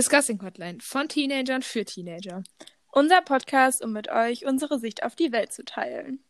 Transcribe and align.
Discussing 0.00 0.40
Hotline 0.42 0.80
von 0.80 1.10
Teenagern 1.10 1.60
für 1.60 1.84
Teenager. 1.84 2.42
Unser 2.90 3.20
Podcast, 3.20 3.84
um 3.84 3.92
mit 3.92 4.08
euch 4.08 4.46
unsere 4.46 4.78
Sicht 4.78 5.02
auf 5.02 5.14
die 5.14 5.30
Welt 5.30 5.52
zu 5.52 5.62
teilen. 5.62 6.24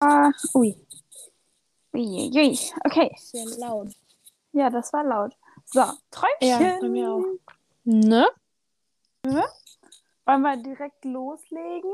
Ah, 0.00 0.30
ui. 0.54 0.74
Ui, 1.92 2.30
ui. 2.34 2.58
Okay. 2.82 3.14
Sehr 3.18 3.44
laut. 3.58 3.92
Ja, 4.52 4.70
das 4.70 4.90
war 4.94 5.04
laut. 5.04 5.36
So, 5.66 5.82
Träumchen. 6.10 6.48
Ja, 6.48 6.78
bei 6.80 6.88
mir 6.88 7.10
auch. 7.10 7.24
Ne? 7.84 8.26
Wollen 9.22 10.40
wir 10.40 10.56
direkt 10.62 11.04
loslegen? 11.04 11.92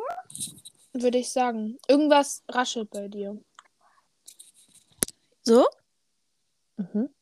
Würde 0.92 1.18
ich 1.18 1.32
sagen. 1.32 1.76
Irgendwas 1.88 2.44
raschelt 2.48 2.90
bei 2.90 3.08
dir. 3.08 3.36
So? 5.42 5.66
Mhm. 6.76 7.12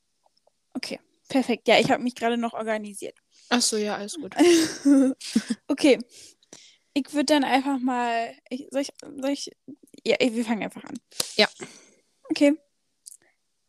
Perfekt. 1.29 1.69
Ja, 1.69 1.79
ich 1.79 1.91
habe 1.91 2.03
mich 2.03 2.15
gerade 2.15 2.39
noch 2.39 2.55
organisiert. 2.55 3.17
Achso, 3.51 3.77
ja, 3.77 3.97
alles 3.97 4.15
gut. 4.15 4.35
okay. 5.69 5.99
Ich 6.95 7.13
würde 7.13 7.27
dann 7.27 7.45
einfach 7.45 7.79
mal. 7.79 8.35
Ich, 8.49 8.67
soll, 8.71 8.83
ich, 8.83 8.91
soll 9.03 9.31
ich. 9.31 9.51
Ja, 10.05 10.17
wir 10.19 10.45
fangen 10.45 10.63
einfach 10.63 10.85
an. 10.85 10.99
Ja. 11.37 11.49
Okay. 12.31 12.55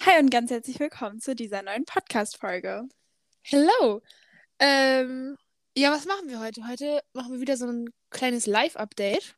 Hi 0.06 0.20
und 0.20 0.32
ganz 0.32 0.50
herzlich 0.50 0.80
willkommen 0.80 1.20
zu 1.20 1.36
dieser 1.36 1.62
neuen 1.62 1.84
Podcast-Folge. 1.84 2.88
Hello. 3.44 4.02
Ähm, 4.60 5.38
ja, 5.78 5.92
was 5.92 6.06
machen 6.06 6.30
wir 6.30 6.40
heute? 6.40 6.66
Heute 6.68 7.02
machen 7.14 7.34
wir 7.34 7.42
wieder 7.42 7.58
so 7.58 7.68
ein 7.68 7.90
kleines 8.10 8.46
Live-Update. 8.46 9.36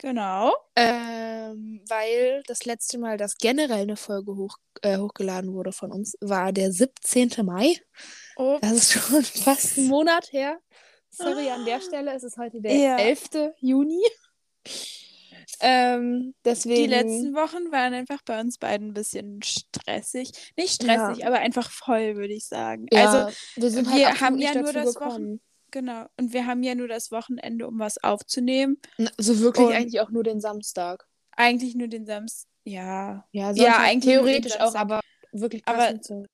Genau. 0.00 0.54
Ähm, 0.76 1.80
weil 1.88 2.42
das 2.46 2.64
letzte 2.64 2.98
Mal, 2.98 3.16
dass 3.16 3.36
generell 3.38 3.82
eine 3.82 3.96
Folge 3.96 4.36
hoch, 4.36 4.58
äh, 4.82 4.98
hochgeladen 4.98 5.52
wurde 5.52 5.72
von 5.72 5.92
uns, 5.92 6.16
war 6.20 6.52
der 6.52 6.72
17. 6.72 7.30
Mai. 7.44 7.76
Oh, 8.36 8.58
Das 8.60 8.72
ist 8.72 8.92
schon 8.92 9.22
fast 9.22 9.78
ein 9.78 9.86
Monat 9.88 10.32
her. 10.32 10.58
Sorry 11.10 11.48
an 11.48 11.64
der 11.64 11.80
Stelle, 11.80 12.12
es 12.12 12.24
ist 12.24 12.36
heute 12.38 12.60
der 12.60 12.74
Ja. 12.74 12.96
11. 12.98 13.52
Juni. 13.60 14.02
Ähm, 15.60 16.34
deswegen. 16.44 16.74
die 16.82 16.88
letzten 16.88 17.34
Wochen 17.34 17.70
waren 17.70 17.94
einfach 17.94 18.20
bei 18.24 18.40
uns 18.40 18.58
beiden 18.58 18.88
ein 18.88 18.94
bisschen 18.94 19.40
stressig. 19.42 20.32
Nicht 20.56 20.82
stressig, 20.82 21.24
aber 21.26 21.38
einfach 21.38 21.70
voll, 21.70 22.16
würde 22.16 22.34
ich 22.34 22.46
sagen. 22.46 22.86
ja, 22.92 23.08
Also, 23.08 23.36
wir 23.56 23.70
sind 23.70 23.86
wir 23.94 24.06
halt 24.08 24.20
haben 24.20 24.38
ja 24.38 24.54
nur 24.54 24.72
das 24.72 24.94
gekommen. 24.94 25.40
Genau. 25.74 26.06
Und 26.18 26.32
wir 26.32 26.46
haben 26.46 26.62
ja 26.62 26.74
nur 26.74 26.88
das 26.88 27.10
Wochenende, 27.10 27.66
um 27.68 27.78
was 27.78 28.02
aufzunehmen. 28.02 28.78
So 29.18 29.38
wirklich 29.40 29.66
Und- 29.66 29.72
eigentlich 29.74 30.00
auch 30.00 30.08
nur 30.10 30.22
den 30.24 30.40
Samstag. 30.40 31.06
Eigentlich 31.36 31.74
nur 31.74 31.88
den 31.88 32.06
Samstag. 32.06 32.48
Ja. 32.64 33.26
Ja, 33.32 33.50
Ja, 33.50 33.54
Sonntag 33.54 33.80
eigentlich 33.80 34.14
theoretisch 34.14 34.58
auch, 34.60 34.74
aber 34.74 35.00
wirklich 35.32 35.62
Aber- 35.66 35.78
passend 35.78 36.04
zu. 36.04 36.26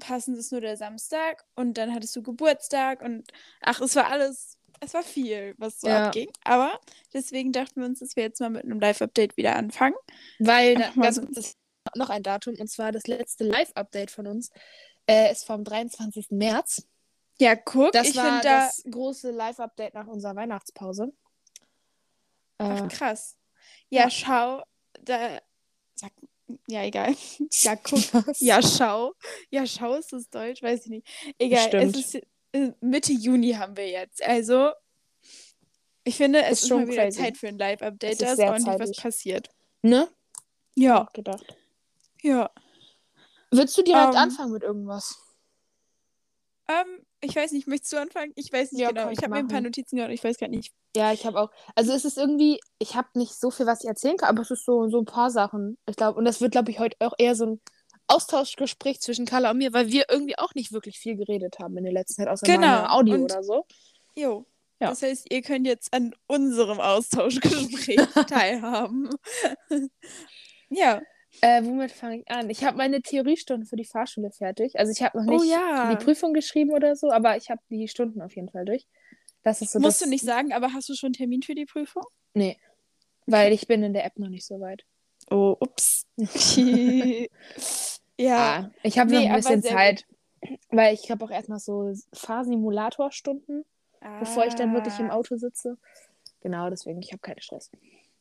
passend 0.00 0.38
ist 0.38 0.52
nur 0.52 0.60
der 0.62 0.76
Samstag 0.76 1.44
und 1.54 1.76
dann 1.78 1.92
hattest 1.94 2.14
du 2.16 2.22
Geburtstag 2.22 3.02
und 3.02 3.30
ach, 3.60 3.80
es 3.80 3.94
war 3.96 4.06
alles, 4.08 4.56
es 4.80 4.94
war 4.94 5.02
viel, 5.02 5.54
was 5.58 5.80
so 5.80 5.88
Ja. 5.88 6.06
abging. 6.06 6.30
Aber 6.44 6.78
deswegen 7.12 7.50
dachten 7.52 7.80
wir 7.80 7.86
uns, 7.86 7.98
dass 8.00 8.14
wir 8.16 8.22
jetzt 8.22 8.40
mal 8.40 8.50
mit 8.50 8.64
einem 8.64 8.78
Live-Update 8.80 9.36
wieder 9.36 9.56
anfangen. 9.56 9.96
Weil 10.38 10.74
da, 10.76 10.90
ganz, 11.00 11.16
so- 11.16 11.22
das 11.22 11.46
ist 11.48 11.56
noch 11.94 12.08
ein 12.10 12.22
Datum 12.22 12.54
und 12.58 12.68
zwar 12.70 12.92
das 12.92 13.06
letzte 13.06 13.44
Live-Update 13.44 14.10
von 14.10 14.26
uns 14.26 14.50
äh, 15.08 15.30
ist 15.32 15.44
vom 15.44 15.62
23. 15.64 16.26
März. 16.30 16.86
Ja, 17.40 17.54
guck, 17.56 17.92
Das 17.92 18.08
ich 18.08 18.16
war 18.16 18.24
finde 18.24 18.42
da 18.42 18.66
das 18.66 18.82
große 18.90 19.30
Live-Update 19.30 19.94
nach 19.94 20.06
unserer 20.06 20.34
Weihnachtspause. 20.36 21.12
ach, 22.58 22.84
Äh, 22.84 22.88
krass. 22.88 23.36
Ja, 23.90 24.02
ja. 24.04 24.10
schau, 24.10 24.62
da 25.02 25.40
sag, 25.94 26.12
ja, 26.68 26.82
egal. 26.82 27.14
Ja, 27.62 27.76
guck. 27.76 27.98
was? 28.14 28.40
Ja, 28.40 28.62
schau. 28.62 29.12
Ja, 29.50 29.66
schau 29.66 29.94
ist 29.94 30.12
das 30.12 30.28
Deutsch, 30.30 30.62
weiß 30.62 30.84
ich 30.86 30.90
nicht. 30.90 31.34
Egal, 31.38 31.68
Bestimmt. 31.70 31.96
es 31.96 32.14
ist 32.14 32.26
äh, 32.52 32.72
Mitte 32.80 33.12
Juni 33.12 33.52
haben 33.52 33.76
wir 33.76 33.88
jetzt. 33.88 34.22
Also, 34.22 34.72
ich 36.04 36.16
finde, 36.16 36.42
es 36.44 36.52
Ist 36.52 36.62
ist, 36.62 36.68
schon 36.68 36.78
mal 36.84 36.88
wieder 36.88 37.02
crazy. 37.02 37.20
Zeit 37.20 37.36
für 37.36 37.48
ein 37.48 37.58
Live-Update. 37.58 38.22
Da 38.22 38.30
ist 38.30 38.36
sehr 38.36 38.50
ordentlich 38.52 38.78
was 38.78 38.96
passiert. 38.96 39.50
Ne? 39.82 40.08
Ja, 40.74 41.04
Auch 41.04 41.12
gedacht. 41.12 41.44
ja. 42.22 42.50
Würdest 43.50 43.76
du 43.78 43.82
direkt 43.82 44.08
Ähm, 44.14 44.16
anfangen 44.16 44.52
mit 44.52 44.62
irgendwas? 44.62 45.18
Ähm, 46.68 47.05
ich 47.20 47.34
weiß 47.34 47.52
nicht, 47.52 47.66
möchtest 47.66 47.92
du 47.92 47.96
anfangen? 48.00 48.32
Ich 48.36 48.52
weiß 48.52 48.72
nicht 48.72 48.80
Ja, 48.82 48.88
genau. 48.90 49.10
Ich 49.10 49.18
habe 49.18 49.30
mir 49.30 49.38
ein 49.38 49.48
paar. 49.48 49.60
Notizen 49.60 49.96
gemacht, 49.96 50.12
ich 50.12 50.22
weiß 50.22 50.38
gar 50.38 50.48
nicht. 50.48 50.72
Ja, 50.94 51.12
ich 51.12 51.26
habe 51.26 51.40
auch. 51.40 51.50
Also 51.74 51.92
es 51.92 52.04
ist 52.04 52.18
irgendwie, 52.18 52.60
ich 52.78 52.94
habe 52.94 53.08
nicht 53.14 53.34
so 53.34 53.50
viel, 53.50 53.66
was 53.66 53.82
ich 53.82 53.88
erzählen 53.88 54.16
kann, 54.16 54.28
aber 54.30 54.42
es 54.42 54.50
ist 54.50 54.64
so, 54.64 54.88
so 54.88 54.98
ein 55.00 55.04
paar 55.04 55.30
Sachen. 55.30 55.78
Ich 55.86 55.96
glaube, 55.96 56.18
und 56.18 56.24
das 56.24 56.40
wird, 56.40 56.52
glaube 56.52 56.70
ich, 56.70 56.78
heute 56.78 56.96
auch 57.00 57.14
eher 57.18 57.34
so 57.34 57.46
ein 57.46 57.60
Austauschgespräch 58.08 59.00
zwischen 59.00 59.26
Carla 59.26 59.50
und 59.50 59.58
mir, 59.58 59.72
weil 59.72 59.88
wir 59.88 60.06
irgendwie 60.08 60.38
auch 60.38 60.54
nicht 60.54 60.72
wirklich 60.72 60.98
viel 60.98 61.16
geredet 61.16 61.58
haben 61.58 61.76
in 61.76 61.84
der 61.84 61.92
letzten 61.92 62.14
Zeit, 62.22 62.28
außer 62.28 62.46
Genau, 62.46 62.84
Audio 62.86 63.14
und- 63.14 63.24
oder 63.24 63.42
so. 63.42 63.66
Jo. 64.16 64.46
Ja. 64.80 64.90
Das 64.90 65.02
heißt, 65.02 65.26
ihr 65.32 65.40
könnt 65.42 65.66
jetzt 65.66 65.92
an 65.94 66.14
unserem 66.26 66.80
Austauschgespräch 66.80 67.96
teilhaben. 68.28 69.08
ja. 70.68 71.00
Äh, 71.42 71.62
womit 71.64 71.92
fange 71.92 72.20
ich 72.20 72.30
an? 72.30 72.48
Ich 72.50 72.64
habe 72.64 72.76
meine 72.76 73.02
Theoriestunden 73.02 73.66
für 73.66 73.76
die 73.76 73.84
Fahrschule 73.84 74.30
fertig. 74.30 74.78
Also 74.78 74.92
ich 74.92 75.02
habe 75.02 75.22
noch 75.22 75.32
Oh 75.32 75.38
nicht 75.42 75.50
ja. 75.50 75.94
die 75.94 76.02
Prüfung 76.04 76.32
geschrieben 76.32 76.72
oder 76.72 76.96
so, 76.96 77.10
aber 77.10 77.36
ich 77.36 77.50
habe 77.50 77.60
die 77.70 77.88
Stunden 77.88 78.22
auf 78.22 78.34
jeden 78.36 78.48
Fall 78.48 78.64
durch. 78.64 78.86
Das 79.42 79.62
ist 79.62 79.72
so 79.72 79.78
Musst 79.78 80.00
das, 80.00 80.06
du 80.06 80.10
nicht 80.10 80.24
sagen, 80.24 80.52
aber 80.52 80.72
hast 80.72 80.88
du 80.88 80.94
schon 80.94 81.08
einen 81.08 81.12
Termin 81.14 81.42
für 81.42 81.54
die 81.54 81.66
Prüfung? 81.66 82.02
Nee. 82.34 82.58
Weil 83.26 83.52
ich 83.52 83.66
bin 83.66 83.82
in 83.82 83.92
der 83.92 84.04
App 84.04 84.18
noch 84.18 84.28
nicht 84.28 84.46
so 84.46 84.60
weit. 84.60 84.84
Oh, 85.30 85.56
ups. 85.60 86.06
ja. 88.18 88.36
Ah, 88.60 88.70
ich 88.82 88.98
habe 88.98 89.10
Nee, 89.10 89.24
noch 89.28 89.30
ein 89.30 89.36
bisschen 89.36 89.62
Zeit. 89.62 90.04
Weil 90.70 90.94
ich 90.94 91.10
habe 91.10 91.24
auch 91.24 91.30
erst 91.30 91.48
noch 91.48 91.58
so 91.58 91.92
Fahrsimulatorstunden, 92.12 93.64
bevor 94.20 94.46
ich 94.46 94.54
dann 94.54 94.72
wirklich 94.74 94.98
im 95.00 95.10
Ah. 95.10 95.14
Auto 95.14 95.36
sitze. 95.36 95.76
Genau, 96.40 96.70
deswegen, 96.70 97.00
ich 97.00 97.10
habe 97.12 97.20
keinen 97.20 97.40
Stress. 97.40 97.70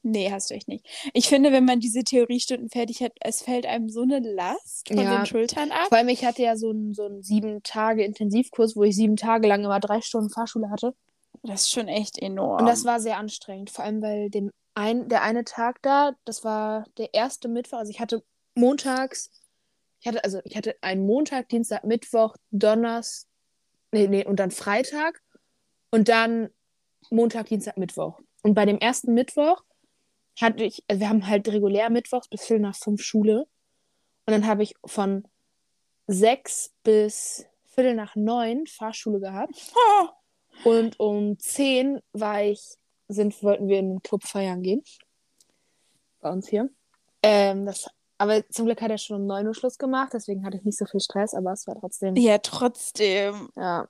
Nee, 0.08 0.32
hast 0.32 0.52
du 0.52 0.54
echt 0.54 0.68
nicht. 0.68 0.86
Ich 1.14 1.28
finde, 1.28 1.52
wenn 1.52 1.66
man 1.66 1.80
diese 1.80 2.04
Theoriestunden 2.04 2.70
fertig 2.70 3.02
hat, 3.02 3.14
es 3.22 3.42
fällt 3.42 3.66
einem 3.66 3.90
so 3.90 4.04
eine 4.04 4.20
Last 4.20 4.88
von 4.88 5.00
Ja. 5.00 5.18
den 5.18 5.26
Schultern 5.26 5.72
ab. 5.72 5.88
Vor 5.90 5.98
allem, 5.98 6.10
ich 6.10 6.24
hatte 6.24 6.44
ja 6.44 6.56
so 6.56 6.70
einen, 6.70 6.94
so 6.94 7.06
einen 7.06 7.24
sieben 7.24 7.64
Tage 7.64 8.04
Intensivkurs, 8.04 8.76
wo 8.76 8.84
ich 8.84 8.96
sieben 8.96 9.16
Tage 9.16 9.48
lang 9.48 9.64
immer 9.64 9.80
drei 9.80 10.02
Stunden 10.02 10.30
Fahrschule 10.30 10.70
hatte. 10.70 10.94
Das 11.42 11.64
ist 11.64 11.72
schon 11.72 11.88
echt 11.88 12.20
enorm. 12.20 12.60
Und 12.60 12.68
das 12.68 12.86
war 12.86 13.00
sehr 13.00 13.18
anstrengend. 13.18 13.72
Vor 13.72 13.84
allem, 13.84 14.04
weil 14.04 14.30
dem 14.30 14.52
ein, 14.76 15.10
der 15.10 15.24
eine 15.24 15.44
Tag 15.44 15.82
da, 15.82 16.12
das 16.24 16.44
war 16.44 16.86
der 17.00 17.16
erste 17.16 17.48
Mittwoch. 17.48 17.80
Also 17.80 17.90
ich 17.90 18.00
hatte 18.00 18.24
montags, 18.54 19.32
ich 20.02 20.08
hatte, 20.08 20.24
also 20.24 20.40
ich 20.44 20.56
hatte 20.56 20.76
einen 20.82 21.08
Montag, 21.08 21.50
Dienstag, 21.50 21.84
Mittwoch, 21.84 22.36
Donnerstag, 22.52 23.28
nee, 23.92 24.08
nee, 24.08 24.24
und 24.24 24.40
dann 24.40 24.52
Freitag 24.52 25.20
und 25.90 26.10
dann 26.10 26.50
Montag, 27.10 27.48
Dienstag, 27.48 27.78
Mittwoch. 27.78 28.20
Und 28.44 28.54
bei 28.54 28.66
dem 28.66 28.78
ersten 28.78 29.16
Mittwoch 29.16 29.64
hatte 30.42 30.64
ich, 30.64 30.84
also 30.88 31.00
wir 31.00 31.10
haben 31.10 31.28
halt 31.28 31.48
regulär 31.48 31.90
Mittwochs 31.90 32.28
bis 32.28 32.46
Viertel 32.46 32.62
nach 32.62 32.76
fünf 32.76 33.02
Schule. 33.02 33.48
Und 34.26 34.34
dann 34.34 34.48
habe 34.48 34.64
ich 34.64 34.76
von 34.86 35.28
sechs 36.08 36.74
bis 36.84 37.46
Viertel 37.66 37.96
nach 37.96 38.16
neun 38.16 38.68
Fahrschule 38.68 39.20
gehabt. 39.20 39.74
Und 40.64 41.00
um 41.00 41.38
10 41.38 42.00
war 42.14 42.44
ich, 42.44 42.78
sind, 43.08 43.42
wollten 43.44 43.68
wir 43.68 43.80
in 43.80 43.90
den 43.90 44.02
Club 44.02 44.24
feiern 44.24 44.64
gehen. 44.64 44.84
Bei 46.22 46.32
uns 46.32 46.48
hier. 46.48 46.70
Ähm, 47.22 47.66
das, 47.66 47.88
aber 48.18 48.48
zum 48.50 48.66
Glück 48.66 48.82
hat 48.82 48.92
er 48.92 48.98
schon 48.98 49.22
um 49.22 49.28
9 49.28 49.48
Uhr 49.48 49.54
Schluss 49.54 49.78
gemacht, 49.78 50.14
deswegen 50.14 50.46
hatte 50.46 50.58
ich 50.58 50.64
nicht 50.64 50.78
so 50.78 50.86
viel 50.86 51.02
Stress, 51.02 51.34
aber 51.34 51.52
es 51.52 51.68
war 51.68 51.76
trotzdem. 51.80 52.16
ja, 52.16 52.38
trotzdem. 52.38 53.50
Ja. 53.56 53.88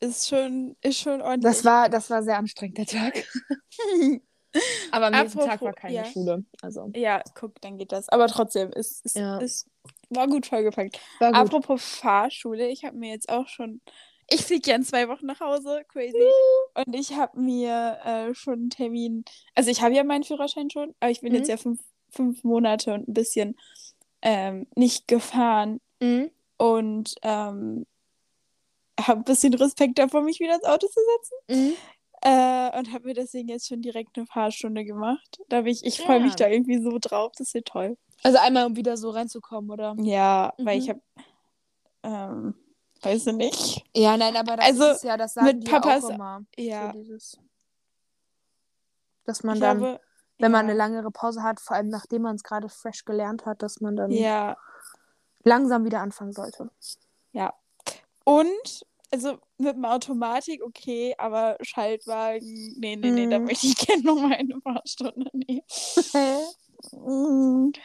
Ist 0.00 0.28
schon, 0.28 0.76
ist 0.82 0.98
schon 0.98 1.22
ordentlich. 1.22 1.52
Das 1.52 1.64
war, 1.64 1.88
das 1.88 2.10
war 2.10 2.22
sehr 2.22 2.36
anstrengend, 2.36 2.78
der 2.78 2.86
Tag. 2.86 3.24
Aber 4.92 5.06
am 5.06 5.12
nächsten 5.12 5.38
Tag 5.40 5.60
war 5.62 5.72
keine 5.72 5.94
ja. 5.94 6.04
Schule. 6.04 6.44
Also, 6.60 6.90
Ja, 6.94 7.22
guck, 7.34 7.60
dann 7.60 7.78
geht 7.78 7.92
das. 7.92 8.08
Aber 8.08 8.26
trotzdem, 8.28 8.70
es, 8.74 9.00
es, 9.04 9.14
Ja. 9.14 9.40
es 9.40 9.66
war 10.10 10.28
gut 10.28 10.46
vollgepackt. 10.46 11.00
war 11.18 11.32
gut. 11.32 11.40
Apropos 11.40 11.82
Fahrschule, 11.84 12.68
ich 12.68 12.84
habe 12.84 12.96
mir 12.96 13.10
jetzt 13.10 13.28
auch 13.28 13.48
schon. 13.48 13.80
Ich 14.30 14.44
fliege 14.44 14.70
ja 14.70 14.76
in 14.76 14.84
zwei 14.84 15.08
Wochen 15.08 15.26
nach 15.26 15.40
Hause, 15.40 15.82
crazy. 15.88 16.16
Und 16.74 16.94
ich 16.94 17.14
habe 17.14 17.38
mir 17.40 17.98
äh, 18.04 18.34
schon 18.34 18.54
einen 18.54 18.70
Termin. 18.70 19.24
Also, 19.54 19.70
ich 19.70 19.82
habe 19.82 19.94
ja 19.94 20.04
meinen 20.04 20.24
Führerschein 20.24 20.70
schon, 20.70 20.94
aber 21.00 21.10
ich 21.10 21.20
bin 21.20 21.32
Mhm. 21.32 21.38
jetzt 21.38 21.48
ja 21.48 21.56
fünf, 21.56 21.80
fünf 22.10 22.44
Monate 22.44 22.94
und 22.94 23.08
ein 23.08 23.14
bisschen 23.14 23.56
ähm, 24.22 24.66
nicht 24.76 25.08
gefahren. 25.08 25.80
Mhm. 26.00 26.30
Und 26.56 27.14
ähm, 27.22 27.86
habe 29.00 29.20
ein 29.20 29.24
bisschen 29.24 29.52
Respekt 29.54 29.98
davor, 29.98 30.22
mich 30.22 30.38
wieder 30.38 30.54
ins 30.54 30.64
Auto 30.64 30.86
zu 30.86 31.00
setzen. 31.00 31.36
Mhm. 31.68 31.72
Äh, 32.24 32.78
und 32.78 32.92
habe 32.92 33.06
mir 33.06 33.14
deswegen 33.14 33.48
jetzt 33.48 33.66
schon 33.68 33.82
direkt 33.82 34.16
eine 34.16 34.26
Fahrstunde 34.26 34.84
gemacht. 34.84 35.40
Da 35.48 35.62
bin 35.62 35.72
ich, 35.72 35.84
ich 35.84 36.00
freue 36.00 36.20
mich 36.20 36.36
da 36.36 36.46
irgendwie 36.48 36.80
so 36.82 36.98
drauf. 37.00 37.32
Das 37.36 37.52
wird 37.54 37.66
toll. 37.66 37.96
Also 38.22 38.38
einmal, 38.38 38.66
um 38.66 38.76
wieder 38.76 38.96
so 38.96 39.10
reinzukommen, 39.10 39.70
oder? 39.70 39.96
Ja, 39.98 40.52
weil 40.58 40.78
ich 40.78 40.86
Mhm. 40.88 40.90
habe, 40.90 41.02
ähm, 42.04 42.54
weiß 43.02 43.26
ich 43.26 43.32
nicht. 43.34 43.84
Ja, 43.96 44.16
nein, 44.16 44.36
aber 44.36 44.56
das 44.56 44.66
Also, 44.66 44.84
ist 44.92 45.02
ja, 45.04 45.16
das 45.16 45.34
sagen 45.34 45.46
mit 45.58 45.66
die 45.66 45.70
Papas- 45.70 46.04
auch 46.04 46.10
immer. 46.10 46.44
Ja, 46.56 46.92
So 46.92 46.98
dieses, 47.00 47.38
dass 49.24 49.42
man 49.42 49.54
ich 49.56 49.60
dann, 49.60 49.78
glaube, 49.78 50.00
wenn 50.38 50.52
man 50.52 50.66
ja, 50.66 50.70
eine 50.70 50.78
langere 50.78 51.10
Pause 51.10 51.42
hat, 51.42 51.60
vor 51.60 51.76
allem 51.76 51.88
nachdem 51.88 52.22
man 52.22 52.36
es 52.36 52.44
gerade 52.44 52.68
fresh 52.68 53.04
gelernt 53.04 53.46
hat, 53.46 53.62
dass 53.62 53.80
man 53.80 53.96
dann 53.96 54.10
Ja, 54.12 54.56
langsam 55.44 55.84
wieder 55.84 56.00
anfangen 56.00 56.32
sollte. 56.32 56.70
Ja. 57.32 57.52
Und, 58.24 58.86
also 59.12 59.38
mit 59.58 59.74
dem 59.76 59.84
Automatik, 59.84 60.62
okay, 60.64 61.14
aber 61.18 61.56
Schaltwagen, 61.62 62.74
nee, 62.78 62.96
nee, 62.96 63.10
nee, 63.10 63.26
da 63.28 63.38
Mm. 63.38 63.44
möchte 63.44 63.66
ich 63.66 63.76
gerne 63.86 64.02
noch 64.02 64.16
mal 64.20 64.32
eine 64.34 64.60
Fahrstunde 64.60 65.30
nehmen. 65.34 65.62
Mm. 66.92 67.72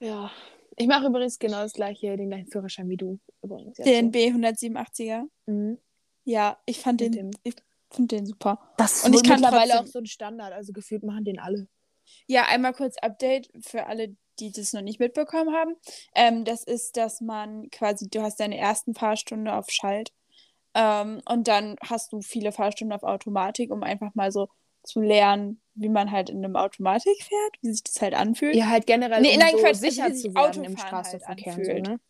Ja. 0.00 0.30
Ich 0.76 0.86
mache 0.88 1.06
übrigens 1.06 1.38
genau 1.38 1.62
das 1.62 1.72
gleiche, 1.72 2.16
den 2.16 2.28
gleichen 2.28 2.48
Führerschein 2.48 2.88
wie 2.88 2.96
du 2.96 3.18
übrigens. 3.42 3.76
Den 3.78 4.10
B187er. 4.12 5.26
so. 5.46 5.52
Mhm. 5.52 5.78
Ja, 6.24 6.58
ich 6.66 6.80
fand 6.80 7.00
Mit 7.00 7.14
den, 7.14 7.30
dem- 7.30 7.40
ich 7.44 7.54
finde 7.90 8.16
den 8.16 8.26
super. 8.26 8.72
Das 8.76 8.96
ist 8.96 9.04
Und 9.06 9.14
ich 9.14 9.22
kann 9.22 9.40
mittlerweile 9.40 9.70
trotzdem- 9.70 9.86
auch 9.86 9.92
so 9.92 9.98
ein 10.00 10.06
Standard, 10.06 10.52
also 10.52 10.72
gefühlt 10.72 11.04
machen 11.04 11.24
den 11.24 11.38
alle. 11.38 11.68
Ja, 12.26 12.46
einmal 12.48 12.74
kurz 12.74 12.96
Update 12.98 13.48
für 13.60 13.86
alle, 13.86 14.16
die 14.40 14.52
das 14.52 14.72
noch 14.72 14.82
nicht 14.82 15.00
mitbekommen 15.00 15.54
haben. 15.54 15.76
Ähm, 16.14 16.44
das 16.44 16.64
ist, 16.64 16.96
dass 16.96 17.20
man 17.20 17.70
quasi, 17.70 18.08
du 18.08 18.22
hast 18.22 18.40
deine 18.40 18.58
ersten 18.58 18.94
Fahrstunde 18.94 19.54
auf 19.54 19.70
Schalt 19.70 20.12
ähm, 20.74 21.20
und 21.28 21.48
dann 21.48 21.76
hast 21.82 22.12
du 22.12 22.20
viele 22.20 22.52
Fahrstunden 22.52 22.94
auf 22.94 23.02
Automatik, 23.04 23.70
um 23.70 23.82
einfach 23.82 24.14
mal 24.14 24.32
so 24.32 24.48
zu 24.82 25.00
lernen, 25.00 25.60
wie 25.74 25.88
man 25.88 26.10
halt 26.10 26.30
in 26.30 26.44
einem 26.44 26.56
Automatik 26.56 27.16
fährt, 27.22 27.56
wie 27.62 27.72
sich 27.72 27.82
das 27.84 28.00
halt 28.02 28.14
anfühlt. 28.14 28.56
Ja, 28.56 28.68
halt 28.68 28.86
generell, 28.86 29.22
Nee, 29.22 29.32
um 29.34 29.38
nein, 29.38 29.52
so 29.52 29.58
Quatsch, 29.58 29.76
sicher 29.76 30.04
also 30.04 30.16
zu 30.16 30.28
sich 30.28 30.34
werden 30.36 30.64
im 30.64 30.76
Autofahren 30.76 30.92
halt 30.92 31.22
Straßenverkehr 31.22 31.54
und 31.54 31.58
anfühlt. 31.58 31.86
so, 31.86 31.92
ne? 31.92 32.00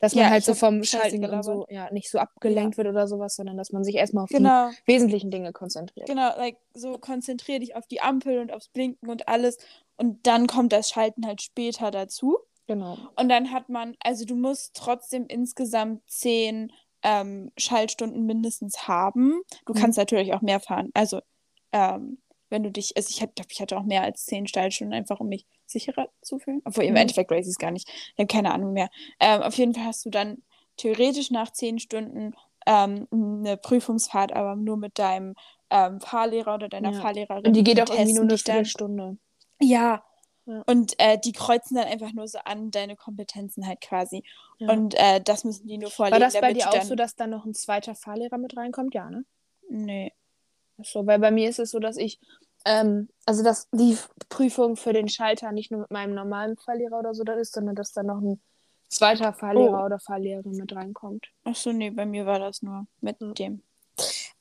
Dass 0.00 0.14
man 0.14 0.24
Ja, 0.24 0.30
halt 0.30 0.44
so 0.44 0.54
vom 0.54 0.82
Schalten 0.82 1.24
und 1.26 1.42
so 1.42 1.66
ja, 1.70 1.90
nicht 1.92 2.10
so 2.10 2.18
abgelenkt 2.18 2.78
wird 2.78 2.88
oder 2.88 3.06
sowas, 3.06 3.36
sondern 3.36 3.56
dass 3.58 3.70
man 3.72 3.84
sich 3.84 3.96
erstmal 3.96 4.24
auf 4.24 4.30
Genau, 4.30 4.70
die 4.70 4.92
wesentlichen 4.92 5.30
Dinge 5.30 5.52
konzentriert. 5.52 6.08
genau, 6.08 6.36
like, 6.36 6.56
so 6.74 6.96
konzentrier 6.98 7.58
dich 7.58 7.76
auf 7.76 7.86
die 7.86 8.00
Ampel 8.00 8.38
und 8.38 8.52
aufs 8.52 8.68
Blinken 8.68 9.08
und 9.10 9.28
alles 9.28 9.58
und 10.00 10.26
dann 10.26 10.46
kommt 10.46 10.72
das 10.72 10.88
Schalten 10.90 11.26
halt 11.26 11.42
später 11.42 11.90
dazu. 11.90 12.38
Genau. 12.66 12.96
Und 13.16 13.28
dann 13.28 13.52
hat 13.52 13.68
man, 13.68 13.96
also 14.00 14.24
du 14.24 14.34
musst 14.36 14.74
trotzdem 14.74 15.26
insgesamt 15.26 16.02
zehn 16.10 16.72
ähm, 17.02 17.50
Schaltstunden 17.56 18.26
mindestens 18.26 18.88
haben. 18.88 19.40
Du 19.66 19.72
Mhm. 19.72 19.78
kannst 19.78 19.98
natürlich 19.98 20.32
auch 20.34 20.40
mehr 20.42 20.60
fahren. 20.60 20.90
Also, 20.94 21.20
ähm, 21.72 22.18
wenn 22.48 22.62
du 22.62 22.70
dich, 22.70 22.96
also 22.96 23.08
ich 23.10 23.18
glaube, 23.18 23.48
ich 23.50 23.60
hatte 23.60 23.76
auch 23.78 23.84
mehr 23.84 24.02
als 24.02 24.24
zehn 24.24 24.46
Schaltstunden, 24.46 24.92
einfach 24.94 25.20
um 25.20 25.28
mich 25.28 25.46
sicherer 25.66 26.08
zu 26.20 26.38
fühlen. 26.38 26.62
Obwohl 26.64 26.84
im 26.84 26.90
Mhm. 26.90 26.96
Endeffekt 26.96 27.30
weiß 27.30 27.46
ich 27.46 27.52
es 27.52 27.58
gar 27.58 27.70
nicht. 27.70 27.88
Ich 27.88 28.18
habe 28.18 28.26
keine 28.26 28.52
Ahnung 28.52 28.72
mehr. 28.72 28.88
Ähm, 29.20 29.42
auf 29.42 29.54
jeden 29.54 29.74
Fall 29.74 29.84
hast 29.84 30.04
du 30.04 30.10
dann 30.10 30.42
theoretisch 30.76 31.30
nach 31.30 31.52
zehn 31.52 31.78
Stunden 31.78 32.34
ähm, 32.66 33.06
eine 33.12 33.56
Prüfungsfahrt, 33.56 34.32
aber 34.32 34.56
nur 34.56 34.76
mit 34.76 34.98
deinem 34.98 35.34
ähm, 35.70 36.00
Fahrlehrer 36.00 36.54
oder 36.54 36.68
deiner 36.68 36.92
Ja. 36.92 37.00
Fahrlehrerin. 37.00 37.46
Und 37.46 37.52
die 37.54 37.64
geht 37.64 37.80
auch 37.80 37.90
irgendwie 37.94 38.12
nur 38.14 38.22
eine. 38.24 38.36
Viertelstunde. 38.36 39.18
Ja. 39.60 40.02
Ja. 40.46 40.62
Und 40.66 40.94
äh, 40.98 41.18
die 41.18 41.32
kreuzen 41.32 41.76
dann 41.76 41.86
einfach 41.86 42.12
nur 42.12 42.26
so 42.26 42.38
an 42.44 42.70
deine 42.70 42.96
Kompetenzen 42.96 43.66
halt 43.66 43.80
quasi. 43.80 44.24
Ja. 44.58 44.72
Und 44.72 44.94
äh, 44.94 45.20
das 45.20 45.44
müssen 45.44 45.66
die 45.68 45.78
nur 45.78 45.90
vorlegen. 45.90 46.14
War 46.14 46.20
das 46.20 46.40
bei 46.40 46.52
dir 46.52 46.68
auch 46.70 46.82
so, 46.82 46.94
dass 46.94 47.14
dann 47.14 47.30
noch 47.30 47.44
ein 47.44 47.54
zweiter 47.54 47.94
Fahrlehrer 47.94 48.38
mit 48.38 48.56
reinkommt? 48.56 48.94
Ja, 48.94 49.08
ne? 49.10 49.24
Nee. 49.68 50.12
So, 50.82 51.06
weil 51.06 51.18
bei 51.18 51.30
mir 51.30 51.48
ist 51.48 51.58
es 51.58 51.70
so, 51.70 51.78
dass 51.78 51.96
ich, 51.98 52.18
ähm, 52.64 53.10
also 53.26 53.44
dass 53.44 53.68
die 53.70 53.96
Prüfung 54.30 54.76
für 54.76 54.92
den 54.94 55.08
Schalter 55.08 55.52
nicht 55.52 55.70
nur 55.70 55.82
mit 55.82 55.90
meinem 55.90 56.14
normalen 56.14 56.56
Fahrlehrer 56.56 56.98
oder 56.98 57.14
so 57.14 57.22
da 57.22 57.34
ist, 57.34 57.52
sondern 57.52 57.76
dass 57.76 57.92
da 57.92 58.02
noch 58.02 58.20
ein 58.20 58.40
zweiter 58.88 59.32
Fahrlehrer 59.32 59.82
Oh. 59.82 59.86
oder 59.86 60.00
Fahrlehrerin 60.00 60.56
mit 60.56 60.74
reinkommt. 60.74 61.26
Ach 61.44 61.54
so, 61.54 61.70
nee, 61.70 61.90
bei 61.90 62.06
mir 62.06 62.26
war 62.26 62.38
das 62.40 62.62
nur 62.62 62.86
mit 63.00 63.20
Ja. 63.20 63.32
dem. 63.34 63.62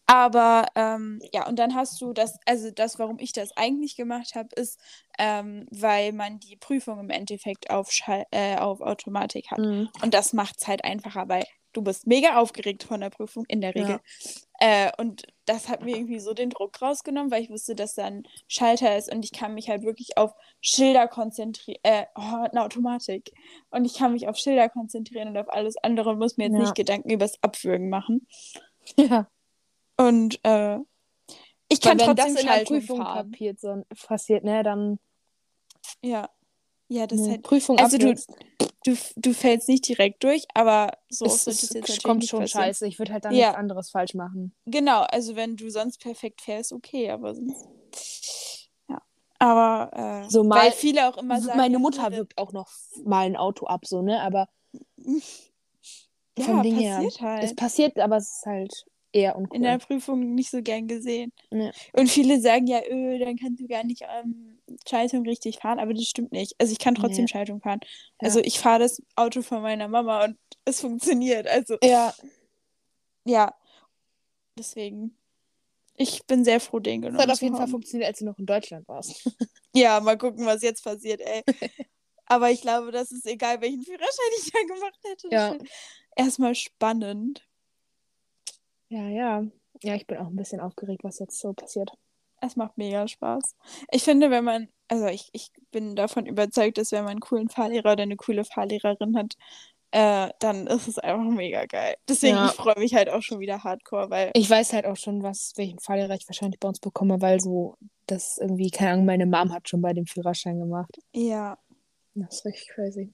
Aber 0.09 0.65
ähm, 0.73 1.21
ja, 1.31 1.47
und 1.47 1.59
dann 1.59 1.75
hast 1.75 2.01
du 2.01 2.13
das, 2.13 2.39
also 2.47 2.71
das, 2.71 2.97
warum 2.97 3.19
ich 3.19 3.31
das 3.31 3.55
eigentlich 3.55 3.95
gemacht 3.95 4.33
habe, 4.33 4.49
ist, 4.55 4.79
ähm, 5.19 5.67
weil 5.69 6.13
man 6.13 6.39
die 6.39 6.55
Prüfung 6.55 6.99
im 6.99 7.11
Endeffekt 7.11 7.69
auf, 7.69 7.91
Schall, 7.91 8.25
äh, 8.31 8.57
auf 8.57 8.81
Automatik 8.81 9.51
hat. 9.51 9.59
Mhm. 9.59 9.87
Und 10.01 10.15
das 10.15 10.33
macht 10.33 10.55
es 10.59 10.67
halt 10.67 10.83
einfacher, 10.83 11.29
weil 11.29 11.45
du 11.73 11.83
bist 11.83 12.07
mega 12.07 12.37
aufgeregt 12.37 12.85
von 12.85 13.01
der 13.01 13.11
Prüfung, 13.11 13.45
in 13.47 13.61
der 13.61 13.75
Regel. 13.75 13.99
Äh, 14.59 14.89
und 14.97 15.27
das 15.45 15.69
hat 15.69 15.83
mir 15.83 15.95
irgendwie 15.95 16.19
so 16.19 16.33
den 16.33 16.49
Druck 16.49 16.81
rausgenommen, 16.81 17.29
weil 17.29 17.43
ich 17.43 17.51
wusste, 17.51 17.75
dass 17.75 17.93
da 17.93 18.05
ein 18.05 18.23
Schalter 18.47 18.97
ist 18.97 19.13
und 19.13 19.23
ich 19.23 19.31
kann 19.31 19.53
mich 19.53 19.69
halt 19.69 19.83
wirklich 19.83 20.17
auf 20.17 20.33
Schilder 20.59 21.07
konzentrieren. 21.07 21.81
Äh, 21.83 22.05
oh, 22.15 22.47
eine 22.51 22.63
Automatik. 22.63 23.31
Und 23.69 23.85
ich 23.85 23.93
kann 23.93 24.13
mich 24.13 24.27
auf 24.27 24.37
Schilder 24.37 24.69
konzentrieren 24.69 25.27
und 25.27 25.37
auf 25.37 25.53
alles 25.53 25.77
andere 25.83 26.09
und 26.09 26.17
muss 26.17 26.37
mir 26.37 26.45
jetzt 26.45 26.53
Ja. 26.53 26.61
nicht 26.61 26.73
Gedanken 26.75 27.11
übers 27.11 27.35
Abwürgen 27.43 27.89
machen. 27.89 28.25
Ja. 28.97 29.27
Und 29.99 30.39
äh, 30.43 30.77
ich 31.67 31.83
Weil 31.83 31.97
kann 31.97 31.99
wenn 31.99 32.05
trotzdem 32.05 32.15
das 32.15 32.27
in 32.27 32.33
der 32.35 32.41
Schaltung 32.41 32.77
Prüfung 32.79 32.97
fahren. 32.97 33.31
papiert, 33.31 33.59
so, 33.59 33.83
passiert, 34.07 34.43
ne, 34.43 34.63
dann 34.63 34.99
Ja. 36.01 36.29
Ja, 36.87 37.05
das 37.05 37.19
ist 37.19 37.29
halt. 37.29 37.43
Prüfung 37.43 37.77
Also 37.77 37.97
du- 37.97 38.15
Du, 38.85 38.95
du 39.17 39.33
fällst 39.33 39.67
nicht 39.67 39.85
direkt 39.89 40.23
durch, 40.23 40.45
aber 40.53 40.93
so 41.09 41.25
ist, 41.25 41.43
sollte 41.43 41.49
es 41.57 41.63
ist, 41.63 41.73
jetzt 41.89 42.03
kommt 42.03 42.25
schon 42.25 42.39
passieren. 42.39 42.63
scheiße. 42.63 42.87
Ich 42.87 42.97
würde 42.97 43.11
halt 43.11 43.25
dann 43.25 43.33
Ja. 43.35 43.47
nichts 43.47 43.57
anderes 43.59 43.89
falsch 43.89 44.13
machen. 44.13 44.55
Genau, 44.65 45.01
also 45.01 45.35
wenn 45.35 45.57
du 45.57 45.69
sonst 45.69 45.99
perfekt 45.99 46.39
fährst, 46.41 46.71
okay, 46.71 47.11
aber 47.11 47.35
sonst. 47.35 47.67
Ja. 48.87 49.01
Aber 49.37 50.23
äh, 50.25 50.29
So 50.29 50.45
mal- 50.45 50.63
weil 50.63 50.71
viele 50.71 51.09
auch 51.09 51.17
immer 51.17 51.41
sagen. 51.41 51.57
Meine 51.57 51.77
Mutter 51.77 52.09
wirkt 52.13 52.37
auch 52.37 52.53
noch 52.53 52.69
mal 53.03 53.25
ein 53.25 53.35
Auto 53.35 53.65
ab, 53.67 53.85
so, 53.85 54.01
ne, 54.01 54.21
aber 54.21 54.47
Ja, 56.37 56.45
vom 56.45 56.63
Ding 56.63 56.75
her. 56.79 56.95
passiert 56.95 57.21
halt. 57.21 57.43
Es 57.43 57.55
passiert, 57.55 57.99
aber 57.99 58.15
es 58.17 58.29
ist 58.37 58.45
halt 58.45 58.85
eher 59.11 59.35
uncool. 59.35 59.57
in 59.57 59.63
der 59.63 59.77
Prüfung 59.79 60.35
nicht 60.35 60.51
so 60.51 60.61
gern 60.61 60.87
gesehen. 60.87 61.31
Ja. 61.51 61.71
Und 61.93 62.09
viele 62.09 62.39
sagen 62.41 62.67
ja, 62.67 62.81
öh, 62.87 63.17
dann 63.19 63.37
kannst 63.37 63.61
du 63.61 63.67
gar 63.67 63.83
nicht 63.83 64.03
ähm, 64.07 64.59
Schaltung 64.87 65.23
richtig 65.23 65.59
fahren, 65.59 65.79
aber 65.79 65.93
das 65.93 66.05
stimmt 66.05 66.31
nicht. 66.31 66.53
Also 66.59 66.71
ich 66.71 66.79
kann 66.79 66.95
trotzdem 66.95 67.25
Nee. 67.25 67.29
Schaltung 67.29 67.61
fahren. 67.61 67.79
Ja. 67.83 68.27
Also 68.27 68.39
ich 68.39 68.59
fahre 68.59 68.79
das 68.79 69.01
Auto 69.15 69.41
von 69.41 69.61
meiner 69.61 69.87
Mama 69.87 70.25
und 70.25 70.37
es 70.65 70.81
funktioniert. 70.81 71.47
Also 71.47 71.77
ja, 71.83 72.13
ja, 73.25 73.53
deswegen. 74.57 75.15
Ich 76.01 76.25
bin 76.27 76.45
sehr 76.45 76.61
froh, 76.61 76.79
den 76.79 77.01
es 77.01 77.05
genommen 77.07 77.21
hat 77.21 77.29
auf 77.31 77.41
jeden 77.41 77.57
Fall 77.57 77.67
funktioniert, 77.67 78.07
als 78.07 78.19
du 78.19 78.25
noch 78.25 78.39
in 78.39 78.45
Deutschland 78.45 78.87
warst. 78.87 79.25
Ja, 79.75 79.99
mal 79.99 80.17
gucken, 80.17 80.47
was 80.47 80.63
jetzt 80.63 80.83
passiert, 80.83 81.21
ey. 81.21 81.43
Aber 82.25 82.49
ich 82.49 82.61
glaube, 82.61 82.91
das 82.91 83.11
ist 83.11 83.27
egal, 83.27 83.61
welchen 83.61 83.83
Führerschein 83.83 84.31
ich 84.39 84.51
da 84.51 84.59
gemacht 84.61 84.99
hätte. 85.03 85.27
Das 85.29 85.57
Ja. 85.57 85.57
Erstmal 86.15 86.55
spannend. 86.55 87.47
Ja, 88.89 89.07
ja. 89.07 89.43
Ja, 89.83 89.95
ich 89.95 90.07
bin 90.07 90.17
auch 90.17 90.27
ein 90.27 90.35
bisschen 90.35 90.59
aufgeregt, 90.59 91.03
was 91.03 91.19
jetzt 91.19 91.39
so 91.39 91.53
passiert. 91.53 91.91
Es 92.41 92.55
macht 92.55 92.77
mega 92.77 93.07
Spaß. 93.07 93.55
Ich 93.91 94.03
finde, 94.03 94.31
wenn 94.31 94.43
man, 94.43 94.69
also 94.87 95.07
ich, 95.07 95.29
ich 95.33 95.51
bin 95.71 95.95
davon 95.95 96.25
überzeugt, 96.25 96.77
dass 96.77 96.91
wenn 96.91 97.03
man 97.03 97.11
einen 97.11 97.19
coolen 97.19 97.49
Fahrlehrer 97.49 97.93
oder 97.93 98.03
eine 98.03 98.15
coole 98.15 98.43
Fahrlehrerin 98.45 99.15
hat, 99.17 99.35
äh, 99.91 100.29
dann 100.39 100.67
ist 100.67 100.87
es 100.87 100.99
einfach 100.99 101.23
mega 101.23 101.65
geil. 101.65 101.95
Deswegen, 102.07 102.35
Ja. 102.37 102.47
ich 102.47 102.53
freue 102.53 102.79
mich 102.79 102.93
halt 102.93 103.09
auch 103.09 103.21
schon 103.21 103.39
wieder 103.39 103.63
hardcore, 103.63 104.09
weil 104.09 104.31
Ich 104.35 104.49
weiß 104.49 104.73
halt 104.73 104.85
auch 104.85 104.95
schon, 104.97 105.23
was, 105.23 105.53
welchen 105.55 105.79
Fahrlehrer 105.79 106.15
ich 106.15 106.27
wahrscheinlich 106.27 106.59
bei 106.59 106.67
uns 106.67 106.79
bekomme, 106.79 107.21
weil 107.21 107.39
so, 107.39 107.75
das 108.07 108.37
irgendwie, 108.37 108.69
keine 108.71 108.91
Ahnung, 108.93 109.05
meine 109.05 109.25
Mom 109.25 109.51
hat 109.53 109.67
schon 109.69 109.81
bei 109.81 109.93
dem 109.93 110.05
Führerschein 110.05 110.59
gemacht. 110.59 110.97
ja, 111.13 111.57
Das 112.15 112.35
ist 112.37 112.45
richtig 112.45 112.69
crazy. 112.69 113.13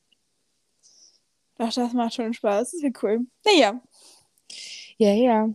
doch, 1.58 1.72
das 1.74 1.94
macht 1.94 2.14
schon 2.14 2.34
Spaß. 2.34 2.72
Das 2.72 2.82
ist 2.84 3.04
cool. 3.04 3.26
Naja, 3.46 3.82
Ja, 4.98 5.12
ja. 5.14 5.50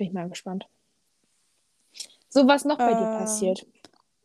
Bin 0.00 0.06
ich 0.06 0.14
mal 0.14 0.30
gespannt. 0.30 0.66
So, 2.30 2.48
was 2.48 2.64
noch 2.64 2.78
bei 2.78 2.94
dir 2.94 3.04
Ähm, 3.06 3.18
passiert? 3.18 3.66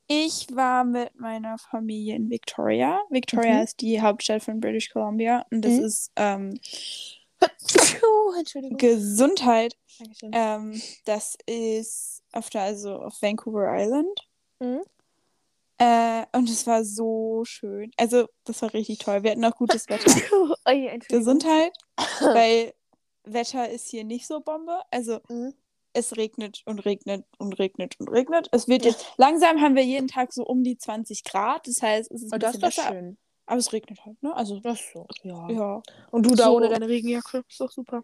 ich 0.07 0.47
war 0.55 0.85
mit 0.85 1.19
meiner 1.19 1.57
Familie 1.57 2.15
in 2.15 2.29
Victoria. 2.29 3.01
Victoria 3.09 3.57
Mhm. 3.57 3.63
ist 3.63 3.81
die 3.81 4.01
Hauptstadt 4.01 4.41
von 4.41 4.61
British 4.61 4.89
Columbia 4.89 5.45
und 5.51 5.63
das 5.65 5.73
Mhm. 5.73 5.83
ist 5.83 6.11
ähm, 6.15 6.59
Entschuldigung. 8.39 8.77
Gesundheit. 8.77 9.75
Ähm, 10.31 10.81
das 11.03 11.37
ist 11.45 12.23
auf 12.31 12.49
der, 12.49 12.61
also 12.61 12.93
auf 13.01 13.21
Vancouver 13.21 13.67
Island. 13.77 14.29
Mhm. 14.61 14.81
Äh, 15.77 16.25
und 16.31 16.49
es 16.49 16.65
war 16.67 16.85
so 16.85 17.43
schön. 17.43 17.91
Also, 17.97 18.29
das 18.45 18.61
war 18.61 18.73
richtig 18.73 18.99
toll. 18.99 19.23
Wir 19.23 19.31
hatten 19.31 19.43
auch 19.43 19.57
gutes 19.57 19.89
Wetter. 19.89 20.09
Oh. 20.31 20.99
Gesundheit, 21.09 21.73
weil 22.21 22.73
Wetter 23.25 23.67
ist 23.69 23.89
hier 23.89 24.03
nicht 24.03 24.27
so 24.27 24.39
Bombe. 24.39 24.79
Also, 24.91 25.19
Mhm. 25.27 25.53
Es 25.95 26.17
regnet 26.17 26.61
und 26.65 26.85
regnet 26.85 27.25
und 27.37 27.53
regnet 27.59 27.99
und 27.99 28.09
regnet. 28.09 28.49
Es 28.51 28.67
wird 28.67 28.85
jetzt, 28.85 29.05
langsam 29.17 29.61
haben 29.61 29.75
wir 29.75 29.83
jeden 29.83 30.07
Tag 30.07 30.33
so 30.33 30.43
um 30.45 30.63
die 30.63 30.77
20 30.77 31.23
Grad. 31.23 31.67
Das 31.67 31.81
heißt, 31.81 32.11
es 32.11 32.23
ist 32.23 32.31
Oh, 32.31 32.35
ein 32.35 32.39
das 32.39 32.55
ist 32.55 32.61
bisschen 32.61 32.83
besser. 32.83 32.93
schön. 32.93 33.17
Aber 33.47 33.57
es 33.57 33.73
regnet 33.73 34.03
halt, 34.05 34.21
ne? 34.23 34.35
Also, 34.35 34.59
Das 34.59 34.79
ist 34.79 34.91
so, 34.93 35.05
ja. 35.23 35.49
ja. 35.49 35.83
Und 36.11 36.25
du 36.25 36.35
da 36.35 36.45
So. 36.45 36.55
ohne 36.57 36.69
deine 36.69 36.87
Regenjacke. 36.87 37.43
Ist 37.47 37.59
doch 37.61 37.71
super. 37.71 38.03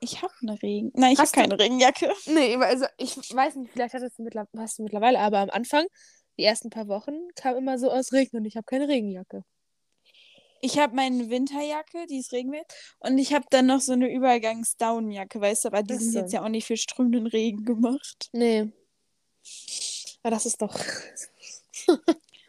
Ich 0.00 0.20
habe 0.22 0.32
eine 0.42 0.60
Regen. 0.62 0.90
Nein, 0.94 1.12
ich 1.12 1.18
habe 1.18 1.30
keine 1.30 1.58
Regenjacke. 1.58 2.12
Nee, 2.26 2.56
also 2.56 2.86
ich 2.98 3.16
weiß 3.16 3.56
nicht, 3.56 3.72
vielleicht 3.72 3.94
hattest 3.94 4.18
du, 4.18 4.22
mittler 4.24 4.46
hast 4.56 4.78
du 4.78 4.82
mittlerweile, 4.82 5.18
aber 5.20 5.38
am 5.38 5.50
Anfang, 5.50 5.86
die 6.38 6.44
ersten 6.44 6.70
paar 6.70 6.88
Wochen, 6.88 7.12
kam 7.36 7.56
immer 7.56 7.78
so 7.78 7.90
aus 7.90 8.12
Regen 8.12 8.36
und 8.36 8.44
ich 8.44 8.56
habe 8.56 8.64
keine 8.64 8.88
Regenjacke. 8.88 9.44
Ich 10.64 10.78
habe 10.78 10.94
meine 10.94 11.28
Winterjacke, 11.28 12.06
die 12.06 12.18
ist 12.18 12.32
regenwert. 12.32 12.72
Und 13.00 13.18
ich 13.18 13.34
habe 13.34 13.44
dann 13.50 13.66
noch 13.66 13.80
so 13.80 13.92
eine 13.92 14.08
Übergangs-Downjacke, 14.12 15.40
weißt 15.40 15.64
du, 15.64 15.68
aber 15.68 15.82
die 15.82 15.96
sind 15.96 16.14
jetzt 16.14 16.32
ja 16.32 16.44
auch 16.44 16.48
nicht 16.48 16.66
für 16.66 16.76
strömenden 16.76 17.26
Regen 17.26 17.64
gemacht. 17.64 18.30
Nee. 18.32 18.70
Aber 20.22 20.30
das 20.30 20.46
ist 20.46 20.62
doch. 20.62 20.78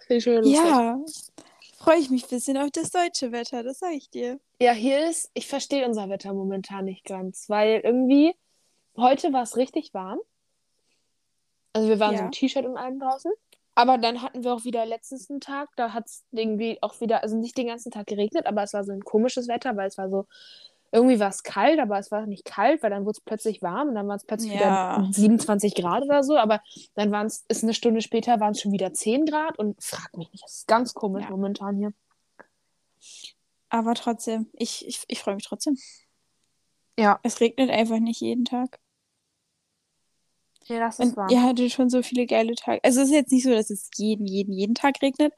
Lustig. 0.10 0.54
Ja. 0.54 1.00
freue 1.80 1.98
ich 1.98 2.12
mich 2.12 2.26
ein 2.26 2.30
bisschen 2.30 2.58
auf 2.58 2.70
das 2.70 2.92
deutsche 2.92 3.32
Wetter, 3.32 3.64
das 3.64 3.80
sage 3.80 3.96
ich 3.96 4.12
dir. 4.12 4.40
Ja, 4.62 4.74
hier 4.74 5.10
ist, 5.10 5.32
ich 5.34 5.48
verstehe 5.48 5.86
unser 5.88 6.08
Wetter 6.10 6.34
momentan 6.34 6.86
nicht 6.86 7.06
ganz, 7.06 7.50
weil 7.50 7.82
irgendwie 7.84 8.36
heute 8.96 9.34
war 9.34 9.42
es 9.42 9.58
richtig 9.58 9.92
warm. 9.96 10.20
Also 11.74 11.90
wir 11.90 12.00
waren 12.00 12.12
Ja. 12.14 12.20
so 12.20 12.26
im 12.26 12.32
T-Shirt 12.32 12.66
und 12.66 12.78
allem 12.78 13.00
draußen. 13.00 13.32
Aber 13.76 13.98
dann 13.98 14.22
hatten 14.22 14.44
wir 14.44 14.54
auch 14.54 14.64
wieder 14.66 14.86
letztens 14.86 15.30
einen 15.30 15.40
Tag, 15.42 15.70
da 15.76 15.94
hat 15.94 16.06
es 16.06 16.24
irgendwie 16.32 16.78
auch 16.82 17.00
wieder, 17.02 17.24
also 17.24 17.36
nicht 17.38 17.58
den 17.58 17.68
ganzen 17.68 17.92
Tag 17.92 18.06
geregnet, 18.08 18.46
aber 18.46 18.64
es 18.64 18.74
war 18.74 18.84
so 18.84 18.92
ein 18.92 19.04
komisches 19.04 19.48
Wetter, 19.48 19.76
weil 19.76 19.88
es 19.88 19.98
war 19.98 20.10
so, 20.10 20.28
irgendwie 20.92 21.20
war 21.20 21.30
es 21.30 21.42
kalt, 21.42 21.80
aber 21.80 21.98
es 21.98 22.12
war 22.12 22.28
nicht 22.28 22.46
kalt, 22.46 22.84
weil 22.84 22.92
dann 22.92 23.04
wurde 23.06 23.18
es 23.18 23.22
plötzlich 23.22 23.64
warm 23.64 23.90
und 23.90 23.96
dann 23.96 24.08
war 24.08 24.16
es 24.16 24.26
plötzlich 24.26 24.54
Ja. 24.54 25.00
wieder 25.02 25.12
27 25.12 25.74
Grad 25.74 26.04
oder 26.04 26.24
so, 26.24 26.38
aber 26.38 26.62
dann 26.94 27.12
waren 27.12 27.26
es, 27.26 27.46
ist 27.48 27.64
eine 27.64 27.74
Stunde 27.74 28.02
später 28.02 28.40
waren 28.40 28.52
es 28.52 28.62
schon 28.62 28.72
wieder 28.74 28.94
10 28.94 29.26
Grad 29.26 29.58
und 29.58 29.82
frag 29.84 30.16
mich 30.16 30.32
nicht, 30.32 30.44
das 30.44 30.58
ist 30.60 30.68
ganz 30.68 30.94
komisch 30.94 31.24
Ja. 31.24 31.32
momentan 31.32 31.78
hier. 31.78 31.94
Aber 33.70 33.96
trotzdem, 33.96 34.52
ich, 34.54 34.88
ich, 34.88 35.04
ich 35.08 35.20
freue 35.20 35.34
mich 35.34 35.46
trotzdem. 35.46 35.78
Ja, 37.00 37.20
Es 37.24 37.40
regnet 37.42 37.72
einfach 37.72 37.98
nicht 37.98 38.22
jeden 38.22 38.46
Tag. 38.46 38.80
Ja 40.68 40.80
das 40.80 41.00
ist 41.00 41.16
Und 41.16 41.18
warm. 41.18 41.32
ihr 41.32 41.42
hattet 41.44 41.72
schon 41.72 41.90
so 41.90 42.02
viele 42.04 42.26
geile 42.26 42.56
Tage. 42.56 42.80
Also 42.84 43.02
es 43.02 43.10
ist 43.10 43.14
jetzt 43.16 43.32
nicht 43.32 43.44
so, 43.44 43.52
dass 43.52 43.70
es 43.70 43.90
jeden, 43.98 44.26
jeden, 44.26 44.54
jeden 44.54 44.76
Tag 44.76 45.02
regnet. 45.02 45.34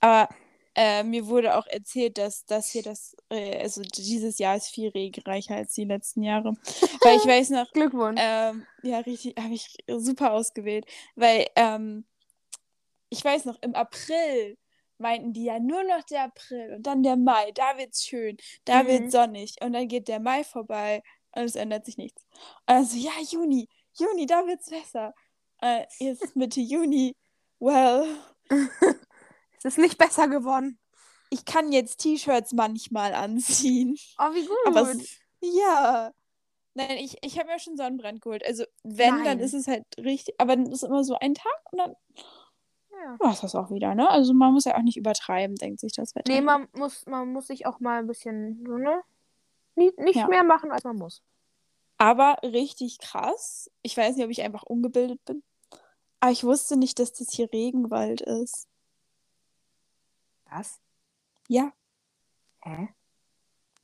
Aber 0.00 0.28
äh, 0.74 1.02
mir 1.02 1.26
wurde 1.26 1.56
auch 1.56 1.66
erzählt, 1.66 2.18
dass 2.18 2.44
das 2.46 2.70
hier 2.70 2.82
das, 2.82 3.16
äh, 3.30 3.58
also 3.60 3.82
dieses 3.82 4.38
Jahr 4.38 4.56
ist 4.56 4.68
viel 4.68 4.90
regenreicher 4.90 5.56
als 5.56 5.74
die 5.74 5.84
letzten 5.84 6.22
Jahre. 6.22 6.54
Weil 7.02 7.16
ich 7.16 7.24
weiß 7.26 7.50
noch, 7.50 7.66
Glückwunsch. 7.72 8.20
ähm, 8.20 8.66
ja, 8.82 8.98
richtig, 9.00 9.36
habe 9.38 9.54
ich 9.54 9.76
super 9.88 10.32
ausgewählt. 10.32 10.86
Weil 11.16 11.46
ähm, 11.56 12.04
ich 13.10 13.24
weiß 13.24 13.44
noch, 13.46 13.60
im 13.62 13.74
April 13.74 14.56
meinten 14.98 15.32
die 15.32 15.44
ja 15.44 15.58
nur 15.60 15.82
noch 15.84 16.02
der 16.04 16.24
April 16.24 16.74
und 16.74 16.86
dann 16.86 17.02
der 17.02 17.16
Mai, 17.16 17.52
da 17.52 17.76
wird's 17.78 18.04
schön, 18.04 18.36
da 18.64 18.82
Mhm. 18.82 18.86
wird's 18.86 19.12
sonnig 19.12 19.54
und 19.62 19.72
dann 19.72 19.88
geht 19.88 20.08
der 20.08 20.20
Mai 20.20 20.44
vorbei 20.44 21.02
und 21.32 21.42
es 21.44 21.54
ändert 21.54 21.84
sich 21.86 21.96
nichts. 21.96 22.26
Also 22.66 22.96
ja, 22.96 23.12
Juni, 23.30 23.68
Juni, 23.98 24.26
da 24.26 24.46
wird's 24.46 24.70
besser. 24.70 25.14
Äh, 25.60 25.84
jetzt 25.98 26.22
ist 26.24 26.36
Mitte 26.36 26.60
Juni. 26.60 27.16
Well, 27.60 28.06
es 29.58 29.64
ist 29.64 29.78
nicht 29.78 29.98
besser 29.98 30.28
geworden. 30.28 30.78
ich 31.30 31.44
kann 31.44 31.72
jetzt 31.72 31.98
T-Shirts 31.98 32.52
manchmal 32.52 33.14
anziehen. 33.14 33.96
Oh, 34.18 34.32
wie 34.34 34.46
gut. 34.46 34.56
Aber 34.66 34.82
es, 34.90 35.18
ja. 35.40 36.12
Nein, 36.74 36.98
ich, 36.98 37.16
ich 37.22 37.38
habe 37.38 37.48
mir 37.48 37.58
schon 37.58 37.76
Sonnenbrand 37.76 38.20
geholt. 38.20 38.46
Also, 38.46 38.64
wenn, 38.84 39.16
dann 39.24 39.24
Nein. 39.24 39.40
ist 39.40 39.54
es 39.54 39.66
halt 39.66 39.84
richtig. 39.98 40.34
Aber 40.38 40.54
dann 40.54 40.66
ist 40.66 40.84
immer 40.84 41.02
so 41.02 41.16
ein 41.18 41.34
Tag 41.34 41.60
und 41.72 41.78
dann 41.78 41.94
ja. 42.92 43.16
war 43.18 43.32
es 43.32 43.40
das 43.40 43.54
auch 43.56 43.70
wieder, 43.70 43.94
ne? 43.96 44.08
Also, 44.08 44.32
man 44.32 44.52
muss 44.52 44.64
ja 44.64 44.76
auch 44.76 44.82
nicht 44.82 44.96
übertreiben, 44.96 45.56
denkt 45.56 45.80
sich 45.80 45.92
das 45.92 46.14
Wetter. 46.14 46.32
Nee, 46.32 46.40
man 46.40 46.68
muss, 46.74 47.04
man 47.06 47.32
muss 47.32 47.48
sich 47.48 47.66
auch 47.66 47.80
mal 47.80 47.98
ein 47.98 48.06
bisschen, 48.06 48.62
ne? 48.62 49.02
Nicht, 49.74 49.98
nicht 49.98 50.16
Ja. 50.16 50.28
mehr 50.28 50.44
machen, 50.44 50.70
als 50.70 50.84
man 50.84 50.96
muss. 50.96 51.22
Aber 51.98 52.38
richtig 52.42 52.98
krass. 52.98 53.70
Ich 53.82 53.96
weiß 53.96 54.16
nicht, 54.16 54.24
ob 54.24 54.30
ich 54.30 54.42
einfach 54.42 54.62
ungebildet 54.62 55.24
bin. 55.24 55.42
Aber 56.20 56.32
ich 56.32 56.44
wusste 56.44 56.76
nicht, 56.76 56.98
dass 56.98 57.12
das 57.12 57.30
hier 57.32 57.52
Regenwald 57.52 58.20
ist. 58.20 58.66
Was? 60.50 60.80
Ja, 61.48 61.72
Hä? 62.62 62.88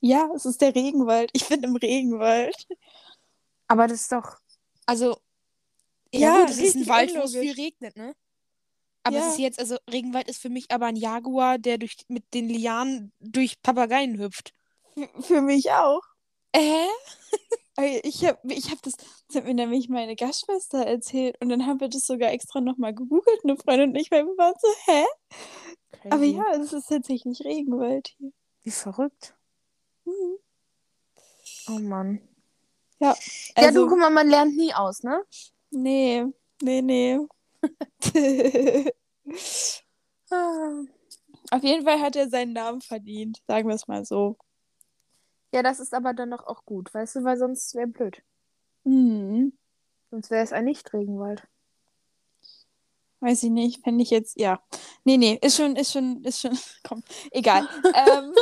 ja, 0.00 0.30
es 0.34 0.44
ist 0.46 0.60
der 0.60 0.74
Regenwald. 0.74 1.30
Ich 1.32 1.48
bin 1.48 1.62
im 1.62 1.76
Regenwald. 1.76 2.56
Aber 3.68 3.86
das 3.86 4.02
ist 4.02 4.12
doch. 4.12 4.38
Also. 4.86 5.18
Ja, 6.12 6.20
Ja, 6.20 6.40
gut, 6.40 6.50
es 6.50 6.58
ist 6.58 6.76
ein 6.76 6.88
Wald, 6.88 7.14
wo 7.14 7.20
es 7.20 7.32
viel 7.32 7.54
regnet, 7.54 7.96
ne? 7.96 8.14
Aber 9.02 9.16
Ja. 9.16 9.26
es 9.26 9.32
ist 9.34 9.38
jetzt, 9.38 9.58
also 9.58 9.76
Regenwald 9.90 10.28
ist 10.28 10.40
für 10.40 10.48
mich 10.48 10.70
aber 10.70 10.86
ein 10.86 10.96
Jaguar, 10.96 11.58
der 11.58 11.78
durch, 11.78 11.96
mit 12.08 12.32
den 12.34 12.48
Lianen 12.48 13.12
durch 13.20 13.60
Papageien 13.62 14.18
hüpft. 14.18 14.54
Für 15.20 15.40
mich 15.42 15.70
auch. 15.72 16.02
Äh? 16.52 16.86
Ich 17.76 18.24
habe 18.24 18.38
ich 18.52 18.70
hab 18.70 18.80
das, 18.82 18.94
das 19.26 19.36
hat 19.36 19.44
mir 19.44 19.54
nämlich 19.54 19.88
meine 19.88 20.14
Gastschwester 20.14 20.86
erzählt 20.86 21.36
und 21.40 21.48
dann 21.48 21.66
haben 21.66 21.80
wir 21.80 21.88
das 21.88 22.06
sogar 22.06 22.30
extra 22.30 22.60
nochmal 22.60 22.94
gegoogelt, 22.94 23.40
eine 23.42 23.56
Freundin 23.56 23.90
und 23.90 23.96
ich, 23.96 24.10
weil 24.12 24.24
wir 24.24 24.36
waren 24.38 24.54
so, 24.60 24.68
hä? 24.86 25.04
Aber 26.10 26.24
ja, 26.24 26.44
es 26.54 26.72
ist 26.72 26.88
tatsächlich 26.88 27.40
Regenwald 27.44 28.14
hier. 28.18 28.32
Wie 28.62 28.70
verrückt. 28.70 29.34
Mhm. 30.04 30.38
Oh 31.68 31.78
Mann. 31.80 32.20
Ja, 33.00 33.16
ja, 33.56 33.66
also, 33.66 33.84
du, 33.84 33.88
guck 33.88 33.98
mal, 33.98 34.10
man 34.10 34.28
lernt 34.28 34.56
nie 34.56 34.72
aus, 34.72 35.02
ne? 35.02 35.24
nee, 35.70 36.24
nee, 36.62 36.80
nee. 36.80 37.18
Ah. 40.30 40.84
Auf 41.50 41.62
jeden 41.62 41.84
Fall 41.84 42.00
hat 42.00 42.16
er 42.16 42.28
seinen 42.28 42.52
Namen 42.52 42.80
verdient, 42.80 43.40
sagen 43.46 43.68
wir 43.68 43.74
es 43.74 43.86
mal 43.86 44.04
so. 44.04 44.36
Ja, 45.54 45.62
das 45.62 45.80
ist 45.80 45.94
aber 45.94 46.12
dann 46.12 46.32
doch 46.32 46.46
auch 46.46 46.66
gut, 46.66 46.92
weißt 46.92 47.16
du, 47.16 47.24
weil 47.24 47.38
sonst 47.38 47.74
wäre 47.74 47.86
blöd. 47.86 48.22
Hm, 48.84 49.50
Sonst 50.10 50.30
wäre 50.30 50.42
es 50.42 50.54
ein 50.54 50.64
Nicht-Regenwald. 50.64 51.46
weiß 53.20 53.42
ich 53.44 53.50
nicht, 53.50 53.82
fände 53.82 54.02
ich 54.02 54.10
jetzt, 54.10 54.38
ja. 54.38 54.62
Nee, 55.04 55.16
nee, 55.16 55.38
ist 55.40 55.56
schon, 55.56 55.76
ist 55.76 55.92
schon, 55.92 56.22
ist 56.24 56.40
schon, 56.40 56.56
komm, 56.84 57.02
egal. 57.30 57.68
ähm, 57.94 58.32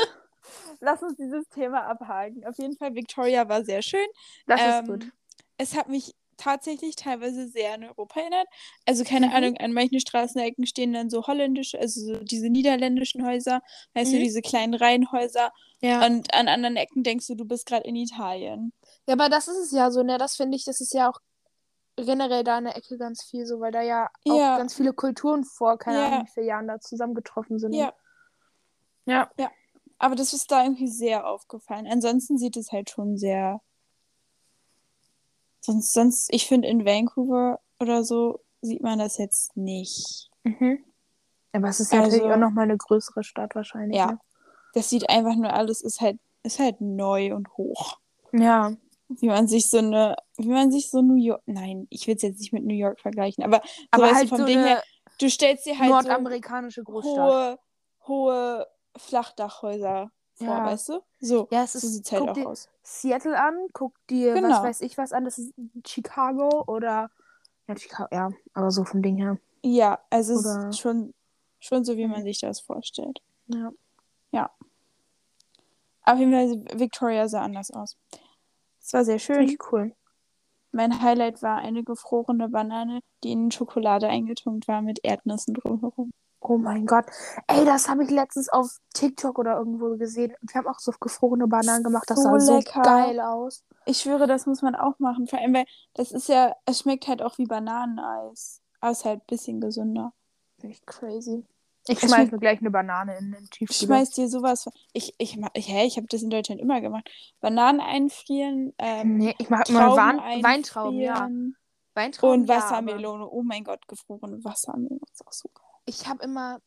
lass 0.81 1.02
uns 1.02 1.16
dieses 1.16 1.49
Thema 1.50 1.87
abhaken. 1.87 2.45
Auf 2.47 2.59
jeden 2.59 2.76
Fall, 2.76 2.95
Victoria 2.95 3.49
war 3.49 3.64
sehr 3.64 3.83
schön. 3.83 4.07
Das 4.47 4.61
Ähm, 4.61 4.81
ist 4.83 4.88
gut. 4.88 5.12
Es 5.59 5.76
hat 5.76 5.88
mich 5.88 6.14
tatsächlich 6.36 6.96
teilweise 6.96 7.48
sehr 7.48 7.74
an 7.74 7.84
Europa 7.84 8.20
erinnert. 8.20 8.46
Also 8.86 9.04
keine 9.04 9.28
Mhm. 9.28 9.32
Ahnung, 9.34 9.56
an 9.58 9.72
manchen 9.72 10.00
Straßenecken 10.00 10.66
stehen 10.66 10.92
dann 10.92 11.10
so 11.10 11.26
holländische, 11.26 11.78
also 11.78 12.00
so 12.00 12.24
diese 12.24 12.48
niederländischen 12.50 13.24
Häuser, 13.26 13.60
weißt 13.94 14.12
du, 14.12 14.16
Mhm. 14.16 14.20
diese 14.22 14.42
kleinen 14.42 14.74
Reihenhäuser. 14.74 15.52
Ja. 15.80 16.04
Und 16.06 16.32
an 16.34 16.48
anderen 16.48 16.76
Ecken 16.76 17.02
denkst 17.02 17.26
du, 17.26 17.34
du 17.34 17.44
bist 17.44 17.66
gerade 17.66 17.86
in 17.86 17.96
Italien. 17.96 18.72
ja, 19.06 19.14
aber 19.14 19.28
das 19.28 19.48
ist 19.48 19.58
es 19.58 19.72
ja 19.72 19.90
so, 19.90 20.02
ne? 20.02 20.18
Das 20.18 20.36
finde 20.36 20.56
ich, 20.56 20.64
das 20.64 20.80
ist 20.80 20.94
ja 20.94 21.10
auch 21.10 21.18
generell 21.96 22.42
da 22.44 22.58
in 22.58 22.64
der 22.64 22.76
Ecke 22.76 22.96
ganz 22.98 23.22
viel 23.24 23.44
so, 23.46 23.60
weil 23.60 23.72
da 23.72 23.82
ja 23.82 24.08
auch 24.28 24.38
Ja. 24.38 24.56
ganz 24.58 24.74
viele 24.74 24.92
Kulturen 24.94 25.44
vor, 25.44 25.78
keine 25.78 25.98
Ja. 25.98 26.06
Ahnung, 26.06 26.26
wie 26.26 26.30
viele 26.32 26.46
Jahren 26.46 26.68
da 26.68 26.80
zusammengetroffen 26.80 27.58
sind. 27.58 27.74
Ja. 27.74 27.92
Ja. 29.06 29.30
Aber 29.98 30.14
das 30.16 30.32
ist 30.32 30.50
da 30.50 30.64
irgendwie 30.64 30.88
sehr 30.88 31.26
aufgefallen. 31.28 31.86
Ansonsten 31.86 32.38
sieht 32.38 32.56
es 32.56 32.72
halt 32.72 32.90
schon 32.90 33.16
sehr. 33.18 33.60
Sonst, 35.64 35.92
sonst, 35.92 36.28
ich 36.33 36.47
finde, 36.47 36.69
in 36.69 36.85
Vancouver 36.85 37.61
oder 37.81 38.02
so 38.04 38.40
sieht 38.61 38.83
man 38.83 38.99
das 38.99 39.16
jetzt 39.16 39.57
nicht. 39.57 40.28
Mhm. 40.45 40.85
Aber 41.52 41.69
es 41.69 41.81
ist 41.81 41.92
ja 41.92 42.00
Also- 42.00 42.16
natürlich 42.16 42.35
auch 42.35 42.38
nochmal 42.38 42.64
eine 42.64 42.76
größere 42.76 43.23
Stadt 43.23 43.54
wahrscheinlich. 43.54 43.97
Ja. 43.97 44.12
Ne? 44.12 44.19
Das 44.75 44.90
sieht 44.90 45.09
einfach 45.09 45.37
nur 45.37 45.52
alles, 45.52 45.81
ist 45.83 46.00
halt, 46.00 46.19
ist 46.42 46.59
halt 46.59 46.81
neu 46.81 47.35
und 47.35 47.49
hoch. 47.57 47.99
Ja. 48.33 48.73
Wie 49.09 49.26
man 49.26 49.47
sich 49.47 49.69
so 49.69 49.78
eine, 49.78 50.16
wie 50.38 50.49
man 50.49 50.73
sich 50.73 50.90
so 50.90 51.02
New 51.02 51.16
York, 51.23 51.42
nein, 51.47 51.87
ich 51.90 52.07
will 52.07 52.16
es 52.16 52.23
jetzt 52.23 52.40
nicht 52.40 52.52
mit 52.52 52.64
New 52.64 52.75
York 52.75 52.99
vergleichen, 52.99 53.45
aber, 53.45 53.61
so 53.64 53.71
Aber 53.90 54.14
halt 54.14 54.28
vom 54.31 54.38
so 54.38 54.47
Ding 54.47 54.59
her, 54.59 54.83
du 55.21 55.28
stellst 55.28 55.66
dir 55.66 55.78
halt 55.78 55.88
so 55.90 55.95
nordamerikanische 55.95 56.83
Großstadt. 56.83 57.14
hohe, 57.31 57.59
hohe 58.09 58.66
Flachdachhäuser 58.97 60.11
vor, 60.44 60.58
Ja. 60.58 60.64
weißt 60.66 60.88
du? 60.90 61.00
So, 61.20 61.49
Ja, 61.50 61.64
es 61.64 61.72
so 61.72 61.78
ist, 61.78 61.92
sieht 61.94 62.06
es 62.06 62.12
halt 62.12 62.28
auch 62.28 62.32
dir 62.34 62.46
aus. 62.49 62.68
Seattle 62.82 63.38
an, 63.40 63.54
guck 63.72 63.94
dir, 64.08 64.34
was 64.34 64.40
Genau. 64.42 64.62
weiß 64.62 64.80
ich 64.82 64.99
was 64.99 65.12
an, 65.12 65.25
das 65.25 65.38
ist 65.38 65.54
Chicago 65.87 66.64
oder, 66.66 67.11
ja, 67.68 67.76
Chicago, 67.76 68.08
ja, 68.14 68.30
aber 68.54 68.70
so 68.70 68.84
vom 68.84 69.02
Ding 69.02 69.16
her. 69.16 69.38
Ja, 69.62 70.00
also 70.11 70.34
es 70.34 70.44
ist 70.46 70.78
schon, 70.80 71.14
schon 71.61 71.84
so, 71.84 71.96
wie 71.96 72.06
man 72.06 72.22
sich 72.25 72.40
das 72.40 72.61
vorstellt. 72.61 73.20
Ja. 73.46 74.50
Auf 76.04 76.18
jeden 76.18 76.32
Fall, 76.32 76.78
Victoria 76.80 77.28
sah 77.28 77.42
anders 77.42 77.70
aus. 77.70 77.96
Es 78.80 78.92
war 78.92 79.04
sehr 79.04 79.20
schön. 79.20 79.42
Ich 79.49 79.58
cool. 79.70 79.94
Mein 80.72 81.00
Highlight 81.02 81.42
war 81.42 81.58
eine 81.58 81.84
gefrorene 81.84 82.49
Banane, 82.49 83.00
die 83.22 83.30
in 83.30 83.52
Schokolade 83.52 84.08
eingetunkt 84.08 84.66
war 84.66 84.82
mit 84.82 84.99
Erdnüssen 85.04 85.54
drumherum. 85.54 86.11
Oh 86.44 86.58
mein 86.58 86.87
Gott. 86.87 87.06
Ey, 87.46 87.64
das 87.64 87.88
habe 87.88 88.02
ich 88.02 88.11
letztens 88.11 88.49
auf 88.49 88.78
TikTok 88.94 89.38
oder 89.38 89.56
irgendwo 89.56 89.96
gesehen. 89.96 90.34
Die 90.42 90.54
haben 90.54 90.66
auch 90.66 90.80
so 90.80 90.92
gefrorene 90.99 91.46
Bananen 91.46 91.84
gemacht. 91.84 92.11
Das 92.11 92.20
So 92.20 92.25
sah 92.25 92.40
so 92.40 92.56
lecker. 92.56 92.82
geil 92.82 93.20
aus. 93.20 93.64
Ich 93.84 94.00
schwöre, 94.00 94.26
das 94.26 94.46
muss 94.46 94.61
man 94.61 94.75
auch 94.75 94.99
machen. 94.99 95.28
Vor 95.28 95.38
allem, 95.38 95.54
weil 95.54 95.66
das 95.94 96.11
ist 96.11 96.28
ja, 96.28 96.54
es 96.66 96.80
schmeckt 96.80 97.06
halt 97.06 97.22
auch 97.22 97.38
wie 97.38 97.46
Bananeneis. 97.46 98.61
Aber 98.80 98.90
es 98.90 98.99
ist 98.99 99.04
halt 99.04 99.20
ein 99.20 99.26
bisschen 99.28 99.61
gesünder. 99.61 100.12
Echt 100.62 100.84
crazy. 100.87 101.44
Ich 101.88 101.99
schmeiß 102.00 102.30
mir 102.30 102.38
gleich 102.38 102.61
eine 102.61 102.70
Banane 102.70 103.16
in 103.18 103.32
den 103.32 103.44
Tiefkühler. 103.50 103.87
Schmeiß 103.96 104.11
dir 104.11 104.28
sowas. 104.28 104.68
Ich, 104.92 105.14
ich, 105.18 105.38
ich, 105.54 105.68
hä, 105.68 105.84
ich 105.84 105.96
habe 105.96 106.06
das 106.08 106.22
in 106.22 106.30
Deutschland 106.30 106.61
immer 106.61 106.80
gemacht. 106.80 107.08
Bananen 107.40 107.80
einfrieren, 107.80 108.72
ähm, 108.78 109.18
Nee, 109.18 109.34
ich 109.38 109.50
mache 109.50 109.64
immer 109.68 109.96
Wein 109.96 110.42
Weintrauben, 110.44 110.99
ja. 111.00 111.28
Weintrauben, 111.94 112.42
Und 112.42 112.49
ja, 112.49 112.56
Wassermelone. 112.56 113.28
Oh 113.28 113.42
mein 113.42 113.64
Gott, 113.64 113.87
gefrorene 113.88 114.42
Wassermelone. 114.44 115.00
Das 115.00 115.11
ist 115.12 115.26
auch 115.26 115.32
so 115.32 115.49
geil. 115.52 115.62
Ich 115.84 116.08
habe 116.08 116.22
immer 116.24 116.60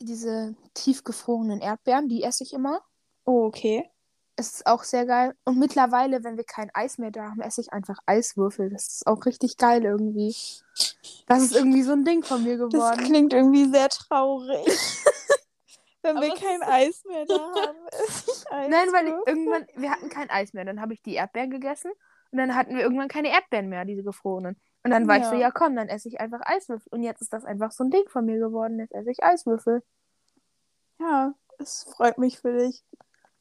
diese 0.00 0.54
tiefgefrorenen 0.74 1.60
Erdbeeren, 1.60 2.08
die 2.08 2.22
esse 2.22 2.44
ich 2.44 2.52
immer. 2.52 2.80
Oh, 3.24 3.44
okay. 3.44 3.88
Es 4.36 4.54
ist 4.54 4.66
auch 4.66 4.82
sehr 4.82 5.04
geil. 5.06 5.34
Und 5.44 5.58
mittlerweile, 5.58 6.24
wenn 6.24 6.36
wir 6.36 6.44
kein 6.44 6.70
Eis 6.74 6.98
mehr 6.98 7.10
da 7.10 7.30
haben, 7.30 7.40
esse 7.40 7.60
ich 7.60 7.72
einfach 7.72 7.98
Eiswürfel. 8.06 8.70
Das 8.70 8.88
ist 8.88 9.06
auch 9.06 9.24
richtig 9.26 9.58
geil 9.58 9.84
irgendwie. 9.84 10.34
Das 11.26 11.42
ist 11.42 11.54
irgendwie 11.54 11.82
so 11.82 11.92
ein 11.92 12.04
Ding 12.04 12.22
von 12.24 12.42
mir 12.42 12.56
Das 12.58 12.70
geworden. 12.70 13.04
klingt 13.04 13.32
irgendwie 13.32 13.66
sehr 13.70 13.88
traurig. 13.88 14.66
Wenn 16.02 16.16
Aber 16.16 16.26
wir 16.26 16.34
kein 16.34 16.62
Eis 16.62 17.04
mehr 17.04 17.24
da 17.26 17.34
haben, 17.38 17.78
esse 17.90 18.30
ich 18.30 18.52
Eis. 18.52 18.68
Nein, 18.70 18.88
weil 18.92 19.06
ich, 19.08 19.14
irgendwann, 19.26 19.66
wir 19.76 19.90
hatten 19.90 20.08
kein 20.08 20.30
Eis 20.30 20.52
mehr. 20.52 20.64
Dann 20.64 20.80
habe 20.80 20.94
ich 20.94 21.02
die 21.02 21.14
Erdbeeren 21.14 21.50
gegessen 21.50 21.92
und 22.32 22.38
dann 22.38 22.54
hatten 22.56 22.74
wir 22.74 22.82
irgendwann 22.82 23.08
keine 23.08 23.30
Erdbeeren 23.30 23.68
mehr, 23.68 23.84
diese 23.84 24.02
gefrorenen. 24.02 24.56
Und 24.84 24.90
dann 24.90 25.06
war 25.06 25.18
ich 25.18 25.24
so, 25.24 25.34
Ja. 25.34 25.40
ja 25.42 25.50
komm, 25.50 25.76
dann 25.76 25.88
esse 25.88 26.08
ich 26.08 26.20
einfach 26.20 26.40
Eiswürfel. 26.44 26.88
Und 26.90 27.02
jetzt 27.02 27.22
ist 27.22 27.32
das 27.32 27.44
einfach 27.44 27.70
so 27.70 27.84
ein 27.84 27.90
Ding 27.90 28.08
von 28.08 28.24
mir 28.24 28.38
geworden. 28.38 28.78
Jetzt 28.80 28.94
esse 28.94 29.10
ich 29.10 29.22
Eiswürfel. 29.22 29.82
Ja, 30.98 31.34
es 31.58 31.84
freut 31.84 32.18
mich 32.18 32.40
für 32.40 32.56
dich. 32.56 32.84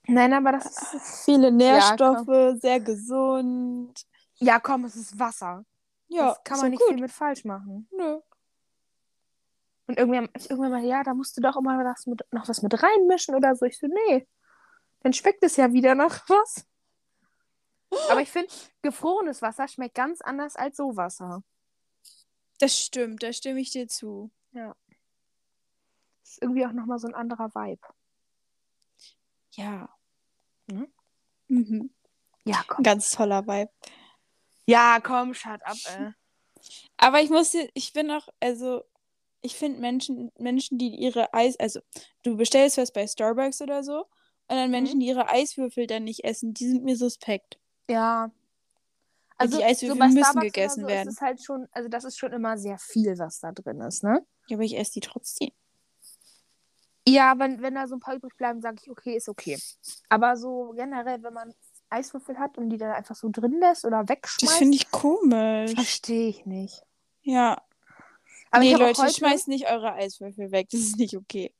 Nein, 0.07 0.33
aber 0.33 0.51
das 0.51 0.65
ist. 0.93 1.25
Viele 1.25 1.47
komm. 1.47 1.57
Nährstoffe, 1.57 2.59
sehr 2.59 2.79
gesund. 2.79 3.93
Ja, 4.35 4.59
komm, 4.59 4.85
es 4.85 4.95
ist 4.95 5.19
Wasser. 5.19 5.65
Ja, 6.07 6.29
das 6.29 6.43
kann 6.43 6.59
man 6.59 6.71
nicht 6.71 6.79
gut. 6.79 6.89
viel 6.89 7.01
mit 7.01 7.11
falsch 7.11 7.45
machen. 7.45 7.87
Nö. 7.91 8.19
Und 9.87 9.97
irgendwann, 9.97 10.29
irgendwann 10.35 10.71
mal, 10.71 10.83
ja, 10.83 11.03
da 11.03 11.13
musst 11.13 11.37
du 11.37 11.41
doch 11.41 11.57
immer 11.57 11.83
was 11.83 12.05
mit, 12.05 12.25
noch 12.31 12.47
was 12.47 12.61
mit 12.61 12.81
reinmischen 12.81 13.35
oder 13.35 13.55
so. 13.55 13.65
Ich 13.65 13.77
so, 13.77 13.87
nee. 13.87 14.27
Dann 15.01 15.13
schmeckt 15.13 15.43
es 15.43 15.57
ja 15.57 15.71
wieder 15.73 15.95
nach 15.95 16.27
was. 16.29 16.65
Aber 18.09 18.21
ich 18.21 18.29
finde, 18.31 18.51
gefrorenes 18.81 19.41
Wasser 19.41 19.67
schmeckt 19.67 19.95
ganz 19.95 20.21
anders 20.21 20.55
als 20.55 20.77
so 20.77 20.95
Wasser. 20.95 21.43
Das 22.59 22.77
stimmt, 22.77 23.23
da 23.23 23.33
stimme 23.33 23.59
ich 23.59 23.71
dir 23.71 23.87
zu. 23.87 24.31
Das 24.53 24.75
ist 26.23 26.41
irgendwie 26.41 26.65
auch 26.65 26.71
nochmal 26.71 26.99
so 26.99 27.07
ein 27.07 27.15
anderer 27.15 27.53
Vibe. 27.53 27.81
Ja. 29.53 29.89
Mhm. 30.67 30.87
Mhm. 31.47 31.93
Ja, 32.45 32.63
komm. 32.67 32.83
ganz 32.83 33.11
toller 33.11 33.45
Vibe. 33.45 33.71
Ja, 34.65 34.99
komm, 35.01 35.33
shut 35.33 35.61
up, 35.65 35.77
ey. 35.85 36.13
Aber 36.97 37.21
ich 37.21 37.29
muss 37.29 37.51
dir, 37.51 37.69
ich 37.73 37.93
bin 37.93 38.11
auch, 38.11 38.27
also, 38.39 38.83
ich 39.41 39.55
finde 39.55 39.79
Menschen, 39.79 40.31
Menschen, 40.37 40.77
die 40.77 40.89
ihre 40.95 41.33
Eis, 41.33 41.59
also, 41.59 41.81
du 42.23 42.37
bestellst 42.37 42.77
was 42.77 42.93
bei 42.93 43.07
Starbucks 43.07 43.61
oder 43.61 43.83
so, 43.83 44.01
und 44.47 44.57
dann 44.57 44.69
Menschen, 44.71 44.99
die 44.99 45.07
ihre 45.07 45.29
Eiswürfel 45.29 45.87
dann 45.87 46.03
nicht 46.03 46.23
essen, 46.23 46.53
die 46.53 46.67
sind 46.67 46.83
mir 46.83 46.95
suspekt. 46.95 47.59
Ja. 47.89 48.31
Also, 49.37 49.57
die 49.57 49.63
Eiswürfel 49.63 49.97
bei 49.97 50.07
müssen 50.07 50.23
Starbucks 50.23 50.45
gegessen 50.45 50.81
so 50.81 50.87
werden. 50.87 51.09
Ist 51.09 51.21
halt 51.21 51.43
schon, 51.43 51.67
also 51.71 51.89
das 51.89 52.03
ist 52.03 52.17
schon 52.17 52.31
immer 52.31 52.57
sehr 52.57 52.77
viel, 52.77 53.17
was 53.17 53.39
da 53.39 53.51
drin 53.51 53.81
ist, 53.81 54.03
ne? 54.03 54.25
Ja, 54.47 54.57
aber 54.57 54.63
ich 54.63 54.77
esse 54.77 54.93
die 54.93 54.99
trotzdem. 54.99 55.51
Ja, 57.07 57.33
wenn, 57.39 57.61
wenn 57.61 57.73
da 57.73 57.87
so 57.87 57.95
ein 57.95 57.99
paar 57.99 58.15
übrig 58.15 58.35
bleiben, 58.37 58.61
sage 58.61 58.77
ich, 58.81 58.91
okay, 58.91 59.15
ist 59.15 59.27
okay. 59.27 59.57
Aber 60.09 60.37
so 60.37 60.73
generell, 60.75 61.23
wenn 61.23 61.33
man 61.33 61.53
Eiswürfel 61.89 62.37
hat 62.37 62.57
und 62.57 62.69
die 62.69 62.77
dann 62.77 62.91
einfach 62.91 63.15
so 63.15 63.29
drin 63.29 63.59
lässt 63.59 63.85
oder 63.85 64.03
Das 64.03 64.09
wegschmeißt, 64.09 64.57
finde 64.57 64.77
ich 64.77 64.91
komisch. 64.91 65.73
verstehe 65.73 66.29
ich 66.29 66.45
nicht. 66.45 66.83
Ja. 67.21 67.61
Aber 68.51 68.63
nee, 68.63 68.73
ich 68.73 68.77
Leute, 68.77 69.01
heute, 69.01 69.13
schmeißt 69.13 69.47
nicht 69.47 69.69
eure 69.69 69.93
Eiswürfel 69.93 70.51
weg. 70.51 70.67
Das 70.69 70.81
ist 70.81 70.97
nicht 70.97 71.17
okay. 71.17 71.53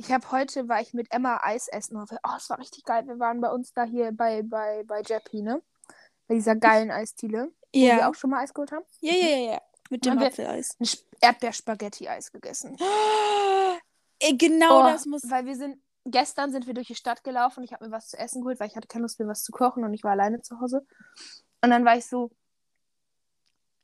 Ich 0.00 0.12
habe 0.12 0.30
heute, 0.30 0.68
war 0.68 0.80
ich 0.80 0.94
mit 0.94 1.12
Emma 1.12 1.40
Eis 1.42 1.66
essen. 1.68 1.96
und 1.96 2.10
wir- 2.10 2.20
Oh, 2.26 2.34
es 2.36 2.48
war 2.48 2.58
richtig 2.58 2.84
geil. 2.84 3.06
Wir 3.06 3.18
waren 3.18 3.40
bei 3.40 3.50
uns 3.50 3.72
da 3.72 3.82
hier 3.84 4.12
bei, 4.12 4.42
bei, 4.42 4.84
bei 4.84 5.02
Jappy, 5.04 5.42
ne? 5.42 5.60
Bei 6.28 6.34
dieser 6.36 6.54
geilen 6.56 6.90
Eisdiele, 6.90 7.48
wo 7.48 7.78
wir 7.80 7.80
Ja. 7.98 8.08
auch 8.08 8.14
schon 8.14 8.30
mal 8.30 8.42
Eis 8.44 8.54
geholt 8.54 8.70
haben. 8.72 8.84
Ja, 9.00 9.12
ja, 9.14 9.28
ja, 9.28 9.52
ja. 9.52 9.60
Mit 9.90 10.04
dem 10.06 10.18
Apfeleis. 10.18 10.76
Erdbeerspaghetti-Eis 11.20 12.32
gegessen. 12.32 12.76
Genau 14.32 14.80
Oh, 14.80 14.82
das 14.82 15.06
muss. 15.06 15.22
Weil 15.30 15.46
wir 15.46 15.54
sind, 15.54 15.80
gestern 16.04 16.50
sind 16.50 16.66
wir 16.66 16.74
durch 16.74 16.88
die 16.88 16.96
Stadt 16.96 17.22
gelaufen. 17.22 17.62
Ich 17.62 17.72
habe 17.72 17.84
mir 17.86 17.92
was 17.92 18.08
zu 18.08 18.18
essen 18.18 18.40
geholt, 18.42 18.58
weil 18.58 18.66
ich 18.66 18.74
hatte 18.76 18.88
keine 18.88 19.02
Lust 19.02 19.18
mehr 19.20 19.28
was 19.28 19.44
zu 19.44 19.52
kochen 19.52 19.84
und 19.84 19.94
ich 19.94 20.02
war 20.02 20.10
alleine 20.10 20.42
zu 20.42 20.60
Hause. 20.60 20.84
Und 21.62 21.70
dann 21.70 21.84
war 21.84 21.96
ich 21.96 22.04
so, 22.06 22.30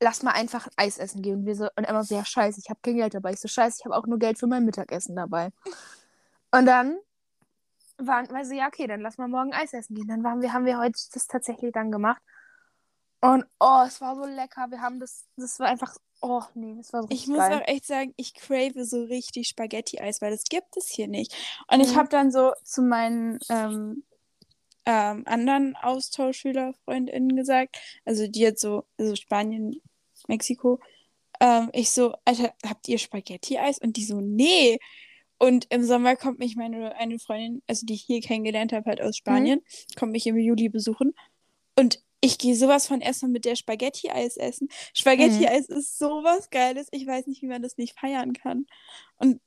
lass 0.00 0.24
mal 0.24 0.32
einfach 0.32 0.66
Eis 0.76 0.98
essen 0.98 1.22
gehen. 1.22 1.36
Und 1.40 1.46
wir 1.46 1.54
so, 1.54 1.68
und 1.76 1.84
Emma 1.84 2.02
so, 2.02 2.16
ja, 2.16 2.24
scheiße, 2.24 2.58
ich 2.60 2.68
habe 2.68 2.80
kein 2.82 2.96
Geld 2.96 3.14
dabei. 3.14 3.32
Ich 3.32 3.40
so, 3.40 3.46
scheiße, 3.46 3.76
ich 3.78 3.84
habe 3.84 3.96
auch 3.96 4.06
nur 4.06 4.18
Geld 4.18 4.36
für 4.38 4.48
mein 4.48 4.64
Mittagessen 4.64 5.14
dabei. 5.14 5.50
Und 6.54 6.66
dann 6.66 6.98
waren 7.98 8.28
wir 8.30 8.44
so, 8.44 8.54
ja, 8.54 8.68
okay, 8.68 8.86
dann 8.86 9.00
lass 9.00 9.18
mal 9.18 9.28
morgen 9.28 9.52
Eis 9.54 9.72
essen 9.72 9.94
gehen. 9.96 10.08
Dann 10.08 10.24
waren 10.24 10.42
wir, 10.42 10.52
haben 10.52 10.66
wir 10.66 10.78
heute 10.78 10.98
das 11.12 11.26
tatsächlich 11.26 11.72
dann 11.72 11.92
gemacht. 11.92 12.22
Und 13.20 13.44
oh, 13.60 13.82
es 13.86 14.00
war 14.00 14.16
so 14.16 14.24
lecker. 14.26 14.70
Wir 14.70 14.80
haben 14.80 15.00
das, 15.00 15.26
das 15.36 15.58
war 15.60 15.68
einfach, 15.68 15.96
oh 16.20 16.42
nee, 16.54 16.74
das 16.76 16.92
war 16.92 17.02
so 17.02 17.08
Ich 17.08 17.12
richtig 17.12 17.28
muss 17.28 17.38
geil. 17.38 17.52
auch 17.52 17.66
echt 17.66 17.86
sagen, 17.86 18.14
ich 18.16 18.34
crave 18.34 18.84
so 18.84 19.04
richtig 19.04 19.48
Spaghetti-Eis, 19.48 20.20
weil 20.22 20.30
das 20.32 20.44
gibt 20.44 20.76
es 20.76 20.88
hier 20.88 21.08
nicht. 21.08 21.34
Und 21.68 21.80
ich 21.80 21.94
Mhm. 21.94 21.96
habe 21.96 22.08
dann 22.08 22.30
so 22.32 22.52
zu 22.64 22.82
meinen 22.82 23.38
ähm, 23.48 24.04
ähm, 24.86 25.24
anderen 25.26 25.76
Austauschschüler-FreundInnen 25.76 27.36
gesagt, 27.36 27.78
also 28.04 28.26
die 28.28 28.40
jetzt 28.40 28.62
so, 28.62 28.84
also 28.98 29.16
Spanien, 29.16 29.80
Mexiko, 30.28 30.80
ähm, 31.40 31.70
ich 31.72 31.90
so, 31.92 32.14
Alter, 32.24 32.54
habt 32.66 32.88
ihr 32.88 32.98
Spaghetti-Eis? 32.98 33.78
Und 33.80 33.96
die 33.96 34.04
so, 34.04 34.20
nee. 34.20 34.78
Und 35.44 35.66
im 35.68 35.84
Sommer 35.84 36.16
kommt 36.16 36.38
mich 36.38 36.56
meine 36.56 36.94
eine 36.96 37.18
Freundin, 37.18 37.62
also 37.66 37.84
die 37.84 37.92
ich 37.92 38.04
hier 38.04 38.22
kennengelernt 38.22 38.72
habe, 38.72 38.86
halt 38.86 39.02
aus 39.02 39.14
Spanien, 39.14 39.60
kommt 39.94 40.12
mich 40.12 40.26
im 40.26 40.38
Juli 40.38 40.70
besuchen. 40.70 41.14
Und 41.78 42.02
ich 42.22 42.38
gehe 42.38 42.56
sowas 42.56 42.86
von 42.86 43.02
erstmal 43.02 43.30
mit 43.30 43.44
der 43.44 43.54
Spaghetti-Eis 43.54 44.38
essen. 44.38 44.68
Spaghetti-Eis 44.94 45.68
ist 45.68 45.98
sowas 45.98 46.48
Geiles. 46.48 46.88
Ich 46.92 47.06
weiß 47.06 47.26
nicht, 47.26 47.42
wie 47.42 47.48
man 47.48 47.60
das 47.60 47.76
nicht 47.76 48.00
feiern 48.00 48.32
kann. 48.32 48.64
Und, 49.18 49.42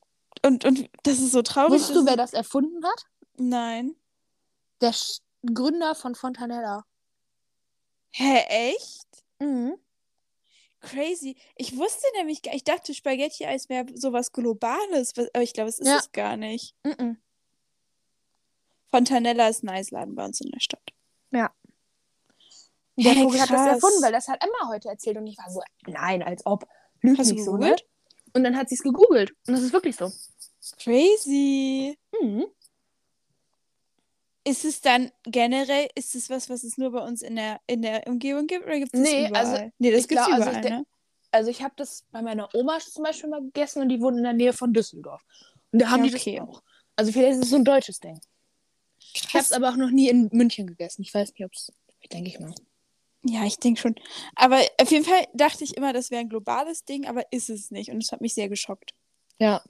und, 0.46 0.66
und 0.66 0.88
das 1.02 1.18
ist 1.18 1.32
so 1.32 1.42
traurig. 1.42 1.72
Wusstest 1.72 1.96
du, 1.96 2.06
wer 2.06 2.16
das 2.16 2.34
erfunden 2.34 2.86
hat? 2.86 3.06
Nein. 3.38 3.96
Der 4.82 4.94
Sch 4.94 5.22
Gründer 5.52 5.96
von 5.96 6.14
Fontanella. 6.14 6.86
Hä, 8.12 8.44
echt? 8.50 9.08
Mhm. 9.40 9.78
Crazy. 10.90 11.36
Ich 11.56 11.78
wusste 11.78 12.06
nämlich, 12.18 12.42
gar- 12.42 12.54
ich 12.54 12.64
dachte, 12.64 12.94
Spaghetti-Eis 12.94 13.70
wäre 13.70 13.86
sowas 13.96 14.32
Globales, 14.32 15.14
aber 15.34 15.44
ich 15.44 15.54
glaube, 15.54 15.70
es 15.70 15.80
ist 15.80 15.88
Ja. 15.88 15.98
es 15.98 16.12
gar 16.12 16.38
nicht. 16.38 16.76
Mhm. 16.84 17.18
Fontanella 18.90 19.48
ist 19.50 19.64
ein 19.64 19.70
Eisladen 19.70 20.16
bei 20.16 20.26
uns 20.26 20.40
in 20.42 20.50
der 20.52 20.60
Stadt. 20.60 20.82
Der 21.32 23.12
Hä, 23.14 23.22
Vogel 23.24 23.40
hat 23.40 23.50
das 23.52 23.56
krass. 23.58 23.74
erfunden, 23.76 24.02
weil 24.02 24.12
das 24.12 24.28
hat 24.28 24.42
Emma 24.44 24.70
heute 24.74 24.90
erzählt 24.90 25.18
und 25.18 25.28
ich 25.28 25.38
war 25.38 25.52
so, 25.52 25.62
nein, 25.86 26.24
als 26.24 26.44
ob. 26.48 26.68
Lügt 27.02 27.20
Hast 27.20 27.32
nicht 27.32 27.46
so, 27.46 27.56
ne? 27.58 27.76
Und 28.34 28.44
dann 28.44 28.58
hat 28.58 28.70
sie 28.70 28.76
es 28.76 28.82
gegoogelt 28.82 29.32
und 29.46 29.54
das 29.54 29.62
ist 29.62 29.72
wirklich 29.72 29.96
so. 29.96 30.12
Crazy. 30.80 31.96
Mhm. 32.22 32.46
Ist 34.48 34.66
es 34.66 34.82
dann 34.82 35.12
generell, 35.24 35.90
ist 35.96 36.16
es 36.16 36.30
was, 36.30 36.50
was 36.50 36.64
es 36.64 36.78
nur 36.78 36.92
bei 36.92 37.00
uns 37.06 37.22
in 37.22 37.36
der, 37.36 37.60
in 37.68 37.82
der 37.82 38.08
Umgebung 38.08 38.48
gibt 38.48 38.66
oder 38.66 38.80
gibt 38.80 38.94
es 38.94 39.00
Nee, 39.02 39.28
überall? 39.28 39.46
also 39.46 39.72
nee, 39.80 39.92
das 39.92 40.02
ich 40.02 40.08
gibt 40.08 40.22
es 40.22 40.28
also 40.28 40.38
überall, 40.38 40.56
ich 40.56 40.62
denk- 40.62 40.76
ne? 40.80 40.86
Also 41.32 41.50
ich 41.52 41.62
habe 41.62 41.74
das 41.76 42.06
bei 42.12 42.22
meiner 42.22 42.48
Oma 42.56 42.80
zum 42.80 43.04
Beispiel 43.04 43.30
mal 43.30 43.42
gegessen 43.42 43.82
und 43.82 43.90
die 43.90 44.00
wohnt 44.02 44.18
in 44.18 44.24
der 44.24 44.34
Nähe 44.34 44.54
von 44.54 44.74
Düsseldorf. 44.74 45.22
Und 45.72 45.82
da 45.82 45.90
haben 45.90 46.04
Ja, 46.06 46.10
die 46.12 46.16
okay. 46.16 46.38
das 46.40 46.48
auch. 46.48 46.64
Also 46.96 47.12
vielleicht 47.12 47.34
ist 47.34 47.44
es 47.44 47.50
so 47.50 47.58
ein 47.58 47.66
deutsches 47.66 48.00
Ding. 48.00 48.20
Ich 49.14 49.26
habe 49.34 49.40
es 49.40 49.52
aber 49.52 49.70
auch 49.70 49.76
noch 49.76 49.92
nie 49.92 50.08
in 50.10 50.30
München 50.32 50.66
gegessen. 50.68 51.02
Ich 51.02 51.14
weiß 51.14 51.34
nicht, 51.34 51.46
ob 51.46 51.54
es, 51.54 51.72
denke 52.12 52.30
ich 52.30 52.40
mal. 52.40 52.54
Ja, 53.24 53.44
ich 53.44 53.58
denke 53.58 53.80
schon. 53.82 53.96
Aber 54.36 54.62
auf 54.80 54.90
jeden 54.90 55.04
Fall 55.04 55.28
dachte 55.34 55.64
ich 55.66 55.76
immer, 55.76 55.92
das 55.92 56.10
wäre 56.12 56.22
ein 56.22 56.30
globales 56.30 56.86
Ding, 56.86 57.06
aber 57.08 57.24
ist 57.34 57.50
es 57.50 57.72
nicht. 57.72 57.92
Und 57.92 58.02
es 58.02 58.12
hat 58.14 58.22
mich 58.22 58.34
sehr 58.34 58.48
geschockt. 58.48 58.94
Ja. 59.38 59.62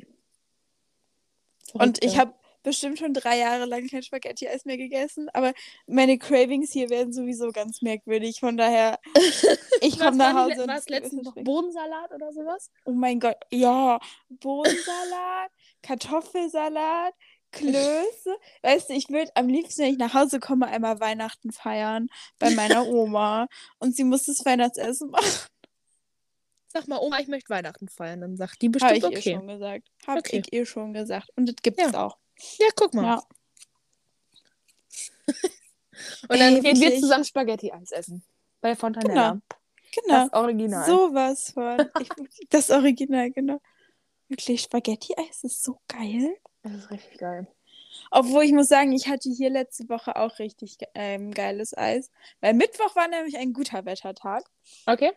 Und 1.74 2.04
ich 2.04 2.18
habe 2.18 2.34
bestimmt 2.68 3.00
schon 3.00 3.14
drei 3.14 3.38
Jahre 3.40 3.64
lang 3.66 3.88
kein 3.88 4.04
Spaghetti-Eis 4.04 4.66
mehr 4.66 4.76
gegessen, 4.78 5.30
aber 5.34 5.54
meine 5.88 6.18
Cravings 6.18 6.74
hier 6.74 6.90
werden 6.90 7.14
sowieso 7.14 7.52
ganz 7.52 7.82
merkwürdig. 7.82 8.42
Von 8.42 8.58
daher, 8.58 9.00
ich 9.82 9.98
komme 9.98 10.18
nach 10.18 10.34
Hause. 10.34 10.68
War 10.68 10.78
es 10.78 10.90
letztens 10.90 11.24
noch. 11.24 11.34
Bohnensalat 11.36 12.12
oder 12.14 12.34
sowas? 12.34 12.70
Oh 12.84 12.92
mein 12.92 13.20
Gott, 13.22 13.38
ja. 13.52 14.00
Bohnensalat, 14.30 15.50
Kartoffelsalat, 15.82 17.14
Klöße. 17.54 18.36
Weißt 18.62 18.90
du, 18.90 18.94
ich 18.96 19.08
würde 19.10 19.32
am 19.36 19.48
liebsten, 19.48 19.84
wenn 19.84 19.94
ich 19.94 19.98
nach 19.98 20.14
Hause 20.14 20.42
komme, 20.42 20.68
einmal 20.68 21.00
Weihnachten 21.00 21.54
feiern 21.54 22.10
bei 22.38 22.50
meiner 22.50 22.86
Oma. 22.88 23.48
Und 23.80 23.96
sie 23.96 24.04
muss 24.04 24.26
das 24.26 24.46
Weihnachtsessen 24.46 25.10
machen. 25.10 25.48
Sag 26.68 26.90
mal, 26.90 27.00
Oma, 27.00 27.20
ich 27.20 27.30
möchte 27.30 27.50
Weihnachten 27.50 27.88
feiern. 27.88 28.20
Dann 28.20 28.36
sagt 28.36 28.62
die 28.62 28.68
Habe 28.68 28.80
bestimmt 28.80 28.98
ich 28.98 29.26
eh 29.26 29.30
okay. 29.32 29.34
schon 29.40 29.48
gesagt. 29.48 29.88
Habe 30.06 30.20
Okay. 30.20 30.44
ich 30.46 30.54
eh 30.54 30.66
schon 30.66 30.94
gesagt. 30.94 31.30
Und 31.38 31.46
das 31.48 31.56
gibt 31.64 31.80
es 31.80 31.94
Ja. 31.94 32.06
auch. 32.06 32.18
Ja, 32.60 32.68
guck 32.76 32.94
mal. 32.94 33.04
Ja. 33.04 33.24
Und 36.30 36.40
dann 36.40 36.62
gehen 36.62 36.80
wir 36.80 37.00
zusammen 37.00 37.26
Spaghetti-Eis 37.26 37.92
essen. 37.92 38.24
Bei 38.62 38.76
Fontanella. 38.76 39.40
Genau. 39.92 40.26
Das 40.26 40.34
Original. 40.34 40.86
Sowas 40.86 41.52
von. 41.52 41.78
Ich, 42.00 42.50
das 42.50 42.70
Original, 42.70 43.32
genau. 43.32 43.60
Wirklich, 44.28 44.62
Spaghetti-Eis 44.62 45.44
ist 45.44 45.64
so 45.64 45.80
geil. 45.88 46.36
Das 46.64 46.74
ist 46.74 46.92
richtig 46.92 47.18
geil. 47.18 47.48
Obwohl 48.12 48.44
ich 48.44 48.52
muss 48.52 48.68
sagen, 48.68 48.92
ich 48.92 49.08
hatte 49.08 49.30
hier 49.30 49.50
letzte 49.50 49.90
Woche 49.90 50.16
auch 50.16 50.40
richtig 50.40 50.78
ähm, 50.94 51.34
geiles 51.34 51.76
Eis. 51.76 52.12
Weil 52.42 52.54
Mittwoch 52.54 52.96
war 52.96 53.08
nämlich 53.08 53.38
ein 53.38 53.54
guter 53.54 53.86
Wettertag. 53.86 54.44
Okay. 54.86 55.12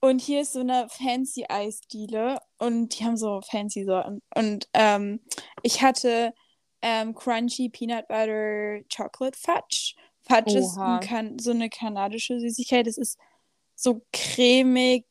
Und 0.00 0.20
hier 0.20 0.42
ist 0.42 0.52
so 0.52 0.60
eine 0.60 0.88
fancy 0.88 1.46
Eisdiele 1.48 2.40
und 2.58 2.98
die 2.98 3.04
haben 3.04 3.16
so 3.16 3.40
fancy 3.40 3.84
Sorten. 3.84 4.20
Und 4.34 4.68
ähm, 4.74 5.20
ich 5.62 5.82
hatte 5.82 6.34
ähm, 6.82 7.14
Crunchy 7.14 7.68
Peanut 7.68 8.08
Butter 8.08 8.80
Chocolate 8.94 9.38
Fudge. 9.38 9.94
Fudge 10.28 10.58
ist 10.58 10.76
Oha. 10.76 10.96
ein 10.98 11.00
kan 11.00 11.38
so 11.38 11.50
eine 11.50 11.68
kanadische 11.70 12.38
Süßigkeit. 12.38 12.86
Es 12.86 12.98
ist 12.98 13.18
so 13.74 14.02
cremig, 14.12 15.04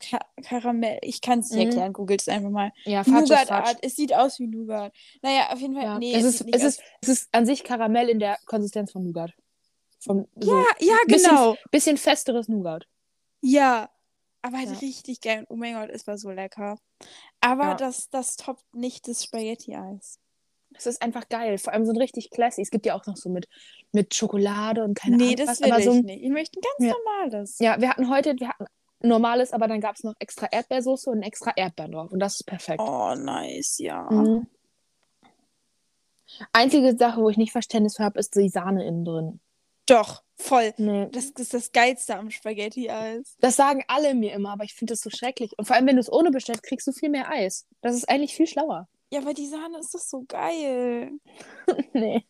Ka 0.00 0.18
Karamell. 0.42 0.98
Ich 1.02 1.20
kann 1.20 1.38
es 1.40 1.50
nicht 1.50 1.60
Mhm. 1.64 1.68
erklären, 1.70 1.92
googelt 1.94 2.20
es 2.20 2.28
einfach 2.28 2.50
mal. 2.50 2.72
Ja, 2.84 3.02
Fudge 3.04 3.18
ist 3.18 3.28
Fudge. 3.30 3.32
Nougat-Art. 3.34 3.78
Es 3.82 3.96
sieht 3.96 4.14
aus 4.14 4.38
wie 4.38 4.46
Nougat. 4.46 4.92
Naja, 5.22 5.50
auf 5.50 5.60
jeden 5.60 5.74
Fall. 5.74 5.84
Ja. 5.84 5.98
Nee, 5.98 6.14
es, 6.14 6.24
ist, 6.24 6.38
sieht 6.38 6.46
nicht 6.48 6.56
es, 6.56 6.62
ist, 6.64 6.82
es 7.00 7.08
ist 7.08 7.28
an 7.32 7.46
sich 7.46 7.64
Karamell 7.64 8.08
in 8.10 8.18
der 8.18 8.36
Konsistenz 8.46 8.92
von 8.92 9.02
Nougat. 9.04 9.32
Vom, 10.00 10.28
so 10.38 10.52
Ja, 10.56 10.64
ja, 10.80 10.94
bisschen, 11.06 11.30
genau. 11.30 11.56
Bisschen 11.70 11.96
festeres 11.96 12.48
Nougat. 12.48 12.86
Ja. 13.40 13.88
Aber 14.42 14.58
halt 14.58 14.68
Ja. 14.70 14.78
richtig 14.78 15.22
geil. 15.22 15.46
Oh 15.48 15.56
mein 15.56 15.72
Gott, 15.74 15.88
es 15.88 16.06
war 16.06 16.18
so 16.18 16.30
lecker. 16.30 16.76
Aber 17.40 17.64
Ja. 17.68 17.74
das, 17.74 18.10
das 18.10 18.36
toppt 18.36 18.74
nicht 18.74 19.08
das 19.08 19.24
Spaghetti-Eis. 19.24 20.18
Das 20.74 20.86
ist 20.86 21.00
einfach 21.02 21.28
geil. 21.28 21.56
Vor 21.58 21.72
allem 21.72 21.86
so 21.86 21.92
ein 21.92 21.98
richtig 21.98 22.30
classy. 22.30 22.60
Es 22.62 22.70
gibt 22.70 22.84
ja 22.86 22.94
auch 22.94 23.06
noch 23.06 23.16
so 23.16 23.30
mit, 23.30 23.48
mit 23.92 24.14
Schokolade 24.14 24.84
und 24.84 24.94
keine 24.94 25.16
nee, 25.16 25.34
Ahnung 25.34 25.36
das 25.36 25.48
was. 25.48 25.60
will 25.60 25.70
aber 25.70 25.78
ich 25.78 25.84
so 25.84 25.92
ein, 25.92 26.00
nicht. 26.00 26.22
Ich 26.22 26.30
möchte 26.30 26.58
ein 26.58 26.62
ganz 26.62 26.90
Ja. 26.90 26.96
normales. 26.98 27.58
Ja, 27.60 27.80
wir 27.80 27.88
hatten 27.88 28.10
heute, 28.10 28.34
wir 28.38 28.48
hatten 28.48 28.66
normales, 29.00 29.52
aber 29.52 29.68
dann 29.68 29.80
gab 29.80 29.96
es 29.96 30.02
noch 30.04 30.14
extra 30.18 30.46
Erdbeersoße 30.50 31.10
und 31.10 31.22
extra 31.22 31.52
Erdbeeren 31.56 31.92
drauf. 31.92 32.12
Und 32.12 32.18
das 32.20 32.34
ist 32.34 32.44
perfekt. 32.44 32.80
Oh, 32.80 33.14
nice, 33.14 33.78
ja. 33.78 34.08
Mhm. 34.10 34.46
Einzige 36.52 36.96
Sache, 36.96 37.20
wo 37.20 37.28
ich 37.28 37.36
nicht 37.36 37.52
Verständnis 37.52 37.96
für 37.96 38.04
habe, 38.04 38.18
ist 38.18 38.34
die 38.34 38.48
Sahne 38.48 38.84
innen 38.84 39.04
drin. 39.04 39.40
Doch, 39.86 40.22
voll. 40.36 40.72
Nee. 40.78 41.08
Das 41.12 41.26
ist 41.26 41.52
das 41.52 41.70
Geilste 41.72 42.16
am 42.16 42.30
Spaghetti-Eis. 42.30 43.36
Das 43.40 43.56
sagen 43.56 43.84
alle 43.86 44.14
mir 44.14 44.32
immer, 44.32 44.50
aber 44.50 44.64
ich 44.64 44.74
finde 44.74 44.92
das 44.94 45.00
so 45.02 45.10
schrecklich. 45.10 45.56
Und 45.58 45.66
vor 45.66 45.76
allem, 45.76 45.86
wenn 45.86 45.96
du 45.96 46.00
es 46.00 46.10
ohne 46.10 46.30
bestellst, 46.30 46.62
kriegst 46.62 46.86
du 46.86 46.92
viel 46.92 47.10
mehr 47.10 47.28
Eis. 47.30 47.66
Das 47.82 47.94
ist 47.94 48.08
eigentlich 48.08 48.34
viel 48.34 48.46
schlauer. 48.46 48.88
Ja, 49.12 49.20
aber 49.20 49.34
die 49.34 49.46
Sahne 49.46 49.78
ist 49.78 49.94
doch 49.94 50.00
so 50.00 50.24
geil. 50.26 51.12
nee. 51.92 52.24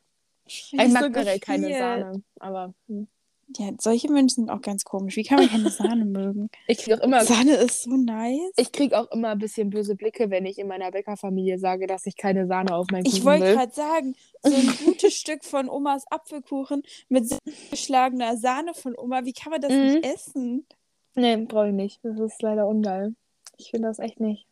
Ich 0.47 0.75
Wenn 0.77 0.93
mag 0.93 1.05
generell 1.05 1.39
keine 1.39 1.73
Sahne. 1.79 2.23
Aber 2.39 2.75
hm. 2.89 3.09
Ja, 3.57 3.71
solche 3.79 4.11
Menschen 4.11 4.47
sind 4.47 4.51
auch 4.51 4.63
ganz 4.63 4.85
komisch. 4.85 5.17
Wie 5.17 5.23
kann 5.23 5.39
man 5.39 5.49
keine 5.49 5.71
Sahne 5.71 6.05
mögen? 6.05 6.49
ich 6.67 6.79
kriege 6.79 6.99
auch 6.99 7.05
immer. 7.05 7.25
Sahne 7.25 7.55
ist 7.57 7.83
so 7.83 7.91
nice. 7.91 8.53
Ich 8.57 8.73
kriege 8.73 8.99
auch 8.99 9.11
immer 9.11 9.31
ein 9.31 9.39
bisschen 9.39 9.71
böse 9.71 9.97
Blicke, 9.97 10.31
wenn 10.31 10.47
ich 10.47 10.59
in 10.59 10.67
meiner 10.67 10.91
Bäckerfamilie 10.91 11.59
sage, 11.59 11.87
dass 11.87 12.07
ich 12.07 12.17
keine 12.17 12.47
Sahne 12.47 12.75
auf 12.75 12.87
meinen 12.91 13.05
Kuchen 13.05 13.17
Ich 13.17 13.25
wollte 13.25 13.53
gerade 13.53 13.73
sagen, 13.73 14.15
so 14.43 14.55
ein 14.55 14.73
gutes 14.85 15.15
Stück 15.15 15.45
von 15.45 15.69
Omas 15.69 16.05
Apfelkuchen 16.11 16.83
mit 17.09 17.37
geschlagener 17.71 18.37
Sahne 18.37 18.75
von 18.75 18.97
Oma, 18.97 19.25
wie 19.25 19.33
kann 19.33 19.51
man 19.51 19.61
das 19.61 19.73
Mhm. 19.73 19.85
nicht 19.85 20.05
essen? 20.07 20.67
Nee, 21.15 21.37
brauche 21.37 21.69
ich 21.69 21.75
nicht. 21.75 22.01
Das 22.03 22.19
ist 22.19 22.43
leider 22.43 22.67
ungeil. 22.67 23.15
Ich 23.59 23.71
finde 23.71 23.89
das 23.89 23.99
echt 23.99 24.21
nicht. 24.21 24.47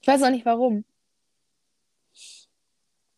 Ich 0.00 0.08
weiß 0.08 0.22
auch 0.22 0.30
nicht 0.30 0.46
warum. 0.46 0.84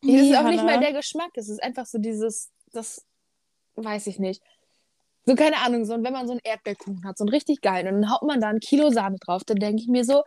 Es 0.01 0.21
ist 0.21 0.35
auch 0.35 0.43
nicht 0.43 0.63
mal 0.63 0.79
der 0.79 0.93
Geschmack. 0.93 1.31
Es 1.35 1.49
ist 1.49 1.61
einfach 1.63 1.85
so 1.85 1.97
dieses, 1.97 2.51
das 2.71 3.05
weiß 3.75 4.07
ich 4.07 4.19
nicht. 4.19 4.41
So, 5.25 5.33
keine 5.35 5.57
Ahnung, 5.57 5.85
so, 5.85 5.95
und 5.95 6.03
wenn 6.03 6.13
man 6.13 6.27
so 6.27 6.33
einen 6.33 6.41
Erdbeerkuchen 6.43 7.03
hat, 7.03 7.17
so 7.17 7.23
einen 7.23 7.33
richtig 7.33 7.61
geilen, 7.61 7.87
und 7.87 8.01
dann 8.01 8.11
haut 8.11 8.21
man 8.21 8.39
da 8.39 8.49
ein 8.49 8.59
Kilo 8.59 8.91
Sahne 8.91 9.17
drauf, 9.19 9.43
dann 9.43 9.57
denke 9.57 9.81
ich 9.81 9.87
mir 9.87 10.05
so, 10.05 10.23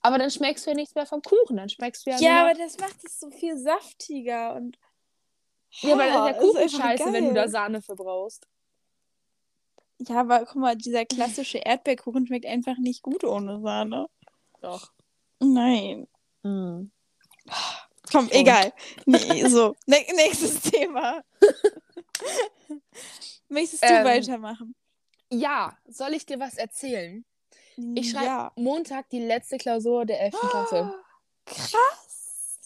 aber 0.00 0.16
dann 0.18 0.30
schmeckst 0.30 0.64
du 0.66 0.70
ja 0.70 0.76
nichts 0.76 0.94
mehr 0.94 1.04
vom 1.04 1.20
Kuchen, 1.20 1.58
dann 1.58 1.68
schmeckst 1.68 2.06
du 2.06 2.10
ja, 2.10 2.18
Ja, 2.18 2.40
aber 2.46 2.54
das 2.54 2.78
macht 2.78 3.04
es 3.04 3.20
so 3.20 3.30
viel 3.30 3.58
saftiger 3.58 4.54
und. 4.54 4.78
ja, 5.82 5.98
weil 5.98 6.10
Oh, 6.16 6.24
der 6.24 6.36
ist 6.36 6.40
Kuchen 6.40 6.56
einfach 6.62 6.78
scheiße, 6.78 7.12
wenn 7.12 7.24
du 7.26 7.34
da 7.34 7.42
geil. 7.42 7.50
Sahne 7.50 7.82
für 7.82 7.94
brauchst. 7.94 8.48
Ja, 9.98 10.20
aber 10.20 10.46
guck 10.46 10.56
mal, 10.56 10.76
dieser 10.76 11.04
klassische 11.04 11.58
Erdbeerkuchen 11.58 12.26
schmeckt 12.26 12.46
einfach 12.46 12.78
nicht 12.78 13.02
gut 13.02 13.22
ohne 13.24 13.60
Sahne. 13.60 14.08
Doch. 14.60 14.92
Nein. 15.40 16.08
Mhm. 16.42 16.90
Komm, 18.12 18.28
Schon. 18.28 18.38
egal. 18.40 18.72
Nee, 19.06 19.46
so. 19.48 19.74
Nächstes 19.86 20.60
Thema. 20.60 21.22
Möchtest 23.48 23.82
du 23.82 23.86
Ähm, 23.88 24.04
weitermachen? 24.04 24.74
Ja, 25.30 25.76
soll 25.88 26.14
ich 26.14 26.26
dir 26.26 26.38
was 26.38 26.54
erzählen? 26.54 27.24
Ich 27.94 28.10
schreibe 28.10 28.26
ja. 28.26 28.52
Montag 28.56 29.08
die 29.10 29.20
letzte 29.20 29.56
Klausur 29.56 30.04
der 30.04 30.20
11. 30.20 30.34
Klasse. 30.50 30.94
Krass. 31.46 32.60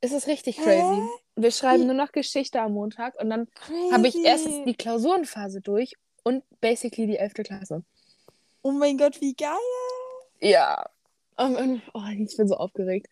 Es 0.00 0.12
ist 0.12 0.26
richtig 0.26 0.58
Hä? 0.58 0.62
crazy. 0.62 1.02
Wir 1.36 1.50
schreiben 1.52 1.86
nur 1.86 1.94
noch 1.94 2.12
Geschichte 2.12 2.60
am 2.60 2.72
Montag 2.72 3.14
und 3.20 3.30
dann 3.30 3.48
habe 3.92 4.08
ich 4.08 4.16
erstens 4.16 4.64
die 4.64 4.74
Klausurenphase 4.74 5.60
durch 5.60 5.92
und 6.24 6.42
basically 6.60 7.06
die 7.06 7.18
11. 7.18 7.34
Klasse. 7.44 7.84
Oh 8.62 8.72
mein 8.72 8.96
Gott, 8.98 9.20
wie 9.20 9.34
geil. 9.34 9.50
Ja. 10.40 10.84
Oh, 11.36 11.48
ich 12.18 12.36
bin 12.36 12.48
so 12.48 12.56
aufgeregt. 12.56 13.06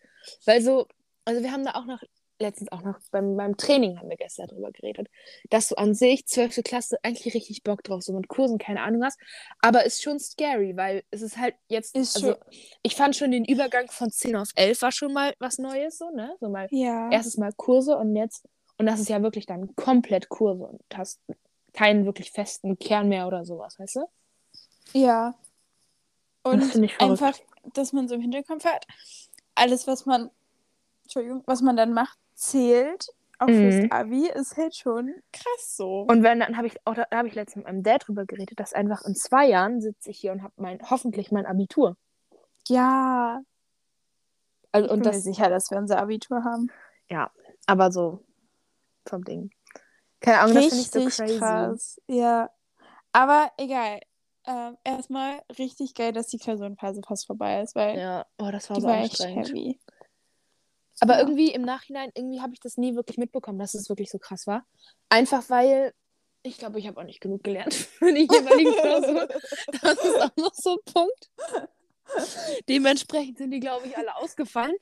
Weil 0.45 0.61
so, 0.61 0.87
also 1.27 1.43
wir 1.43 1.51
haben 1.51 1.65
da 1.65 1.71
auch 1.75 1.85
noch, 1.85 2.01
letztens 2.39 2.71
auch 2.71 2.83
noch 2.83 2.99
beim, 3.11 3.35
beim 3.35 3.57
Training 3.57 3.97
haben 3.97 4.09
wir 4.09 4.15
gestern 4.17 4.47
darüber 4.47 4.71
geredet, 4.71 5.07
dass 5.49 5.69
du 5.69 5.75
an 5.75 5.93
sich 5.95 6.25
12. 6.27 6.61
Klasse 6.63 6.97
eigentlich 7.03 7.33
richtig 7.33 7.63
Bock 7.63 7.83
drauf, 7.83 8.03
so 8.03 8.13
mit 8.13 8.27
Kursen, 8.27 8.59
keine 8.59 8.81
Ahnung 8.81 9.01
was, 9.01 9.17
aber 9.59 9.85
ist 9.85 10.03
schon 10.03 10.19
scary, 10.19 10.77
weil 10.77 11.03
es 11.09 11.21
ist 11.21 11.37
halt 11.37 11.55
jetzt, 11.67 11.95
Ist 11.95 12.15
also 12.15 12.35
ich 12.83 12.95
fand 12.95 13.15
schon 13.15 13.31
den 13.31 13.43
Übergang 13.43 13.89
von 13.89 14.11
10 14.11 14.35
auf 14.35 14.49
11 14.55 14.81
war 14.83 14.91
schon 14.91 15.13
mal 15.13 15.33
was 15.39 15.57
Neues, 15.57 15.97
so, 15.97 16.09
ne? 16.11 16.35
So 16.39 16.49
mal 16.49 16.67
Ja. 16.71 17.09
erstes 17.11 17.37
Mal 17.37 17.51
Kurse 17.53 17.97
und 17.97 18.15
jetzt, 18.15 18.47
und 18.77 18.85
das 18.85 18.99
ist 18.99 19.09
ja 19.09 19.21
wirklich 19.23 19.47
dann 19.47 19.75
komplett 19.75 20.29
Kurse 20.29 20.63
und 20.63 20.81
hast 20.93 21.19
keinen 21.73 22.05
wirklich 22.05 22.31
festen 22.31 22.77
Kern 22.77 23.09
mehr 23.09 23.27
oder 23.27 23.45
sowas, 23.45 23.79
weißt 23.79 23.95
du? 23.97 24.05
Ja. 24.93 25.35
Und 26.43 26.59
Das 26.61 26.99
einfach, 26.99 27.37
dass 27.73 27.93
man 27.93 28.07
so 28.07 28.15
im 28.15 28.21
Hinterkopf 28.21 28.63
hat, 28.63 28.85
alles, 29.55 29.87
was 29.87 30.05
man, 30.05 30.29
Entschuldigung, 31.07 31.43
was 31.45 31.61
man 31.61 31.75
dann 31.77 31.93
macht, 31.93 32.17
zählt. 32.35 33.07
Auch 33.39 33.47
Mhm. 33.47 33.71
fürs 33.71 33.91
Abi 33.91 34.27
ist 34.29 34.57
halt 34.57 34.75
schon 34.75 35.13
krass 35.31 35.77
so. 35.77 36.01
Und 36.01 36.23
wenn, 36.23 36.39
dann 36.39 36.57
habe 36.57 36.67
ich 36.67 36.75
auch, 36.85 36.95
da 36.95 37.05
habe 37.13 37.27
ich 37.27 37.35
letztens 37.35 37.57
mit 37.57 37.65
meinem 37.65 37.83
Dad 37.83 38.07
drüber 38.07 38.25
geredet, 38.25 38.59
dass 38.59 38.73
einfach 38.73 39.03
in 39.05 39.15
zwei 39.15 39.47
Jahren 39.47 39.79
sitze 39.79 40.09
ich 40.09 40.19
hier 40.19 40.31
und 40.31 40.41
habe 40.43 40.53
mein, 40.57 40.79
hoffentlich 40.89 41.31
mein 41.31 41.45
Abitur. 41.45 41.95
ja. 42.67 43.41
Also, 44.73 44.87
Ich 44.87 44.91
und 44.91 44.99
bin 44.99 45.09
mir 45.09 45.15
das, 45.15 45.23
sicher, 45.23 45.49
dass 45.49 45.71
wir 45.71 45.77
unser 45.77 45.99
Abitur 45.99 46.43
haben. 46.43 46.69
aber 47.67 47.91
so 47.91 48.23
vom 49.07 49.23
Ding. 49.23 49.49
Keine 50.19 50.39
Ahnung, 50.39 50.55
das 50.55 50.65
finde 50.65 50.81
ich 50.83 50.93
Richtig 50.93 51.13
so 51.15 51.23
crazy. 51.23 51.39
krass. 51.39 52.01
Ja. 52.07 52.49
Aber 53.13 53.51
egal. 53.57 54.01
Ähm, 54.45 54.77
erstmal 54.83 55.41
richtig 55.57 55.93
geil, 55.93 56.11
dass 56.13 56.27
die 56.27 56.37
Klausurenphase 56.37 57.01
fast 57.05 57.27
vorbei 57.27 57.61
ist, 57.61 57.75
weil 57.75 57.97
Ja, 57.97 58.25
oh, 58.39 58.49
das 58.51 58.69
war 58.69 58.77
die 58.77 58.83
war 58.83 58.97
echt 58.97 59.19
heavy. 59.19 59.79
Aber 60.99 61.13
Ja. 61.13 61.19
irgendwie 61.19 61.51
im 61.51 61.61
Nachhinein, 61.61 62.11
irgendwie 62.15 62.41
habe 62.41 62.53
ich 62.53 62.59
das 62.59 62.77
nie 62.77 62.95
wirklich 62.95 63.17
mitbekommen, 63.17 63.59
dass 63.59 63.73
es 63.75 63.89
wirklich 63.89 64.09
so 64.09 64.17
krass 64.19 64.47
war. 64.47 64.65
Einfach 65.09 65.43
weil, 65.49 65.93
ich 66.43 66.57
glaube, 66.57 66.79
ich 66.79 66.87
habe 66.87 66.99
auch 66.99 67.05
nicht 67.05 67.21
genug 67.21 67.43
gelernt 67.43 67.73
für 67.99 68.11
die 68.13 68.21
jeweiligen 68.31 68.73
Klausuren. 68.73 69.27
Das 69.81 69.93
ist 70.03 70.21
auch 70.21 70.35
noch 70.37 70.53
so 70.53 70.71
ein 70.77 70.93
Punkt. 70.93 71.29
Dementsprechend 72.69 73.37
sind 73.37 73.51
die, 73.51 73.59
glaube 73.59 73.87
ich, 73.87 73.97
alle 73.97 74.15
ausgefallen. 74.15 74.75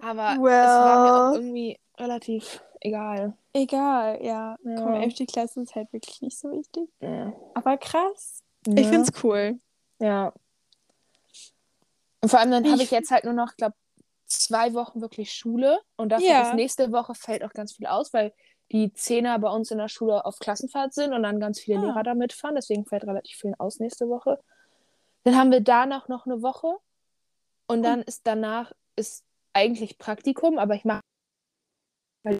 Aber 0.00 0.32
es 0.32 0.38
war 0.38 1.04
mir 1.04 1.12
auch 1.14 1.32
Well. 1.32 1.40
irgendwie 1.40 1.78
relativ 1.98 2.62
egal. 2.80 3.36
Egal, 3.52 4.18
ja. 4.22 4.56
Ja. 4.62 4.74
Komm, 4.76 4.94
11. 4.94 5.26
Klasse 5.26 5.62
ist 5.62 5.74
halt 5.74 5.92
wirklich 5.92 6.22
nicht 6.22 6.38
so 6.38 6.50
wichtig. 6.52 6.88
Ja. 7.00 7.32
Aber 7.54 7.76
krass. 7.78 8.42
Ne? 8.66 8.80
Ich 8.80 8.86
find's 8.86 9.10
cool. 9.24 9.58
Ja. 9.98 10.32
Und 12.22 12.28
vor 12.28 12.38
allem 12.38 12.50
dann 12.50 12.70
habe 12.70 12.82
ich 12.82 12.90
jetzt 12.90 13.10
halt 13.10 13.24
nur 13.24 13.32
noch, 13.32 13.56
glaube 13.56 13.74
zwei 14.30 14.72
Wochen 14.74 15.00
wirklich 15.00 15.32
Schule. 15.32 15.80
Und 15.96 16.10
dafür 16.10 16.26
Ja. 16.26 16.42
ist 16.42 16.54
nächste 16.54 16.92
Woche 16.92 17.14
fällt 17.14 17.44
auch 17.44 17.52
ganz 17.52 17.72
viel 17.74 17.86
aus, 17.86 18.12
weil 18.12 18.32
die 18.72 18.92
Zehner 18.92 19.38
bei 19.38 19.50
uns 19.50 19.70
in 19.70 19.78
der 19.78 19.88
Schule 19.88 20.24
auf 20.24 20.38
Klassenfahrt 20.38 20.94
sind 20.94 21.12
und 21.12 21.22
dann 21.24 21.40
ganz 21.40 21.60
viele 21.60 21.78
Ah. 21.78 21.82
Lehrer 21.86 22.02
da 22.04 22.14
mitfahren. 22.14 22.54
Deswegen 22.54 22.86
fällt 22.86 23.04
relativ 23.04 23.36
viel 23.38 23.54
aus 23.58 23.80
nächste 23.80 24.08
Woche. 24.08 24.38
Dann 25.24 25.36
haben 25.36 25.50
wir 25.50 25.60
danach 25.60 26.08
noch 26.08 26.26
eine 26.26 26.40
Woche. 26.42 26.76
Und 27.66 27.82
dann 27.82 28.02
ist 28.02 28.26
danach 28.26 28.72
ist 28.96 29.24
eigentlich 29.52 29.98
Praktikum, 29.98 30.58
aber 30.58 30.74
ich 30.74 30.84
mache 30.84 31.00
weil 32.24 32.38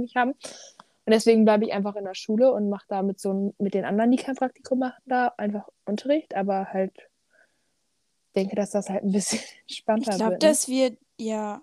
nicht 0.00 0.16
haben. 0.16 0.32
Und 0.32 1.10
deswegen 1.12 1.44
bleibe 1.44 1.64
ich 1.64 1.72
einfach 1.72 1.96
in 1.96 2.04
der 2.04 2.14
Schule 2.14 2.52
und 2.52 2.68
mache 2.70 2.86
da 2.88 3.02
mit 3.02 3.20
so 3.20 3.54
mit 3.58 3.74
den 3.74 3.84
anderen, 3.84 4.10
die 4.10 4.16
kein 4.18 4.36
Praktikum 4.36 4.78
machen, 4.78 5.02
da 5.06 5.28
einfach 5.36 5.68
Unterricht, 5.84 6.34
aber 6.34 6.66
halt 6.72 6.92
denke, 8.32 8.56
dass 8.56 8.70
das 8.70 8.88
halt 8.88 9.04
ein 9.04 9.12
bisschen 9.12 9.38
Ich 9.66 9.78
entspannter 9.78 10.16
glaube, 10.16 10.32
wird. 10.32 10.42
ne? 10.42 10.48
das 10.48 10.68
wird, 10.68 10.98
ja. 11.18 11.62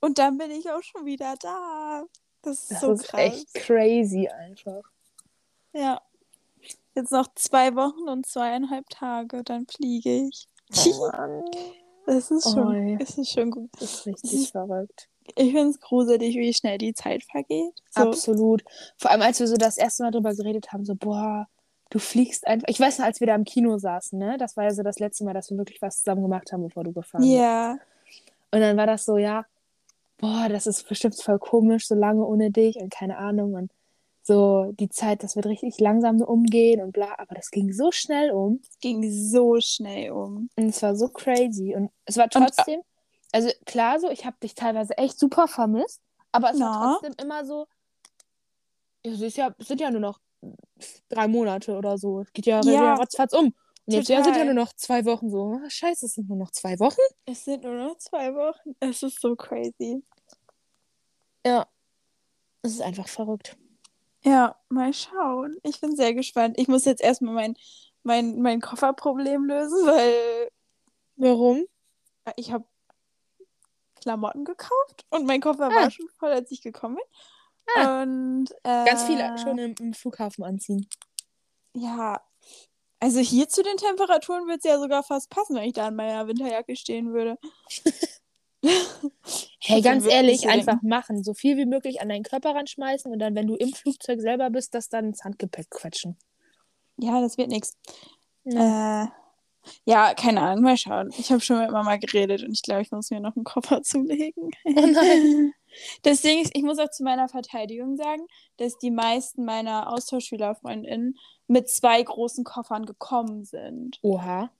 Und 0.00 0.18
dann 0.18 0.38
bin 0.38 0.50
ich 0.50 0.70
auch 0.70 0.82
schon 0.82 1.04
wieder 1.04 1.34
da. 1.40 2.04
Das 2.42 2.62
ist 2.62 2.70
das 2.70 2.80
so 2.80 2.92
ist 2.92 3.04
krass. 3.04 3.20
echt 3.20 3.54
crazy 3.54 4.28
einfach. 4.28 4.82
Ja. 5.72 6.00
Jetzt 6.94 7.12
noch 7.12 7.28
zwei 7.34 7.74
Wochen 7.76 8.08
und 8.08 8.26
zweieinhalb 8.26 8.88
Tage, 8.88 9.44
dann 9.44 9.66
fliege 9.66 10.26
ich. 10.26 10.48
Oh 10.86 11.08
Mann. 11.12 11.44
Das 12.06 12.30
ist 12.30 12.50
schon, 12.50 12.98
das 12.98 13.18
ist 13.18 13.30
schon 13.30 13.50
gut. 13.50 13.70
Das 13.78 13.94
ist 13.94 14.06
richtig 14.06 14.50
verrückt. 14.50 15.08
Ich 15.36 15.52
finde 15.52 15.68
es 15.68 15.80
gruselig, 15.80 16.34
wie 16.36 16.52
schnell 16.52 16.78
die 16.78 16.94
Zeit 16.94 17.22
vergeht. 17.22 17.74
So. 17.90 18.02
Absolut. 18.02 18.64
Vor 18.96 19.10
allem, 19.12 19.22
als 19.22 19.38
wir 19.38 19.46
so 19.46 19.56
das 19.56 19.76
erste 19.76 20.02
Mal 20.02 20.10
drüber 20.10 20.34
geredet 20.34 20.72
haben, 20.72 20.84
so, 20.84 20.96
boah, 20.96 21.46
du 21.90 21.98
fliegst 21.98 22.46
einfach. 22.46 22.66
Ich 22.68 22.80
weiß 22.80 22.98
noch, 22.98 23.06
als 23.06 23.20
wir 23.20 23.26
da 23.26 23.34
im 23.34 23.44
Kino 23.44 23.76
saßen, 23.78 24.18
ne? 24.18 24.38
Das 24.38 24.56
war 24.56 24.64
ja 24.64 24.70
so 24.70 24.82
das 24.82 24.98
letzte 24.98 25.24
Mal, 25.24 25.34
dass 25.34 25.50
wir 25.50 25.58
wirklich 25.58 25.82
was 25.82 25.98
zusammen 25.98 26.22
gemacht 26.22 26.52
haben, 26.52 26.62
bevor 26.62 26.84
du 26.84 26.92
gefahren 26.92 27.22
bist. 27.22 27.34
Ja. 27.34 27.76
Und 28.52 28.60
dann 28.60 28.76
war 28.76 28.86
das 28.86 29.04
so, 29.04 29.16
ja, 29.16 29.44
boah, 30.18 30.48
das 30.48 30.66
ist 30.66 30.88
bestimmt 30.88 31.20
voll 31.20 31.38
komisch, 31.38 31.86
so 31.86 31.94
lange 31.94 32.24
ohne 32.24 32.50
dich 32.50 32.76
und 32.76 32.90
keine 32.90 33.18
Ahnung. 33.18 33.54
Und 33.54 33.72
so 34.22 34.72
die 34.78 34.88
Zeit, 34.88 35.22
das 35.22 35.34
wird 35.34 35.46
richtig 35.46 35.78
langsam 35.80 36.20
umgehen 36.20 36.80
und 36.82 36.92
bla, 36.92 37.14
aber 37.18 37.34
das 37.34 37.50
ging 37.50 37.72
so 37.72 37.90
schnell 37.90 38.30
um. 38.30 38.60
Es 38.62 38.78
ging 38.78 39.10
so 39.10 39.60
schnell 39.60 40.12
um. 40.12 40.50
Und 40.56 40.68
es 40.68 40.82
war 40.82 40.94
so 40.94 41.08
crazy. 41.08 41.74
Und 41.74 41.90
es 42.04 42.16
war 42.16 42.24
Und, 42.24 42.36
äh, 42.36 42.38
trotzdem, 42.38 42.80
also 43.32 43.50
klar 43.66 43.98
so, 43.98 44.10
ich 44.10 44.24
habe 44.26 44.36
dich 44.42 44.54
teilweise 44.54 44.96
echt 44.98 45.18
super 45.18 45.48
vermisst, 45.48 46.00
aber 46.32 46.52
es 46.52 46.60
war 46.60 46.70
Na? 46.70 46.98
trotzdem 47.00 47.24
immer 47.24 47.44
so, 47.44 47.66
es, 49.02 49.20
ist 49.20 49.36
ja, 49.36 49.54
es 49.58 49.68
sind 49.68 49.80
ja 49.80 49.90
nur 49.90 50.00
noch 50.00 50.20
drei 51.08 51.28
Monate 51.28 51.76
oder 51.76 51.98
so. 51.98 52.20
Es 52.20 52.32
geht 52.32 52.46
ja, 52.46 52.60
Ja. 52.62 52.94
ratzfatz 52.94 53.32
um. 53.34 53.46
Und 53.86 53.94
jetzt 53.94 54.08
ja, 54.08 54.22
sind 54.22 54.36
ja 54.36 54.44
nur 54.44 54.54
noch 54.54 54.72
zwei 54.74 55.04
Wochen 55.04 55.30
so. 55.30 55.58
Ah, 55.64 55.68
Scheiße, 55.68 56.06
es 56.06 56.14
sind 56.14 56.28
nur 56.28 56.38
noch 56.38 56.50
zwei 56.52 56.78
Wochen? 56.78 57.00
Es 57.26 57.44
sind 57.44 57.64
nur 57.64 57.74
noch 57.74 57.96
zwei 57.98 58.32
Wochen. 58.34 58.74
Es 58.80 59.02
ist 59.02 59.20
so 59.20 59.34
crazy. 59.36 60.02
Ja. 61.44 61.66
Es 62.62 62.72
ist 62.72 62.82
einfach 62.82 63.08
verrückt. 63.08 63.56
Ja, 64.22 64.56
mal 64.68 64.92
schauen. 64.92 65.56
Ich 65.62 65.80
bin 65.80 65.96
sehr 65.96 66.12
gespannt. 66.14 66.58
Ich 66.58 66.68
muss 66.68 66.84
jetzt 66.84 67.00
erstmal 67.00 67.34
mein, 67.34 67.56
mein, 68.02 68.40
mein 68.42 68.60
Kofferproblem 68.60 69.44
lösen, 69.46 69.86
weil 69.86 70.50
Warum? 71.16 71.64
ich 72.36 72.52
habe 72.52 72.64
Klamotten 74.00 74.44
gekauft 74.44 75.04
und 75.10 75.26
mein 75.26 75.40
Koffer 75.40 75.68
Ah. 75.68 75.74
war 75.74 75.90
schon 75.90 76.08
voll, 76.18 76.30
als 76.30 76.50
ich 76.50 76.62
gekommen 76.62 76.96
bin. 76.96 77.04
Und 77.76 78.50
äh, 78.64 78.84
Ganz 78.84 79.04
viele 79.04 79.36
schon 79.38 79.58
im, 79.58 79.74
im 79.78 79.94
Flughafen 79.94 80.44
anziehen. 80.44 80.88
Ja, 81.74 82.20
also 83.00 83.20
hier 83.20 83.48
zu 83.48 83.62
den 83.62 83.78
Temperaturen 83.78 84.46
wird 84.46 84.58
es 84.58 84.70
ja 84.70 84.78
sogar 84.78 85.02
fast 85.02 85.30
passen, 85.30 85.56
wenn 85.56 85.64
ich 85.64 85.72
da 85.72 85.88
in 85.88 85.96
meiner 85.96 86.28
Winterjacke 86.28 86.76
stehen 86.76 87.12
würde. 87.12 87.38
Hey, 89.62 89.80
ganz 89.80 90.06
ehrlich, 90.06 90.50
einfach 90.50 90.82
machen. 90.82 91.24
So 91.24 91.32
viel 91.32 91.56
wie 91.56 91.64
möglich 91.64 92.02
an 92.02 92.10
deinen 92.10 92.24
Körper 92.24 92.54
ranschmeißen 92.54 93.10
und 93.10 93.18
dann, 93.18 93.34
wenn 93.34 93.46
du 93.46 93.54
im 93.54 93.72
Flugzeug 93.72 94.20
selber 94.20 94.50
bist, 94.50 94.74
das 94.74 94.90
dann 94.90 95.06
ins 95.06 95.24
Handgepäck 95.24 95.70
quetschen. 95.70 96.18
Ja, 96.98 97.22
das 97.22 97.38
wird 97.38 97.48
nichts. 97.48 97.78
Ja. 98.44 99.04
Äh, 99.04 99.08
ja, 99.84 100.14
keine 100.14 100.40
Ahnung, 100.42 100.64
mal 100.64 100.76
schauen. 100.76 101.10
Ich 101.18 101.30
habe 101.30 101.40
schon 101.40 101.58
mit 101.60 101.70
Mama 101.70 101.96
geredet 101.96 102.42
und 102.42 102.52
ich 102.52 102.62
glaube, 102.62 102.82
ich 102.82 102.90
muss 102.92 103.10
mir 103.10 103.20
noch 103.20 103.36
einen 103.36 103.44
Koffer 103.44 103.82
zulegen. 103.82 104.50
Oh 104.64 104.86
nein. 104.86 105.52
Das 106.02 106.20
Ding 106.22 106.40
ist, 106.42 106.50
ich 106.56 106.64
muss 106.64 106.80
auch 106.80 106.90
zu 106.90 107.04
meiner 107.04 107.28
Verteidigung 107.28 107.96
sagen, 107.96 108.26
dass 108.56 108.76
die 108.78 108.90
meisten 108.90 109.44
meiner 109.44 109.92
Austauschschülerfreundinnen 109.92 111.16
mit 111.46 111.68
zwei 111.70 112.02
großen 112.02 112.42
Koffern 112.42 112.86
gekommen 112.86 113.44
sind. 113.44 114.00
Oha. 114.02 114.50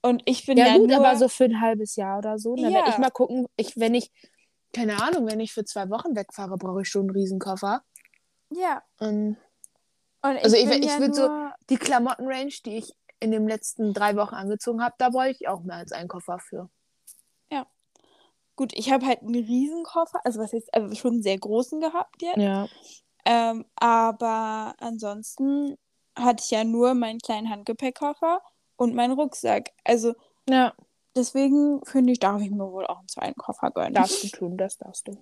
Und 0.00 0.22
ich 0.26 0.46
bin 0.46 0.56
Ja, 0.56 0.68
ja, 0.68 0.76
gut, 0.76 0.90
nur... 0.90 0.98
aber 0.98 1.16
so 1.16 1.26
für 1.28 1.44
ein 1.46 1.60
halbes 1.60 1.96
Jahr 1.96 2.18
oder 2.18 2.38
so. 2.38 2.54
Dann 2.54 2.66
Ja. 2.70 2.78
werde 2.78 2.90
ich 2.90 2.98
mal 2.98 3.10
gucken, 3.10 3.46
ich, 3.56 3.76
wenn 3.76 3.94
ich, 3.94 4.12
keine 4.72 5.02
Ahnung, 5.02 5.26
wenn 5.26 5.40
ich 5.40 5.52
für 5.52 5.64
zwei 5.64 5.90
Wochen 5.90 6.14
wegfahre, 6.14 6.56
brauche 6.56 6.82
ich 6.82 6.88
schon 6.88 7.02
einen 7.08 7.10
Riesenkoffer. 7.10 7.82
Ja. 8.50 8.82
Und 9.00 9.36
Und 10.22 10.36
ich 10.36 10.44
Also 10.44 10.56
ich- 10.56 10.66
ich 10.70 10.84
ja 10.86 11.00
würd 11.00 11.16
so- 11.16 11.26
nur... 11.26 11.52
die 11.68 11.78
Klamottenrange, 11.78 12.52
die 12.64 12.76
ich 12.76 12.92
in 13.24 13.32
den 13.32 13.48
letzten 13.48 13.92
drei 13.92 14.16
Wochen 14.16 14.34
angezogen 14.34 14.82
habe, 14.82 14.94
da 14.98 15.10
brauche 15.10 15.30
ich 15.30 15.48
auch 15.48 15.62
mehr 15.62 15.76
als 15.76 15.92
einen 15.92 16.08
Koffer 16.08 16.38
für. 16.38 16.68
Gut, 18.56 18.72
ich 18.74 18.92
habe 18.92 19.06
halt 19.06 19.22
einen 19.22 19.34
Riesenkoffer, 19.34 20.20
also 20.24 20.40
was 20.40 20.52
heißt, 20.52 20.72
also 20.72 20.94
schon 20.94 21.14
einen 21.14 21.22
sehr 21.22 21.38
großen 21.38 21.80
gehabt 21.80 22.22
jetzt. 22.22 22.38
Ja. 22.38 22.68
Ähm, 23.24 23.64
aber 23.74 24.74
ansonsten 24.78 25.76
hatte 26.16 26.44
ich 26.44 26.50
ja 26.50 26.62
nur 26.62 26.94
meinen 26.94 27.18
kleinen 27.18 27.50
Handgepäckkoffer 27.50 28.40
und 28.76 28.94
meinen 28.94 29.14
Rucksack. 29.14 29.70
Also 29.82 30.14
Ja, 30.48 30.72
deswegen 31.16 31.84
finde 31.84 32.12
ich, 32.12 32.20
darf 32.20 32.40
ich 32.42 32.50
mir 32.50 32.70
wohl 32.70 32.86
auch 32.86 32.98
einen 32.98 33.08
zweiten 33.08 33.38
Koffer 33.40 33.70
gönnen. 33.72 33.94
darfst 33.94 34.22
du 34.22 34.28
tun, 34.28 34.56
das 34.56 34.78
darfst 34.78 35.08
du. 35.08 35.20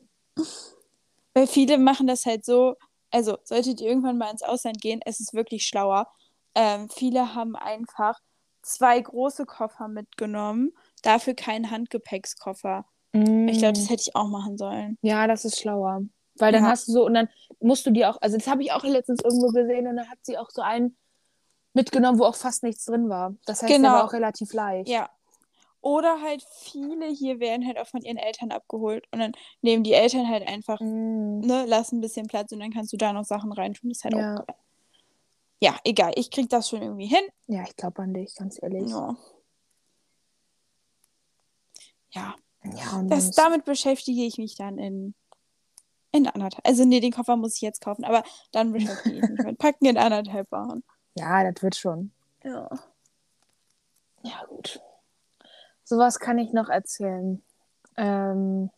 Weil 1.33 1.47
viele 1.47 1.79
machen 1.79 2.09
das 2.09 2.27
halt 2.27 2.45
so, 2.45 2.75
also 3.11 3.39
solltet 3.45 3.81
ihr 3.81 3.89
irgendwann 3.89 4.19
mal 4.19 4.31
ins 4.31 4.43
Ausland 4.43 4.79
gehen, 4.83 5.01
es 5.07 5.21
ist 5.21 5.33
wirklich 5.33 5.67
schlauer. 5.67 6.13
Ähm, 6.55 6.89
viele 6.89 7.35
haben 7.35 7.57
einfach 7.57 8.19
zwei 8.63 9.01
große 9.01 9.47
Koffer 9.47 9.89
mitgenommen, 9.89 10.73
dafür 11.03 11.35
keinen 11.35 11.71
Handgepäckskoffer. 11.71 12.85
Ich 13.15 13.59
glaube, 13.59 13.75
das 13.75 13.91
hätte 13.91 14.03
ich 14.07 14.17
auch 14.17 14.29
machen 14.29 14.57
sollen. 14.57 14.97
Ja, 15.03 15.27
das 15.27 15.45
ist 15.45 15.61
schlauer. 15.61 16.03
Weil 16.37 16.53
dann 16.53 16.65
Ja. 16.65 16.71
hast 16.71 16.89
du 16.89 16.93
so, 16.93 17.05
und 17.05 17.13
dann 17.15 17.29
musst 17.61 17.85
du 17.85 17.91
dir 17.91 18.09
auch, 18.09 18.17
also 18.23 18.39
das 18.39 18.47
habe 18.47 18.63
ich 18.63 18.73
auch 18.73 18.85
letztens 18.85 19.21
irgendwo 19.23 19.49
gesehen 19.49 19.87
und 19.87 19.97
dann 19.97 20.09
hat 20.09 20.19
sie 20.23 20.39
auch 20.39 20.49
so 20.51 20.63
einen 20.63 20.97
mitgenommen, 21.75 22.19
wo 22.19 22.25
auch 22.25 22.35
fast 22.37 22.63
nichts 22.63 22.85
drin 22.87 23.09
war. 23.11 23.35
Das 23.45 23.61
heißt, 23.63 23.71
der 23.71 23.79
Genau. 23.79 23.93
war 23.93 24.05
auch 24.07 24.13
relativ 24.13 24.53
leicht. 24.55 24.89
Ja. 24.89 25.11
Oder 25.83 26.23
halt 26.23 26.43
viele 26.63 27.07
hier 27.09 27.41
werden 27.41 27.67
halt 27.67 27.79
auch 27.79 27.87
von 27.89 28.01
ihren 28.03 28.17
Eltern 28.17 28.51
abgeholt 28.53 29.05
und 29.11 29.19
dann 29.19 29.33
nehmen 29.63 29.83
die 29.83 29.93
Eltern 29.95 30.29
halt 30.29 30.47
einfach, 30.47 30.81
Mm. 30.81 31.41
ne, 31.41 31.65
lassen 31.67 31.99
ein 31.99 32.01
bisschen 32.01 32.29
Platz 32.29 32.53
und 32.53 32.61
dann 32.61 32.73
kannst 32.73 32.93
du 32.93 32.97
da 32.97 33.13
noch 33.13 33.25
Sachen 33.25 33.53
reintun. 33.53 33.91
Das 33.91 33.99
ist 33.99 34.05
halt 34.05 34.15
Ja. 34.15 34.35
auch 34.37 34.47
geil. 34.47 34.57
Ja, 35.63 35.79
egal. 35.85 36.11
Ich 36.17 36.33
krieg 36.33 36.49
das 36.49 36.69
schon 36.69 36.83
irgendwie 36.83 37.07
hin. 37.07 37.23
Ja, 37.47 37.63
ich 37.63 37.77
glaube 37.77 38.03
an 38.03 38.13
dich, 38.13 38.35
ganz 38.35 38.61
ehrlich. 38.61 38.91
Ja. 38.91 39.17
Ja, 42.11 42.35
Ja, 42.65 43.03
das, 43.05 43.31
damit 43.31 43.65
beschäftige 43.65 44.25
ich 44.25 44.39
mich 44.39 44.57
dann 44.57 44.77
in, 44.79 45.15
in 46.11 46.27
anderthalb. 46.27 46.67
Also, 46.67 46.85
nee, 46.85 46.99
den 46.99 47.13
Koffer 47.13 47.37
muss 47.37 47.55
ich 47.55 47.61
jetzt 47.61 47.81
kaufen, 47.81 48.05
aber 48.05 48.25
dann 48.51 48.73
beschäftige 48.73 49.19
ich 49.21 49.29
mich 49.29 49.39
mit 49.39 49.59
Packen 49.61 49.87
in 49.87 49.99
anderthalb 49.99 50.51
Wochen. 50.51 50.83
ja, 51.15 51.49
das 51.49 51.63
wird 51.63 51.77
schon. 51.77 52.13
Ja. 52.43 52.69
Ja, 54.25 54.45
gut. 54.49 54.81
Sowas 55.85 56.19
kann 56.19 56.39
ich 56.39 56.53
noch 56.53 56.71
erzählen. 56.71 57.41
Ähm, 57.97 58.71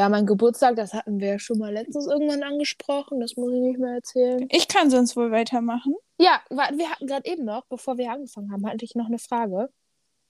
ja, 0.00 0.08
mein 0.08 0.24
Geburtstag, 0.24 0.76
das 0.76 0.94
hatten 0.94 1.20
wir 1.20 1.28
ja 1.28 1.38
schon 1.38 1.58
mal 1.58 1.72
letztens 1.74 2.06
irgendwann 2.06 2.42
angesprochen. 2.42 3.20
Das 3.20 3.36
muss 3.36 3.52
ich 3.52 3.60
nicht 3.60 3.78
mehr 3.78 3.96
erzählen. 3.96 4.48
Ich 4.50 4.66
kann 4.66 4.88
sonst 4.88 5.14
wohl 5.14 5.30
weitermachen. 5.30 5.94
Ja, 6.18 6.40
wir 6.48 6.90
hatten 6.90 7.06
gerade 7.06 7.30
eben 7.30 7.44
noch, 7.44 7.66
bevor 7.66 7.98
wir 7.98 8.10
angefangen 8.10 8.50
haben, 8.50 8.66
hatte 8.66 8.82
ich 8.84 8.94
noch 8.94 9.06
eine 9.06 9.18
Frage 9.18 9.68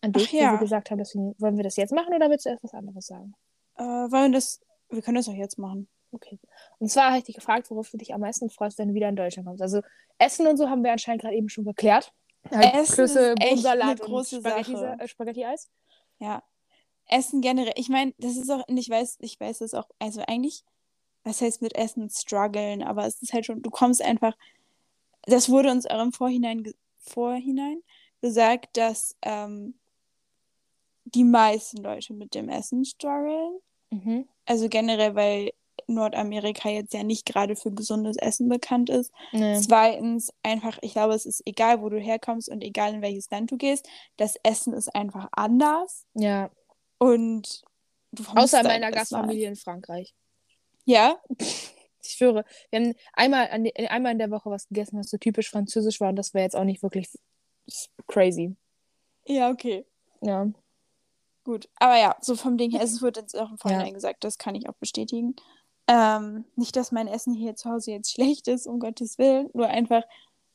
an 0.00 0.12
dich, 0.12 0.28
Ach 0.28 0.32
ja. 0.32 0.48
wo 0.48 0.54
wir 0.54 0.58
gesagt 0.58 0.90
haben, 0.90 0.98
deswegen, 0.98 1.36
wollen 1.38 1.56
wir 1.56 1.62
das 1.62 1.76
jetzt 1.76 1.92
machen 1.92 2.12
oder 2.12 2.28
willst 2.30 2.46
du 2.46 2.50
erst 2.50 2.64
was 2.64 2.74
anderes 2.74 3.06
sagen? 3.06 3.32
Äh, 3.76 3.84
wollen 3.84 4.32
wir 4.32 4.38
das. 4.38 4.60
Wir 4.88 5.02
können 5.02 5.16
das 5.16 5.28
auch 5.28 5.34
jetzt 5.34 5.56
machen. 5.56 5.88
Okay. 6.10 6.40
Und 6.80 6.88
zwar 6.88 7.10
habe 7.10 7.18
ich 7.18 7.24
dich 7.24 7.36
gefragt, 7.36 7.70
worauf 7.70 7.90
du 7.90 7.96
dich 7.96 8.12
am 8.12 8.22
meisten 8.22 8.50
freust, 8.50 8.76
wenn 8.78 8.88
du 8.88 8.94
wieder 8.94 9.08
in 9.08 9.14
Deutschland 9.14 9.46
kommst. 9.46 9.62
Also 9.62 9.82
Essen 10.18 10.48
und 10.48 10.56
so 10.56 10.68
haben 10.68 10.82
wir 10.82 10.90
anscheinend 10.90 11.22
gerade 11.22 11.36
eben 11.36 11.48
schon 11.48 11.64
geklärt. 11.64 12.12
Halt 12.50 12.74
Essen 12.74 12.94
Klöße, 12.94 13.20
ist 13.20 13.40
echt 13.40 13.48
Bohnensalat 13.50 14.00
eine 14.00 14.10
große 14.10 14.40
Spaghetti, 14.40 14.72
Sache. 14.72 14.96
äh, 14.98 15.06
Spaghetti-Eis. 15.06 15.70
Ja. 16.18 16.42
Essen 17.12 17.40
generell. 17.40 17.74
Ich 17.76 17.88
meine, 17.88 18.14
das 18.18 18.36
ist 18.36 18.50
auch, 18.50 18.62
ich 18.68 18.88
weiß, 18.88 19.18
ich 19.20 19.38
weiß 19.38 19.58
das 19.58 19.74
auch, 19.74 19.88
also 19.98 20.22
eigentlich, 20.26 20.64
was 21.24 21.40
heißt 21.40 21.62
mit 21.62 21.74
Essen 21.76 22.08
strugglen, 22.10 22.82
aber 22.82 23.06
es 23.06 23.20
ist 23.22 23.32
halt 23.32 23.46
schon, 23.46 23.62
du 23.62 23.70
kommst 23.70 24.02
einfach, 24.02 24.36
das 25.22 25.48
wurde 25.48 25.70
uns 25.70 25.86
auch 25.86 26.02
im 26.02 26.12
Vorhinein, 26.12 26.72
Vorhinein 26.98 27.82
gesagt, 28.20 28.76
dass 28.76 29.16
ähm, 29.22 29.74
die 31.04 31.24
meisten 31.24 31.78
Leute 31.78 32.14
mit 32.14 32.34
dem 32.34 32.48
Essen 32.48 32.84
strugglen. 32.84 33.58
Mhm. 33.90 34.28
Also 34.46 34.68
generell, 34.68 35.14
weil 35.14 35.50
Nordamerika 35.86 36.68
jetzt 36.68 36.94
ja 36.94 37.02
nicht 37.02 37.26
gerade 37.26 37.56
für 37.56 37.72
gesundes 37.72 38.16
Essen 38.16 38.48
bekannt 38.48 38.90
ist. 38.90 39.12
Nee. 39.32 39.60
Zweitens, 39.60 40.32
einfach, 40.42 40.78
ich 40.82 40.92
glaube, 40.92 41.14
es 41.14 41.26
ist 41.26 41.42
egal, 41.46 41.82
wo 41.82 41.88
du 41.88 41.98
herkommst 41.98 42.48
und 42.48 42.62
egal 42.62 42.94
in 42.94 43.02
welches 43.02 43.30
Land 43.30 43.50
du 43.50 43.56
gehst, 43.56 43.88
das 44.16 44.36
Essen 44.42 44.72
ist 44.72 44.94
einfach 44.94 45.28
anders. 45.32 46.06
Ja, 46.14 46.50
Und 47.00 47.62
außer 48.34 48.62
meiner 48.62 48.92
Gastfamilie 48.92 49.48
in 49.48 49.56
Frankreich. 49.56 50.14
Ja, 50.84 51.20
Ich 52.02 52.12
schwöre, 52.12 52.44
wir 52.70 52.80
haben 52.80 52.94
einmal, 53.12 53.48
an, 53.50 53.68
einmal 53.88 54.12
in 54.12 54.18
der 54.18 54.30
Woche 54.30 54.48
was 54.48 54.66
gegessen, 54.68 54.98
was 54.98 55.10
so 55.10 55.18
typisch 55.18 55.50
französisch 55.50 56.00
war 56.00 56.08
und 56.08 56.16
das 56.16 56.32
wäre 56.32 56.44
jetzt 56.44 56.56
auch 56.56 56.64
nicht 56.64 56.82
wirklich 56.82 57.10
crazy. 58.06 58.56
ja, 59.26 59.50
okay. 59.50 59.84
Ja. 60.22 60.48
Gut. 61.44 61.68
Aber 61.76 61.98
ja, 61.98 62.16
so 62.20 62.36
vom 62.36 62.56
Ding 62.56 62.70
her, 62.70 62.82
es 62.82 63.00
wird 63.02 63.16
jetzt 63.18 63.38
auch 63.38 63.50
im 63.50 63.58
Vorhinein 63.58 63.88
Ja. 63.88 63.92
gesagt, 63.92 64.24
das 64.24 64.38
kann 64.38 64.54
ich 64.54 64.68
auch 64.68 64.74
bestätigen. 64.74 65.36
Ähm, 65.88 66.44
nicht, 66.56 66.74
dass 66.76 66.90
mein 66.92 67.06
Essen 67.06 67.34
hier 67.34 67.54
zu 67.54 67.68
Hause 67.70 67.90
jetzt 67.92 68.12
schlecht 68.14 68.48
ist, 68.48 68.66
um 68.66 68.78
Gottes 68.80 69.18
Willen, 69.18 69.50
nur 69.52 69.66
einfach, 69.66 70.02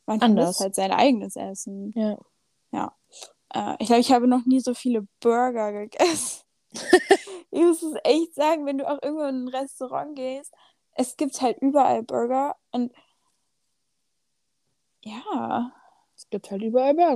man 0.07 0.21
Anders. 0.21 0.57
vermisst 0.57 0.59
halt 0.61 0.75
sein 0.75 0.91
eigenes 0.91 1.35
Essen. 1.35 1.93
Ja. 2.71 2.95
Äh, 3.53 3.75
ich 3.79 3.87
glaube, 3.87 4.01
ich 4.01 4.11
habe 4.11 4.27
noch 4.27 4.45
nie 4.45 4.59
so 4.59 4.73
viele 4.73 5.07
Burger 5.19 5.71
gegessen. 5.71 6.43
ich 7.51 7.61
muss 7.61 7.81
es 7.83 7.95
echt 8.03 8.35
sagen, 8.35 8.65
wenn 8.65 8.77
du 8.77 8.87
auch 8.89 9.01
irgendwo 9.01 9.23
in 9.23 9.45
ein 9.45 9.47
Restaurant 9.47 10.15
gehst, 10.15 10.53
es 10.93 11.15
gibt 11.17 11.41
halt 11.41 11.57
überall 11.61 12.03
Burger 12.03 12.55
und 12.71 12.91
ja, 15.03 15.71
Es 16.15 16.29
gibt 16.29 16.49
halt 16.49 16.61
überall 16.61 16.93
Burger. 16.93 17.13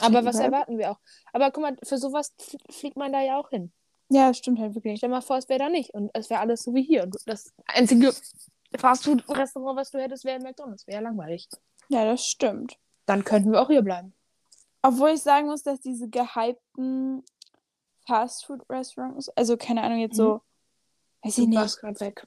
Aber 0.00 0.16
halt 0.16 0.24
was 0.24 0.34
überall- 0.36 0.44
erwarten 0.44 0.78
wir 0.78 0.90
auch? 0.92 0.98
Aber 1.32 1.50
guck 1.50 1.62
mal, 1.62 1.76
für 1.82 1.98
sowas 1.98 2.34
fliegt 2.70 2.96
man 2.96 3.12
da 3.12 3.20
ja 3.22 3.38
auch 3.38 3.50
hin. 3.50 3.72
Ja, 4.08 4.28
das 4.28 4.38
stimmt 4.38 4.58
halt 4.58 4.74
wirklich. 4.74 4.96
Stell 4.98 5.10
mal 5.10 5.20
vor, 5.20 5.36
es 5.36 5.48
wäre 5.50 5.58
da 5.58 5.68
nicht. 5.68 5.92
Und 5.92 6.10
es 6.14 6.30
wäre 6.30 6.40
alles 6.40 6.62
so 6.64 6.74
wie 6.74 6.82
hier. 6.82 7.02
Und 7.04 7.16
das 7.26 7.52
einzige 7.66 8.12
Fastfood-Restaurant, 8.76 9.76
was 9.78 9.90
du 9.90 9.98
hättest, 10.00 10.24
wäre 10.24 10.40
McDonalds. 10.40 10.86
Wäre 10.86 10.96
ja 11.02 11.02
langweilig. 11.02 11.46
Ja, 11.88 12.04
das 12.06 12.24
stimmt. 12.24 12.78
Dann 13.04 13.24
könnten 13.24 13.52
wir 13.52 13.60
auch 13.60 13.68
hier 13.68 13.82
bleiben. 13.82 14.14
Obwohl 14.82 15.10
ich 15.10 15.22
sagen 15.22 15.46
muss, 15.48 15.62
dass 15.62 15.80
diese 15.80 16.08
gehypten 16.08 17.24
Fastfood-Restaurants, 18.06 19.28
also 19.30 19.56
keine 19.56 19.82
Ahnung, 19.82 19.98
jetzt 19.98 20.16
so, 20.16 20.40
weiß 21.22 21.38
ich 21.38 21.44
Du 21.44 21.50
nicht. 21.50 21.78
gerade 21.80 22.00
weg. 22.00 22.26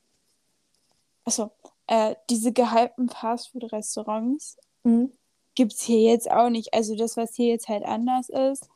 Achso, 1.26 1.52
äh, 1.88 2.16
diese 2.30 2.52
gehypten 2.52 3.10
Fastfood-Restaurants 3.10 4.58
Mhm. 4.84 5.12
gibt 5.56 5.74
es 5.74 5.82
hier 5.82 6.02
jetzt 6.12 6.30
auch 6.30 6.50
nicht. 6.50 6.74
Also 6.74 6.96
das, 6.96 7.18
was 7.18 7.36
hier 7.36 7.50
jetzt 7.50 7.68
halt 7.70 7.84
anders 7.84 8.30
ist. 8.30 8.68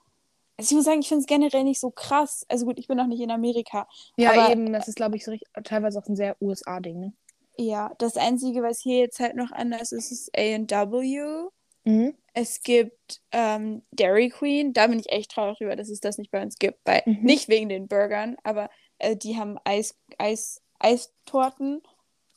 Also 0.58 0.72
ich 0.72 0.76
muss 0.76 0.86
sagen, 0.86 1.02
ich 1.02 1.08
finde 1.10 1.22
es 1.22 1.28
generell 1.28 1.64
nicht 1.64 1.80
so 1.82 1.92
krass. 1.92 2.46
Also 2.48 2.66
gut, 2.66 2.80
ich 2.80 2.88
bin 2.88 2.98
noch 2.98 3.08
nicht 3.08 3.20
in 3.22 3.32
Amerika. 3.32 3.88
Ja, 4.16 4.32
Aber- 4.32 4.52
eben, 4.52 4.72
das 4.72 4.88
ist, 4.88 4.96
glaube 4.96 5.18
ich, 5.18 5.26
so 5.26 5.32
richtig, 5.32 5.50
teilweise 5.64 6.00
auch 6.00 6.08
ein 6.08 6.16
sehr 6.16 6.38
USA-Ding, 6.42 7.00
ne? 7.00 7.14
Ja, 7.58 7.94
das 7.98 8.18
Einzige, 8.18 8.62
was 8.64 8.80
hier 8.82 9.00
jetzt 9.00 9.20
halt 9.20 9.36
noch 9.36 9.52
anders 9.52 9.92
ist, 9.92 10.12
ist 10.12 10.30
A&W. 10.38 11.50
Mhm. 11.86 12.13
Es 12.34 12.62
gibt 12.63 13.21
ähm, 13.32 13.82
Dairy 13.91 14.30
Queen. 14.30 14.74
Da 14.74 14.88
bin 14.88 15.00
ich 15.00 15.10
echt 15.10 15.32
traurig 15.32 15.58
drüber, 15.60 15.76
dass 15.78 15.89
es 15.89 16.02
das 16.02 16.17
nicht 16.17 16.32
bei 16.32 16.41
uns 16.41 16.58
gibt. 16.60 16.80
Weil, 16.86 17.02
Mhm. 17.06 17.19
Nicht 17.24 17.48
wegen 17.48 17.69
den 17.69 17.88
Burgern, 17.88 18.36
aber 18.43 18.69
äh, 19.00 19.15
die 19.15 19.38
haben 19.38 19.58
Eis, 19.63 19.95
Eis, 20.17 20.62
Eistorten. 20.80 21.82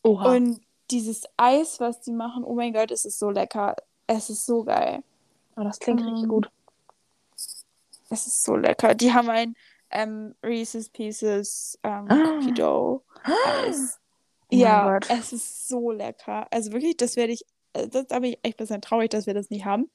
Oha. 0.05 0.35
Und 0.37 0.61
dieses 0.91 1.25
Eis, 1.37 1.81
was 1.81 2.01
die 2.01 2.13
machen, 2.13 2.45
oh 2.45 2.55
mein 2.55 2.73
Gott, 2.73 2.91
es 2.93 3.05
ist 3.05 3.19
so 3.19 3.31
lecker. 3.31 3.75
Es 4.07 4.31
ist 4.31 4.47
so 4.47 4.63
geil. 4.65 5.03
oh, 5.57 5.63
das 5.65 5.81
klingt 5.81 6.01
richtig 6.01 6.23
Ähm, 6.25 6.29
gut. 6.29 6.51
Es 8.11 8.27
ist 8.27 8.45
so 8.45 8.57
lecker. 8.57 8.95
Die 8.95 9.13
haben 9.13 9.29
ein 9.29 9.55
ähm, 9.91 10.35
Reese's 10.43 10.89
Pieces 10.89 11.79
ähm, 11.83 12.07
Ah. 12.09 12.37
Cookie 12.39 12.53
Dough 12.55 13.03
Eis. 13.25 13.99
Oh 14.51 14.57
ja, 14.57 14.91
Gott. 14.99 15.11
es 15.11 15.33
ist 15.33 15.69
so 15.69 15.91
lecker. 15.91 16.47
Also 16.51 16.73
wirklich, 16.73 16.97
das 16.97 17.17
werde 17.17 17.33
ich, 17.35 17.45
das, 17.73 18.07
da 18.07 18.19
bin 18.19 18.33
ich 18.33 18.39
echt 18.43 18.57
ein 18.57 18.65
bisschen 18.65 18.83
traurig, 18.83 19.11
dass 19.11 19.27
wir 19.27 19.35
das 19.35 19.51
nicht 19.51 19.65
haben. 19.65 19.91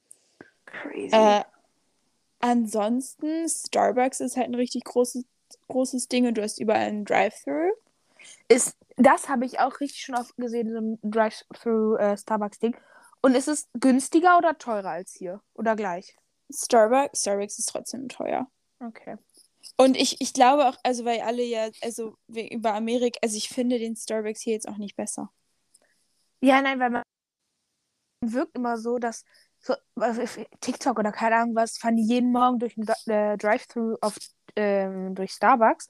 Crazy. 0.66 1.14
Äh, 1.14 1.44
ansonsten, 2.40 3.48
Starbucks 3.48 4.20
ist 4.20 4.36
halt 4.36 4.48
ein 4.48 4.54
richtig 4.54 4.84
großes, 4.84 5.24
großes 5.68 6.08
Ding 6.08 6.26
und 6.26 6.34
du 6.36 6.42
hast 6.42 6.60
überall 6.60 6.86
einen 6.86 7.04
Drive-Thru. 7.04 7.72
ist, 8.48 8.76
das 8.96 9.28
habe 9.28 9.44
ich 9.44 9.60
auch 9.60 9.80
richtig 9.80 10.02
schon 10.02 10.14
oft 10.14 10.36
gesehen, 10.36 10.72
so 10.72 10.78
ein 10.78 10.98
Drive-Thru 11.10 11.96
äh. 11.96 12.16
Und 13.22 13.34
ist 13.34 13.48
es 13.48 13.68
günstiger 13.72 14.36
oder 14.38 14.58
teurer 14.58 14.90
als 14.90 15.14
hier? 15.14 15.40
Oder 15.54 15.76
gleich? 15.76 16.16
Starbucks, 16.52 17.22
Starbucks 17.22 17.58
ist 17.58 17.70
trotzdem 17.70 18.08
teuer. 18.08 18.46
Okay. 18.80 19.16
Und 19.76 19.96
ich, 19.96 20.20
ich 20.20 20.34
glaube 20.34 20.68
auch, 20.68 20.76
also 20.82 21.04
weil 21.04 21.20
alle 21.20 21.42
ja, 21.42 21.68
also 21.82 22.16
über 22.28 22.74
Amerika, 22.74 23.18
also 23.22 23.36
ich 23.36 23.48
finde 23.48 23.78
den 23.78 23.96
Starbucks 23.96 24.42
hier 24.42 24.52
jetzt 24.52 24.68
auch 24.68 24.76
nicht 24.76 24.94
besser. 24.94 25.32
Ja, 26.40 26.60
nein, 26.60 26.78
weil 26.78 26.90
man 26.90 27.02
wirkt 28.32 28.56
immer 28.56 28.78
so, 28.78 28.98
dass 28.98 29.24
so 29.60 29.74
TikTok 30.60 30.98
oder 30.98 31.12
keine 31.12 31.36
Ahnung 31.36 31.54
was, 31.54 31.78
fahren 31.78 31.96
die 31.96 32.06
jeden 32.06 32.32
Morgen 32.32 32.58
durch 32.58 32.74
Dri- 32.74 33.10
äh, 33.10 33.36
Drive-Thru 33.36 33.96
auf 34.00 34.16
ähm, 34.56 35.14
durch 35.14 35.32
Starbucks, 35.32 35.88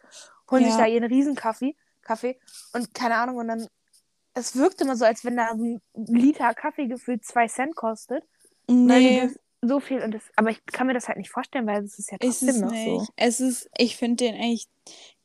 holen 0.51 0.65
sich 0.65 0.73
Ja. 0.73 0.79
da 0.79 0.87
ihren 0.87 1.05
Riesenkaffee, 1.05 1.77
Kaffee 2.03 2.39
und 2.73 2.95
keine 2.95 3.17
Ahnung 3.17 3.37
und 3.37 3.49
dann 3.49 3.67
es 4.35 4.57
wirkt 4.57 4.81
immer 4.81 4.97
so, 4.97 5.05
als 5.05 5.25
wenn 5.25 5.37
da 5.37 5.51
ein 5.51 5.81
Liter 5.95 6.55
Kaffee 6.55 6.87
gefühlt 6.89 7.25
zwei 7.25 7.47
Cent 7.47 7.77
kostet. 7.77 8.25
Weil 8.83 9.03
die 9.03 9.13
Nee, 9.13 9.31
so 9.69 9.81
viel 9.81 10.01
und 10.03 10.13
das, 10.13 10.23
aber 10.37 10.51
ich 10.51 10.65
kann 10.67 10.87
mir 10.87 10.95
das 10.95 11.09
halt 11.09 11.19
nicht 11.19 11.31
vorstellen, 11.31 11.67
weil 11.67 11.85
es 11.85 11.99
ist 11.99 12.11
ja 12.11 12.19
ist 12.21 12.41
trotzdem 12.41 12.49
es 12.49 12.61
noch 12.61 12.71
nicht. 12.71 13.07
so. 13.07 13.07
Es 13.17 13.41
ist, 13.41 13.71
ich 13.79 13.97
finde 13.97 14.25
den 14.25 14.35
eigentlich, 14.35 14.69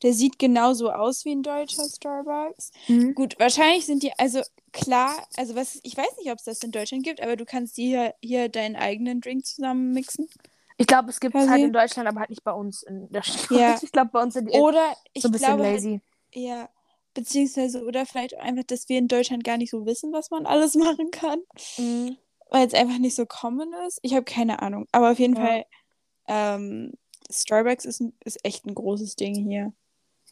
der 0.02 0.12
sieht 0.12 0.38
genauso 0.38 0.90
aus 0.90 1.24
wie 1.24 1.32
ein 1.32 1.42
deutscher 1.42 1.84
Starbucks. 1.84 2.70
Mhm. 2.88 3.14
Gut, 3.14 3.38
wahrscheinlich 3.38 3.86
sind 3.86 4.02
die, 4.02 4.12
also 4.18 4.40
klar, 4.72 5.14
also 5.36 5.54
was, 5.54 5.80
ich 5.82 5.96
weiß 5.96 6.16
nicht, 6.18 6.30
ob 6.30 6.38
es 6.38 6.44
das 6.44 6.62
in 6.62 6.70
Deutschland 6.70 7.04
gibt, 7.04 7.22
aber 7.22 7.36
du 7.36 7.44
kannst 7.44 7.76
hier, 7.76 8.14
hier 8.22 8.48
deinen 8.48 8.76
eigenen 8.76 9.20
Drink 9.20 9.44
zusammen 9.46 9.92
mixen. 9.92 10.28
Ich 10.78 10.86
glaube, 10.86 11.10
es 11.10 11.20
gibt 11.20 11.34
es 11.34 11.46
halt 11.46 11.62
in 11.62 11.72
Deutschland, 11.74 12.08
aber 12.08 12.20
halt 12.20 12.30
nicht 12.30 12.42
bei 12.42 12.52
uns 12.52 12.82
in 12.82 13.10
der 13.10 13.22
Stadt. 13.22 13.50
Ja. 13.50 13.78
Ich 13.82 13.92
glaube, 13.92 14.10
bei 14.12 14.22
uns 14.22 14.34
sind 14.34 14.50
die 14.50 14.58
Oder 14.58 14.94
ich 15.12 15.22
so 15.22 15.28
ein 15.28 15.32
bisschen 15.32 15.46
glaube, 15.48 15.64
halt, 15.64 15.74
lazy. 15.74 16.00
ja, 16.32 16.70
beziehungsweise, 17.12 17.84
oder 17.84 18.06
vielleicht 18.06 18.34
einfach, 18.38 18.64
dass 18.64 18.88
wir 18.88 18.98
in 18.98 19.08
Deutschland 19.08 19.44
gar 19.44 19.58
nicht 19.58 19.70
so 19.70 19.84
wissen, 19.84 20.12
was 20.12 20.30
man 20.30 20.46
alles 20.46 20.74
machen 20.76 21.10
kann. 21.10 21.40
Mhm. 21.76 22.16
Weil 22.50 22.66
es 22.66 22.74
einfach 22.74 22.98
nicht 22.98 23.14
so 23.14 23.26
common 23.26 23.72
ist. 23.86 23.98
Ich 24.02 24.14
habe 24.14 24.24
keine 24.24 24.60
Ahnung. 24.62 24.86
Aber 24.92 25.10
auf 25.12 25.18
jeden 25.18 25.36
Ja. 25.36 25.46
Fall, 25.46 25.64
ähm, 26.26 26.92
Starbucks 27.30 27.84
ist, 27.84 28.02
ist 28.24 28.44
echt 28.44 28.66
ein 28.66 28.74
großes 28.74 29.16
Ding 29.16 29.34
hier. 29.48 29.72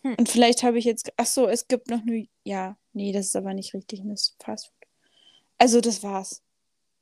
Hm. 0.02 0.16
Und 0.18 0.28
vielleicht 0.28 0.62
habe 0.62 0.78
ich 0.78 0.84
jetzt. 0.84 1.12
Ach 1.16 1.26
so, 1.26 1.46
es 1.48 1.66
gibt 1.68 1.88
noch 1.88 2.04
nur. 2.04 2.24
Ja, 2.44 2.76
nee, 2.92 3.12
das 3.12 3.26
ist 3.26 3.36
aber 3.36 3.54
nicht 3.54 3.74
richtig 3.74 4.00
ein 4.00 4.16
Fastfood. 4.42 4.74
Also, 5.58 5.80
das 5.80 6.02
war's. 6.02 6.42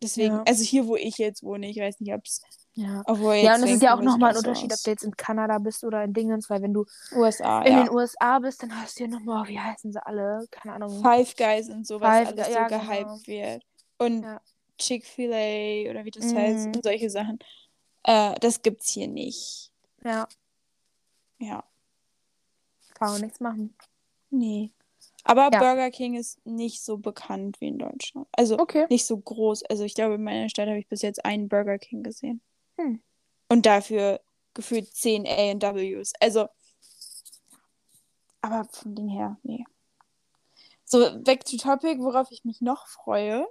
Deswegen, 0.03 0.35
Ja. 0.35 0.43
also 0.47 0.63
hier, 0.63 0.87
wo 0.87 0.97
ich 0.97 1.17
jetzt 1.19 1.43
wohne, 1.43 1.69
ich 1.69 1.79
weiß 1.79 2.01
nicht, 2.01 2.13
ob 2.13 2.25
es. 2.25 2.43
Ja. 2.75 3.03
Ja, 3.07 3.55
und 3.55 3.63
es 3.63 3.71
ist 3.71 3.83
ja 3.83 3.97
auch 3.97 4.03
nochmal 4.03 4.33
ein 4.33 4.37
Unterschied, 4.37 4.67
ob 4.67 4.73
aus. 4.73 4.83
du 4.83 4.91
jetzt 4.91 5.05
in 5.05 5.17
Kanada 5.17 5.59
bist 5.59 5.83
oder 5.83 6.05
in 6.05 6.13
Dingens, 6.13 6.51
weil 6.51 6.61
wenn 6.61 6.75
du 6.75 6.85
USA, 7.15 7.63
in 7.63 7.73
ja. 7.73 7.85
den 7.85 7.91
USA 7.95 8.39
bist, 8.39 8.63
dann 8.63 8.79
hast 8.79 8.99
du 8.99 9.05
ja 9.05 9.09
nochmal, 9.09 9.49
wie 9.49 9.59
heißen 9.59 9.93
sie 9.93 10.07
alle? 10.07 10.47
Keine 10.51 10.75
Ahnung. 10.75 11.03
Five 11.03 11.35
Guys 11.37 11.71
und 11.71 11.87
sowas 11.87 12.07
Five 12.19 12.29
alles 12.29 12.47
so 12.49 12.53
ja, 12.53 12.69
gehypt 12.69 12.89
genau. 12.91 13.27
wird. 13.27 13.63
Und 13.97 14.23
Ja. 14.25 14.41
Chick-fil-A 14.79 15.91
oder 15.91 16.05
wie 16.05 16.11
das 16.11 16.27
Mhm. 16.27 16.37
heißt 16.37 16.67
und 16.69 16.83
solche 16.83 17.11
Sachen. 17.11 17.39
Äh, 18.05 18.35
das 18.41 18.62
gibt's 18.62 18.91
hier 18.91 19.09
nicht. 19.09 19.73
Ja, 20.05 20.29
Ja. 21.39 21.65
kann 22.95 23.12
man 23.12 23.21
nichts 23.21 23.41
machen. 23.41 23.75
Nee. 24.31 24.71
Aber 25.25 25.51
Ja. 25.53 25.59
Burger 25.59 25.91
King 25.91 26.15
ist 26.15 26.45
nicht 26.47 26.83
so 26.83 26.99
bekannt 26.99 27.61
wie 27.61 27.69
in 27.69 27.79
Deutschland. 27.79 28.29
Also 28.33 28.59
Okay. 28.59 28.87
nicht 28.91 29.07
so 29.07 29.17
groß. 29.17 29.65
Also 29.65 29.83
ich 29.85 29.95
glaube, 29.95 30.15
in 30.15 30.23
meiner 30.25 30.49
Stadt 30.49 30.69
habe 30.69 30.79
ich 30.79 30.87
bis 30.89 31.03
jetzt 31.03 31.25
einen 31.25 31.49
Burger 31.49 31.79
King 31.79 32.03
gesehen. 32.05 32.41
Hm. 32.79 33.03
Und 33.49 33.67
dafür 33.67 34.21
gefühlt 34.55 34.93
10 34.95 35.27
A&Ws. 35.27 36.12
Also, 36.21 36.49
aber 38.41 38.65
vom 38.71 38.95
Ding 38.95 39.09
her, 39.09 39.37
nee. 39.43 39.65
So, 40.85 41.19
back 41.23 41.45
to 41.45 41.57
topic, 41.57 41.99
worauf 41.99 42.31
ich 42.31 42.45
mich 42.45 42.61
noch 42.61 42.87
freue. 42.87 43.47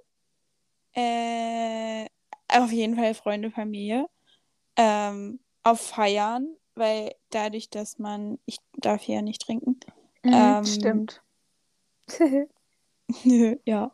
Äh, 0.96 2.06
auf 2.48 2.72
jeden 2.72 2.96
Fall 2.96 3.14
Freunde, 3.14 3.52
Familie. 3.52 4.08
Ähm, 4.78 5.40
auf 5.64 5.82
Feiern, 5.82 6.56
weil 6.76 7.14
dadurch, 7.30 7.70
dass 7.70 8.00
man, 8.00 8.40
ich 8.46 8.58
darf 8.78 9.04
hier 9.04 9.16
ja 9.16 9.22
nicht 9.22 9.42
trinken, 9.42 9.80
Mhm, 10.26 10.34
Ähm, 10.34 10.66
Stimmt. 10.66 11.22
Nö, 13.24 13.56
ja. 13.66 13.92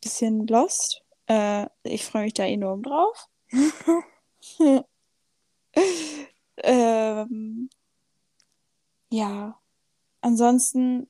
Bisschen 0.00 0.46
lost. 0.48 1.02
Äh, 1.28 1.66
ich 1.84 2.04
freue 2.04 2.24
mich 2.24 2.34
da 2.34 2.44
enorm 2.44 2.82
drauf. 2.82 3.28
ähm, 6.56 7.70
ja. 9.10 9.58
Ansonsten. 10.20 11.08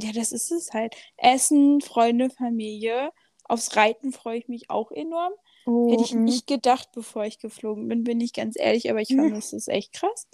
Ja, 0.00 0.12
das 0.12 0.32
ist 0.32 0.50
es 0.52 0.72
halt. 0.72 0.94
Essen, 1.16 1.80
Freunde, 1.80 2.30
Familie. 2.30 3.10
Aufs 3.44 3.76
Reiten 3.76 4.12
freue 4.12 4.38
ich 4.38 4.48
mich 4.48 4.70
auch 4.70 4.92
enorm. 4.92 5.32
Oh, 5.66 5.90
Hätte 5.90 6.04
ich 6.04 6.14
nicht 6.14 6.46
gedacht, 6.46 6.90
bevor 6.94 7.24
ich 7.24 7.38
geflogen 7.38 7.88
bin, 7.88 8.04
bin 8.04 8.20
ich 8.20 8.32
ganz 8.32 8.56
ehrlich, 8.58 8.90
aber 8.90 9.00
ich 9.00 9.14
fand, 9.14 9.36
das 9.36 9.52
ist 9.52 9.68
echt 9.68 9.92
krass. 9.92 10.28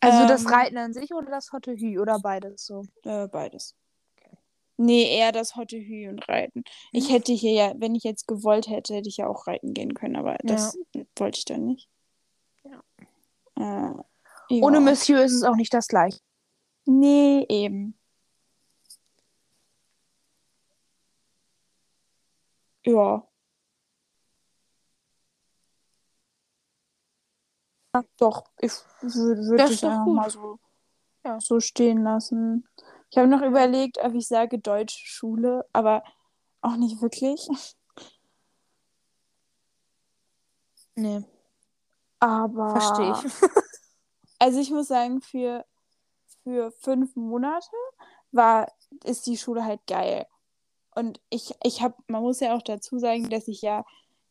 Also 0.00 0.26
das 0.26 0.42
ähm, 0.42 0.48
Reiten 0.48 0.78
an 0.78 0.92
sich 0.94 1.12
oder 1.12 1.30
das 1.30 1.52
Hotte 1.52 1.72
Hü 1.72 2.00
oder 2.00 2.18
beides 2.20 2.64
so? 2.64 2.84
Äh, 3.04 3.28
beides. 3.28 3.76
Nee, 4.78 5.14
eher 5.14 5.30
das 5.30 5.56
Hotte 5.56 5.76
Hü 5.76 6.08
und 6.08 6.26
Reiten. 6.26 6.64
Ich 6.90 7.12
hätte 7.12 7.32
hier 7.32 7.52
ja, 7.52 7.74
wenn 7.76 7.94
ich 7.94 8.02
jetzt 8.02 8.26
gewollt 8.26 8.66
hätte, 8.66 8.94
hätte 8.94 9.10
ich 9.10 9.18
ja 9.18 9.26
auch 9.28 9.46
reiten 9.46 9.74
gehen 9.74 9.92
können, 9.92 10.16
aber 10.16 10.38
das 10.42 10.78
wollte 11.16 11.38
ich 11.38 11.44
dann 11.44 11.66
nicht. 11.66 11.90
Ja. 12.64 12.82
Äh, 13.56 13.94
ja. 14.48 14.62
Ohne 14.62 14.80
Monsieur 14.80 15.22
ist 15.22 15.34
es 15.34 15.42
auch 15.42 15.56
nicht 15.56 15.74
das 15.74 15.86
gleiche. 15.86 16.18
Nee, 16.86 17.44
eben. 17.50 17.99
Ja. 22.84 23.26
Doch, 28.18 28.44
ich 28.58 28.72
würde 29.00 29.42
würd 29.48 29.60
Das 29.60 29.80
doch 29.80 29.88
einfach 29.90 30.04
gut. 30.04 30.14
mal 30.14 30.30
so, 30.30 30.58
Ja. 31.24 31.40
so 31.40 31.58
stehen 31.60 32.02
lassen. 32.04 32.68
Ich 33.10 33.18
habe 33.18 33.26
noch 33.26 33.42
überlegt, 33.42 33.98
ob 33.98 34.14
ich 34.14 34.28
sage 34.28 34.58
Deutsche 34.58 34.98
Schule, 35.04 35.66
aber 35.72 36.04
auch 36.60 36.76
nicht 36.76 37.00
wirklich. 37.00 37.48
Nee, 40.96 41.24
Aber 42.18 42.70
verstehe 42.72 43.12
ich. 43.12 43.32
Also 44.38 44.58
ich 44.60 44.70
muss 44.70 44.88
sagen, 44.88 45.20
für, 45.22 45.64
für 46.42 46.72
fünf 46.72 47.14
Monate 47.14 47.70
war, 48.32 48.70
ist 49.04 49.26
die 49.26 49.36
Schule 49.38 49.64
halt 49.64 49.86
geil. 49.86 50.26
Und 50.94 51.20
ich, 51.30 51.52
ich 51.64 51.82
habe, 51.82 51.94
man 52.08 52.22
muss 52.22 52.40
ja 52.40 52.54
auch 52.56 52.62
dazu 52.62 52.98
sagen, 52.98 53.30
dass 53.30 53.48
ich 53.48 53.62
ja 53.62 53.84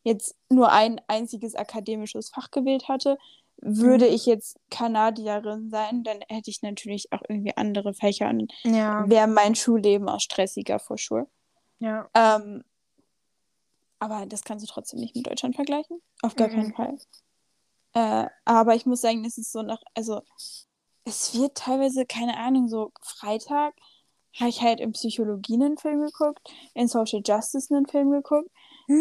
jetzt 0.03 0.35
nur 0.49 0.71
ein 0.71 1.01
einziges 1.07 1.55
akademisches 1.55 2.29
Fach 2.29 2.51
gewählt 2.51 2.87
hatte. 2.87 3.17
Würde 3.61 4.07
Mhm. 4.07 4.13
ich 4.13 4.25
jetzt 4.25 4.57
Kanadierin 4.69 5.69
sein, 5.69 6.03
dann 6.03 6.21
hätte 6.29 6.49
ich 6.49 6.61
natürlich 6.61 7.11
auch 7.11 7.21
irgendwie 7.27 7.55
andere 7.57 7.93
Fächer 7.93 8.29
und 8.29 8.51
Ja, 8.63 9.03
wäre 9.09 9.27
mein 9.27 9.55
Schulleben 9.55 10.07
auch 10.07 10.21
stressiger 10.21 10.79
for 10.79 10.97
sure. 10.97 11.27
ja. 11.79 12.09
Ähm, 12.13 12.63
aber 13.99 14.25
das 14.25 14.43
kannst 14.43 14.65
du 14.67 14.71
trotzdem 14.71 14.99
nicht 14.99 15.15
mit 15.15 15.27
Deutschland 15.27 15.55
vergleichen. 15.55 16.01
Auf 16.21 16.35
gar 16.35 16.47
Mhm. 16.47 16.53
keinen 16.53 16.73
Fall. 16.73 16.97
Äh, 17.93 18.29
aber 18.45 18.75
ich 18.75 18.85
muss 18.85 19.01
sagen, 19.01 19.25
es 19.25 19.37
ist 19.37 19.51
so 19.51 19.61
nach, 19.61 19.81
also 19.93 20.21
es 21.03 21.33
wird 21.33 21.57
teilweise, 21.57 22.05
keine 22.05 22.37
Ahnung, 22.37 22.69
so 22.69 22.91
Freitag 23.01 23.73
habe 24.37 24.49
ich 24.49 24.61
halt 24.61 24.79
in 24.79 24.91
Psychologie 24.93 25.55
einen 25.55 25.77
Film 25.77 26.01
geguckt, 26.01 26.39
in 26.73 26.87
Social 26.87 27.21
Justice 27.25 27.73
einen 27.73 27.87
Film 27.87 28.11
geguckt, 28.11 28.49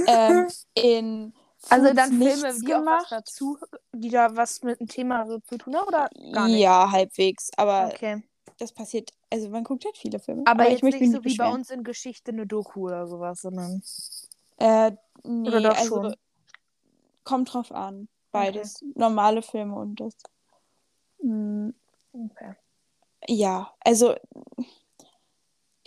ähm, 0.06 0.46
in 0.74 1.32
Also 1.70 1.84
Foods 1.86 1.96
dann 1.96 2.12
Filme, 2.12 2.54
die 2.60 2.74
auch 2.74 2.78
was 2.78 2.86
gemacht. 2.86 3.06
dazu, 3.10 3.58
die 3.92 4.10
da 4.10 4.36
was 4.36 4.62
mit 4.62 4.80
dem 4.80 4.88
Thema 4.88 5.26
so 5.26 5.38
zu 5.40 5.58
tun 5.58 5.76
haben 5.76 5.86
oder 5.88 6.08
gar 6.32 6.48
nicht? 6.48 6.60
Ja, 6.60 6.90
halbwegs, 6.90 7.50
aber 7.56 7.92
Okay. 7.92 8.22
das 8.58 8.72
passiert, 8.72 9.10
also 9.30 9.48
man 9.50 9.64
guckt 9.64 9.84
halt 9.84 9.96
viele 9.96 10.18
Filme. 10.18 10.42
Aber, 10.46 10.64
ich 10.64 10.72
jetzt 10.72 10.82
möchte 10.82 11.00
nicht 11.00 11.12
so 11.12 11.24
wie 11.24 11.36
bei 11.36 11.48
uns 11.48 11.70
in 11.70 11.84
Geschichte 11.84 12.32
eine 12.32 12.46
Doku 12.46 12.86
oder 12.86 13.06
sowas, 13.06 13.40
sondern. 13.42 13.82
Äh, 14.58 14.92
nee, 15.24 15.48
Oder 15.48 15.60
doch 15.60 15.76
also 15.76 16.00
schon? 16.02 16.16
kommt 17.24 17.52
drauf 17.52 17.70
an. 17.72 18.08
Beides. 18.32 18.82
Normale 18.94 19.42
Filme 19.42 19.76
und 19.76 20.00
das. 20.00 20.14
Mm, 21.22 21.70
Okay. 22.12 22.54
ja, 23.28 23.72
also 23.80 24.14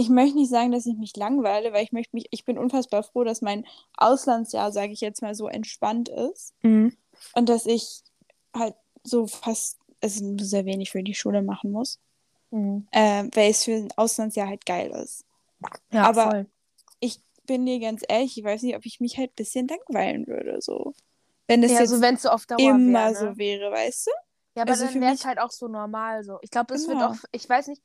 ich 0.01 0.09
möchte 0.09 0.35
nicht 0.37 0.49
sagen, 0.49 0.71
dass 0.71 0.85
ich 0.85 0.97
mich 0.97 1.15
langweile, 1.15 1.71
weil 1.73 1.83
ich 1.83 1.91
möchte 1.91 2.15
mich, 2.15 2.27
ich 2.31 2.43
bin 2.45 2.57
unfassbar 2.57 3.03
froh, 3.03 3.23
dass 3.23 3.41
mein 3.41 3.65
Auslandsjahr, 3.97 4.71
sage 4.71 4.91
ich 4.93 5.01
jetzt 5.01 5.21
mal, 5.21 5.35
so 5.35 5.47
entspannt 5.47 6.09
ist 6.09 6.53
Mhm. 6.63 6.95
und 7.35 7.49
dass 7.49 7.65
ich 7.65 8.01
halt 8.55 8.75
so 9.03 9.27
fast, 9.27 9.77
also 10.01 10.23
nur 10.25 10.39
sehr 10.45 10.65
wenig 10.65 10.91
für 10.91 11.03
die 11.03 11.13
Schule 11.15 11.41
machen 11.41 11.71
muss, 11.71 11.99
Mhm. 12.51 12.87
ähm, 12.91 13.29
weil 13.33 13.51
es 13.51 13.63
für 13.63 13.73
ein 13.73 13.93
Auslandsjahr 13.95 14.47
halt 14.47 14.65
geil 14.65 14.91
ist. 14.91 15.25
Ja, 15.91 16.03
Aber- 16.09 16.31
voll. 16.31 16.45
Ich 16.99 17.19
bin 17.45 17.65
dir 17.65 17.79
ganz 17.79 18.03
ehrlich, 18.07 18.37
ich 18.37 18.43
weiß 18.43 18.61
nicht, 18.63 18.75
ob 18.75 18.85
ich 18.85 18.99
mich 18.99 19.17
halt 19.17 19.31
ein 19.31 19.35
bisschen 19.35 19.67
langweilen 19.67 20.27
würde, 20.27 20.61
so. 20.61 20.93
Wenn 21.47 21.61
das 21.61 21.71
Ja, 21.71 21.85
so 21.85 21.99
wenn 22.01 22.15
es 22.15 22.21
so 22.21 22.29
auf 22.29 22.45
Dauer 22.45 22.59
immer 22.59 22.93
wär, 22.93 23.09
ne? 23.11 23.15
so 23.15 23.37
wäre, 23.37 23.71
weißt 23.71 24.07
du? 24.07 24.11
Ja, 24.55 24.61
aber 24.63 24.71
also 24.71 24.85
dann 24.85 25.01
wäre 25.01 25.13
es 25.13 25.25
halt 25.25 25.39
auch 25.39 25.49
so 25.51 25.67
normal 25.67 26.23
so. 26.23 26.37
Ich 26.41 26.51
glaube, 26.51 26.73
es 26.75 26.87
wird 26.87 26.99
Genau. 26.99 27.11
auch, 27.11 27.17
ich 27.31 27.47
weiß 27.49 27.67
nicht, 27.67 27.81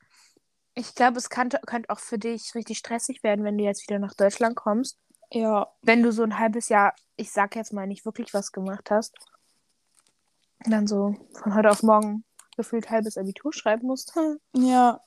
ich 0.76 0.94
glaube, 0.94 1.18
es 1.18 1.30
kann, 1.30 1.48
könnte 1.48 1.90
auch 1.90 1.98
für 1.98 2.18
dich 2.18 2.54
richtig 2.54 2.78
stressig 2.78 3.22
werden, 3.22 3.44
wenn 3.44 3.58
du 3.58 3.64
jetzt 3.64 3.88
wieder 3.88 3.98
nach 3.98 4.14
Deutschland 4.14 4.56
kommst. 4.56 4.98
Ja, 5.32 5.72
Wenn 5.82 6.02
du 6.02 6.12
so 6.12 6.22
ein 6.22 6.38
halbes 6.38 6.68
Jahr, 6.68 6.94
ich 7.16 7.32
sag 7.32 7.56
jetzt 7.56 7.72
mal, 7.72 7.86
nicht 7.86 8.04
wirklich 8.04 8.32
was 8.32 8.52
gemacht 8.52 8.90
hast. 8.90 9.14
Dann 10.66 10.86
so 10.86 11.16
von 11.42 11.54
heute 11.54 11.70
auf 11.70 11.82
morgen 11.82 12.24
gefühlt 12.56 12.90
halbes 12.90 13.16
Abitur 13.18 13.52
schreiben 13.52 13.86
musst. 13.88 14.14
Ja. 14.56 15.00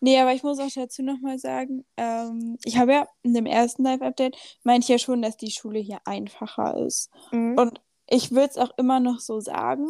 Nee, 0.00 0.20
aber 0.20 0.34
ich 0.34 0.42
muss 0.42 0.58
auch 0.58 0.68
dazu 0.74 1.02
nochmal 1.02 1.38
sagen, 1.38 1.86
ähm, 1.96 2.58
ich 2.62 2.76
habe 2.76 2.92
ja 2.92 3.06
in 3.22 3.32
dem 3.32 3.46
ersten 3.46 3.82
Live-Update, 3.84 4.36
meinte 4.64 4.84
ich 4.84 4.88
ja 4.88 4.98
schon, 4.98 5.22
dass 5.22 5.38
die 5.38 5.50
Schule 5.50 5.78
hier 5.78 6.00
einfacher 6.04 6.76
ist. 6.76 7.10
Mhm. 7.30 7.56
Und 7.56 7.80
ich 8.06 8.32
würde 8.32 8.50
es 8.50 8.58
auch 8.58 8.76
immer 8.76 9.00
noch 9.00 9.18
so 9.20 9.40
sagen, 9.40 9.86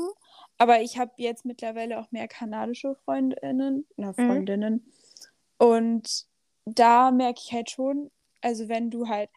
aber 0.57 0.83
ich 0.83 0.99
habe 0.99 1.11
jetzt 1.17 1.45
mittlerweile 1.45 1.99
auch 1.99 2.13
mehr 2.13 2.29
kanadische 2.29 2.95
Freundinnen, 3.05 3.87
na, 3.97 4.13
Freundinnen. 4.13 4.93
Und 5.63 6.25
da 6.65 7.13
merke 7.13 7.41
ich 7.45 7.53
halt 7.53 7.71
schon, 7.71 8.11
also 8.41 8.69
wenn 8.69 8.91
du 8.91 9.07
halt, 9.07 9.31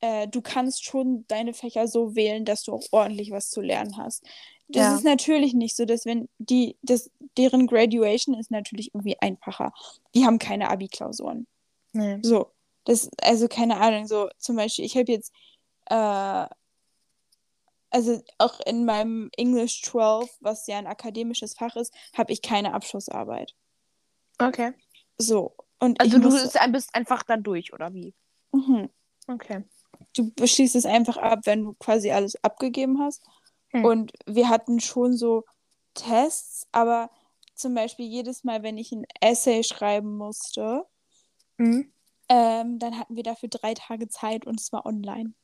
äh, 0.00 0.26
du 0.26 0.40
kannst 0.40 0.84
schon 0.86 1.26
deine 1.28 1.52
Fächer 1.52 1.86
so 1.86 2.14
wählen, 2.14 2.46
dass 2.46 2.62
du 2.62 2.72
auch 2.72 2.84
ordentlich 2.92 3.30
was 3.30 3.50
zu 3.50 3.60
lernen 3.60 3.98
hast. 3.98 4.24
Das 4.68 4.84
Ja. 4.84 4.94
ist 4.96 5.04
natürlich 5.04 5.52
nicht 5.52 5.76
so, 5.76 5.84
dass 5.84 6.06
wenn 6.06 6.30
die, 6.38 6.78
das, 6.80 7.10
deren 7.36 7.66
Graduation 7.66 8.34
ist 8.38 8.50
natürlich 8.50 8.94
irgendwie 8.94 9.20
einfacher. 9.20 9.74
Die 10.14 10.24
haben 10.24 10.38
keine 10.38 10.70
Abi-Klausuren. 10.70 11.46
Nee. 11.92 12.20
So, 12.22 12.52
das, 12.84 13.10
also 13.20 13.46
keine 13.46 13.76
Ahnung, 13.80 14.06
so 14.06 14.30
zum 14.38 14.56
Beispiel, 14.56 14.86
ich 14.86 14.96
habe 14.96 15.12
jetzt, 15.12 15.30
äh, 15.90 16.46
also 17.90 18.22
auch 18.38 18.60
in 18.60 18.86
meinem 18.86 19.28
English 19.36 19.82
12, 19.82 20.30
was 20.40 20.66
ja 20.68 20.78
ein 20.78 20.86
akademisches 20.86 21.52
Fach 21.52 21.76
ist, 21.76 21.92
habe 22.16 22.32
ich 22.32 22.40
keine 22.40 22.72
Abschlussarbeit. 22.72 23.54
Okay. 24.38 24.72
So, 25.20 25.54
und 25.78 26.00
Also 26.00 26.18
du 26.18 26.30
muss, 26.30 26.42
bist, 26.70 26.94
einfach 26.94 27.22
dann 27.22 27.42
durch, 27.42 27.72
oder 27.72 27.92
wie? 27.94 28.14
Mhm. 28.52 28.88
Okay. 29.28 29.64
du 30.14 30.32
schließt 30.46 30.74
es 30.76 30.86
einfach 30.86 31.16
ab, 31.18 31.40
wenn 31.44 31.62
du 31.62 31.74
quasi 31.74 32.10
alles 32.10 32.42
abgegeben 32.42 32.98
hast. 33.00 33.22
Hm. 33.68 33.84
Und 33.84 34.12
wir 34.26 34.48
hatten 34.48 34.80
schon 34.80 35.16
so 35.16 35.44
Tests, 35.94 36.66
aber 36.72 37.10
zum 37.54 37.74
Beispiel 37.74 38.06
jedes 38.06 38.42
Mal, 38.42 38.62
wenn 38.62 38.78
ich 38.78 38.90
ein 38.92 39.04
Essay 39.20 39.62
schreiben 39.62 40.16
musste, 40.16 40.84
Mhm. 41.58 41.92
ähm, 42.28 42.78
dann 42.78 42.98
hatten 42.98 43.14
wir 43.16 43.22
dafür 43.22 43.48
drei 43.50 43.74
Tage 43.74 44.08
Zeit 44.08 44.46
und 44.46 44.58
es 44.58 44.72
war 44.72 44.86
online. 44.86 45.34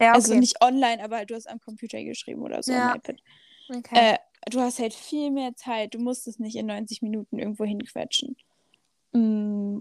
Ja, 0.00 0.10
okay. 0.10 0.14
Also 0.16 0.34
nicht 0.34 0.62
online, 0.62 1.02
aber 1.02 1.16
halt 1.16 1.30
du 1.30 1.34
hast 1.34 1.48
am 1.48 1.60
Computer 1.60 2.02
geschrieben 2.02 2.42
oder 2.42 2.62
so 2.62 2.72
Ja. 2.72 2.94
iPad. 2.94 3.20
okay. 3.68 4.14
Äh, 4.14 4.18
du 4.50 4.60
hast 4.60 4.78
halt 4.78 4.94
viel 4.94 5.30
mehr 5.30 5.54
Zeit. 5.56 5.94
Du 5.94 5.98
musst 5.98 6.26
es 6.28 6.38
nicht 6.38 6.56
in 6.56 6.66
90 6.66 7.02
Minuten 7.02 7.38
irgendwo 7.38 7.64
hinquetschen. 7.64 8.36
Mm, 9.12 9.80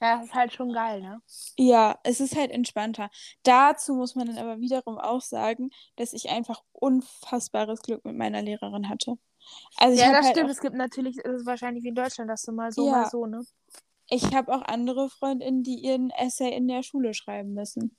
ja, 0.00 0.16
das 0.18 0.26
ist 0.26 0.34
halt 0.34 0.52
schon 0.52 0.72
geil, 0.72 1.00
ne? 1.02 1.20
ja, 1.56 1.98
es 2.04 2.20
ist 2.20 2.36
halt 2.36 2.50
entspannter. 2.52 3.10
Dazu 3.42 3.94
muss 3.94 4.14
man 4.14 4.26
dann 4.28 4.38
aber 4.38 4.60
wiederum 4.60 4.98
auch 4.98 5.20
sagen, 5.20 5.70
dass 5.96 6.12
ich 6.12 6.30
einfach 6.30 6.62
unfassbares 6.72 7.82
Glück 7.82 8.04
mit 8.04 8.16
meiner 8.16 8.42
Lehrerin 8.42 8.88
hatte. 8.88 9.18
Also 9.76 9.94
ich 9.94 10.00
Ja, 10.02 10.12
das 10.12 10.26
halt 10.26 10.36
stimmt. 10.36 10.50
Es 10.50 10.60
gibt 10.60 10.76
natürlich, 10.76 11.18
es 11.18 11.40
ist 11.40 11.46
wahrscheinlich 11.46 11.82
wie 11.84 11.88
in 11.88 11.94
Deutschland, 11.94 12.30
dass 12.30 12.42
du 12.42 12.52
mal 12.52 12.70
so, 12.70 12.86
Ja. 12.86 12.92
mal 12.92 13.06
so, 13.10 13.26
ne? 13.26 13.44
ich 14.08 14.34
habe 14.34 14.54
auch 14.54 14.62
andere 14.62 15.10
Freundinnen, 15.10 15.62
die 15.62 15.76
ihren 15.76 16.10
Essay 16.10 16.54
in 16.54 16.68
der 16.68 16.82
Schule 16.82 17.12
schreiben 17.14 17.54
müssen. 17.54 17.96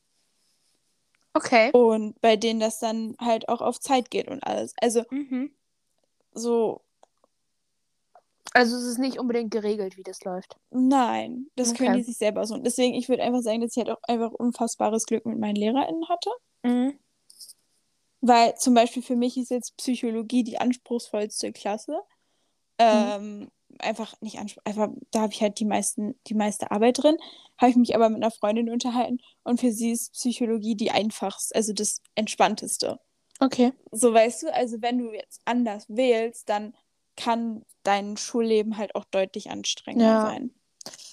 Okay. 1.34 1.72
Und 1.72 2.20
bei 2.22 2.36
denen 2.36 2.60
das 2.60 2.80
dann 2.80 3.16
halt 3.20 3.48
auch 3.50 3.62
auf 3.62 3.80
Zeit 3.80 4.10
geht 4.10 4.28
und 4.28 4.44
alles. 4.44 4.74
Also 4.82 5.04
Mhm. 5.12 5.52
so, 6.32 6.82
Also 8.54 8.78
es 8.78 8.84
ist 8.84 8.98
nicht 8.98 9.20
unbedingt 9.20 9.52
geregelt, 9.52 9.96
wie 9.98 10.04
das 10.04 10.24
läuft. 10.24 10.58
nein, 10.72 11.48
das 11.56 11.74
können 11.74 11.90
Okay. 11.92 11.98
die 12.00 12.04
sich 12.04 12.18
selber 12.18 12.42
aussuchen. 12.42 12.64
Deswegen, 12.64 12.96
ich 12.96 13.08
würde 13.10 13.24
einfach 13.24 13.42
sagen, 13.42 13.62
dass 13.62 13.72
ich 13.76 13.78
halt 13.78 13.90
auch 13.90 14.02
einfach 14.08 14.32
unfassbares 14.32 15.06
Glück 15.06 15.26
mit 15.26 15.38
meinen 15.40 15.56
LehrerInnen 15.56 16.08
hatte. 16.10 16.30
Mhm. 16.64 16.98
Weil 18.22 18.56
zum 18.56 18.74
Beispiel 18.74 19.02
für 19.02 19.16
mich 19.16 19.38
ist 19.38 19.50
jetzt 19.50 19.78
Psychologie 19.78 20.44
die 20.44 20.60
anspruchsvollste 20.60 21.52
Klasse. 21.54 22.00
Ähm, 22.78 23.50
einfach 23.80 24.20
nicht 24.22 24.40
anspruchsvoll, 24.40 24.64
einfach, 24.84 24.90
da 25.12 25.22
habe 25.22 25.34
ich 25.34 25.42
halt 25.42 25.60
die 25.60 25.66
meisten, 25.66 26.20
die 26.28 26.34
meiste 26.34 26.72
Arbeit 26.72 27.02
drin. 27.02 27.18
Habe 27.58 27.72
ich 27.72 27.78
mich 27.78 27.96
aber 27.96 28.10
mit 28.10 28.18
einer 28.24 28.32
Freundin 28.32 28.70
unterhalten 28.70 29.20
und 29.44 29.60
für 29.62 29.72
sie 29.72 29.92
ist 29.92 30.14
Psychologie 30.14 30.76
die 30.76 30.92
einfachste, 30.92 31.56
also 31.56 31.72
das 31.74 32.02
entspannteste. 32.16 33.00
Okay. 33.40 33.72
So 33.92 34.14
weißt 34.14 34.44
du, 34.44 34.54
also 34.54 34.82
wenn 34.82 34.98
du 34.98 35.14
jetzt 35.14 35.42
anders 35.46 35.86
wählst, 35.88 36.50
dann 36.50 36.76
kann 37.20 37.66
dein 37.84 38.18
Schulleben 38.18 38.78
halt 38.78 38.96
auch 38.96 39.06
deutlich 39.06 39.50
anstrengender 39.50 40.06
Ja. 40.16 40.22
sein. 40.22 40.54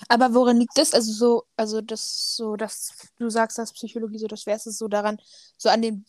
Aber 0.08 0.34
worin 0.34 0.58
liegt 0.58 0.76
das? 0.78 0.94
Also 0.94 1.12
so, 1.12 1.42
also 1.56 1.80
das 1.80 2.36
so, 2.36 2.56
dass 2.56 2.92
du 3.18 3.28
sagst, 3.28 3.58
dass 3.58 3.72
Psychologie 3.72 4.18
so 4.18 4.26
das 4.26 4.42
Schwerste 4.42 4.70
ist, 4.70 4.78
so 4.78 4.88
daran, 4.88 5.18
so 5.58 5.68
an 5.68 5.82
den, 5.82 6.06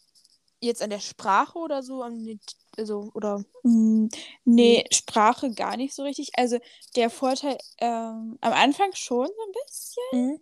jetzt 0.61 0.81
an 0.81 0.89
der 0.89 0.99
Sprache 0.99 1.57
oder 1.57 1.83
so, 1.83 2.01
an 2.03 2.23
den, 2.23 2.39
also, 2.77 3.09
oder. 3.13 3.43
Mm, 3.63 4.07
Nee, 4.45 4.85
Sprache 4.91 5.51
gar 5.51 5.77
nicht 5.77 5.93
so 5.93 6.03
richtig. 6.03 6.31
Also 6.37 6.59
der 6.95 7.09
Vorteil, 7.09 7.57
ähm, 7.79 8.37
am 8.41 8.53
Anfang 8.53 8.91
schon 8.93 9.27
so 9.27 9.33
ein 9.33 9.51
bisschen. 9.65 10.39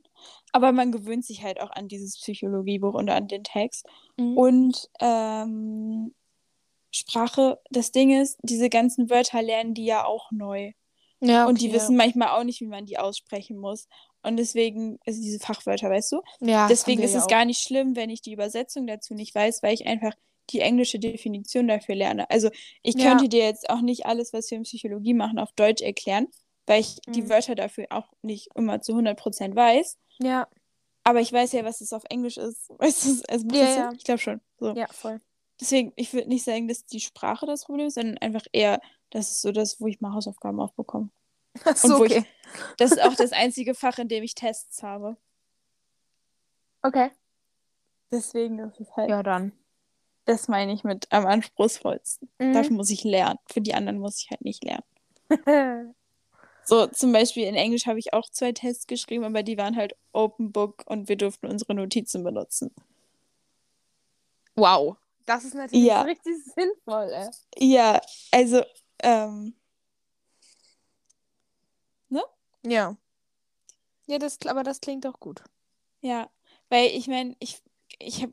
Aber 0.51 0.71
man 0.71 0.91
gewöhnt 0.91 1.25
sich 1.25 1.43
halt 1.43 1.59
auch 1.59 1.71
an 1.71 1.87
dieses 1.87 2.17
Psychologiebuch 2.17 2.93
und 2.93 3.09
an 3.09 3.27
den 3.27 3.43
Text. 3.43 3.85
Mhm. 4.17 4.37
Und 4.37 4.89
ähm, 4.99 6.13
Sprache, 6.95 7.59
das 7.69 7.91
Ding 7.91 8.11
ist, 8.21 8.37
diese 8.43 8.69
ganzen 8.69 9.09
Wörter 9.09 9.41
lernen 9.41 9.73
die 9.73 9.85
ja 9.85 10.05
auch 10.05 10.31
neu. 10.31 10.71
Ja, 11.21 11.45
und 11.47 11.61
die 11.61 11.67
okay, 11.67 11.73
wissen 11.73 11.95
manchmal 11.95 12.29
auch 12.29 12.43
nicht, 12.43 12.61
wie 12.61 12.67
man 12.67 12.85
die 12.85 12.97
aussprechen 12.97 13.57
muss. 13.57 13.87
Und 14.23 14.37
deswegen, 14.37 14.99
also 15.05 15.21
diese 15.21 15.39
Fachwörter, 15.39 15.89
weißt 15.89 16.11
du? 16.13 16.21
Ja, 16.41 16.47
ja 16.47 16.67
deswegen 16.67 17.01
ist 17.03 17.13
wir 17.13 17.19
es 17.19 17.27
ja 17.27 17.29
gar 17.37 17.45
nicht 17.45 17.61
schlimm, 17.61 17.95
wenn 17.95 18.09
ich 18.09 18.21
die 18.21 18.33
Übersetzung 18.33 18.87
dazu 18.87 19.13
nicht 19.13 19.33
weiß, 19.35 19.63
weil 19.63 19.73
ich 19.73 19.85
einfach 19.87 20.13
die 20.51 20.61
englische 20.61 20.99
Definition 20.99 21.67
dafür 21.67 21.95
lerne. 21.95 22.29
Also 22.29 22.49
ich 22.83 22.97
Ja. 22.97 23.09
könnte 23.09 23.29
dir 23.29 23.43
jetzt 23.43 23.69
auch 23.69 23.81
nicht 23.81 24.05
alles, 24.05 24.33
was 24.33 24.49
wir 24.51 24.57
in 24.57 24.63
Psychologie 24.63 25.13
machen, 25.13 25.39
auf 25.39 25.51
Deutsch 25.53 25.81
erklären, 25.81 26.27
weil 26.67 26.81
ich 26.81 26.97
die 27.07 27.21
Mhm. 27.21 27.29
Wörter 27.29 27.55
dafür 27.55 27.87
auch 27.89 28.11
nicht 28.21 28.49
immer 28.55 28.81
zu 28.81 28.93
100% 28.95 29.55
weiß. 29.55 29.97
auch. 30.21 30.25
Ja, 30.25 30.47
Aber 31.03 31.21
ich 31.21 31.31
weiß 31.31 31.51
ja, 31.53 31.63
was 31.63 31.81
es 31.81 31.93
auf 31.93 32.03
Englisch 32.09 32.37
ist. 32.37 32.69
Weißt 32.79 33.05
du, 33.05 33.23
also 33.29 33.47
Ja, 33.55 33.69
ja. 33.69 33.91
Ich 33.95 34.03
glaube 34.03 34.19
schon. 34.19 34.41
So. 34.59 34.73
ja, 34.73 34.87
voll. 34.87 35.21
Deswegen, 35.59 35.93
ich 35.95 36.13
würde 36.13 36.27
nicht 36.29 36.43
sagen, 36.43 36.67
dass 36.67 36.85
die 36.85 36.99
Sprache 36.99 37.45
das 37.45 37.65
Problem 37.65 37.87
ist, 37.87 37.93
sondern 37.95 38.17
einfach 38.17 38.45
eher, 38.51 38.81
das 39.09 39.31
ist 39.31 39.41
so 39.41 39.51
das, 39.51 39.79
wo 39.79 39.87
ich 39.87 40.01
mal 40.01 40.13
Hausaufgaben 40.13 40.59
aufbekomme. 40.59 41.09
Achso, 41.63 41.99
wo 41.99 42.03
ich- 42.03 42.11
okay. 42.17 42.25
Das 42.77 42.91
ist 42.91 43.01
auch 43.01 43.15
das 43.15 43.31
einzige 43.33 43.73
Fach, 43.75 43.97
in 43.97 44.07
dem 44.09 44.23
ich 44.23 44.35
Tests 44.35 44.83
habe. 44.83 45.15
Okay. 46.81 47.09
Deswegen 48.11 48.59
ist 48.59 48.79
es 48.79 48.95
halt, 48.95 49.09
Ja, 49.09 49.23
dann. 49.23 49.53
das 50.25 50.47
meine 50.47 50.73
ich 50.73 50.83
mit 50.83 51.11
am 51.11 51.25
anspruchsvollsten. 51.25 52.29
Mhm. 52.39 52.53
Dafür 52.53 52.75
muss 52.75 52.89
ich 52.89 53.03
lernen. 53.03 53.39
Für 53.51 53.61
die 53.61 53.73
anderen 53.73 53.99
muss 53.99 54.19
ich 54.21 54.29
halt 54.29 54.41
nicht 54.41 54.63
lernen. 54.63 54.83
So, 56.67 56.87
zum 56.87 57.11
Beispiel 57.13 57.43
in 57.43 57.53
Englisch 57.53 57.85
habe 57.85 57.99
ich 57.99 58.11
auch 58.13 58.27
zwei 58.31 58.51
Tests 58.51 58.87
geschrieben, 58.87 59.23
aber 59.23 59.43
die 59.43 59.55
waren 59.55 59.75
halt 59.75 59.95
Open 60.13 60.51
Book 60.51 60.83
und 60.87 61.07
wir 61.07 61.15
durften 61.15 61.45
unsere 61.45 61.75
Notizen 61.75 62.23
benutzen. 62.23 62.73
wow. 64.55 64.97
Das 65.25 65.43
ist 65.43 65.55
natürlich 65.55 65.85
Ja. 65.85 66.01
richtig 66.01 66.35
sinnvoll, 66.55 67.09
ey. 67.11 67.29
Ja, 67.57 68.01
also, 68.31 68.63
ähm, 68.99 69.55
Ja. 72.65 72.97
Ja, 74.07 74.17
das, 74.19 74.39
aber 74.45 74.63
das 74.63 74.81
klingt 74.81 75.05
doch 75.05 75.19
gut. 75.19 75.43
Ja, 76.01 76.29
weil 76.69 76.87
ich 76.87 77.07
meine, 77.07 77.35
ich, 77.39 77.61
ich 77.99 78.27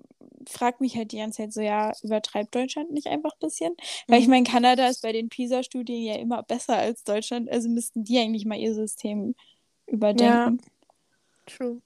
frage 0.48 0.78
mich 0.80 0.96
halt 0.96 1.12
die 1.12 1.18
ganze 1.18 1.38
Zeit 1.38 1.52
so, 1.52 1.60
ja, 1.60 1.92
übertreibt 2.02 2.54
Deutschland 2.54 2.90
nicht 2.92 3.06
einfach 3.06 3.32
ein 3.32 3.38
bisschen? 3.40 3.74
Weil 4.08 4.20
ich 4.20 4.26
Mhm. 4.26 4.30
meine, 4.32 4.44
Kanada 4.44 4.86
ist 4.88 5.02
bei 5.02 5.12
den 5.12 5.28
PISA-Studien 5.28 6.02
ja 6.02 6.16
immer 6.16 6.42
besser 6.42 6.76
als 6.76 7.04
Deutschland, 7.04 7.50
also 7.50 7.68
müssten 7.68 8.04
die 8.04 8.18
eigentlich 8.18 8.44
mal 8.44 8.58
ihr 8.58 8.74
System 8.74 9.34
überdenken. 9.86 10.60
True. 11.46 11.80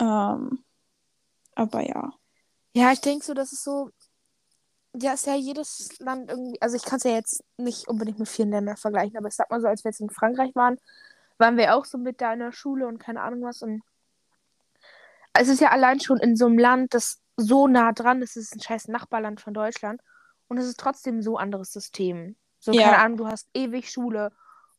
Ähm, 0.00 0.64
aber 1.54 1.80
ja. 1.86 2.12
Ja, 2.76 2.92
ich 2.92 3.00
denke 3.00 3.24
so, 3.24 3.34
das 3.34 3.52
ist 3.52 3.64
so. 3.64 3.90
Ja, 4.96 5.12
ist 5.14 5.26
ja 5.26 5.34
jedes 5.34 5.98
Land 5.98 6.30
irgendwie. 6.30 6.60
Also, 6.62 6.76
ich 6.76 6.84
kann 6.84 6.98
es 6.98 7.04
ja 7.04 7.10
jetzt 7.12 7.42
nicht 7.56 7.88
unbedingt 7.88 8.18
mit 8.18 8.28
vielen 8.28 8.50
Ländern 8.50 8.76
vergleichen, 8.76 9.16
aber 9.16 9.28
ich 9.28 9.34
sag 9.34 9.50
mal 9.50 9.60
so, 9.60 9.66
als 9.66 9.82
wir 9.84 9.90
jetzt 9.90 10.00
in 10.00 10.10
Frankreich 10.10 10.54
waren, 10.54 10.78
waren 11.38 11.56
wir 11.56 11.74
auch 11.76 11.84
so 11.84 11.98
mit 11.98 12.20
da 12.20 12.32
in 12.32 12.38
der 12.38 12.52
Schule 12.52 12.86
und 12.86 12.98
keine 12.98 13.20
Ahnung 13.22 13.42
was. 13.42 13.62
Und 13.62 13.82
es 15.32 15.48
ist 15.48 15.60
ja 15.60 15.70
allein 15.70 16.00
schon 16.00 16.18
in 16.18 16.36
so 16.36 16.46
einem 16.46 16.58
Land, 16.58 16.94
das 16.94 17.20
so 17.36 17.66
nah 17.66 17.92
dran 17.92 18.22
ist, 18.22 18.36
es 18.36 18.44
ist 18.46 18.54
ein 18.56 18.60
scheiß 18.60 18.88
Nachbarland 18.88 19.40
von 19.40 19.52
Deutschland. 19.54 20.00
Und 20.46 20.58
es 20.58 20.66
ist 20.66 20.78
trotzdem 20.78 21.22
so 21.22 21.36
anderes 21.38 21.72
System. 21.72 22.36
So, 22.60 22.72
Ja. 22.72 22.84
keine 22.84 22.98
Ahnung, 22.98 23.16
du 23.16 23.26
hast 23.26 23.48
ewig 23.54 23.90
Schule 23.90 24.30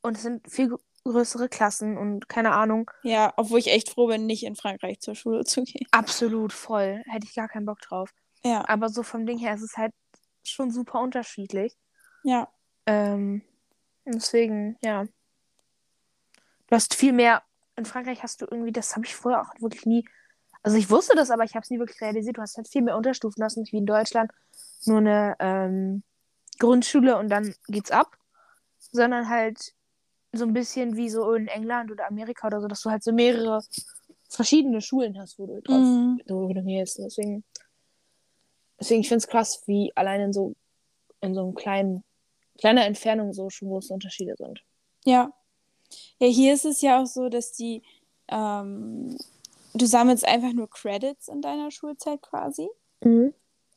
und 0.02 0.16
es 0.16 0.24
sind 0.24 0.50
viel 0.50 0.74
grö- 0.74 0.80
größere 1.04 1.50
Klassen 1.50 1.98
und 1.98 2.30
keine 2.30 2.54
Ahnung. 2.54 2.90
Ja, 3.04 3.34
obwohl 3.36 3.60
ich 3.60 3.68
echt 3.68 3.90
froh 3.90 4.08
bin, 4.08 4.26
nicht 4.26 4.44
in 4.44 4.56
Frankreich 4.56 5.02
zur 5.02 5.16
Schule 5.16 5.44
zu 5.44 5.64
gehen. 5.64 5.86
Absolut 5.92 6.54
voll. 6.54 7.04
Hätte 7.06 7.28
ich 7.28 7.36
gar 7.36 7.48
keinen 7.50 7.66
Bock 7.66 7.82
drauf. 7.82 8.12
Ja, 8.44 8.64
Aber 8.70 8.90
so 8.90 9.04
vom 9.04 9.26
Ding 9.26 9.38
her 9.40 9.56
ist 9.56 9.64
es 9.64 9.76
halt 9.76 9.92
schon 10.50 10.72
super 10.72 11.00
unterschiedlich. 11.02 11.76
ja, 12.24 12.48
Ähm, 12.88 13.42
deswegen, 14.06 14.78
ja. 14.84 15.06
Du 16.68 16.76
hast 16.76 16.94
viel 16.96 17.14
mehr. 17.14 17.44
In 17.76 17.86
Frankreich 17.86 18.24
hast 18.24 18.42
du 18.42 18.48
irgendwie, 18.50 18.72
das 18.72 18.96
habe 18.96 19.06
ich 19.06 19.16
vorher 19.16 19.42
auch 19.42 19.62
wirklich 19.62 19.86
nie. 19.86 20.08
Also 20.64 20.78
ich 20.78 20.90
wusste 20.90 21.16
das, 21.16 21.30
aber 21.30 21.44
ich 21.44 21.54
habe 21.56 21.64
es 21.64 21.70
nie 21.70 21.80
wirklich 21.80 22.02
realisiert. 22.02 22.38
Du 22.38 22.42
hast 22.42 22.58
halt 22.58 22.68
viel 22.68 22.82
mehr 22.82 22.98
Unterstufen. 22.98 23.44
Hast 23.44 23.58
nicht 23.58 23.74
wie 23.74 23.78
in 23.78 23.86
Deutschland 23.86 24.32
nur 24.86 24.98
eine 25.00 25.36
ähm, 25.40 26.04
Grundschule 26.60 27.18
und 27.18 27.30
dann 27.30 27.54
geht's 27.68 27.92
ab. 27.92 28.18
Sondern 28.92 29.30
halt 29.30 29.74
so 30.32 30.46
ein 30.46 30.54
bisschen 30.54 30.96
wie 30.96 31.10
so 31.10 31.34
in 31.34 31.48
England 31.48 31.92
oder 31.92 32.08
Amerika 32.08 32.48
oder 32.48 32.62
so, 32.62 32.68
dass 32.68 32.82
du 32.82 32.90
halt 32.90 33.04
so 33.04 33.12
mehrere 33.12 33.62
verschiedene 34.30 34.82
Schulen 34.82 35.20
hast, 35.20 35.38
wo 35.40 35.48
du 35.48 35.62
drauf 35.62 35.82
Mhm. 35.82 36.22
wo 36.28 36.52
du 36.54 36.64
gehst. 36.64 36.98
Deswegen, 37.00 37.44
deswegen 38.80 39.02
ich 39.02 39.08
finde 39.08 39.20
es 39.20 39.28
krass, 39.28 39.64
wie 39.66 39.92
allein 39.96 40.22
in 40.22 40.34
so 40.34 40.56
in 41.22 41.34
so 41.34 41.42
einem 41.42 41.56
kleinen, 41.56 42.04
kleiner 42.60 42.86
Entfernung 42.86 43.34
so 43.34 43.50
schon 43.50 43.70
große 43.70 43.94
Unterschiede 43.94 44.36
sind. 44.38 44.64
ja. 45.06 45.32
Ja, 46.20 46.28
hier 46.28 46.54
ist 46.54 46.66
es 46.66 46.82
ja 46.82 47.02
auch 47.02 47.06
so, 47.06 47.30
dass 47.30 47.52
die, 47.54 47.84
ähm, 48.28 49.16
du 49.76 49.86
sammelst 49.86 50.26
einfach 50.26 50.52
nur 50.52 50.68
Credits 50.68 51.28
in 51.28 51.42
deiner 51.42 51.70
Schulzeit 51.70 52.22
quasi. 52.24 52.68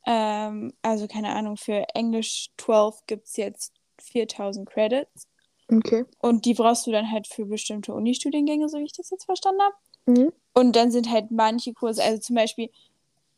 Ähm, 0.07 0.73
also 0.81 1.07
keine 1.07 1.29
Ahnung, 1.35 1.59
für 1.59 1.85
Englisch 1.95 2.49
12 2.57 3.05
gibt 3.07 3.27
es 3.27 3.37
jetzt 3.37 3.75
4000 4.01 4.69
Credits. 4.69 5.29
Okay. 5.71 6.07
Und 6.19 6.47
die 6.47 6.55
brauchst 6.55 6.87
du 6.87 6.93
dann 6.93 7.11
halt 7.13 7.27
für 7.27 7.45
bestimmte 7.45 7.93
Uni-Studiengänge, 7.93 8.69
so 8.71 8.79
wie 8.79 8.85
ich 8.85 8.95
das 8.95 9.11
jetzt 9.11 9.27
verstanden 9.27 9.61
habe. 9.61 9.75
Mhm. 10.07 10.33
Und 10.55 10.77
dann 10.77 10.91
sind 10.91 11.11
halt 11.11 11.31
manche 11.31 11.75
Kurse, 11.75 12.03
also 12.03 12.19
zum 12.19 12.37
Beispiel 12.37 12.71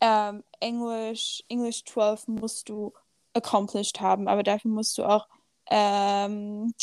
ähm, 0.01 0.43
English, 0.59 1.43
English 1.47 1.85
12 1.85 2.27
musst 2.27 2.69
du 2.69 2.93
accomplished 3.33 4.01
haben, 4.01 4.27
aber 4.27 4.43
dafür 4.43 4.71
musst 4.71 4.97
du 4.97 5.03
auch 5.03 5.27
ähm, 5.69 6.73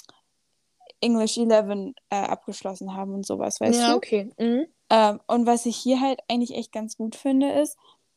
English 1.01 1.37
11 1.37 1.95
äh, 2.11 2.17
abgeschlossen 2.17 2.95
haben 2.95 3.15
und 3.15 3.27
sowas, 3.27 3.61
weißt 3.61 3.81
ja, 3.81 3.91
du? 3.91 3.97
okay. 3.97 4.31
Mhm. 4.39 4.67
Ähm, 4.91 5.21
und 5.27 5.47
was 5.47 5.67
ich 5.67 5.77
hier 5.77 6.01
halt 6.01 6.21
eigentlich 6.29 6.55
echt 6.57 6.73
ganz 6.73 6.97
gut 6.97 7.17
finde, 7.17 7.53
ist, 7.53 7.77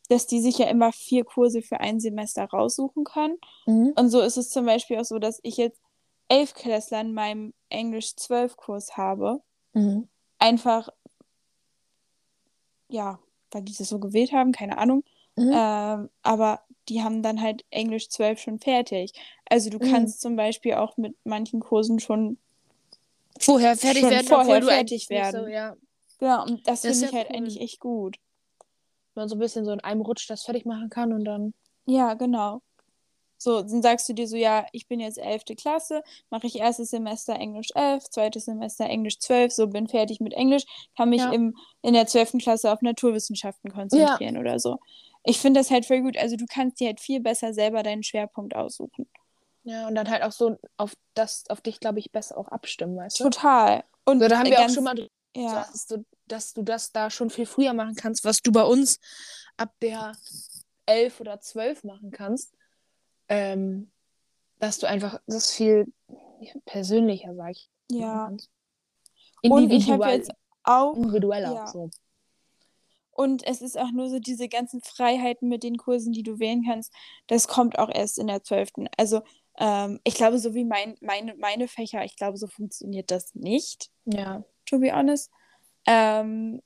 dass 0.10 0.28
die 0.28 0.42
sich 0.42 0.58
ja 0.58 0.68
immer 0.68 0.92
vier 0.92 1.24
Kurse 1.24 1.62
für 1.62 1.80
ein 1.80 2.00
Semester 2.00 2.46
raussuchen 2.46 3.04
können. 3.04 3.38
Mhm. 3.66 3.94
Und 3.96 4.10
so 4.10 4.22
ist 4.22 4.38
es 4.38 4.50
zum 4.50 4.66
Beispiel 4.66 5.00
auch 5.00 5.06
so, 5.06 5.20
dass 5.20 5.40
ich 5.44 5.58
jetzt 5.58 5.82
elf 6.28 6.54
Klässler 6.54 7.02
in 7.02 7.14
meinem 7.14 7.54
Englisch 7.70 8.16
12 8.16 8.56
Kurs 8.56 8.98
habe. 8.98 9.42
Mhm. 9.74 10.08
Einfach, 10.40 10.90
ja, 12.88 13.20
weil 13.52 13.64
die 13.64 13.74
das 13.78 13.90
so 13.90 14.00
gewählt 14.00 14.32
haben, 14.32 14.52
keine 14.52 14.78
Ahnung. 14.78 15.04
Mhm. 15.36 15.52
Ähm, 15.54 16.10
aber 16.24 16.62
die 16.90 17.04
haben 17.04 17.22
dann 17.24 17.42
halt 17.42 17.64
Englisch 17.70 18.10
12 18.10 18.40
schon 18.40 18.60
fertig. 18.60 19.14
Also 19.50 19.70
du 19.70 19.78
Mhm. 19.78 19.92
kannst 19.92 20.22
zum 20.22 20.36
Beispiel 20.36 20.74
auch 20.74 20.98
mit 20.98 21.16
manchen 21.24 21.60
Kursen 21.60 22.00
schon, 22.00 22.38
Vorher 23.40 23.76
fertig 23.76 24.02
Schon 24.02 24.12
werden, 24.12 24.28
vorher 24.28 24.62
fertig 24.62 25.10
werden. 25.10 25.44
So, 25.44 25.48
ja, 25.48 25.76
ja, 26.20 26.44
und 26.44 26.68
das 26.68 26.82
Das 26.82 27.00
finde 27.00 27.06
ja 27.06 27.08
ich 27.10 27.16
halt 27.16 27.30
cool. 27.30 27.36
eigentlich 27.38 27.62
echt 27.62 27.80
gut. 27.80 28.18
man 29.16 29.28
so 29.28 29.36
ein 29.36 29.40
bisschen 29.40 29.66
so 29.66 29.72
in 29.72 29.80
einem 29.82 30.02
Rutsch 30.02 30.30
das 30.30 30.44
fertig 30.44 30.66
machen 30.66 30.90
kann 30.90 31.12
und 31.12 31.26
dann. 31.26 31.54
Ja, 31.86 32.14
genau. 32.14 32.62
So, 33.42 33.64
dann 33.64 33.82
sagst 33.82 34.08
du 34.08 34.14
dir 34.14 34.28
so, 34.28 34.36
ja, 34.38 34.68
ich 34.72 34.88
bin 34.88 35.00
jetzt 35.00 35.18
11. 35.18 35.56
Klasse, 35.58 36.04
mache 36.30 36.46
ich 36.46 36.60
erstes 36.60 36.92
Semester 36.92 37.34
Englisch 37.34 37.70
11, 37.74 38.08
zweites 38.12 38.46
Semester 38.46 38.86
Englisch 38.86 39.18
12, 39.18 39.52
so 39.52 39.66
bin 39.66 39.88
fertig 39.88 40.20
mit 40.20 40.34
Englisch, 40.34 40.64
kann 40.96 41.10
mich 41.10 41.22
Ja. 41.22 41.32
im, 41.32 41.58
in 41.82 41.96
der 41.96 42.06
12. 42.06 42.34
Klasse 42.38 42.72
auf 42.72 42.84
Naturwissenschaften 42.84 43.72
konzentrieren 43.72 44.38
oder 44.38 44.60
so. 44.60 44.78
Ich 45.24 45.40
finde 45.40 45.60
das 45.60 45.72
halt 45.72 45.88
voll 45.88 46.02
gut. 46.02 46.18
Also 46.18 46.36
du 46.36 46.46
kannst 46.48 46.80
dir 46.80 46.90
halt 46.90 47.00
viel 47.00 47.20
besser 47.20 47.52
selber 47.56 47.82
deinen 47.82 48.04
Schwerpunkt 48.04 48.56
aussuchen. 48.56 49.08
Ja, 49.64 49.88
und 49.88 49.96
dann 49.96 50.08
halt 50.08 50.22
auch 50.22 50.32
so 50.32 50.58
auf 50.78 50.94
das, 51.16 51.46
auf 51.50 51.62
dich, 51.62 51.80
glaube 51.80 51.98
ich, 51.98 52.12
besser 52.12 52.38
auch 52.38 52.48
abstimmen, 52.50 52.96
weißt 52.96 53.22
du? 53.22 53.24
Total. 53.24 53.84
Und 54.06 54.20
So, 54.20 54.28
da 54.28 54.38
haben 54.38 54.46
wir 54.46 54.56
ganz, 54.56 54.74
auch 54.74 54.76
schon 54.76 54.84
mal 54.84 55.10
ja, 55.36 55.66
dass 55.68 55.88
du, 55.88 56.06
dass 56.28 56.54
du 56.54 56.62
das 56.62 56.92
da 56.92 57.10
schon 57.10 57.32
viel 57.32 57.48
früher 57.48 57.74
machen 57.74 57.96
kannst, 57.96 58.24
was 58.24 58.42
du 58.42 58.52
bei 58.52 58.64
uns 58.64 59.00
ab 59.58 59.74
der 59.82 60.12
11 60.86 61.20
oder 61.22 61.40
12 61.42 61.84
machen 61.84 62.12
kannst. 62.12 62.54
Ähm, 63.32 63.90
dass 64.60 64.78
du 64.78 64.88
einfach 64.88 65.22
das 65.26 65.52
viel 65.52 65.92
persönlicher, 66.66 67.34
sag 67.34 67.52
ich. 67.52 67.70
ja. 67.90 68.26
kannst. 68.26 68.50
Und 69.44 69.72
ich 69.72 69.90
habe 69.90 70.06
jetzt 70.10 70.32
auch 70.64 70.96
individueller. 70.96 71.54
ja. 71.54 71.68
So. 71.68 71.90
Und 73.12 73.46
es 73.46 73.62
ist 73.62 73.78
auch 73.78 73.92
nur 73.92 74.10
so 74.10 74.20
diese 74.20 74.48
ganzen 74.48 74.82
Freiheiten 74.82 75.48
mit 75.50 75.64
den 75.64 75.78
Kursen, 75.78 76.14
die 76.14 76.24
du 76.24 76.40
wählen 76.40 76.64
kannst, 76.66 76.94
das 77.28 77.48
kommt 77.48 77.78
auch 77.80 77.90
erst 77.90 78.20
in 78.20 78.28
der 78.28 78.44
12. 78.44 78.72
Also 78.98 79.22
ähm, 79.58 80.00
ich 80.04 80.16
glaube, 80.16 80.40
so 80.40 80.54
wie 80.54 80.64
mein, 80.64 80.96
meine, 81.02 81.36
meine 81.36 81.68
Fächer, 81.68 82.04
ich 82.04 82.16
glaube, 82.16 82.38
so 82.38 82.48
funktioniert 82.48 83.12
das 83.12 83.36
nicht, 83.36 83.90
Ja. 84.06 84.44
to 84.66 84.80
be 84.80 84.92
honest. 84.94 85.30
Ähm, 85.86 86.62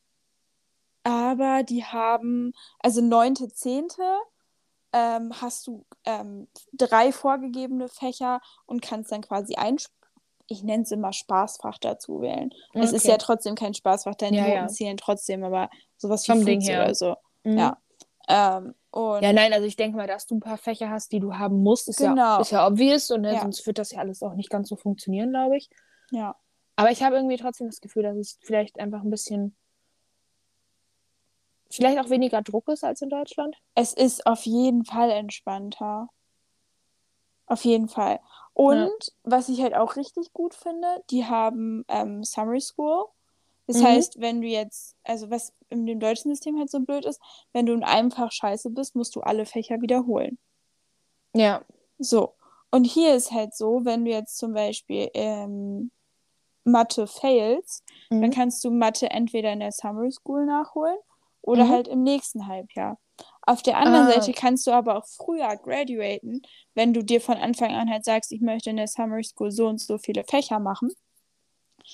aber 1.03 1.63
die 1.63 1.83
haben, 1.83 2.53
also 2.79 3.01
9., 3.01 3.35
10. 3.35 3.87
Ähm, 4.97 5.33
hast 5.41 5.67
du 5.67 5.85
ähm, 6.05 6.47
drei 6.71 7.11
vorgegebene 7.11 7.89
Fächer 7.89 8.39
und 8.65 8.81
kannst 8.81 9.11
dann 9.11 9.21
quasi 9.21 9.55
ein, 9.55 9.75
ich 10.47 10.63
nenne 10.63 10.83
es 10.83 10.91
immer 10.91 11.11
Spaßfach 11.11 11.77
dazu 11.79 12.21
wählen. 12.21 12.51
Es 12.73 12.93
ist 12.93 13.03
Okay. 13.03 13.11
ja 13.11 13.17
trotzdem 13.17 13.55
kein 13.55 13.73
Spaßfach, 13.73 14.15
deine 14.15 14.37
Ja, 14.37 14.43
Noten 14.43 14.55
ja. 14.55 14.67
zählen 14.67 14.95
trotzdem, 14.95 15.43
aber 15.43 15.69
sowas 15.97 16.23
wie 16.27 16.31
Vom 16.31 16.45
Ding 16.45 16.61
Foods 16.61 16.69
her. 16.69 16.83
oder 16.85 16.95
so. 16.95 17.15
Mhm. 17.43 17.57
Ja. 17.57 17.77
Ähm, 18.29 18.73
Ja, 18.95 19.33
nein, 19.33 19.51
also 19.51 19.65
ich 19.67 19.75
denke 19.75 19.97
mal, 19.97 20.07
dass 20.07 20.25
du 20.27 20.35
ein 20.35 20.39
paar 20.39 20.57
Fächer 20.57 20.89
hast, 20.89 21.11
die 21.11 21.19
du 21.19 21.33
haben 21.35 21.61
musst, 21.61 21.89
ist, 21.89 21.97
Genau. 21.97 22.15
ja, 22.37 22.39
ist 22.41 22.51
ja 22.51 22.65
obvious 22.65 23.11
und 23.11 23.21
ne, 23.21 23.33
Ja. 23.33 23.41
sonst 23.41 23.67
wird 23.67 23.77
das 23.77 23.91
ja 23.91 23.99
alles 23.99 24.23
auch 24.23 24.33
nicht 24.35 24.49
ganz 24.49 24.69
so 24.69 24.77
funktionieren, 24.77 25.31
glaube 25.31 25.57
ich. 25.57 25.69
ja. 26.11 26.35
Aber 26.77 26.91
ich 26.91 27.03
habe 27.03 27.15
irgendwie 27.15 27.37
trotzdem 27.37 27.67
das 27.67 27.79
Gefühl, 27.81 28.03
dass 28.03 28.17
es 28.17 28.37
vielleicht 28.41 28.79
einfach 28.79 29.01
ein 29.01 29.09
bisschen, 29.09 29.55
vielleicht 31.75 31.99
auch 31.99 32.09
weniger 32.09 32.41
Druck 32.41 32.67
ist 32.69 32.83
als 32.83 33.01
in 33.01 33.09
Deutschland. 33.09 33.55
es 33.75 33.93
ist 33.93 34.25
auf 34.27 34.45
jeden 34.45 34.85
Fall 34.85 35.11
entspannter. 35.11 36.09
Auf 37.47 37.63
jeden 37.63 37.87
Fall. 37.87 38.19
Und 38.53 38.75
Ja. 38.75 38.89
was 39.23 39.49
ich 39.49 39.61
halt 39.61 39.75
auch 39.75 39.95
richtig 39.97 40.33
gut 40.33 40.53
finde, 40.55 41.03
die 41.11 41.25
haben 41.25 41.83
ähm, 41.87 42.23
Summer 42.23 42.59
School. 42.59 43.05
Das 43.67 43.77
Mhm. 43.77 43.83
heißt, 43.85 44.19
wenn 44.19 44.41
du 44.41 44.47
jetzt, 44.47 44.95
also 45.03 45.29
was 45.29 45.53
in 45.69 45.85
dem 45.85 45.99
deutschen 45.99 46.31
System 46.31 46.57
halt 46.57 46.69
so 46.71 46.79
blöd 46.79 47.05
ist, 47.05 47.21
wenn 47.53 47.65
du 47.65 47.73
in 47.73 47.83
einem 47.83 48.11
Fach 48.11 48.31
scheiße 48.31 48.69
bist, 48.71 48.95
musst 48.95 49.15
du 49.15 49.21
alle 49.21 49.45
Fächer 49.45 49.81
wiederholen. 49.81 50.37
Ja. 51.33 51.63
So. 51.99 52.33
Und 52.71 52.85
hier 52.85 53.13
ist 53.15 53.31
halt 53.31 53.53
so, 53.55 53.85
wenn 53.85 54.05
du 54.05 54.11
jetzt 54.11 54.37
zum 54.37 54.53
Beispiel 54.53 55.09
ähm, 55.13 55.91
Mathe 56.63 57.05
failst, 57.07 57.83
dann 58.09 58.21
Mhm. 58.21 58.31
kannst 58.31 58.63
du 58.63 58.71
Mathe 58.71 59.09
entweder 59.11 59.53
in 59.53 59.59
der 59.59 59.71
Summer 59.71 60.09
School 60.11 60.45
nachholen 60.45 60.97
oder 61.45 61.65
Mhm. 61.65 61.69
halt 61.71 61.87
im 61.87 62.03
nächsten 62.03 62.47
Halbjahr. 62.47 62.97
Auf 63.43 63.61
der 63.61 63.77
anderen 63.77 64.07
Ah. 64.07 64.11
Seite 64.11 64.33
kannst 64.33 64.67
du 64.67 64.71
aber 64.71 64.97
auch 64.97 65.05
früher 65.05 65.55
graduaten, 65.57 66.41
wenn 66.73 66.93
du 66.93 67.03
dir 67.03 67.21
von 67.21 67.37
Anfang 67.37 67.73
an 67.73 67.89
halt 67.89 68.03
sagst, 68.03 68.31
ich 68.31 68.41
möchte 68.41 68.69
in 68.71 68.77
der 68.77 68.87
Summer 68.87 69.23
School 69.23 69.51
so 69.51 69.67
und 69.67 69.79
so 69.79 69.97
viele 69.97 70.23
Fächer 70.23 70.59
machen. 70.59 70.91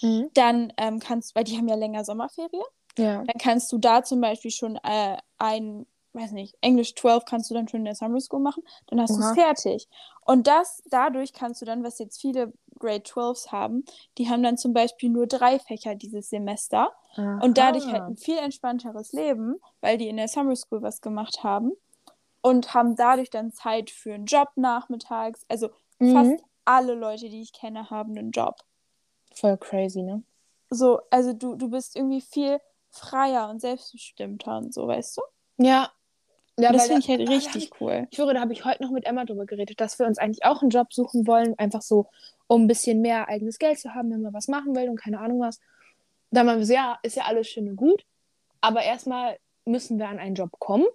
Mhm. 0.01 0.29
Dann 0.33 0.73
ähm, 0.77 0.99
kannst, 0.99 1.35
weil 1.35 1.43
die 1.43 1.57
haben 1.57 1.67
ja 1.67 1.75
länger 1.75 2.03
Sommerferien, 2.05 2.63
Ja. 2.97 3.17
dann 3.23 3.37
kannst 3.39 3.71
du 3.71 3.77
da 3.77 4.03
zum 4.03 4.21
Beispiel 4.21 4.51
schon 4.51 4.77
äh, 4.77 5.17
ein, 5.37 5.85
weiß 6.13 6.31
nicht, 6.31 6.55
Englisch 6.61 6.95
12 6.95 7.25
kannst 7.25 7.49
du 7.49 7.53
dann 7.53 7.67
schon 7.67 7.81
in 7.81 7.85
der 7.85 7.95
Summer 7.95 8.19
School 8.19 8.39
machen, 8.41 8.63
dann 8.87 8.99
hast 9.01 9.15
du 9.17 9.21
es 9.21 9.31
fertig. 9.33 9.87
Und 10.25 10.47
das, 10.47 10.83
dadurch 10.89 11.33
kannst 11.33 11.61
du 11.61 11.65
dann, 11.65 11.83
was 11.83 11.99
jetzt 11.99 12.19
viele 12.19 12.53
Grade 12.79 13.03
12s 13.03 13.51
haben, 13.51 13.85
die 14.17 14.29
haben 14.29 14.43
dann 14.43 14.57
zum 14.57 14.73
Beispiel 14.73 15.09
nur 15.09 15.27
drei 15.27 15.59
Fächer 15.59 15.95
dieses 15.95 16.29
Semester 16.29 16.91
und 17.41 17.57
dadurch 17.57 17.85
halt 17.91 18.03
ein 18.07 18.17
viel 18.17 18.37
entspannteres 18.37 19.13
Leben, 19.13 19.55
weil 19.81 19.97
die 19.97 20.07
in 20.09 20.17
der 20.17 20.27
Summer 20.27 20.55
School 20.55 20.81
was 20.81 21.01
gemacht 21.01 21.43
haben 21.43 21.71
und 22.41 22.73
haben 22.73 22.95
dadurch 22.95 23.29
dann 23.29 23.51
Zeit 23.51 23.89
für 23.89 24.13
einen 24.13 24.25
Job 24.25 24.49
nachmittags. 24.55 25.45
Also 25.47 25.69
Mhm. 25.99 26.13
fast 26.13 26.43
alle 26.65 26.95
Leute, 26.95 27.29
die 27.29 27.41
ich 27.41 27.53
kenne, 27.53 27.89
haben 27.89 28.17
einen 28.17 28.31
Job. 28.31 28.55
Voll 29.35 29.57
crazy, 29.57 30.01
ne? 30.01 30.23
So, 30.69 31.01
also 31.11 31.33
du, 31.33 31.55
du 31.55 31.69
bist 31.69 31.95
irgendwie 31.95 32.21
viel 32.21 32.59
freier 32.89 33.49
und 33.49 33.59
selbstbestimmter 33.61 34.57
und 34.57 34.73
so, 34.73 34.87
weißt 34.87 35.17
du? 35.17 35.21
Ja. 35.57 35.91
Ja, 36.61 36.71
das 36.71 36.87
finde 36.87 36.99
ich 37.01 37.09
halt 37.09 37.29
richtig 37.29 37.63
ich- 37.65 37.81
cool. 37.81 38.07
Ich 38.11 38.17
höre, 38.17 38.33
da 38.33 38.41
habe 38.41 38.53
ich 38.53 38.65
heute 38.65 38.83
noch 38.83 38.91
mit 38.91 39.05
Emma 39.05 39.25
drüber 39.25 39.45
geredet, 39.45 39.79
dass 39.81 39.99
wir 39.99 40.05
uns 40.05 40.17
eigentlich 40.17 40.43
auch 40.45 40.61
einen 40.61 40.69
Job 40.69 40.93
suchen 40.93 41.27
wollen, 41.27 41.57
einfach 41.57 41.81
so, 41.81 42.07
um 42.47 42.63
ein 42.63 42.67
bisschen 42.67 43.01
mehr 43.01 43.27
eigenes 43.27 43.59
Geld 43.59 43.79
zu 43.79 43.93
haben, 43.95 44.11
wenn 44.11 44.21
man 44.21 44.33
was 44.33 44.47
machen 44.47 44.75
will 44.75 44.89
und 44.89 44.97
keine 44.99 45.19
Ahnung 45.19 45.39
was. 45.39 45.59
Da 46.31 46.43
meinen 46.43 46.59
wir 46.59 46.65
so, 46.65 46.73
ja, 46.73 46.97
ist 47.03 47.15
ja 47.17 47.23
alles 47.25 47.47
schön 47.47 47.69
und 47.69 47.75
gut, 47.75 48.05
aber 48.61 48.83
erstmal 48.83 49.37
müssen 49.65 49.99
wir 49.99 50.07
an 50.07 50.19
einen 50.19 50.35
Job 50.35 50.51
kommen 50.59 50.85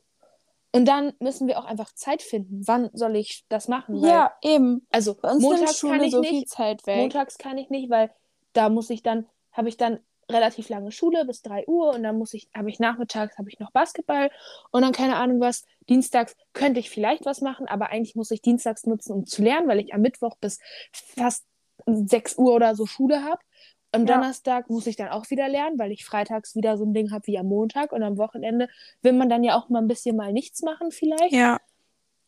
und 0.73 0.87
dann 0.87 1.13
müssen 1.21 1.47
wir 1.47 1.59
auch 1.59 1.65
einfach 1.65 1.93
Zeit 1.95 2.23
finden. 2.23 2.67
Wann 2.67 2.91
soll 2.93 3.17
ich 3.17 3.45
das 3.49 3.69
machen? 3.69 4.01
Weil, 4.03 4.09
Ja, 4.11 4.33
eben. 4.43 4.87
also 4.91 5.17
montags 5.39 5.81
kann 5.81 6.03
ich 6.03 6.13
so 6.13 6.21
nicht, 6.21 6.31
viel 6.31 6.45
Zeit 6.45 6.87
weg. 6.87 6.97
montags 6.99 7.39
kann 7.39 7.59
ich 7.59 7.71
nicht, 7.71 7.91
weil 7.91 8.11
da 8.53 8.69
muss 8.69 8.91
ich 8.91 9.03
dann, 9.03 9.27
habe 9.53 9.69
ich 9.69 9.77
dann 9.77 10.01
relativ 10.31 10.69
lange 10.69 10.91
Schule 10.93 11.25
bis 11.25 11.43
3 11.43 11.67
Uhr 11.67 11.95
und 11.95 12.03
dann 12.03 12.19
muss 12.19 12.35
ich, 12.35 12.49
habe 12.55 12.69
ich 12.69 12.79
nachmittags, 12.81 13.39
habe 13.39 13.49
ich 13.49 13.59
noch 13.61 13.71
Basketball 13.71 14.31
und 14.73 14.83
dann 14.83 14.93
keine 14.93 15.17
Ahnung 15.17 15.41
was. 15.41 15.65
Dienstags 15.89 16.35
könnte 16.53 16.81
ich 16.81 16.91
vielleicht 16.91 17.25
was 17.27 17.41
machen, 17.41 17.69
aber 17.69 17.91
eigentlich 17.91 18.17
muss 18.17 18.31
ich 18.33 18.43
dienstags 18.43 18.87
nutzen, 18.87 19.13
um 19.13 19.27
zu 19.27 19.43
lernen, 19.43 19.69
weil 19.69 19.79
ich 19.81 19.95
am 19.95 20.01
Mittwoch 20.01 20.37
bis 20.37 20.59
fast 20.93 21.45
6 21.87 22.37
Uhr 22.39 22.55
oder 22.55 22.75
so 22.75 22.87
Schule 22.87 23.23
habe. 23.23 23.41
Am 23.93 24.05
Ja. 24.05 24.15
Donnerstag 24.17 24.69
muss 24.69 24.87
ich 24.89 24.97
dann 24.97 25.09
auch 25.11 25.31
wieder 25.31 25.49
lernen, 25.49 25.79
weil 25.79 25.93
ich 25.93 26.05
freitags 26.05 26.57
wieder 26.57 26.77
so 26.77 26.85
ein 26.85 26.93
Ding 26.93 27.13
habe 27.13 27.27
wie 27.29 27.39
am 27.39 27.47
Montag 27.47 27.93
und 27.93 28.03
am 28.03 28.19
Wochenende 28.19 28.69
will 29.03 29.13
man 29.13 29.29
dann 29.29 29.45
ja 29.45 29.57
auch 29.57 29.69
mal 29.69 29.81
ein 29.81 29.87
bisschen 29.89 30.17
mal 30.17 30.33
nichts 30.33 30.63
machen 30.63 30.91
vielleicht. 30.91 31.33
Ja, 31.33 31.61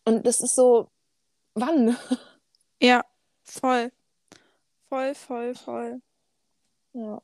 Und 0.05 0.25
das 0.27 0.41
ist 0.41 0.55
so, 0.55 0.89
wann? 1.55 1.97
ja, 2.81 3.05
voll. 3.43 3.91
Voll, 4.89 5.15
voll, 5.15 5.55
voll. 5.55 6.01
Ja. 6.95 7.21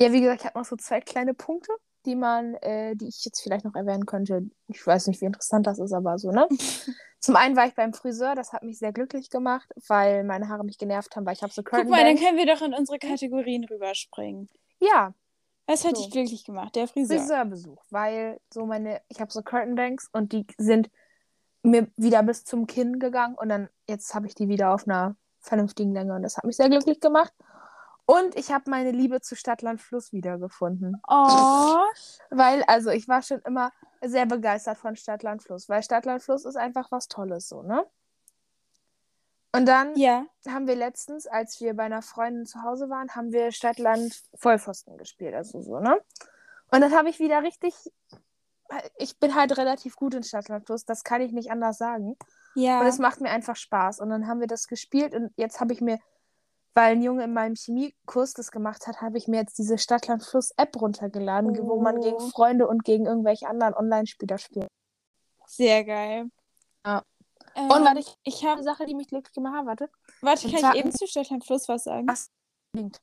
Ja, 0.00 0.12
wie 0.12 0.20
gesagt, 0.20 0.40
ich 0.40 0.46
habe 0.46 0.58
noch 0.58 0.66
so 0.66 0.76
zwei 0.76 1.00
kleine 1.00 1.34
Punkte, 1.34 1.72
die 2.04 2.16
man, 2.16 2.54
äh, 2.56 2.96
die 2.96 3.08
ich 3.08 3.24
jetzt 3.24 3.40
vielleicht 3.42 3.64
noch 3.64 3.74
erwähnen 3.74 4.06
könnte. 4.06 4.42
Ich 4.68 4.84
weiß 4.86 5.06
nicht, 5.06 5.20
wie 5.20 5.26
interessant 5.26 5.66
das 5.66 5.78
ist, 5.78 5.92
aber 5.92 6.18
so, 6.18 6.30
ne? 6.30 6.46
Zum 7.20 7.36
einen 7.36 7.56
war 7.56 7.66
ich 7.66 7.74
beim 7.74 7.94
Friseur, 7.94 8.34
das 8.34 8.52
hat 8.52 8.62
mich 8.62 8.78
sehr 8.78 8.92
glücklich 8.92 9.30
gemacht, 9.30 9.70
weil 9.88 10.24
meine 10.24 10.48
Haare 10.48 10.64
mich 10.64 10.76
genervt 10.76 11.16
haben, 11.16 11.24
weil 11.24 11.32
ich 11.32 11.42
habe 11.42 11.52
so 11.52 11.62
Guck 11.62 11.70
Curtain 11.72 11.90
mal, 11.90 12.04
dann 12.04 12.18
können 12.18 12.36
wir 12.36 12.46
doch 12.46 12.60
in 12.60 12.74
unsere 12.74 12.98
Kategorien 12.98 13.64
rüberspringen. 13.64 14.50
Ja, 14.80 15.14
Was 15.66 15.84
hat 15.86 15.96
So. 15.96 16.02
dich 16.02 16.12
glücklich 16.12 16.44
gemacht? 16.44 16.76
Der 16.76 16.86
Friseur. 16.86 17.18
Friseurbesuch, 17.20 17.82
weil 17.88 18.38
so 18.52 18.66
meine, 18.66 19.00
ich 19.08 19.20
habe 19.20 19.32
so 19.32 19.40
Curtain 19.40 19.74
Banks 19.74 20.10
und 20.12 20.32
die 20.32 20.46
sind 20.58 20.90
mir 21.62 21.88
wieder 21.96 22.22
bis 22.22 22.44
zum 22.44 22.66
Kinn 22.66 22.98
gegangen 22.98 23.36
und 23.36 23.48
dann 23.48 23.70
jetzt 23.88 24.14
habe 24.14 24.26
ich 24.26 24.34
die 24.34 24.48
wieder 24.48 24.74
auf 24.74 24.86
einer 24.86 25.16
vernünftigen 25.40 25.94
Länge 25.94 26.14
und 26.14 26.22
das 26.22 26.36
hat 26.36 26.44
mich 26.44 26.56
sehr 26.56 26.68
glücklich 26.68 27.00
gemacht. 27.00 27.32
Und 28.06 28.36
ich 28.36 28.52
habe 28.52 28.68
meine 28.70 28.90
Liebe 28.90 29.20
zu 29.20 29.34
Stadtland 29.34 29.80
Fluss 29.80 30.12
wiedergefunden. 30.12 31.00
Oh. 31.08 31.78
Weil, 32.30 32.62
also 32.64 32.90
ich 32.90 33.08
war 33.08 33.22
schon 33.22 33.40
immer 33.40 33.72
sehr 34.02 34.26
begeistert 34.26 34.76
von 34.76 34.96
Stadtland 34.96 35.42
Fluss, 35.42 35.68
weil 35.68 35.82
Stadtland 35.82 36.22
Fluss 36.22 36.44
ist 36.44 36.56
einfach 36.56 36.90
was 36.90 37.08
Tolles 37.08 37.48
so, 37.48 37.62
ne? 37.62 37.86
Und 39.52 39.66
dann 39.66 39.94
Ja. 39.96 40.26
haben 40.48 40.66
wir 40.66 40.74
letztens, 40.74 41.26
als 41.26 41.60
wir 41.60 41.74
bei 41.74 41.84
einer 41.84 42.02
Freundin 42.02 42.44
zu 42.44 42.62
Hause 42.62 42.90
waren, 42.90 43.14
haben 43.14 43.32
wir 43.32 43.52
Stadtland 43.52 44.22
Vollpfosten 44.34 44.98
gespielt, 44.98 45.34
also 45.34 45.62
so, 45.62 45.78
ne? 45.78 45.98
Und 46.70 46.80
dann 46.80 46.92
habe 46.92 47.08
ich 47.08 47.20
wieder 47.20 47.42
richtig. 47.42 47.74
Ich 48.96 49.18
bin 49.18 49.34
halt 49.34 49.56
relativ 49.56 49.96
gut 49.96 50.14
in 50.14 50.24
Stadtland 50.24 50.66
Fluss, 50.66 50.84
das 50.84 51.04
kann 51.04 51.20
ich 51.20 51.32
nicht 51.32 51.50
anders 51.50 51.78
sagen. 51.78 52.16
Ja. 52.54 52.80
Und 52.80 52.86
es 52.86 52.98
macht 52.98 53.20
mir 53.20 53.30
einfach 53.30 53.56
Spaß. 53.56 54.00
Und 54.00 54.10
dann 54.10 54.26
haben 54.26 54.40
wir 54.40 54.46
das 54.46 54.66
gespielt 54.68 55.14
und 55.14 55.32
jetzt 55.36 55.60
habe 55.60 55.72
ich 55.72 55.80
mir, 55.80 55.98
weil 56.74 56.92
ein 56.92 57.02
Junge 57.02 57.24
in 57.24 57.32
meinem 57.32 57.54
Chemiekurs 57.54 58.34
das 58.34 58.50
gemacht 58.50 58.86
hat, 58.86 59.00
habe 59.00 59.16
ich 59.18 59.28
mir 59.28 59.36
jetzt 59.40 59.58
diese 59.58 59.78
Stadtland 59.78 60.24
Fluss 60.24 60.50
App 60.56 60.80
runtergeladen, 60.80 61.56
wo 61.66 61.80
man 61.80 62.00
gegen 62.00 62.16
Oh. 62.16 62.28
Freunde 62.30 62.66
und 62.68 62.84
gegen 62.84 63.06
irgendwelche 63.06 63.46
anderen 63.48 63.74
Online-Spieler 63.74 64.38
spielt. 64.38 64.68
Sehr 65.46 65.84
geil. 65.84 66.30
Ja. 66.84 67.02
Ähm, 67.54 67.70
Und 67.70 67.84
warte, 67.84 68.00
ich 68.00 68.14
ich 68.24 68.42
eine 68.42 68.50
habe. 68.52 68.62
Sache, 68.64 68.86
die 68.86 68.94
mich 68.94 69.08
glücklich 69.08 69.32
gemacht 69.34 69.54
hat, 69.56 69.66
warte. 69.66 69.90
Warte, 70.20 70.46
und 70.48 70.54
kann 70.56 70.74
ich 70.74 70.80
eben 70.80 70.90
zu 70.92 71.06
Stadtland 71.06 71.44
Fluss 71.46 71.68
was 71.68 71.84
sagen? 71.84 72.06
Ach, 72.10 72.18
Unbedingt. 72.74 73.00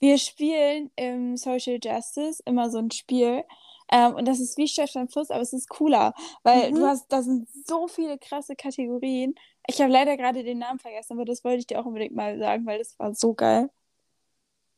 Wir 0.00 0.18
spielen 0.18 0.90
im 0.96 1.36
Social 1.36 1.78
Justice 1.82 2.42
immer 2.44 2.70
so 2.70 2.78
ein 2.78 2.90
Spiel. 2.90 3.42
Ähm, 3.90 4.14
und 4.14 4.26
das 4.26 4.38
ist 4.40 4.56
wie 4.58 4.68
Stadtland 4.68 5.12
Fluss, 5.12 5.30
aber 5.30 5.40
es 5.40 5.52
ist 5.52 5.68
cooler, 5.68 6.14
weil 6.42 6.70
Mhm. 6.70 6.76
du 6.76 6.86
hast, 6.86 7.06
da 7.10 7.22
sind 7.22 7.48
so 7.66 7.88
viele 7.88 8.18
krasse 8.18 8.54
Kategorien. 8.54 9.34
Ich 9.66 9.80
habe 9.80 9.90
leider 9.92 10.16
gerade 10.16 10.44
den 10.44 10.58
Namen 10.58 10.78
vergessen, 10.78 11.14
aber 11.14 11.24
das 11.24 11.42
wollte 11.44 11.58
ich 11.58 11.66
dir 11.66 11.80
auch 11.80 11.86
unbedingt 11.86 12.14
mal 12.14 12.38
sagen, 12.38 12.66
weil 12.66 12.78
das 12.78 12.98
war 12.98 13.14
so 13.14 13.34
geil. 13.34 13.70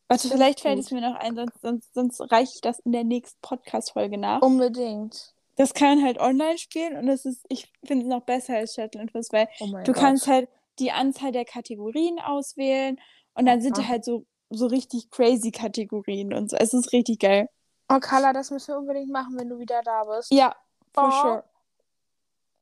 Warte, 0.09 0.29
vielleicht 0.29 0.59
ich 0.59 0.63
fällt 0.63 0.79
es 0.79 0.91
mir 0.93 1.01
noch 1.01 1.17
ein, 1.17 1.35
sonst, 1.35 1.61
sonst, 1.61 1.95
sonst 1.95 2.21
reiche 2.33 2.53
ich 2.55 2.61
das 2.61 2.79
in 2.81 2.93
der 2.93 3.03
nächsten 3.03 3.39
Podcast-Folge 3.43 4.19
nach. 4.19 4.41
Unbedingt. 4.41 5.35
Das 5.57 5.75
kann 5.75 5.97
man 5.99 6.05
halt 6.07 6.21
online 6.21 6.59
spielen 6.59 6.97
und 6.97 7.07
das 7.07 7.25
ist, 7.25 7.45
ich 7.49 7.73
finde 7.85 8.05
es 8.05 8.09
noch 8.11 8.21
besser 8.21 8.57
als 8.57 8.75
Stadtland 8.75 9.11
Fluss, 9.11 9.33
weil 9.33 9.49
Oh 9.61 9.67
du 9.85 9.93
Gott. 9.93 9.97
kannst 9.97 10.29
halt 10.29 10.49
die 10.79 10.93
Anzahl 10.93 11.33
der 11.33 11.45
Kategorien 11.47 12.21
auswählen 12.21 13.01
und 13.35 13.47
dann 13.47 13.61
sind 13.63 13.75
Aha. 13.79 13.83
da 13.83 13.89
halt 13.89 14.05
so, 14.05 14.27
so 14.51 14.67
richtig 14.67 15.11
crazy 15.11 15.51
Kategorien 15.51 16.33
und 16.35 16.51
so. 16.51 16.57
Es 16.57 16.73
ist 16.75 16.93
richtig 16.93 17.19
geil. 17.21 17.49
Oh, 17.89 17.99
Carla, 17.99 18.33
das 18.33 18.51
müssen 18.51 18.69
wir 18.75 18.79
unbedingt 18.79 19.11
machen, 19.11 19.37
wenn 19.39 19.49
du 19.49 19.59
wieder 19.59 19.81
da 19.83 20.05
bist. 20.05 20.31
Ja, 20.33 20.55
for 20.93 21.09
Oh. 21.09 21.11
sure. 21.23 21.45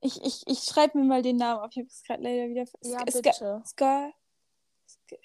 Ich, 0.07 0.23
ich, 0.23 0.43
ich 0.47 0.59
schreibe 0.61 0.99
mir 0.99 1.05
mal 1.05 1.23
den 1.23 1.37
Namen 1.37 1.61
auf. 1.63 1.71
Ich 1.71 1.79
habe 1.79 1.87
es 1.89 2.03
gerade 2.03 2.23
leider 2.23 2.47
wieder. 2.51 2.65
Ja, 2.83 2.99
Ska- 2.99 3.05
bitte. 3.07 3.63
Ska- 3.65 4.13
Ska- 4.87 5.17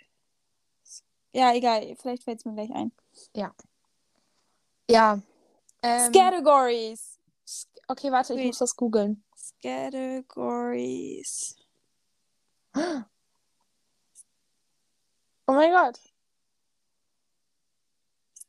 Ja, 1.34 1.54
egal. 1.54 1.96
Vielleicht 1.98 2.24
fällt 2.24 2.40
es 2.40 2.46
mir 2.46 2.54
gleich 2.54 2.72
ein. 2.72 2.94
Ja. 3.36 5.22
Ähm, 5.82 6.12
Categories. 6.14 7.20
okay, 7.90 8.10
warte, 8.12 8.34
ich 8.34 8.40
Wait. 8.40 8.48
muss 8.48 8.58
das 8.60 8.76
googeln. 8.76 9.24
Categories. 9.62 11.56
Oh 15.48 15.54
mein 15.54 15.72
Gott. 15.72 16.00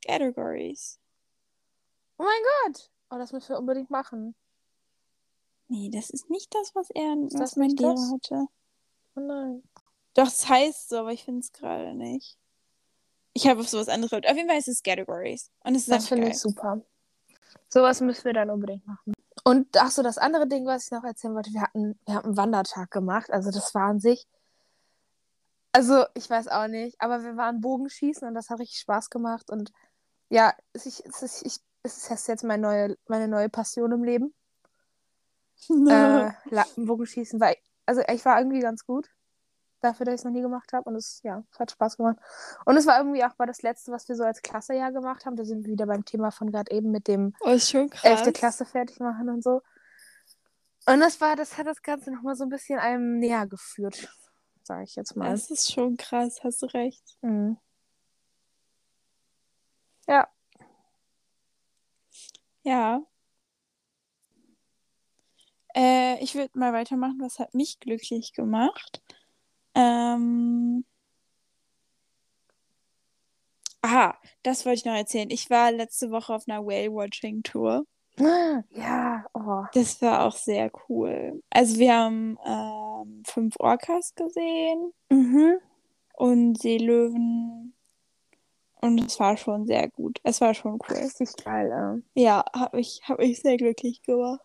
Categories. 0.06 0.98
Oh 2.18 2.24
mein 2.24 2.42
Gott. 2.74 2.90
Oh, 3.10 3.16
das 3.16 3.32
müssen 3.32 3.48
wir 3.48 3.58
unbedingt 3.58 3.88
machen. 3.88 4.34
Nee, 5.70 5.88
das 5.88 6.10
ist 6.10 6.28
nicht 6.28 6.52
das, 6.52 6.74
was 6.74 6.90
er, 6.90 7.16
was 7.16 7.32
das 7.32 7.56
mein 7.56 7.70
Lehrer 7.70 7.94
das? 7.94 8.10
hatte. 8.12 8.46
Oh 9.14 9.20
nein. 9.20 9.62
Doch, 10.14 10.26
es 10.26 10.48
heißt 10.48 10.88
so, 10.88 10.98
aber 10.98 11.12
ich 11.12 11.24
finde 11.24 11.40
es 11.40 11.52
gerade 11.52 11.94
nicht. 11.94 12.36
Ich 13.34 13.46
habe 13.46 13.60
auf 13.60 13.68
sowas 13.68 13.88
anderes 13.88 14.10
gehabt. 14.10 14.28
Auf 14.28 14.36
jeden 14.36 14.48
Fall 14.48 14.58
ist 14.58 14.66
es 14.66 14.82
Categories. 14.82 15.52
Und 15.62 15.76
es 15.76 15.82
ist 15.82 15.92
Das 15.92 16.08
finde 16.08 16.28
ich 16.28 16.38
super. 16.40 16.82
Sowas 17.68 18.00
müssen 18.00 18.24
wir 18.24 18.32
dann 18.32 18.50
unbedingt 18.50 18.84
machen. 18.84 19.12
Und 19.44 19.68
ach 19.76 19.92
so, 19.92 20.02
das 20.02 20.18
andere 20.18 20.48
Ding, 20.48 20.66
was 20.66 20.86
ich 20.86 20.90
noch 20.90 21.04
erzählen 21.04 21.36
wollte, 21.36 21.52
wir 21.52 21.62
hatten, 21.62 21.96
wir 22.04 22.14
haben 22.14 22.24
einen 22.24 22.36
Wandertag 22.36 22.90
gemacht. 22.90 23.30
Also 23.30 23.52
das 23.52 23.72
war 23.72 23.90
an 23.90 24.00
sich. 24.00 24.26
Also, 25.70 26.04
ich 26.14 26.28
weiß 26.28 26.48
auch 26.48 26.66
nicht, 26.66 27.00
aber 27.00 27.22
wir 27.22 27.36
waren 27.36 27.60
Bogenschießen 27.60 28.26
und 28.26 28.34
das 28.34 28.50
hat 28.50 28.58
richtig 28.58 28.80
Spaß 28.80 29.08
gemacht. 29.08 29.50
Und 29.50 29.70
ja, 30.30 30.52
es 30.72 30.86
ist, 30.86 31.06
es 31.06 31.22
ist, 31.22 31.46
ich, 31.46 31.58
es 31.84 32.10
ist 32.10 32.26
jetzt 32.26 32.42
meine 32.42 32.60
neue, 32.60 32.98
meine 33.06 33.28
neue 33.28 33.48
Passion 33.48 33.92
im 33.92 34.02
Leben. 34.02 34.34
Äh, 35.68 36.30
La- 36.50 36.66
Bogenschießen 36.76 37.40
war, 37.40 37.54
also 37.86 38.02
ich 38.08 38.24
war 38.24 38.38
irgendwie 38.38 38.60
ganz 38.60 38.84
gut. 38.86 39.08
Dafür, 39.82 40.04
dass 40.04 40.16
ich 40.16 40.20
es 40.20 40.24
noch 40.26 40.32
nie 40.32 40.42
gemacht 40.42 40.74
habe. 40.74 40.88
Und 40.90 40.96
es, 40.96 41.20
ja, 41.22 41.42
es 41.50 41.58
hat 41.58 41.70
Spaß 41.70 41.96
gemacht. 41.96 42.18
Und 42.66 42.76
es 42.76 42.86
war 42.86 42.98
irgendwie 42.98 43.24
auch 43.24 43.38
mal 43.38 43.46
das 43.46 43.62
Letzte, 43.62 43.90
was 43.92 44.06
wir 44.10 44.14
so 44.14 44.24
als 44.24 44.42
Klassejahr 44.42 44.92
gemacht 44.92 45.24
haben. 45.24 45.36
Da 45.36 45.44
sind 45.46 45.64
wir 45.64 45.72
wieder 45.72 45.86
beim 45.86 46.04
Thema 46.04 46.30
von 46.30 46.52
gerade 46.52 46.70
eben 46.70 46.90
mit 46.90 47.08
dem 47.08 47.34
oh, 47.40 47.48
ist 47.48 47.70
schon 47.70 47.88
krass. 47.88 48.26
11. 48.26 48.34
Klasse 48.34 48.66
fertig 48.66 49.00
machen 49.00 49.30
und 49.30 49.42
so. 49.42 49.62
Und 50.86 51.00
das 51.00 51.18
war, 51.22 51.34
das 51.34 51.56
hat 51.56 51.66
das 51.66 51.80
Ganze 51.80 52.10
nochmal 52.10 52.34
so 52.36 52.44
ein 52.44 52.50
bisschen 52.50 52.78
einem 52.78 53.18
näher 53.20 53.46
geführt, 53.46 54.14
sage 54.64 54.84
ich 54.84 54.96
jetzt 54.96 55.16
mal. 55.16 55.30
Das 55.30 55.50
ist 55.50 55.72
schon 55.72 55.96
krass, 55.96 56.44
hast 56.44 56.60
du 56.60 56.66
recht. 56.66 57.16
Mhm. 57.22 57.56
Ja. 60.06 60.28
Ja. 62.62 63.00
Äh, 65.74 66.22
ich 66.22 66.34
würde 66.34 66.58
mal 66.58 66.72
weitermachen, 66.72 67.18
was 67.20 67.38
hat 67.38 67.54
mich 67.54 67.80
glücklich 67.80 68.32
gemacht. 68.32 69.02
Ähm. 69.74 70.84
Aha, 73.82 74.14
das 74.42 74.66
wollte 74.66 74.80
ich 74.80 74.84
noch 74.84 74.94
erzählen. 74.94 75.30
Ich 75.30 75.48
war 75.48 75.72
letzte 75.72 76.10
Woche 76.10 76.34
auf 76.34 76.44
einer 76.48 76.64
Whale-Watching-Tour. 76.64 77.84
Ja, 78.72 79.24
oh. 79.32 79.64
Das 79.72 80.02
war 80.02 80.26
auch 80.26 80.36
sehr 80.36 80.70
cool. 80.88 81.42
Also 81.48 81.78
wir 81.78 81.94
haben, 81.94 82.36
äh, 82.44 82.50
ähm, 83.02 83.22
fünf 83.24 83.54
Orcas 83.58 84.14
gesehen 84.14 84.92
Mhm. 85.10 85.54
und 86.14 86.60
Seelöwen. 86.60 87.74
Und 88.82 89.06
es 89.06 89.18
war 89.20 89.36
schon 89.36 89.66
sehr 89.66 89.88
gut. 89.88 90.20
Es 90.22 90.40
war 90.40 90.52
schon 90.54 90.74
cool. 90.88 90.96
Richtig 90.96 91.34
geil, 91.44 92.02
äh. 92.14 92.20
Ja, 92.20 92.44
habe 92.54 92.80
ich, 92.80 93.00
hab 93.08 93.20
ich 93.20 93.40
sehr 93.40 93.56
glücklich 93.56 94.02
gemacht. 94.02 94.40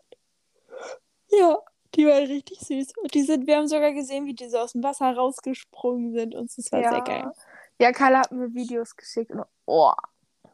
Ja, 1.30 1.60
die 1.96 2.06
waren 2.06 2.26
richtig 2.26 2.60
süß. 2.60 2.94
Und 3.02 3.14
die 3.14 3.24
sind, 3.24 3.48
wir 3.48 3.58
haben 3.58 3.68
sogar 3.68 3.92
gesehen, 3.94 4.26
wie 4.26 4.34
die 4.34 4.50
so 4.50 4.58
aus 4.58 4.74
dem 4.74 4.84
Wasser 4.84 5.16
rausgesprungen 5.16 6.14
sind. 6.14 6.36
Und 6.36 6.56
es 6.58 6.72
war 6.72 6.82
ja. 6.82 6.92
sehr 6.92 7.02
geil. 7.02 7.32
Ja, 7.80 7.92
Carla 7.92 8.20
hat 8.20 8.32
mir 8.32 8.54
Videos 8.54 8.96
geschickt 8.96 9.32
und 9.32 9.44
oh, 9.66 9.92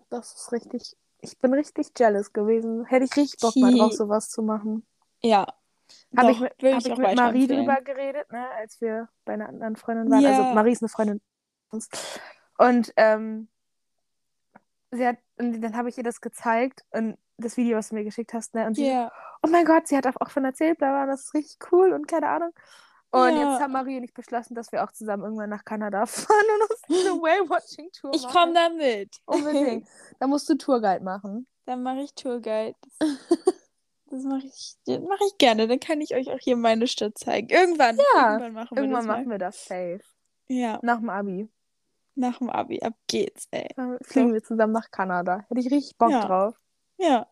das 0.09 0.33
ist 0.33 0.51
richtig. 0.51 0.97
Ich 1.21 1.37
bin 1.37 1.53
richtig 1.53 1.91
jealous 1.97 2.33
gewesen. 2.33 2.85
Hätte 2.85 3.05
ich 3.05 3.15
richtig 3.15 3.39
Bock 3.39 3.55
mal 3.57 3.75
drauf, 3.75 3.93
sowas 3.93 4.29
zu 4.29 4.41
machen. 4.41 4.85
Ja. 5.21 5.45
Habe 6.17 6.31
ich 6.31 6.39
mit, 6.39 6.53
hab 6.53 6.79
ich 6.79 6.87
ich 6.87 6.97
mit 6.97 6.99
Marie 6.99 7.17
weiterempfehlen. 7.17 7.65
drüber 7.65 7.81
geredet, 7.81 8.31
ne, 8.31 8.49
als 8.57 8.81
wir 8.81 9.09
bei 9.25 9.33
einer 9.33 9.49
anderen 9.49 9.75
Freundin 9.75 10.09
waren. 10.09 10.21
Ja. 10.21 10.29
Also 10.29 10.55
Marie 10.55 10.71
ist 10.71 10.81
eine 10.81 10.89
Freundin 10.89 11.21
uns. 11.71 11.89
Und 12.57 12.93
ähm, 12.97 13.47
sie 14.91 15.07
hat, 15.07 15.17
und 15.37 15.61
dann 15.61 15.75
habe 15.75 15.89
ich 15.89 15.97
ihr 15.97 16.03
das 16.03 16.21
gezeigt 16.21 16.83
und 16.91 17.17
das 17.41 17.57
Video, 17.57 17.77
was 17.77 17.89
du 17.89 17.95
mir 17.95 18.03
geschickt 18.03 18.33
hast, 18.33 18.53
ne? 18.53 18.65
Und 18.67 18.75
sie 18.75 18.87
Ja. 18.87 19.11
oh 19.43 19.49
mein 19.49 19.65
Gott, 19.65 19.87
sie 19.87 19.97
hat 19.97 20.05
auch 20.07 20.29
von 20.29 20.45
erzählt, 20.45 20.77
bla 20.77 20.89
bla, 20.91 21.05
das 21.11 21.25
ist 21.25 21.33
richtig 21.33 21.57
cool 21.71 21.93
und 21.93 22.07
keine 22.07 22.27
Ahnung. 22.29 22.51
Und 23.11 23.35
Ja. 23.35 23.51
jetzt 23.51 23.61
haben 23.61 23.73
Marie 23.73 23.97
und 23.97 24.03
ich 24.03 24.13
beschlossen, 24.13 24.55
dass 24.55 24.71
wir 24.71 24.83
auch 24.83 24.91
zusammen 24.93 25.23
irgendwann 25.23 25.49
nach 25.49 25.65
Kanada 25.65 26.05
fahren 26.05 26.45
und 26.55 26.69
uns 26.71 26.81
eine 26.87 27.21
Whale-Watching-Tour 27.21 28.11
Ich 28.13 28.23
machen. 28.23 28.33
komme 28.33 28.53
da 28.53 28.69
mit. 28.69 29.17
Unbedingt. 29.25 29.87
Da 30.19 30.27
musst 30.27 30.47
du 30.49 30.55
Tourguide 30.55 31.03
machen. 31.03 31.47
Dann 31.65 31.83
mache 31.83 32.01
ich 32.01 32.13
Tourguide. 32.15 32.75
Das 34.05 34.23
mache 34.23 34.45
ich, 34.45 34.75
das 34.85 34.99
mach 35.07 35.19
ich 35.25 35.37
gerne. 35.37 35.67
Dann 35.67 35.79
kann 35.79 36.01
ich 36.01 36.13
euch 36.15 36.29
auch 36.31 36.39
hier 36.39 36.55
meine 36.57 36.87
Stadt 36.87 37.17
zeigen. 37.17 37.49
Irgendwann. 37.49 37.97
Ja, 38.15 38.33
Irgendwann 38.33 38.53
machen 38.53 38.75
wir 38.77 38.83
Irgendwann 38.83 39.07
das 39.07 39.15
machen 39.17 39.29
wir 39.29 39.37
das 39.37 39.65
safe. 39.65 40.01
Ja, 40.49 40.79
Nach 40.81 40.99
dem 40.99 41.09
Abi. 41.09 41.49
nach 42.15 42.37
dem 42.39 42.49
Abi. 42.49 42.81
Ab 42.81 42.93
geht's, 43.07 43.47
ey. 43.51 43.69
Dann 43.77 43.97
fliegen 44.01 44.33
wir 44.33 44.43
zusammen 44.43 44.73
nach 44.73 44.91
Kanada. 44.91 45.45
Hätte 45.47 45.61
ich 45.61 45.71
richtig 45.71 45.97
Bock 45.97 46.09
Ja. 46.11 46.25
drauf. 46.25 46.55
Ja. 47.01 47.27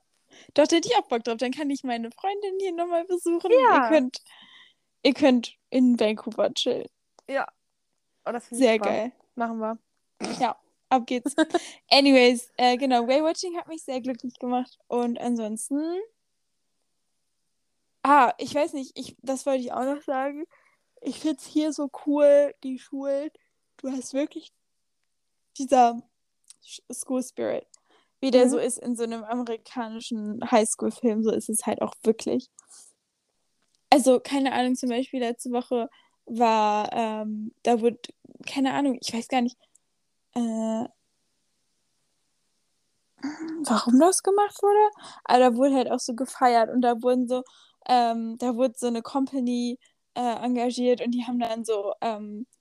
Doch, 0.53 0.67
da 0.67 0.75
hätte 0.75 0.87
ich 0.89 0.95
auch 0.95 1.07
Bock 1.07 1.23
drauf. 1.23 1.37
Dann 1.37 1.51
kann 1.51 1.69
ich 1.69 1.83
meine 1.83 2.11
Freundin 2.11 2.55
hier 2.59 2.73
nochmal 2.73 3.05
besuchen. 3.05 3.51
Ja. 3.51 3.83
Ihr 3.85 3.89
könnt, 3.89 4.21
ihr 5.03 5.13
könnt 5.13 5.55
in 5.69 5.99
Vancouver 5.99 6.53
chillen. 6.53 6.87
Ja. 7.27 7.47
Oh, 8.25 8.31
finde 8.31 8.55
Sehr 8.55 8.73
super. 8.73 8.85
geil. 8.85 9.11
Machen 9.35 9.59
wir. 9.59 9.77
Ab 10.91 11.05
geht's. 11.05 11.35
Anyways, 11.89 12.51
äh, 12.57 12.75
genau, 12.77 13.07
Waywatching 13.07 13.55
hat 13.57 13.67
mich 13.67 13.83
sehr 13.83 14.01
glücklich 14.01 14.39
gemacht. 14.39 14.77
Und 14.87 15.19
ansonsten. 15.19 15.99
Ah, 18.03 18.33
ich 18.37 18.55
weiß 18.55 18.73
nicht, 18.73 18.97
ich, 18.97 19.15
das 19.21 19.45
wollte 19.45 19.61
ich 19.61 19.71
auch 19.71 19.83
noch 19.83 20.01
sagen. 20.01 20.45
Ich 21.01 21.19
find's 21.19 21.45
hier 21.45 21.73
so 21.73 21.89
cool, 22.05 22.53
die 22.63 22.79
Schulen. 22.79 23.29
Du 23.77 23.89
hast 23.91 24.13
wirklich 24.13 24.51
dieser 25.57 26.01
Sch- 26.63 26.81
School 26.93 27.23
Spirit. 27.23 27.67
Wie 28.21 28.31
der 28.31 28.45
Mhm. 28.45 28.49
so 28.49 28.57
ist 28.57 28.77
in 28.79 28.95
so 28.95 29.03
einem 29.03 29.23
amerikanischen 29.23 30.39
Highschool-Film, 30.51 31.23
so 31.23 31.31
ist 31.31 31.49
es 31.49 31.65
halt 31.65 31.81
auch 31.81 31.93
wirklich. 32.03 32.49
Also, 33.91 34.19
keine 34.19 34.53
Ahnung, 34.53 34.75
zum 34.75 34.89
Beispiel 34.89 35.19
letzte 35.19 35.51
Woche 35.51 35.89
war, 36.25 36.91
ähm, 36.93 37.53
da 37.63 37.81
wurde, 37.81 37.97
keine 38.45 38.73
Ahnung, 38.73 38.97
ich 39.01 39.13
weiß 39.13 39.27
gar 39.27 39.41
nicht, 39.41 39.57
äh, 40.35 40.85
warum 43.65 43.99
das 43.99 44.23
gemacht 44.23 44.61
wurde. 44.61 44.91
Aber 45.25 45.39
da 45.39 45.55
wurde 45.55 45.75
halt 45.75 45.91
auch 45.91 45.99
so 45.99 46.13
gefeiert 46.15 46.69
und 46.69 46.81
da 46.81 47.01
wurden 47.01 47.27
so, 47.27 47.43
ähm, 47.87 48.37
da 48.39 48.55
wurde 48.55 48.73
so 48.77 48.87
eine 48.87 49.01
Company 49.01 49.77
äh, 50.15 50.21
engagiert 50.43 51.01
und 51.01 51.11
die 51.11 51.25
haben 51.25 51.39
dann 51.39 51.63
so 51.65 51.93
ähm, 52.01 52.45
äh, 52.51 52.58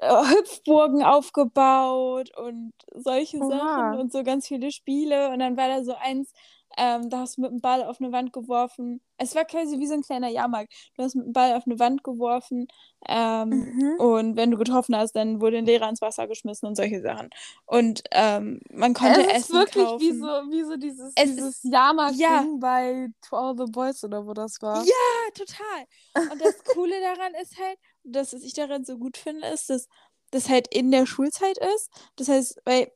Hüpfburgen 0.00 1.02
aufgebaut 1.02 2.30
und 2.36 2.72
solche 2.94 3.38
Oha. 3.38 3.48
Sachen 3.48 3.98
und 4.00 4.12
so 4.12 4.22
ganz 4.22 4.46
viele 4.48 4.70
Spiele. 4.72 5.30
Und 5.30 5.40
dann 5.40 5.56
war 5.56 5.68
da 5.68 5.84
so 5.84 5.94
eins, 5.94 6.32
ähm, 6.78 7.10
da 7.10 7.18
hast 7.18 7.36
du 7.36 7.40
mit 7.42 7.50
dem 7.50 7.60
Ball 7.60 7.82
auf 7.82 8.00
eine 8.00 8.12
Wand 8.12 8.32
geworfen. 8.32 9.00
Es 9.18 9.34
war 9.34 9.44
quasi 9.44 9.78
wie 9.80 9.86
so 9.88 9.94
ein 9.94 10.02
kleiner 10.02 10.28
Jahrmarkt. 10.28 10.72
Du 10.96 11.02
hast 11.02 11.16
mit 11.16 11.26
dem 11.26 11.32
Ball 11.32 11.54
auf 11.54 11.64
eine 11.66 11.78
Wand 11.80 12.04
geworfen 12.04 12.68
ähm, 13.08 13.48
Mhm. 13.48 13.94
und 13.98 14.36
wenn 14.36 14.50
du 14.52 14.56
getroffen 14.56 14.96
hast, 14.96 15.12
dann 15.16 15.40
wurde 15.40 15.58
ein 15.58 15.66
Lehrer 15.66 15.88
ins 15.88 16.00
Wasser 16.00 16.28
geschmissen 16.28 16.68
und 16.68 16.76
solche 16.76 17.00
Sachen. 17.02 17.28
Und 17.66 18.02
ähm, 18.12 18.60
man 18.72 18.94
konnte 18.94 19.20
es 19.22 19.26
ist 19.26 19.34
Essen 19.34 19.54
wirklich 19.56 19.84
kaufen. 19.84 20.00
wie 20.00 20.12
so, 20.12 20.26
wie 20.26 20.62
so 20.62 20.76
dieses, 20.76 21.12
Es 21.16 21.24
dieses 21.34 21.64
ist- 21.64 21.72
Jahrmarkt-Ding 21.72 22.20
ja. 22.20 22.44
bei 22.60 23.08
To 23.28 23.36
All 23.36 23.54
the 23.58 23.70
Boys 23.70 24.04
oder 24.04 24.24
wo 24.26 24.32
das 24.32 24.62
war. 24.62 24.84
Ja, 24.84 25.32
total. 25.34 26.30
Und 26.32 26.40
das 26.40 26.62
Coole 26.72 26.94
daran 27.00 27.34
ist 27.42 27.58
halt, 27.58 27.78
das, 28.04 28.32
was 28.32 28.42
ich 28.42 28.54
daran 28.54 28.84
so 28.84 28.98
gut 28.98 29.16
finde, 29.16 29.46
ist, 29.48 29.70
dass 29.70 29.88
das 30.30 30.48
halt 30.48 30.72
in 30.72 30.90
der 30.90 31.06
Schulzeit 31.06 31.58
ist. 31.74 31.90
Das 32.16 32.28
heißt, 32.28 32.60
weil 32.64 32.92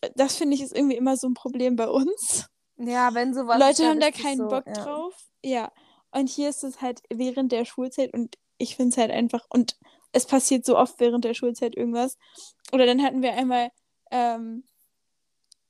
äh, 0.00 0.10
das 0.14 0.36
finde 0.36 0.54
ich 0.54 0.62
ist 0.62 0.74
irgendwie 0.74 0.96
immer 0.96 1.16
so 1.16 1.28
ein 1.28 1.34
Problem 1.34 1.76
bei 1.76 1.88
uns. 1.88 2.46
Ja, 2.76 3.14
wenn 3.14 3.34
sowas. 3.34 3.58
Leute 3.58 3.86
haben 3.86 4.00
da 4.00 4.10
keinen 4.10 4.38
so, 4.38 4.48
Bock 4.48 4.66
ja. 4.66 4.72
drauf. 4.72 5.14
Ja. 5.42 5.72
Und 6.10 6.28
hier 6.28 6.48
ist 6.48 6.64
es 6.64 6.80
halt 6.80 7.02
während 7.10 7.52
der 7.52 7.64
Schulzeit 7.64 8.14
und 8.14 8.36
ich 8.56 8.76
finde 8.76 8.90
es 8.90 8.96
halt 8.96 9.10
einfach, 9.10 9.46
und 9.50 9.76
es 10.12 10.26
passiert 10.26 10.64
so 10.64 10.76
oft 10.76 10.98
während 11.00 11.24
der 11.24 11.34
Schulzeit 11.34 11.76
irgendwas. 11.76 12.16
Oder 12.72 12.86
dann 12.86 13.02
hatten 13.02 13.22
wir 13.22 13.34
einmal 13.34 13.70
ähm, 14.10 14.64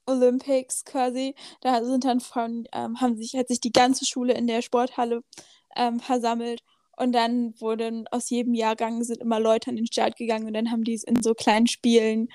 Olympics 0.07 0.85
quasi. 0.85 1.35
Da 1.61 1.85
sind 1.85 2.05
dann 2.05 2.21
von, 2.21 2.67
ähm, 2.73 3.01
haben 3.01 3.17
sich, 3.17 3.35
hat 3.35 3.49
sich 3.49 3.61
die 3.61 3.73
ganze 3.73 4.07
Schule 4.07 4.35
in 4.35 4.47
der 4.47 4.63
Sporthalle 4.63 5.23
ähm, 5.77 6.01
versammelt. 6.01 6.63
Und 6.99 7.13
dann 7.13 7.55
wurden 7.61 8.09
aus 8.09 8.29
jedem 8.31 8.55
Jahrgang 8.55 9.03
sind 9.05 9.21
immer 9.21 9.39
Leute 9.39 9.71
an 9.71 9.77
den 9.77 9.87
Start 9.87 10.17
gegangen 10.17 10.47
und 10.47 10.55
dann 10.55 10.71
haben 10.71 10.85
die 10.85 10.95
es 10.95 11.05
in 11.05 11.23
so 11.23 11.35
kleinen 11.35 11.67
Spielen 11.67 12.29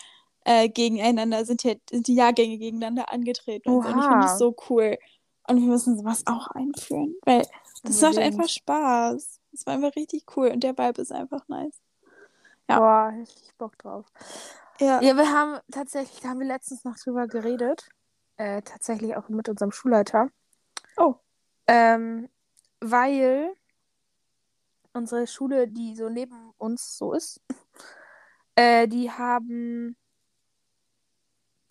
äh, 0.45 0.70
gegeneinander, 0.70 1.45
sind, 1.45 1.64
die, 1.64 1.82
sind 1.89 2.07
die 2.07 2.16
Jahrgänge 2.16 2.57
gegeneinander 2.57 3.11
angetreten. 3.11 3.70
Und, 3.70 3.84
so. 3.84 3.89
und 3.89 3.97
ich 3.99 4.03
finde 4.03 4.18
Oha. 4.18 4.22
das 4.22 4.39
so 4.39 4.55
cool. 4.70 4.97
Und 5.47 5.57
wir 5.61 5.68
müssen 5.68 5.97
sowas 5.97 6.24
auch 6.26 6.47
einführen, 6.51 7.16
weil 7.26 7.45
das 7.84 8.01
macht 8.01 8.18
einfach 8.18 8.47
Spaß. 8.47 9.41
Das 9.51 9.66
war 9.66 9.74
einfach 9.74 9.95
richtig 9.95 10.24
cool 10.36 10.47
und 10.47 10.64
der 10.64 10.78
Vibe 10.78 11.01
ist 11.01 11.11
einfach 11.11 11.47
nice. 11.49 11.82
Ja. 12.70 12.80
Boah, 12.80 13.14
richtig 13.20 13.53
Bock 13.57 13.78
drauf. 13.78 14.05
Ja. 14.80 15.01
Ja, 15.01 15.16
wir 15.16 15.32
haben 15.32 15.59
tatsächlich, 15.70 16.22
da 16.22 16.30
haben 16.30 16.39
wir 16.39 16.47
letztens 16.47 16.86
noch 16.86 16.97
drüber 16.97 17.28
geredet. 17.28 17.89
Äh, 18.38 18.61
tatsächlich 18.64 19.16
auch 19.16 19.30
mit 19.30 19.49
unserem 19.49 19.72
Schulleiter. 19.72 20.30
Oh. 20.97 21.16
Ähm, 21.68 22.30
weil 22.80 23.53
unsere 24.94 25.28
Schule, 25.28 25.68
die 25.68 25.96
so 25.96 26.10
neben 26.10 26.52
uns 26.58 26.98
so 26.98 27.14
ist, 27.14 27.41
äh, 28.56 28.88
die 28.88 29.12
haben 29.12 29.96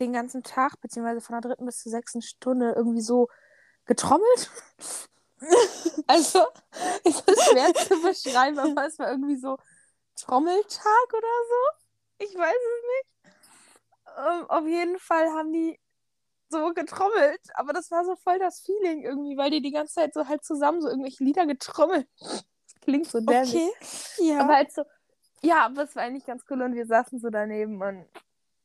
den 0.01 0.13
ganzen 0.13 0.43
Tag, 0.43 0.81
beziehungsweise 0.81 1.21
von 1.21 1.35
der 1.35 1.51
dritten 1.51 1.67
bis 1.67 1.79
zur 1.79 1.93
sechsten 1.93 2.23
Stunde 2.23 2.73
irgendwie 2.77 3.01
so 3.01 3.29
getrommelt. 3.87 4.51
also, 6.07 6.47
es 7.05 7.21
ist 7.21 7.51
schwer 7.51 7.73
zu 7.75 8.03
beschreiben, 8.03 8.59
aber 8.59 8.87
es 8.87 8.99
war 8.99 9.11
irgendwie 9.11 9.37
so 9.37 9.57
Trommeltag 10.17 11.13
oder 11.13 11.29
so. 11.49 12.25
Ich 12.25 12.35
weiß 12.35 12.55
es 12.55 12.83
nicht. 12.93 13.35
Ähm, 14.19 14.51
auf 14.51 14.67
jeden 14.67 14.99
Fall 14.99 15.31
haben 15.31 15.53
die 15.53 15.79
so 16.49 16.73
getrommelt, 16.75 17.41
aber 17.55 17.73
das 17.73 17.91
war 17.91 18.05
so 18.05 18.15
voll 18.17 18.39
das 18.39 18.61
Feeling 18.61 19.03
irgendwie, 19.03 19.37
weil 19.37 19.51
die 19.51 19.63
die 19.63 19.73
ganze 19.73 19.95
Zeit 19.95 20.13
so 20.15 20.29
halt 20.29 20.45
zusammen 20.45 20.83
so 20.83 20.89
irgendwelche 20.89 21.25
Lieder 21.25 21.47
getrommelt. 21.47 22.07
Das 22.83 22.87
klingt 22.87 23.07
so 23.07 23.21
dämlich. 23.21 23.55
Okay. 23.55 24.29
Ja. 24.29 24.41
Aber 24.41 24.57
halt 24.57 24.73
so, 24.73 24.83
ja, 25.43 25.67
aber 25.67 25.85
es 25.85 25.95
war 25.95 26.03
eigentlich 26.03 26.27
ganz 26.27 26.45
cool 26.51 26.63
und 26.63 26.75
wir 26.75 26.87
saßen 26.87 27.19
so 27.21 27.31
daneben 27.31 27.81
und 27.81 28.07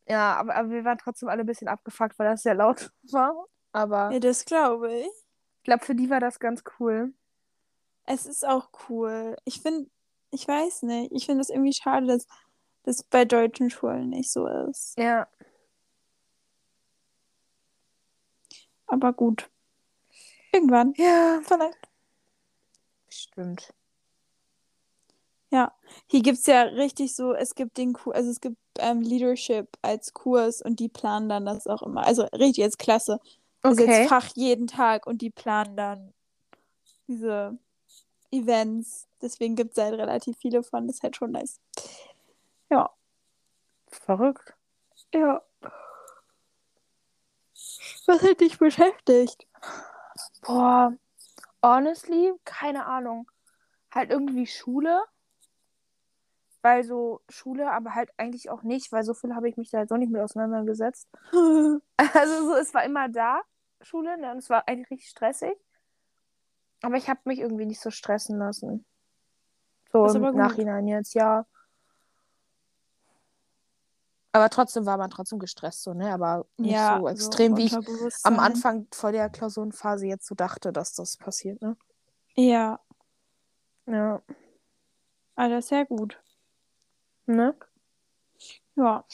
ja, 0.07 0.36
aber, 0.36 0.55
aber 0.55 0.70
wir 0.70 0.86
waren 0.86 0.97
trotzdem 0.97 1.30
alle 1.30 1.41
ein 1.41 1.45
bisschen 1.45 1.68
abgefuckt, 1.68 2.18
weil 2.18 2.30
das 2.30 2.43
sehr 2.43 2.55
laut 2.55 2.91
war. 3.11 3.45
Aber 3.74 4.11
ja, 4.11 4.20
das 4.20 4.45
glaube 4.45 4.91
ich. 4.93 5.05
ich 5.05 5.63
glaube, 5.63 5.86
für 5.86 5.95
die 5.95 6.09
war 6.09 6.20
das 6.20 6.39
ganz 6.39 6.63
cool. 6.80 7.13
Es 8.05 8.26
ist 8.26 8.47
auch 8.47 8.70
cool. 8.89 9.36
Ich 9.43 9.61
finde, 9.61 9.89
ich 10.32 10.47
weiß 10.47 10.84
nicht, 10.84 11.11
ich 11.11 11.26
finde 11.26 11.41
es 11.41 11.49
irgendwie 11.49 11.74
schade, 11.74 12.07
dass 12.07 12.26
das 12.84 13.03
bei 13.03 13.26
deutschen 13.26 13.70
Schulen 13.70 14.09
nicht 14.09 14.32
so 14.32 14.47
ist. 14.47 14.97
Ja. 14.97 15.28
Aber 18.88 19.11
gut. 19.11 19.49
Irgendwann. 20.53 20.93
Ja, 20.95 21.41
Vielleicht. 21.43 21.78
stimmt. 23.09 23.74
Ja. 25.58 25.74
Hier 26.05 26.22
gibt 26.22 26.38
es 26.38 26.45
ja 26.45 26.62
richtig 26.62 27.16
so, 27.16 27.34
es 27.34 27.55
gibt 27.55 27.78
den 27.78 27.93
Kurs, 27.93 28.16
also 28.16 28.30
es 28.30 28.41
gibt 28.41 28.58
ähm, 28.78 29.01
Leadership 29.01 29.68
als 29.82 30.14
Kurs 30.14 30.62
und 30.62 30.80
die 30.80 30.88
planen 30.88 31.30
dann 31.30 31.45
das 31.47 31.66
auch 31.66 31.82
immer. 31.82 32.05
Also 32.05 32.24
richtig 32.26 32.64
als 32.64 32.78
Klasse. 32.78 33.20
Also 33.64 33.82
Okay. 33.82 34.01
jetzt 34.01 34.10
Fach 34.10 34.30
jeden 34.36 34.68
Tag 34.68 35.08
und 35.08 35.24
die 35.24 35.32
planen 35.32 35.76
dann 35.76 36.14
diese 37.08 37.58
Events. 38.30 39.08
Deswegen 39.20 39.55
gibt 39.55 39.76
es 39.76 39.84
halt 39.84 39.95
relativ 39.95 40.38
viele 40.38 40.62
von. 40.62 40.86
Das 40.86 40.97
ist 40.97 41.03
halt 41.03 41.16
schon 41.16 41.32
nice. 41.32 41.60
Ja. 42.70 42.91
Verrückt. 43.88 44.53
Ja. 45.12 45.41
Was 48.05 48.22
hat 48.22 48.41
dich 48.41 48.60
beschäftigt? 48.60 49.47
Boah, 50.41 50.93
honestly, 51.64 52.34
keine 52.45 52.86
Ahnung. 52.86 53.32
halt 53.89 54.12
irgendwie 54.12 54.45
Schule. 54.45 55.01
Weil 56.68 56.84
so 56.84 57.22
Schule, 57.30 57.72
aber 57.72 57.95
halt 57.95 58.09
eigentlich 58.18 58.49
auch 58.49 58.61
nicht, 58.61 58.91
weil 58.91 59.05
so 59.05 59.13
viel 59.13 59.34
habe 59.34 59.47
ich 59.47 59.55
mich 59.55 59.70
da 59.70 59.80
jetzt 59.80 59.93
auch 59.93 59.97
nicht 59.97 60.11
mit 60.11 60.22
auseinandergesetzt. 60.22 61.07
Also 61.97 62.45
so, 62.45 62.55
es 62.55 62.74
war 62.76 62.84
immer 62.84 63.09
da, 63.09 63.41
Schule, 63.82 64.20
ne? 64.20 64.32
Und 64.32 64.38
es 64.38 64.49
war 64.51 64.68
eigentlich 64.68 64.91
richtig 64.91 65.09
stressig. 65.09 65.55
Aber 66.84 66.95
ich 66.95 67.09
habe 67.09 67.22
mich 67.24 67.39
irgendwie 67.39 67.65
nicht 67.65 67.80
so 67.80 67.89
stressen 67.89 68.38
lassen. 68.38 68.86
So 69.91 70.09
im. 70.09 70.36
Nachhinein 70.36 70.88
jetzt, 70.88 71.15
ja. 71.15 71.45
Aber 74.34 74.49
trotzdem 74.49 74.86
war 74.86 74.97
man 74.97 75.09
trotzdem 75.09 75.39
gestresst, 75.39 75.84
so, 75.84 75.93
ne? 75.93 76.13
Aber 76.13 76.45
nicht 76.57 76.74
Ja, 76.74 76.99
so 76.99 77.07
extrem, 77.07 77.57
wie 77.57 77.65
ich 77.65 77.74
am. 78.24 78.39
Anfang 78.39 78.88
vor 78.93 79.11
der 79.11 79.30
Klausurenphase 79.30 80.05
jetzt 80.05 80.28
so 80.28 80.36
dachte, 80.36 80.72
dass 80.74 80.93
das 80.93 81.15
passiert, 81.15 81.61
ne? 81.61 81.78
Ja, 82.36 82.80
Ja. 83.88 84.22
ist 85.57 85.70
sehr 85.70 85.86
gut. 85.86 86.22
Ne? 87.28 87.55
Ja. 88.75 89.05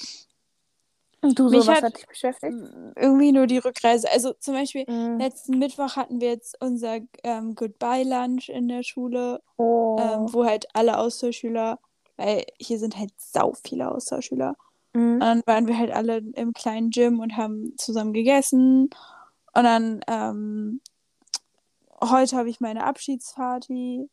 Und 1.21 1.39
du, 1.39 1.47
so, 1.47 1.57
Mich 1.57 1.67
was 1.67 1.77
hat- 1.77 1.83
hat 1.85 1.97
dich 1.97 2.07
beschäftigt? 2.07 2.53
Irgendwie 2.95 3.31
nur 3.31 3.47
die 3.47 3.57
Rückreise. 3.59 4.11
Also 4.11 4.33
zum 4.33 4.55
Beispiel, 4.55 4.83
Mhm. 4.89 5.19
letzten 5.19 5.57
Mittwoch 5.57 5.95
hatten 5.95 6.19
wir 6.19 6.29
jetzt 6.29 6.57
unser 6.61 6.99
ähm, 7.23 7.55
Goodbye-Lunch 7.55 8.49
in 8.49 8.67
der 8.67 8.83
Schule, 8.83 9.41
Oh. 9.57 9.97
ähm, 10.01 10.33
wo 10.33 10.43
halt 10.45 10.65
alle 10.73 10.97
Austauschschüler, 10.97 11.79
weil 12.17 12.45
hier 12.59 12.77
sind 12.77 12.97
halt 12.97 13.11
sau 13.17 13.53
viele 13.65 13.89
Austauschschüler. 13.89 14.55
Mhm. 14.93 15.13
Und 15.13 15.19
dann 15.21 15.41
waren 15.45 15.67
wir 15.67 15.77
halt 15.77 15.91
alle 15.91 16.17
im 16.17 16.51
kleinen 16.53 16.89
Gym 16.89 17.19
und 17.21 17.37
haben 17.37 17.73
zusammen 17.77 18.11
gegessen. 18.13 18.89
Und 19.55 19.63
dann 19.63 20.01
ähm, 20.07 20.81
heute 22.01 22.35
habe 22.35 22.49
ich 22.49 22.59
meine 22.59 22.83
Abschiedsparty. 22.83 24.09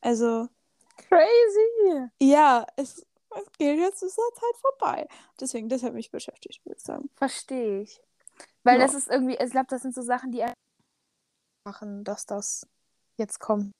Also 0.00 0.48
Crazy. 0.96 2.08
ja, 2.20 2.66
es, 2.76 3.04
es 3.36 3.52
geht 3.58 3.78
jetzt, 3.78 4.02
ist 4.02 4.16
der 4.18 4.40
Zeit 4.40 4.56
vorbei. 4.60 5.08
Deswegen, 5.40 5.68
das 5.68 5.82
hat 5.82 5.94
mich 5.94 6.10
beschäftigt, 6.10 6.64
würde 6.64 6.76
ich 6.78 6.84
sagen. 6.84 7.10
Verstehe 7.16 7.82
ich. 7.82 8.00
Weil 8.64 8.78
Ja. 8.78 8.86
das 8.86 8.94
ist 8.94 9.08
irgendwie, 9.08 9.36
ich 9.36 9.50
glaube, 9.50 9.66
das 9.68 9.82
sind 9.82 9.94
so 9.94 10.02
Sachen, 10.02 10.32
die 10.32 10.44
machen, 11.64 12.04
dass 12.04 12.26
das 12.26 12.66
jetzt 13.16 13.38
kommt. 13.38 13.72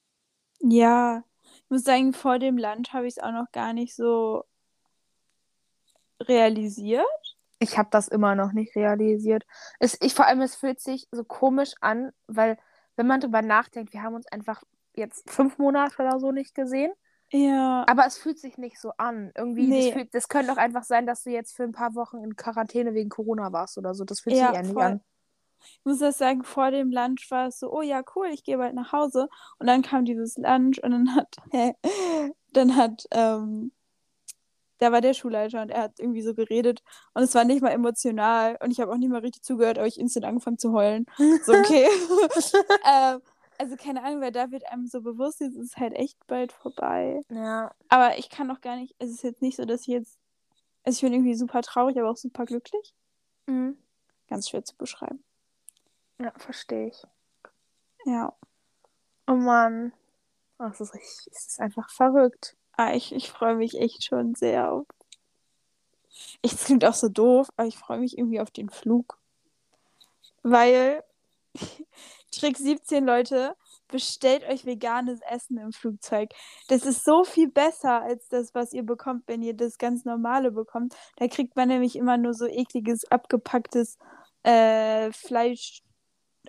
Ja, 0.60 1.24
ich 1.54 1.70
muss 1.70 1.84
sagen, 1.84 2.12
vor 2.12 2.38
dem 2.38 2.56
Land 2.56 2.92
habe 2.92 3.06
ich 3.06 3.16
es 3.16 3.22
auch 3.22 3.32
noch 3.32 3.50
gar 3.52 3.72
nicht 3.72 3.94
so 3.96 4.44
realisiert. 6.20 7.04
Ich 7.58 7.78
habe 7.78 7.88
das 7.90 8.08
immer 8.08 8.34
noch 8.34 8.52
nicht 8.52 8.74
realisiert. 8.76 9.44
Es, 9.78 9.96
ich, 10.00 10.14
vor 10.14 10.26
allem, 10.26 10.40
es 10.40 10.56
fühlt 10.56 10.80
sich 10.80 11.08
so 11.10 11.24
komisch 11.24 11.74
an, 11.80 12.12
weil, 12.26 12.58
wenn 12.96 13.06
man 13.06 13.20
drüber 13.20 13.42
nachdenkt, 13.42 13.92
wir 13.92 14.02
haben 14.02 14.14
uns 14.14 14.26
einfach 14.26 14.62
jetzt 14.94 15.28
fünf 15.30 15.58
Monate 15.58 15.96
oder 16.02 16.18
so 16.20 16.32
nicht 16.32 16.54
gesehen. 16.54 16.92
Ja, 17.32 17.84
Aber 17.88 18.06
es 18.06 18.18
fühlt 18.18 18.38
sich 18.38 18.58
nicht 18.58 18.78
so 18.80 18.92
an. 18.98 19.32
Irgendwie, 19.36 19.66
Nee. 19.66 19.84
das, 19.86 19.92
fühlt, 19.92 20.14
das 20.14 20.28
könnte 20.28 20.52
doch 20.52 20.58
einfach 20.58 20.84
sein, 20.84 21.06
dass 21.06 21.22
du 21.24 21.30
jetzt 21.30 21.54
für 21.56 21.62
ein 21.64 21.72
paar 21.72 21.94
Wochen 21.94 22.22
in 22.22 22.36
Quarantäne 22.36 22.94
wegen 22.94 23.08
Corona 23.08 23.52
warst 23.52 23.78
oder 23.78 23.94
so. 23.94 24.04
Das 24.04 24.20
fühlt 24.20 24.36
Ja, 24.36 24.48
sich 24.48 24.56
ja 24.56 24.62
nicht 24.62 24.76
an. 24.76 25.00
ich 25.64 25.80
muss 25.84 25.98
das 25.98 26.18
sagen, 26.18 26.44
vor 26.44 26.70
dem 26.70 26.90
Lunch 26.90 27.30
war 27.30 27.46
es 27.48 27.58
so, 27.58 27.72
oh 27.72 27.82
ja, 27.82 28.02
cool, 28.16 28.28
ich 28.32 28.44
gehe 28.44 28.58
bald 28.58 28.74
nach 28.74 28.92
Hause. 28.92 29.28
Und 29.58 29.66
dann 29.66 29.82
kam 29.82 30.04
dieses 30.04 30.36
Lunch 30.36 30.78
und 30.82 30.90
dann 30.90 31.14
hat, 31.14 31.36
dann 32.52 32.76
hat, 32.76 33.06
ähm, 33.12 33.72
da 34.78 34.90
war 34.90 35.00
der 35.00 35.14
Schulleiter 35.14 35.62
und 35.62 35.70
er 35.70 35.82
hat 35.82 36.00
irgendwie 36.00 36.22
so 36.22 36.34
geredet 36.34 36.82
und 37.14 37.22
es 37.22 37.34
war 37.36 37.44
nicht 37.44 37.62
mal 37.62 37.70
emotional 37.70 38.58
und 38.60 38.72
ich 38.72 38.80
habe 38.80 38.90
auch 38.92 38.96
nicht 38.96 39.10
mal 39.10 39.20
richtig 39.20 39.42
zugehört, 39.44 39.78
aber 39.78 39.86
ich 39.86 39.98
instant 39.98 40.26
angefangen 40.26 40.58
zu 40.58 40.72
heulen. 40.72 41.06
So, 41.44 41.52
okay. 41.52 41.86
ähm, 42.92 43.20
also 43.58 43.76
keine 43.76 44.02
Ahnung, 44.02 44.20
weil 44.20 44.32
da 44.32 44.50
wird 44.50 44.66
einem 44.66 44.86
so 44.86 45.00
bewusst, 45.00 45.40
jetzt 45.40 45.56
ist 45.56 45.72
es 45.72 45.76
halt 45.76 45.94
echt 45.94 46.26
bald 46.26 46.52
vorbei. 46.52 47.22
Ja. 47.30 47.72
Aber 47.88 48.18
ich 48.18 48.28
kann 48.28 48.50
auch 48.50 48.60
gar 48.60 48.76
nicht, 48.76 48.94
es 48.98 49.10
ist 49.10 49.22
jetzt 49.22 49.42
nicht 49.42 49.56
so, 49.56 49.64
dass 49.64 49.82
ich 49.82 49.88
jetzt, 49.88 50.18
also 50.84 50.96
ich 50.96 51.02
bin 51.02 51.12
irgendwie 51.12 51.34
super 51.34 51.62
traurig, 51.62 51.98
aber 51.98 52.10
auch 52.10 52.16
super 52.16 52.44
glücklich. 52.44 52.94
Mhm. 53.46 53.76
Ganz 54.28 54.48
schwer 54.48 54.64
zu 54.64 54.76
beschreiben. 54.76 55.22
Ja, 56.18 56.32
verstehe 56.38 56.88
ich. 56.88 57.02
Ja. 58.04 58.32
Oh 59.26 59.34
Mann. 59.34 59.92
Oh, 60.58 60.64
es 60.64 60.80
ist 60.80 60.94
richtig, 60.94 61.32
es 61.32 61.46
ist 61.46 61.60
einfach 61.60 61.90
verrückt. 61.90 62.56
Ah, 62.72 62.94
ich, 62.94 63.14
ich 63.14 63.30
freue 63.30 63.54
mich 63.54 63.78
echt 63.78 64.04
schon 64.04 64.34
sehr 64.34 64.72
auf. 64.72 64.86
Ich, 66.42 66.52
das 66.52 66.64
klingt 66.64 66.84
auch 66.84 66.94
so 66.94 67.08
doof, 67.08 67.48
aber 67.56 67.66
ich 67.68 67.78
freue 67.78 67.98
mich 67.98 68.18
irgendwie 68.18 68.40
auf 68.40 68.50
den 68.50 68.70
Flug. 68.70 69.18
Weil, 70.42 71.02
Trick 72.32 72.56
17, 72.56 73.04
Leute, 73.04 73.54
bestellt 73.88 74.44
euch 74.48 74.64
veganes 74.64 75.20
Essen 75.28 75.58
im 75.58 75.72
Flugzeug. 75.72 76.30
Das 76.68 76.84
ist 76.84 77.04
so 77.04 77.24
viel 77.24 77.48
besser 77.50 78.02
als 78.02 78.28
das, 78.28 78.54
was 78.54 78.72
ihr 78.72 78.84
bekommt, 78.84 79.24
wenn 79.26 79.42
ihr 79.42 79.54
das 79.54 79.78
ganz 79.78 80.04
normale 80.04 80.50
bekommt. 80.50 80.94
Da 81.16 81.28
kriegt 81.28 81.56
man 81.56 81.68
nämlich 81.68 81.96
immer 81.96 82.16
nur 82.16 82.34
so 82.34 82.46
ekliges, 82.46 83.04
abgepacktes 83.10 83.98
äh, 84.44 85.12
Fleisch, 85.12 85.82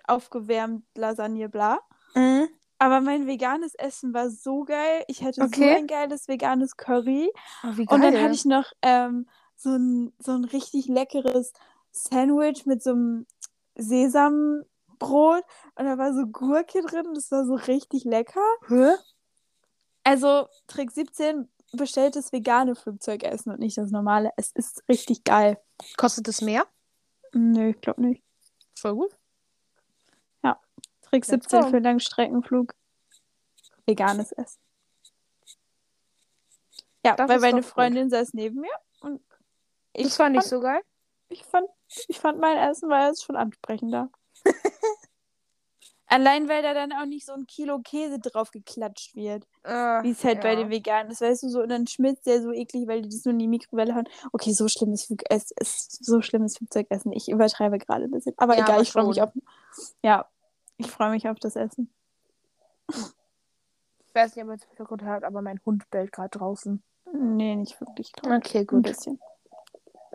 aufgewärmt, 0.06 0.84
Lasagne, 0.96 1.48
bla. 1.48 1.80
Mhm. 2.14 2.48
Aber 2.78 3.00
mein 3.00 3.26
veganes 3.26 3.74
Essen 3.76 4.12
war 4.14 4.30
so 4.30 4.64
geil. 4.64 5.04
Ich 5.08 5.22
hatte 5.22 5.48
so 5.48 5.54
Okay. 5.54 5.76
ein 5.76 5.86
geiles 5.86 6.28
veganes 6.28 6.76
Curry. 6.76 7.30
Oh, 7.64 7.76
wie 7.76 7.86
Und 7.86 8.02
dann 8.02 8.14
geil. 8.14 8.22
hatte 8.22 8.34
ich 8.34 8.44
noch 8.44 8.66
ähm, 8.82 9.28
so, 9.56 9.70
ein, 9.70 10.12
so 10.18 10.32
ein 10.32 10.44
richtig 10.44 10.86
leckeres 10.88 11.52
Sandwich 11.92 12.66
mit 12.66 12.82
so 12.82 12.90
einem 12.90 13.26
Sesambrot. 15.04 15.44
Und 15.76 15.84
da 15.84 15.98
war 15.98 16.12
so 16.14 16.26
Gurke 16.26 16.80
drin. 16.82 17.14
Das 17.14 17.30
war 17.30 17.44
so 17.44 17.54
richtig 17.54 18.04
lecker. 18.04 18.40
Hä? 18.68 18.94
Also 20.04 20.48
Trick 20.66 20.90
17 20.90 21.48
bestellt 21.72 22.16
das 22.16 22.32
vegane 22.32 22.74
Flugzeugessen 22.74 23.52
und 23.52 23.58
nicht 23.60 23.78
das 23.78 23.90
normale. 23.90 24.30
Es 24.36 24.52
ist 24.52 24.82
richtig 24.88 25.24
geil. 25.24 25.58
Kostet 25.96 26.28
es 26.28 26.40
mehr? 26.40 26.66
Nö, 27.32 27.70
ich 27.70 27.80
glaube 27.80 28.02
nicht. 28.02 28.22
Voll 28.78 28.94
gut. 28.94 29.16
Trick 31.02 31.28
Let's 31.28 31.44
17 31.48 31.60
go. 31.60 31.68
für 31.68 31.78
Langstreckenflug. 31.78 32.74
Veganes 33.86 34.32
Essen. 34.32 34.58
Ja, 37.04 37.14
Das 37.14 37.28
weil 37.28 37.38
meine 37.38 37.60
doch 37.60 37.66
gut. 37.68 37.72
Freundin 37.74 38.10
saß 38.10 38.32
neben 38.34 38.60
mir 38.60 38.72
und 39.00 39.20
ich 39.92 40.04
Das 40.08 40.18
nicht 40.30 40.38
fand, 40.38 40.42
so 40.44 40.60
geil. 40.60 40.80
ich 41.28 41.44
fand, 41.44 41.68
ich 42.08 42.18
fand 42.18 42.40
mein 42.40 42.56
Essen 42.56 42.88
war 42.88 43.06
jetzt 43.08 43.22
schon 43.22 43.36
ansprechender. 43.36 44.10
Allein 46.14 46.48
weil 46.48 46.62
da 46.62 46.74
dann 46.74 46.92
auch 46.92 47.06
nicht 47.06 47.26
so 47.26 47.32
ein 47.32 47.44
Kilo 47.48 47.80
Käse 47.80 48.20
drauf 48.20 48.52
geklatscht 48.52 49.16
wird, 49.16 49.48
wie 49.64 50.10
es 50.12 50.22
halt 50.22 50.42
bei 50.42 50.54
den 50.54 50.70
Veganen 50.70 51.10
ist, 51.10 51.20
weißt 51.20 51.42
du, 51.42 51.48
so, 51.48 51.60
und 51.62 51.70
dann 51.70 51.88
schmilzt 51.88 52.24
der 52.26 52.40
so 52.40 52.52
eklig, 52.52 52.86
weil 52.86 53.02
die 53.02 53.08
das 53.08 53.24
nur 53.24 53.32
in 53.32 53.40
die 53.40 53.48
Mikrowelle 53.48 53.96
hauen. 53.96 54.08
Okay, 54.32 54.52
so 54.52 54.68
schlimm 54.68 54.92
ist, 54.92 55.06
Flug 55.06 55.22
es 55.28 55.50
ist 55.50 56.04
so 56.04 56.20
schlimmes 56.20 56.56
Flugzeugessen. 56.56 57.10
Ich 57.12 57.28
übertreibe 57.28 57.78
gerade 57.78 58.04
ein 58.04 58.12
bisschen. 58.12 58.32
Aber 58.36 58.54
Ja, 58.54 58.62
egal, 58.62 58.74
aber 58.74 58.82
ich 58.82 58.92
freue 58.92 59.08
mich 59.08 59.20
auf. 59.20 59.30
Ja, 60.04 60.28
ich 60.76 60.88
freue 60.88 61.10
mich 61.10 61.28
auf 61.28 61.40
das 61.40 61.56
Essen. 61.56 61.92
Ich 64.06 64.14
weiß 64.14 64.36
nicht, 64.36 64.44
ob 64.44 64.50
ihr 64.50 64.54
es 64.54 64.68
gehört 64.76 65.02
habt, 65.02 65.24
aber 65.24 65.42
mein 65.42 65.60
Hund 65.66 65.90
bellt 65.90 66.12
gerade 66.12 66.38
draußen. 66.38 66.80
Nee, 67.12 67.56
nicht 67.56 67.80
wirklich. 67.80 68.12
glaub. 68.12 68.36
Okay, 68.36 68.60
Ein 68.60 68.66
gut. 68.68 68.84
bisschen. 68.84 69.20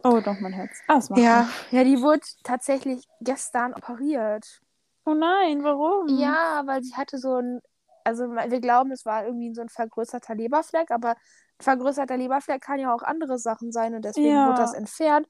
Oh, 0.05 0.21
doch, 0.21 0.39
mein 0.39 0.53
Herz. 0.53 0.79
Ah, 0.87 0.99
es 0.99 1.09
macht 1.09 1.19
Ja, 1.19 1.49
ja, 1.71 1.83
die 1.83 2.01
wurde 2.01 2.21
tatsächlich 2.43 3.05
gestern 3.19 3.73
operiert. 3.73 4.61
Oh 5.09 5.13
nein, 5.15 5.63
warum? 5.63 6.07
Ja, 6.07 6.61
weil 6.65 6.83
sie 6.83 6.93
hatte 6.95 7.17
so 7.17 7.35
ein, 7.37 7.61
also 8.03 8.29
wir 8.31 8.59
glauben, 8.61 8.91
es 8.91 9.05
war 9.05 9.25
irgendwie 9.25 9.53
so 9.55 9.61
ein 9.61 9.69
vergrößerter 9.69 10.35
Leberfleck, 10.35 10.91
aber 10.91 11.11
ein 11.11 11.63
vergrößerter 11.63 12.15
Leberfleck 12.17 12.61
kann 12.61 12.79
ja 12.79 12.93
auch 12.93 13.01
andere 13.01 13.39
Sachen 13.39 13.71
sein 13.71 13.95
und 13.95 14.03
deswegen 14.05 14.27
Ja. 14.29 14.45
wurde 14.47 14.61
das 14.61 14.73
entfernt. 14.73 15.27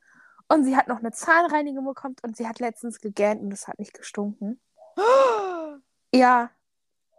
Und 0.50 0.64
sie 0.66 0.76
hat 0.76 0.88
noch 0.88 1.00
eine 1.00 1.12
Zahnreinigung 1.12 1.86
bekommen 1.86 2.16
und 2.24 2.36
sie 2.36 2.48
hat 2.48 2.60
letztens 2.60 3.00
gegähnt 3.00 3.42
und 3.42 3.54
es 3.54 3.68
hat 3.68 3.80
nicht 3.80 3.94
gestunken. 3.94 4.60
Ja, 6.12 6.50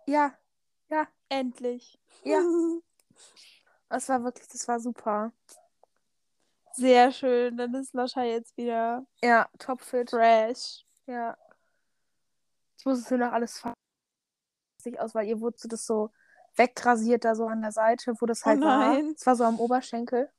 ja, 0.06 0.34
Endlich. 1.28 1.98
Ja. 2.24 2.40
das 3.88 4.08
war 4.08 4.24
wirklich, 4.24 4.48
das 4.48 4.66
war 4.66 4.80
super. 4.80 5.32
Sehr 6.72 7.12
schön. 7.12 7.56
Dann 7.56 7.72
ist 7.74 7.94
Lascha 7.94 8.24
jetzt 8.24 8.56
wieder 8.56 9.06
Ja, 9.22 9.48
topfit. 9.58 10.10
fresh. 10.10 10.84
Ja. 11.06 11.36
Ich 12.80 12.86
muss 12.86 12.98
es 13.00 13.10
nur 13.10 13.18
noch 13.20 13.32
alles. 13.32 13.62
Sich 14.82 14.98
aus, 14.98 15.14
weil 15.14 15.26
ihr 15.26 15.40
wurde 15.40 15.56
das 15.68 15.84
so 15.86 16.10
wegrasiert 16.56 17.24
da 17.24 17.34
so 17.34 17.46
an 17.46 17.60
der 17.60 17.72
Seite, 17.72 18.14
wo 18.18 18.26
das 18.26 18.42
Oh 18.42 18.46
halt 18.46 18.60
war. 18.62 18.78
nein. 18.94 19.12
Es 19.14 19.26
war 19.26 19.36
so 19.36 19.44
am 19.44 19.60
Oberschenkel. 19.60 20.30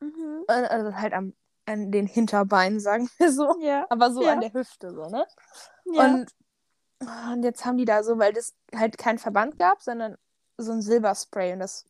Mhm. 0.00 0.44
Äh, 0.48 0.52
Also 0.52 0.94
halt 0.96 1.12
am 1.14 1.34
an 1.68 1.90
den 1.90 2.06
Hinterbeinen, 2.06 2.80
sagen 2.80 3.08
wir 3.18 3.32
so. 3.32 3.56
Ja. 3.60 3.86
Aber 3.88 4.10
so 4.10 4.22
Ja. 4.22 4.32
an 4.32 4.40
der 4.40 4.52
Hüfte, 4.52 4.90
so, 4.92 5.08
ne? 5.08 5.26
ja. 5.86 6.04
Und, 6.04 6.30
und 7.32 7.42
jetzt 7.44 7.64
haben 7.64 7.76
die 7.76 7.84
da 7.84 8.02
so, 8.02 8.18
weil 8.18 8.32
das 8.32 8.54
halt 8.74 8.98
keinen 8.98 9.18
Verband 9.18 9.58
gab, 9.58 9.80
sondern 9.82 10.16
so 10.58 10.72
ein 10.72 10.82
Silberspray. 10.82 11.52
Und 11.52 11.60
das 11.60 11.86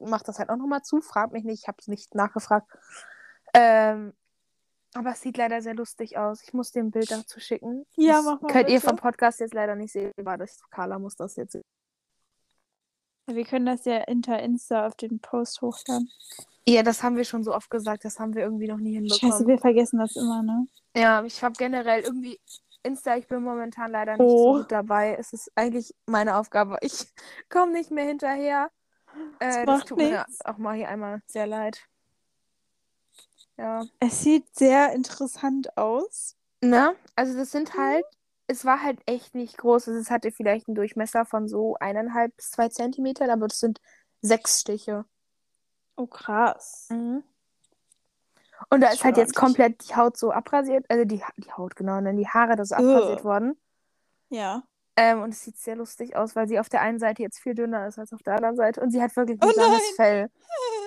macht 0.00 0.26
das 0.28 0.38
halt 0.40 0.50
auch 0.50 0.56
nochmal 0.56 0.82
zu. 0.82 1.00
Frag 1.00 1.30
mich 1.32 1.44
nicht, 1.44 1.62
ich 1.62 1.68
habe 1.68 1.78
es 1.80 1.86
nicht 1.88 2.14
nachgefragt. 2.14 2.68
Ähm, 3.54 4.14
aber 4.96 5.10
es 5.10 5.20
sieht 5.20 5.36
leider 5.36 5.60
sehr 5.62 5.74
lustig 5.74 6.16
aus. 6.18 6.42
Ich 6.42 6.52
muss 6.52 6.72
dir 6.72 6.80
ein 6.82 6.90
Bild 6.90 7.10
dazu 7.10 7.38
schicken. 7.40 7.84
Ja, 7.96 8.14
das 8.16 8.24
mach 8.24 8.40
mal 8.40 8.52
Könnt 8.52 8.68
ihr 8.68 8.76
bitte. 8.76 8.88
vom 8.88 8.96
Podcast 8.96 9.40
jetzt 9.40 9.54
leider 9.54 9.74
nicht 9.76 9.92
sehen. 9.92 10.12
War 10.16 10.38
das, 10.38 10.60
Carla 10.70 10.98
muss 10.98 11.14
das 11.16 11.36
jetzt 11.36 11.52
sehen. 11.52 11.64
Wir 13.28 13.44
können 13.44 13.66
das 13.66 13.84
ja 13.84 14.04
hinter 14.06 14.38
Insta 14.40 14.86
auf 14.86 14.94
den 14.94 15.18
Post 15.18 15.60
hochladen. 15.60 16.08
Ja, 16.68 16.82
das 16.82 17.02
haben 17.02 17.16
wir 17.16 17.24
schon 17.24 17.42
so 17.44 17.54
oft 17.54 17.70
gesagt, 17.70 18.04
das 18.04 18.18
haben 18.20 18.34
wir 18.34 18.42
irgendwie 18.42 18.68
noch 18.68 18.78
nie 18.78 18.94
hinbekommen. 18.94 19.32
Scheiße, 19.32 19.46
wir 19.46 19.58
vergessen 19.58 19.98
das 19.98 20.14
immer, 20.16 20.42
ne? 20.42 20.66
Ja, 20.96 21.24
ich 21.24 21.42
habe 21.42 21.54
generell 21.58 22.02
irgendwie 22.02 22.40
Insta, 22.84 23.16
ich 23.16 23.26
bin 23.26 23.42
momentan 23.42 23.90
leider 23.90 24.12
nicht 24.12 24.20
Oh. 24.22 24.54
so 24.54 24.60
gut 24.62 24.70
dabei. 24.72 25.16
Es 25.18 25.32
ist 25.32 25.50
eigentlich 25.56 25.92
meine 26.06 26.36
Aufgabe. 26.36 26.78
Ich 26.82 26.92
komme 27.48 27.72
nicht 27.72 27.90
mehr 27.90 28.04
hinterher. 28.06 28.70
Äh, 29.40 29.64
das 29.64 29.66
macht 29.66 29.88
tut 29.88 29.98
mir 29.98 30.18
nichts. 30.18 30.44
auch 30.44 30.58
mal 30.58 30.76
hier 30.76 30.88
einmal 30.88 31.20
sehr 31.26 31.46
leid. 31.48 31.84
Ja. 33.58 33.84
Es 34.00 34.20
sieht 34.22 34.54
sehr 34.54 34.92
interessant 34.92 35.76
aus. 35.76 36.36
Ne? 36.62 36.94
Also 37.14 37.36
das 37.38 37.48
Mhm. 37.48 37.58
sind 37.58 37.74
halt, 37.76 38.04
es 38.48 38.64
war 38.64 38.82
halt 38.82 39.00
echt 39.06 39.34
nicht 39.34 39.56
groß. 39.58 39.88
Also 39.88 40.00
Es 40.00 40.10
hatte 40.10 40.30
vielleicht 40.30 40.68
einen 40.68 40.74
Durchmesser 40.74 41.24
von 41.24 41.48
so 41.48 41.76
eineinhalb 41.80 42.36
bis 42.36 42.50
zwei 42.50 42.68
Zentimetern, 42.68 43.30
aber 43.30 43.48
das 43.48 43.60
sind 43.60 43.80
sechs 44.20 44.60
Stiche. 44.60 45.04
Oh, 45.96 46.06
krass. 46.06 46.88
Mhm. 46.90 47.22
Und 48.70 48.80
da 48.80 48.88
ist 48.88 49.04
halt 49.04 49.16
jetzt 49.18 49.36
komplett 49.36 49.86
die 49.88 49.96
Haut 49.96 50.16
so 50.16 50.32
abrasiert, 50.32 50.84
also 50.88 51.04
die, 51.04 51.22
die 51.36 51.52
Haut, 51.52 51.76
genau, 51.76 51.98
und 51.98 52.06
dann 52.06 52.16
die 52.16 52.26
Haare 52.28 52.56
da 52.56 52.64
so 52.64 52.74
abrasiert 52.74 53.22
worden. 53.24 53.58
Ja. 54.30 54.62
Ähm, 54.96 55.20
und 55.22 55.30
es 55.30 55.44
sieht 55.44 55.58
sehr 55.58 55.76
lustig 55.76 56.16
aus, 56.16 56.34
weil 56.36 56.48
sie 56.48 56.58
auf 56.58 56.70
der 56.70 56.80
einen 56.80 56.98
Seite 56.98 57.22
jetzt 57.22 57.38
viel 57.38 57.54
dünner 57.54 57.86
ist 57.86 57.98
als 57.98 58.14
auf 58.14 58.22
der 58.22 58.36
anderen 58.36 58.56
Seite. 58.56 58.80
Und 58.80 58.90
sie 58.92 59.02
hat 59.02 59.14
wirklich 59.14 59.40
ein 59.40 59.48
Oh 59.48 59.52
langes. 59.60 59.82
Fell. 59.96 60.30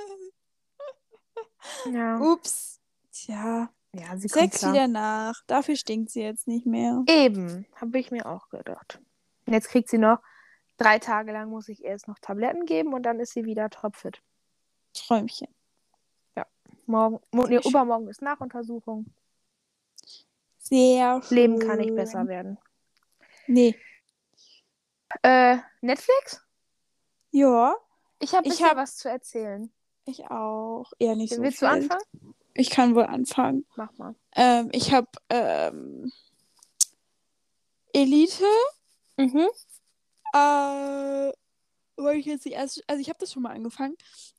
Ja. 1.92 2.20
Ups. 2.20 2.80
Tja, 3.12 3.70
ja, 3.94 4.18
sie 4.18 4.28
klar. 4.28 4.74
wieder 4.74 4.88
nach. 4.88 5.42
Dafür 5.48 5.76
stinkt 5.76 6.12
sie 6.12 6.22
jetzt 6.22 6.48
nicht 6.48 6.66
mehr. 6.66 7.04
Eben, 7.08 7.66
habe 7.76 8.00
ich 8.00 8.12
mir 8.12 8.26
auch 8.26 8.50
gedacht. 8.50 9.00
Und 9.46 9.54
jetzt 9.54 9.70
kriegt 9.70 9.90
sie 9.90 9.98
noch 9.98 10.20
drei 10.78 11.00
Tage 11.00 11.32
lang, 11.32 11.50
muss 11.50 11.68
ich 11.70 11.84
ihr 11.84 11.90
jetzt 11.92 12.08
noch 12.08 12.20
Tabletten 12.20 12.66
geben 12.66 12.94
und 12.94 13.04
dann 13.04 13.20
ist 13.20 13.34
sie 13.34 13.46
wieder 13.46 13.70
topfit. 13.70 14.22
Träumchen. 14.94 15.48
Morgen, 16.86 17.20
mo 17.32 17.46
nee, 17.46 17.60
übermorgen 17.64 18.08
ist 18.08 18.24
Nachuntersuchung. 18.24 19.06
Sehr 20.58 21.22
schön. 21.22 21.38
Leben 21.38 21.60
kann 21.60 21.78
nicht 21.78 21.96
besser 21.96 22.28
werden. 22.28 22.58
Nee. 23.46 23.76
Äh, 25.22 25.58
Netflix? 25.82 26.44
Ja, 27.32 27.76
Ich 28.20 28.34
habe 28.34 28.48
Ich 28.48 28.64
hab- 28.64 28.76
was 28.76 28.98
zu 28.98 29.08
erzählen. 29.08 29.72
Ich 30.06 30.26
auch. 30.30 30.92
Eher 31.00 31.16
nicht 31.16 31.34
so 31.34 31.42
Willst 31.42 31.60
viel. 31.60 31.68
du 31.68 31.74
anfangen? 31.74 32.34
Ich 32.54 32.70
kann 32.70 32.96
wohl 32.96 33.04
anfangen. 33.04 33.66
Mach 33.76 33.92
mal. 33.98 34.16
Ähm, 34.36 34.70
ich 34.72 34.92
habe 34.94 35.08
ähm, 35.30 36.12
Elite. 37.94 38.44
Mhm. 39.18 39.48
Äh, 40.34 41.32
wollte 41.98 42.20
ich 42.20 42.26
jetzt 42.28 42.46
die 42.46 42.52
erste, 42.52 42.82
also 42.88 43.02
ich 43.02 43.10
habe 43.10 43.20
das 43.20 43.34
schon 43.34 43.44
mal 43.44 43.52
angefangen. 43.54 43.96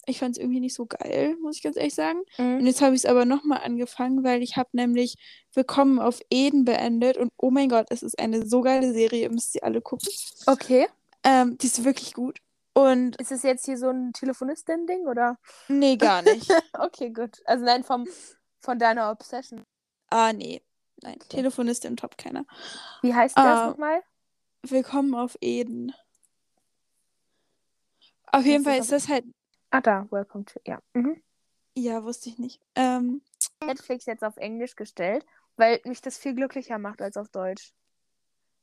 Ich 0.06 0.18
fand 0.18 0.36
es 0.36 0.40
irgendwie 0.42 0.60
nicht 0.60 0.74
so 0.74 0.86
geil, 0.86 1.36
muss 1.42 1.56
ich 1.56 1.62
ganz 1.62 1.76
ehrlich 1.76 1.94
sagen. 1.94 2.20
Und 2.38 2.58
Mhm. 2.60 2.66
jetzt 2.66 2.80
habe 2.80 2.94
ich 2.94 3.02
es 3.02 3.06
aber 3.06 3.24
nochmal 3.26 3.60
angefangen, 3.62 4.24
weil 4.24 4.42
ich 4.42 4.56
habe 4.56 4.70
nämlich 4.72 5.16
Willkommen 5.52 5.98
auf 5.98 6.20
Eden 6.30 6.64
beendet 6.64 7.16
und 7.18 7.30
oh 7.36 7.50
mein 7.50 7.68
Gott, 7.68 7.86
es 7.90 8.02
ist 8.02 8.18
eine 8.18 8.46
so 8.48 8.62
geile 8.62 8.92
Serie, 8.94 9.22
ihr 9.22 9.30
müsst 9.30 9.52
sie 9.52 9.62
alle 9.62 9.82
gucken. 9.82 10.08
Okay. 10.46 10.88
Ähm, 11.22 11.58
die 11.58 11.66
ist 11.66 11.84
wirklich 11.84 12.14
gut. 12.14 12.38
Und 12.80 13.20
Ist 13.20 13.32
es 13.32 13.42
jetzt 13.42 13.64
hier 13.66 13.76
so 13.76 13.90
ein 13.90 14.12
Telefonistin-Ding 14.12 15.06
oder? 15.06 15.38
nee, 15.68 15.96
gar 15.96 16.22
nicht. 16.22 16.50
Okay, 16.72 17.10
gut. 17.10 17.40
Also 17.44 17.64
nein, 17.64 17.84
vom, 17.84 18.06
von 18.60 18.78
deiner 18.78 19.10
Obsession. 19.10 19.64
ah, 20.10 20.32
nee. 20.32 20.62
Nein, 21.02 21.14
Okay. 21.16 21.36
Telefonist 21.36 21.84
im 21.84 21.96
Top 21.96 22.16
keiner. 22.18 22.44
Wie 23.02 23.14
heißt 23.14 23.36
das 23.36 23.44
Ah. 23.58 23.70
nochmal? 23.70 24.02
Willkommen 24.62 25.14
auf 25.14 25.36
Eden. 25.40 25.92
Auf 28.32 28.44
jeden 28.44 28.64
Fall 28.64 28.78
ist 28.78 28.92
das 28.92 29.08
halt, 29.08 29.24
Ah, 29.70 29.80
da. 29.80 30.06
Welcome 30.10 30.44
to. 30.44 30.60
Ja. 30.66 30.80
Mhm. 30.94 31.22
ja, 31.76 32.02
wusste 32.04 32.28
ich 32.28 32.38
nicht. 32.38 32.60
Ähm, 32.74 33.22
Netflix 33.64 34.06
jetzt 34.06 34.24
auf 34.24 34.36
Englisch 34.36 34.74
gestellt, 34.76 35.24
weil 35.56 35.80
mich 35.84 36.00
das 36.00 36.18
viel 36.18 36.34
glücklicher 36.34 36.78
macht 36.78 37.00
als 37.02 37.16
auf 37.16 37.28
Deutsch. 37.28 37.72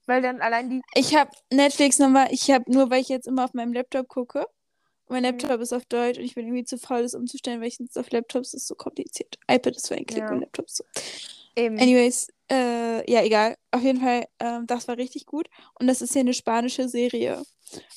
Weil 0.07 0.21
dann 0.21 0.41
allein 0.41 0.69
die. 0.69 0.81
Ich 0.95 1.15
habe 1.15 1.29
Netflix 1.53 1.99
nochmal, 1.99 2.29
ich 2.31 2.49
habe 2.49 2.63
nur, 2.71 2.89
weil 2.89 3.01
ich 3.01 3.09
jetzt 3.09 3.27
immer 3.27 3.43
auf 3.45 3.53
meinem 3.53 3.73
Laptop 3.73 4.07
gucke. 4.07 4.47
Mein 5.09 5.21
Mhm. 5.23 5.27
Laptop 5.39 5.61
ist 5.61 5.73
auf 5.73 5.85
Deutsch 5.85 6.17
und 6.17 6.23
ich 6.25 6.35
bin 6.35 6.45
irgendwie 6.47 6.65
zu 6.65 6.77
faul, 6.77 7.03
das 7.03 7.13
umzustellen, 7.13 7.61
weil 7.61 7.67
ich 7.67 7.79
jetzt 7.79 7.97
auf 7.97 8.09
Laptops 8.11 8.53
ist 8.53 8.67
so 8.67 8.75
kompliziert. 8.75 9.37
iPad 9.49 9.75
ist 9.75 9.87
für 9.87 9.95
einen 9.95 10.05
Klick 10.05 10.23
Ja. 10.23 10.31
und 10.31 10.39
Laptop 10.41 10.69
so. 10.69 10.83
Eben. 11.55 11.79
Anyways, 11.79 12.27
äh, 12.51 13.09
ja, 13.11 13.23
egal. 13.23 13.55
Auf 13.71 13.81
jeden 13.81 14.01
Fall, 14.01 14.25
ähm, 14.39 14.67
das 14.67 14.87
war 14.87 14.97
richtig 14.97 15.25
gut. 15.25 15.47
Und 15.79 15.87
das 15.87 16.01
ist 16.01 16.13
ja 16.15 16.21
eine 16.21 16.33
spanische 16.33 16.87
Serie. 16.89 17.37
Und 17.37 17.45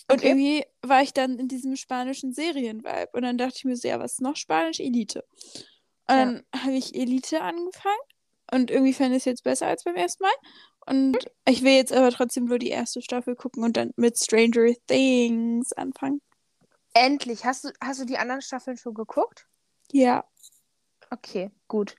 Okay. 0.09 0.29
irgendwie 0.29 0.65
war 0.83 1.03
ich 1.03 1.13
dann 1.13 1.39
in 1.39 1.47
diesem 1.49 1.77
spanischen 1.77 2.33
Serien-Vibe. 2.33 3.09
Und 3.13 3.23
dann 3.23 3.39
dachte 3.39 3.55
ich 3.57 3.65
mir 3.65 3.77
so, 3.77 3.87
ja, 3.89 3.99
was 4.01 4.13
ist 4.15 4.21
noch 4.21 4.37
Spanisch? 4.37 4.81
Elite. 4.81 5.25
Und 6.09 6.17
Ja. 6.17 6.25
dann 6.25 6.43
habe 6.57 6.73
ich 6.77 6.95
Elite 6.95 7.41
angefangen. 7.41 7.99
Und 8.53 8.71
irgendwie 8.71 8.93
fand 8.95 9.11
ich 9.11 9.19
es 9.19 9.25
jetzt 9.27 9.45
besser 9.45 9.67
als 9.69 9.85
beim 9.85 9.95
ersten 9.97 10.25
Mal. 10.25 10.33
Und 10.87 11.19
ich 11.47 11.63
will 11.63 11.73
jetzt 11.73 11.93
aber 11.93 12.11
trotzdem 12.11 12.45
nur 12.47 12.59
die 12.59 12.71
erste 12.71 13.03
Staffel 13.03 13.37
gucken 13.37 13.63
und 13.63 13.77
dann 13.77 13.93
mit 13.97 14.19
Stranger 14.19 14.73
Things 14.87 15.73
anfangen. 15.73 16.21
Endlich. 16.95 17.45
Hast 17.45 17.65
du, 17.65 17.71
hast 17.83 18.01
du 18.01 18.05
die 18.05 18.19
anderen 18.19 18.43
Staffeln 18.43 18.77
schon 18.77 18.95
geguckt? 18.95 19.47
Ja. 19.93 20.25
Okay, 21.11 21.51
gut. 21.69 21.97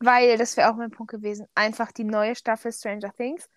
Weil, 0.00 0.36
das 0.38 0.56
wäre 0.56 0.70
auch 0.70 0.76
mein 0.76 0.90
Punkt 0.90 1.10
gewesen, 1.10 1.46
einfach 1.54 1.92
die 1.92 2.04
neue 2.04 2.34
Staffel 2.36 2.72
Stranger 2.72 3.12
Things 3.12 3.48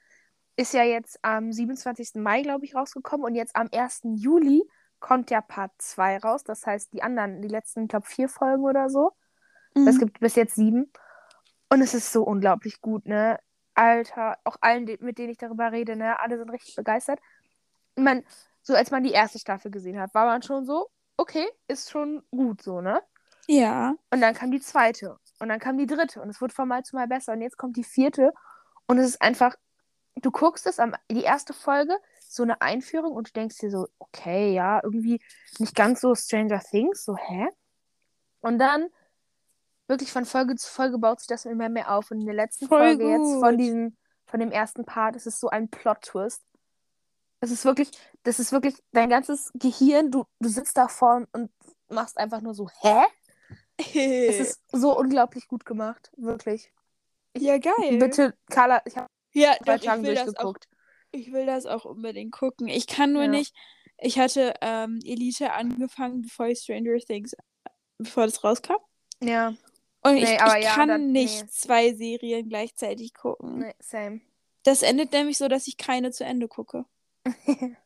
ist 0.58 0.74
ja 0.74 0.84
jetzt 0.84 1.18
am 1.24 1.52
27. 1.52 2.16
Mai, 2.16 2.42
glaube 2.42 2.66
ich, 2.66 2.76
rausgekommen 2.76 3.26
und 3.26 3.36
jetzt 3.36 3.56
am 3.56 3.70
1. 3.72 4.16
Juli 4.16 4.64
kommt 5.00 5.32
ja 5.32 5.42
Part 5.42 5.72
2 5.78 6.18
raus. 6.18 6.44
Das 6.44 6.66
heißt, 6.66 6.94
die 6.94 7.02
anderen, 7.04 7.42
die 7.42 7.48
letzten, 7.48 7.84
ich 7.84 7.90
glaube, 7.90 8.06
vier 8.06 8.28
Folgen 8.30 8.64
oder 8.64 8.90
so. 8.90 9.12
Es 9.74 9.96
Mhm. 9.96 10.00
gibt 10.00 10.20
bis 10.20 10.36
jetzt 10.36 10.56
sieben. 10.56 10.92
Und 11.70 11.82
es 11.82 11.94
ist 11.94 12.12
so 12.12 12.24
unglaublich 12.24 12.82
gut, 12.82 13.06
ne? 13.08 13.40
Alter, 13.74 14.38
auch 14.44 14.58
allen, 14.62 14.86
mit 15.00 15.18
denen 15.18 15.30
ich 15.30 15.38
darüber 15.38 15.72
rede, 15.72 15.96
ne? 15.96 16.20
Alle 16.20 16.38
sind 16.38 16.50
richtig 16.50 16.76
begeistert. 16.76 17.20
Meine, 17.96 18.24
so 18.62 18.76
als 18.76 18.92
man 18.92 19.04
die 19.04 19.12
erste 19.12 19.40
Staffel 19.40 19.72
gesehen 19.72 20.00
hat, 20.00 20.14
war 20.14 20.26
man 20.26 20.42
schon 20.42 20.66
so, 20.66 20.90
okay, 21.18 21.48
ist 21.68 21.90
schon 21.90 22.24
gut 22.32 22.62
so, 22.62 22.82
ne? 22.82 23.02
Ja. 23.48 23.96
Und 24.12 24.22
dann 24.22 24.34
kam 24.34 24.52
die 24.52 24.62
zweite. 24.62 25.18
Und 25.40 25.50
dann 25.50 25.60
kam 25.60 25.78
die 25.78 25.88
dritte. 25.88 26.22
Und 26.22 26.30
es 26.30 26.42
wurde 26.42 26.54
von 26.54 26.68
Mal 26.68 26.84
zu 26.84 26.96
Mal 26.96 27.08
besser. 27.08 27.34
Und 27.34 27.42
jetzt 27.42 27.58
kommt 27.58 27.76
die 27.78 27.84
vierte. 27.84 28.34
Und 28.88 28.98
es 28.98 29.08
ist 29.08 29.22
einfach, 29.22 29.56
du 30.16 30.32
guckst 30.32 30.68
es 30.68 30.80
am, 30.80 30.96
die 31.10 31.24
erste 31.24 31.54
Folge, 31.54 31.98
so 32.28 32.44
eine 32.44 32.62
Einführung 32.62 33.14
und 33.14 33.30
du 33.30 33.34
denkst 33.34 33.58
dir 33.58 33.70
so, 33.70 33.88
okay, 34.00 34.54
ja, 34.54 34.80
irgendwie 34.84 35.22
nicht 35.60 35.76
ganz 35.76 36.00
so 36.00 36.16
Stranger 36.16 36.62
Things, 36.62 37.04
so, 37.04 37.18
hä? 37.18 37.48
Und 38.40 38.58
dann 38.58 38.88
wirklich 39.92 40.12
von 40.12 40.26
Folge 40.26 40.56
zu 40.56 40.68
Folge 40.68 40.98
baut 40.98 41.20
sich 41.20 41.28
das 41.28 41.46
immer 41.46 41.70
mehr 41.70 41.96
auf. 41.96 42.10
Und 42.10 42.22
in 42.22 42.26
der 42.26 42.36
letzten 42.36 42.68
Voll 42.68 42.80
Folge 42.80 43.10
jetzt 43.10 43.40
von 43.40 43.52
gut. 43.52 43.60
diesem, 43.60 43.98
von 44.26 44.40
dem 44.40 44.52
ersten 44.52 44.86
Part, 44.86 45.16
es 45.16 45.28
ist 45.28 45.40
so 45.40 45.50
ein 45.50 45.70
Plot-Twist. 45.70 46.42
Es 47.42 47.52
ist 47.52 47.66
wirklich, 47.66 47.92
das 48.24 48.40
ist 48.40 48.52
wirklich 48.52 48.76
dein 48.92 49.10
ganzes 49.10 49.52
Gehirn, 49.56 50.12
du, 50.12 50.26
du 50.40 50.50
sitzt 50.50 50.78
da 50.78 50.88
vorne 50.88 51.28
und 51.34 51.52
machst 51.90 52.18
einfach 52.18 52.42
nur 52.42 52.54
so, 52.54 52.70
hä? 52.82 53.04
Es 53.78 54.40
ist 54.40 54.62
so 54.72 54.98
unglaublich 54.98 55.48
gut 55.48 55.66
gemacht, 55.66 56.12
wirklich. 56.18 56.72
ja, 57.36 57.58
geil. 57.58 57.98
Bitte, 57.98 58.36
Carla, 58.50 58.82
ich 58.86 58.96
habe 58.96 59.08
Ja, 59.34 59.56
zwei 59.64 59.78
doch, 59.78 59.84
ich 59.84 59.86
das 59.86 59.98
auch 59.98 60.04
durchgeguckt. 60.04 60.68
Ich 61.12 61.34
will 61.34 61.46
das 61.46 61.66
auch 61.66 61.86
unbedingt 61.86 62.32
gucken. 62.32 62.68
Ich 62.68 62.88
kann 62.88 63.12
nur 63.14 63.24
Ja. 63.24 63.30
nicht. 63.30 63.54
Ich 63.98 64.18
hatte 64.18 64.54
ähm, 64.62 65.00
Elite 65.04 65.52
angefangen, 65.52 66.22
bevor 66.22 66.48
ich 66.48 66.60
Stranger 66.60 66.98
Things, 67.00 67.36
bevor 67.98 68.26
das 68.26 68.44
rauskam. 68.44 68.78
Ja, 69.20 69.54
Und 70.04 70.16
Nee, 70.16 70.24
ich, 70.36 70.42
aber 70.42 70.58
ich 70.58 70.66
ja, 70.66 70.74
kann 70.74 70.88
dann- 70.90 71.12
nicht 71.12 71.44
nee. 71.44 71.50
zwei 71.50 71.94
Serien 71.94 72.50
gleichzeitig 72.50 73.14
gucken. 73.14 73.60
nee, 73.60 73.76
same. 73.80 74.22
Das 74.64 74.82
endet 74.84 75.12
nämlich 75.12 75.38
so, 75.38 75.48
dass 75.48 75.68
ich 75.68 75.78
keine 75.78 76.12
zu 76.12 76.24
Ende 76.24 76.48
gucke. 76.48 76.86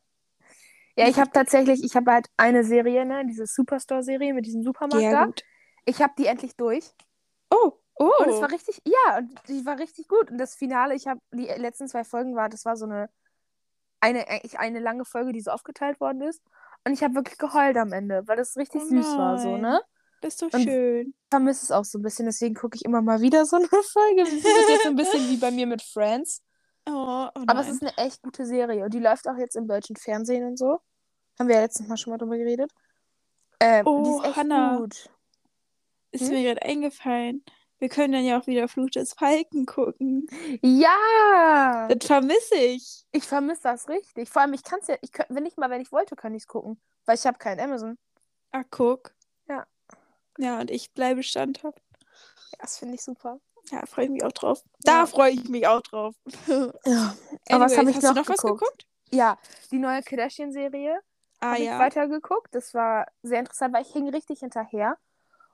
Ja, 0.98 1.08
ich 1.08 1.18
habe 1.18 1.30
tatsächlich, 1.30 1.84
ich 1.84 1.94
habe 1.94 2.10
halt 2.10 2.26
eine 2.38 2.64
Serie, 2.64 3.04
ne, 3.04 3.22
diese 3.26 3.44
Superstore-Serie 3.46 4.32
mit 4.32 4.46
diesem 4.46 4.62
Supermarkt 4.62 5.02
Ja, 5.04 5.10
da. 5.10 5.24
gut. 5.26 5.42
Ich 5.84 6.00
habe 6.00 6.14
die 6.16 6.24
endlich 6.24 6.56
durch. 6.56 6.90
Oh, 7.50 7.72
oh. 7.96 8.10
Und 8.20 8.30
es 8.30 8.40
war 8.40 8.50
richtig, 8.50 8.80
ja, 8.86 9.18
und 9.18 9.30
die 9.46 9.66
war 9.66 9.78
richtig 9.78 10.08
gut. 10.08 10.30
Und 10.30 10.38
das 10.38 10.54
Finale, 10.54 10.94
ich 10.94 11.06
habe 11.06 11.20
die 11.32 11.44
letzten 11.44 11.86
zwei 11.86 12.02
Folgen 12.02 12.34
war, 12.34 12.48
das 12.48 12.64
war 12.64 12.78
so 12.78 12.86
eine, 12.86 13.10
eine, 14.00 14.26
eigentlich 14.26 14.58
eine 14.58 14.78
lange 14.80 15.04
Folge, 15.04 15.32
die 15.32 15.42
so 15.42 15.50
aufgeteilt 15.50 16.00
worden 16.00 16.22
ist. 16.22 16.42
Und 16.86 16.94
ich 16.94 17.02
habe 17.02 17.14
wirklich 17.14 17.36
geheult 17.36 17.76
am 17.76 17.92
Ende, 17.92 18.26
weil 18.26 18.36
das 18.38 18.56
richtig 18.56 18.80
Oh 18.82 18.86
süß 18.86 19.18
war, 19.18 19.38
so, 19.38 19.58
ne? 19.58 19.82
Ist 20.26 20.42
doch 20.42 20.52
Und- 20.52 20.62
schön. 20.62 21.08
Ich 21.08 21.14
vermisse 21.30 21.64
es 21.64 21.70
auch 21.72 21.84
so 21.84 21.98
ein 21.98 22.02
bisschen, 22.02 22.26
deswegen 22.26 22.54
gucke 22.54 22.76
ich 22.76 22.84
immer 22.84 23.02
mal 23.02 23.20
wieder 23.20 23.44
so 23.46 23.56
eine 23.56 23.66
Folge. 23.92 24.24
Das 24.24 24.32
ist 24.32 24.44
jetzt 24.68 24.82
so 24.84 24.88
ein 24.90 24.96
bisschen 24.96 25.28
wie 25.28 25.36
bei 25.36 25.50
mir 25.50 25.66
mit 25.66 25.82
Friends. 25.82 26.42
Oh, 26.88 26.92
oh 27.34 27.42
Aber 27.46 27.60
es 27.60 27.68
ist 27.68 27.82
eine 27.82 27.96
echt 27.98 28.22
gute 28.22 28.46
Serie 28.46 28.84
und 28.84 28.94
die 28.94 29.00
läuft 29.00 29.26
auch 29.28 29.36
jetzt 29.36 29.56
im 29.56 29.66
deutschen 29.66 29.96
Fernsehen 29.96 30.44
und 30.46 30.56
so. 30.58 30.78
Haben 31.38 31.48
wir 31.48 31.56
ja 31.56 31.62
letztes 31.62 31.86
Mal 31.88 31.96
schon 31.96 32.12
mal 32.12 32.18
drüber 32.18 32.36
geredet. 32.38 32.70
Ähm, 33.60 33.84
die 33.84 33.90
Oh, 33.90 34.20
ist 34.20 34.26
echt 34.28 34.36
Hannah. 34.36 34.76
gut. 34.76 35.10
ist 36.12 36.22
hm? 36.22 36.30
mir 36.30 36.42
gerade 36.44 36.62
eingefallen. 36.62 37.44
Wir 37.78 37.88
können 37.90 38.12
dann 38.12 38.24
ja 38.24 38.40
auch 38.40 38.46
wieder 38.46 38.68
Fluch 38.68 38.88
des 38.90 39.12
Falken 39.14 39.66
gucken. 39.66 40.26
Ja! 40.62 41.88
Das 41.88 42.06
vermisse 42.06 42.54
ich. 42.54 43.04
Ich 43.12 43.24
vermisse 43.24 43.62
das 43.64 43.88
richtig. 43.88 44.30
Vor 44.30 44.42
allem, 44.42 44.54
ich 44.54 44.62
kann 44.62 44.78
es 44.80 44.86
ja, 44.88 44.96
ich 45.02 45.12
könnt, 45.12 45.28
wenn 45.30 45.44
ich 45.44 45.56
mal, 45.56 45.68
wenn 45.70 45.80
ich 45.82 45.92
wollte, 45.92 46.16
kann 46.16 46.34
ich 46.34 46.44
es 46.44 46.46
gucken. 46.46 46.80
weil 47.04 47.16
ich 47.16 47.26
habe 47.26 47.38
kein 47.38 47.60
Amazon. 47.60 47.98
Ah, 48.52 48.62
guck. 48.70 49.12
Ja. 50.38 50.60
Und 50.60 50.70
ich 50.70 50.92
bleibe 50.92 51.22
standhaft. 51.22 51.80
Ja, 52.52 52.58
das 52.60 52.78
finde 52.78 52.94
ich 52.94 53.02
super. 53.02 53.40
Ja, 53.70 53.84
freue 53.86 54.04
ich 54.04 54.10
mich 54.10 54.24
auch 54.24 54.32
drauf. 54.32 54.62
Da 54.80 55.00
Ja. 55.00 55.06
freue 55.06 55.32
ich 55.32 55.48
mich 55.48 55.66
auch 55.66 55.80
drauf. 55.82 56.14
Ja. 56.86 57.16
Aber 57.50 57.64
was 57.64 57.76
habe 57.76 57.90
ich 57.90 57.96
hast 57.96 58.02
noch 58.04 58.14
du 58.14 58.20
noch 58.20 58.28
was 58.28 58.36
geguckt? 58.40 58.60
geguckt? 58.60 58.86
Ja, 59.10 59.38
die 59.70 59.78
neue 59.78 60.02
Kardashian-Serie 60.02 60.98
Ah 61.40 61.50
habe 61.52 61.58
ich 61.60 61.66
ja. 61.66 61.78
weitergeguckt. 61.78 62.54
Das 62.54 62.74
war 62.74 63.06
sehr 63.22 63.40
interessant, 63.40 63.74
weil 63.74 63.82
ich 63.82 63.92
hing 63.92 64.08
richtig 64.08 64.40
hinterher. 64.40 64.96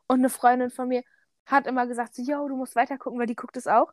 Und 0.07 0.21
eine 0.21 0.31
Freundin 0.31 0.71
von 0.71 0.89
mir 0.89 1.03
hat 1.47 1.67
immer 1.67 1.87
gesagt, 1.87 2.15
so, 2.15 2.23
yo, 2.23 2.47
du 2.49 2.57
musst 2.57 2.77
weitergucken, 2.77 3.19
weil 3.19 3.27
die 3.27 3.37
guckt 3.37 3.57
es 3.57 3.67
auch. 3.67 3.93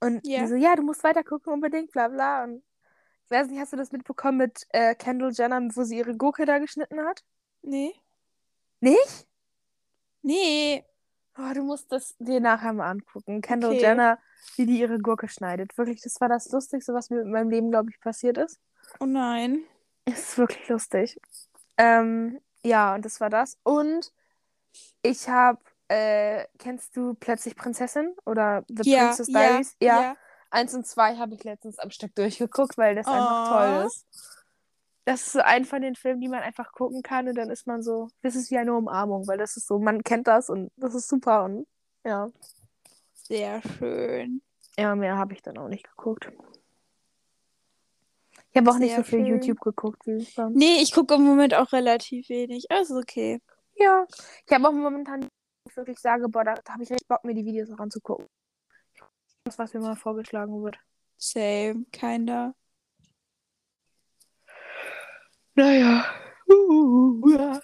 Und 0.00 0.24
die 0.24 0.46
so, 0.46 0.54
ja, 0.54 0.74
du 0.76 0.82
musst 0.82 1.02
weitergucken 1.04 1.52
unbedingt, 1.52 1.92
bla 1.92 2.08
bla. 2.08 2.44
Und 2.44 2.62
ich 3.24 3.30
weiß 3.30 3.48
nicht, 3.48 3.60
hast 3.60 3.72
du 3.72 3.76
das 3.76 3.92
mitbekommen 3.92 4.38
mit 4.38 4.66
äh, 4.70 4.94
Kendall 4.94 5.32
Jenner, 5.32 5.60
wo 5.74 5.82
sie 5.84 5.98
ihre 5.98 6.16
Gurke 6.16 6.44
da 6.44 6.58
geschnitten 6.58 7.00
hat? 7.00 7.22
Nee. 7.62 7.94
Nicht? 8.80 9.26
Nee. 10.22 10.84
Oh, 11.38 11.52
du 11.54 11.62
musst 11.62 11.90
das 11.92 12.14
dir 12.18 12.40
nachher 12.40 12.72
mal 12.72 12.90
angucken. 12.90 13.40
Kendall 13.40 13.72
Okay. 13.72 13.80
Jenner, 13.80 14.18
wie 14.56 14.66
die 14.66 14.78
ihre 14.80 14.98
Gurke 14.98 15.28
schneidet. 15.28 15.76
Wirklich, 15.78 16.02
das 16.02 16.20
war 16.20 16.28
das 16.28 16.50
Lustigste, 16.50 16.92
was 16.92 17.10
mir 17.10 17.20
in 17.22 17.30
meinem 17.30 17.50
Leben, 17.50 17.70
glaube 17.70 17.90
ich, 17.90 18.00
passiert 18.00 18.36
ist. 18.38 18.58
Oh 19.00 19.06
nein. 19.06 19.64
Es 20.04 20.30
ist 20.30 20.38
wirklich 20.38 20.68
lustig. 20.68 21.20
Ähm, 21.78 22.40
ja, 22.64 22.94
und 22.94 23.04
das 23.04 23.20
war 23.20 23.30
das. 23.30 23.58
Und 23.62 24.12
ich 25.02 25.28
habe, 25.28 25.60
äh, 25.88 26.46
kennst 26.58 26.96
du 26.96 27.14
Plötzlich 27.14 27.56
Prinzessin 27.56 28.14
oder 28.26 28.64
The 28.68 28.88
Ja, 28.90 29.06
Princess 29.06 29.28
ja, 29.28 29.40
Diaries? 29.40 29.76
ja. 29.80 30.16
Eins 30.50 30.74
und 30.74 30.86
zwei 30.86 31.16
habe 31.16 31.34
ich 31.34 31.44
letztens 31.44 31.78
am 31.78 31.90
Stück 31.90 32.14
durchgeguckt, 32.16 32.76
weil 32.76 32.96
das 32.96 33.06
einfach 33.06 33.46
Oh. 33.46 33.48
toll 33.48 33.86
ist. 33.86 34.04
Das 35.04 35.22
ist 35.22 35.32
so 35.32 35.40
ein 35.40 35.64
von 35.64 35.82
den 35.82 35.94
Filmen, 35.94 36.20
die 36.20 36.28
man 36.28 36.40
einfach 36.40 36.72
gucken 36.72 37.02
kann 37.02 37.26
und 37.28 37.34
dann 37.34 37.50
ist 37.50 37.66
man 37.66 37.82
so, 37.82 38.08
das 38.22 38.36
ist 38.36 38.50
wie 38.50 38.58
eine 38.58 38.74
Umarmung, 38.74 39.26
weil 39.26 39.38
das 39.38 39.56
ist 39.56 39.66
so, 39.66 39.78
man 39.78 40.02
kennt 40.02 40.26
das 40.28 40.50
und 40.50 40.70
das 40.76 40.94
ist 40.94 41.08
super 41.08 41.44
und 41.44 41.66
ja. 42.04 42.30
Sehr 43.14 43.62
schön. 43.62 44.42
Ja, 44.76 44.94
mehr 44.94 45.16
habe 45.16 45.34
ich 45.34 45.42
dann 45.42 45.58
auch 45.58 45.68
nicht 45.68 45.88
geguckt. 45.88 46.30
Ich 48.50 48.56
habe 48.56 48.70
auch 48.70 48.78
nicht 48.78 48.94
Sehr 48.94 49.04
so 49.04 49.10
viel 49.10 49.20
schön. 49.20 49.26
YouTube 49.26 49.60
geguckt 49.60 50.06
wie 50.06 50.20
sonst. 50.20 50.56
Nee, 50.56 50.82
ich 50.82 50.92
gucke 50.92 51.14
im 51.14 51.22
Moment 51.22 51.54
auch 51.54 51.72
relativ 51.72 52.28
wenig. 52.28 52.70
Also 52.70 52.96
okay. 52.96 53.40
Ja, 53.74 54.06
ich 54.46 54.52
habe 54.52 54.68
auch 54.68 54.72
momentan, 54.72 55.28
ich 55.68 55.76
wirklich 55.76 55.98
sage, 55.98 56.28
boah, 56.28 56.44
da, 56.44 56.54
da 56.54 56.72
habe 56.72 56.82
ich 56.82 56.90
richtig 56.90 57.08
Bock, 57.08 57.24
mir 57.24 57.34
die 57.34 57.44
Videos 57.44 57.70
auch 57.70 57.78
anzugucken. 57.78 58.26
Das, 59.44 59.58
was 59.58 59.72
mir 59.72 59.80
mal 59.80 59.96
vorgeschlagen 59.96 60.62
wird. 60.62 60.78
Same. 61.16 61.84
Keiner. 61.92 62.54
Naja. 65.54 66.04
Ja. 67.26 67.60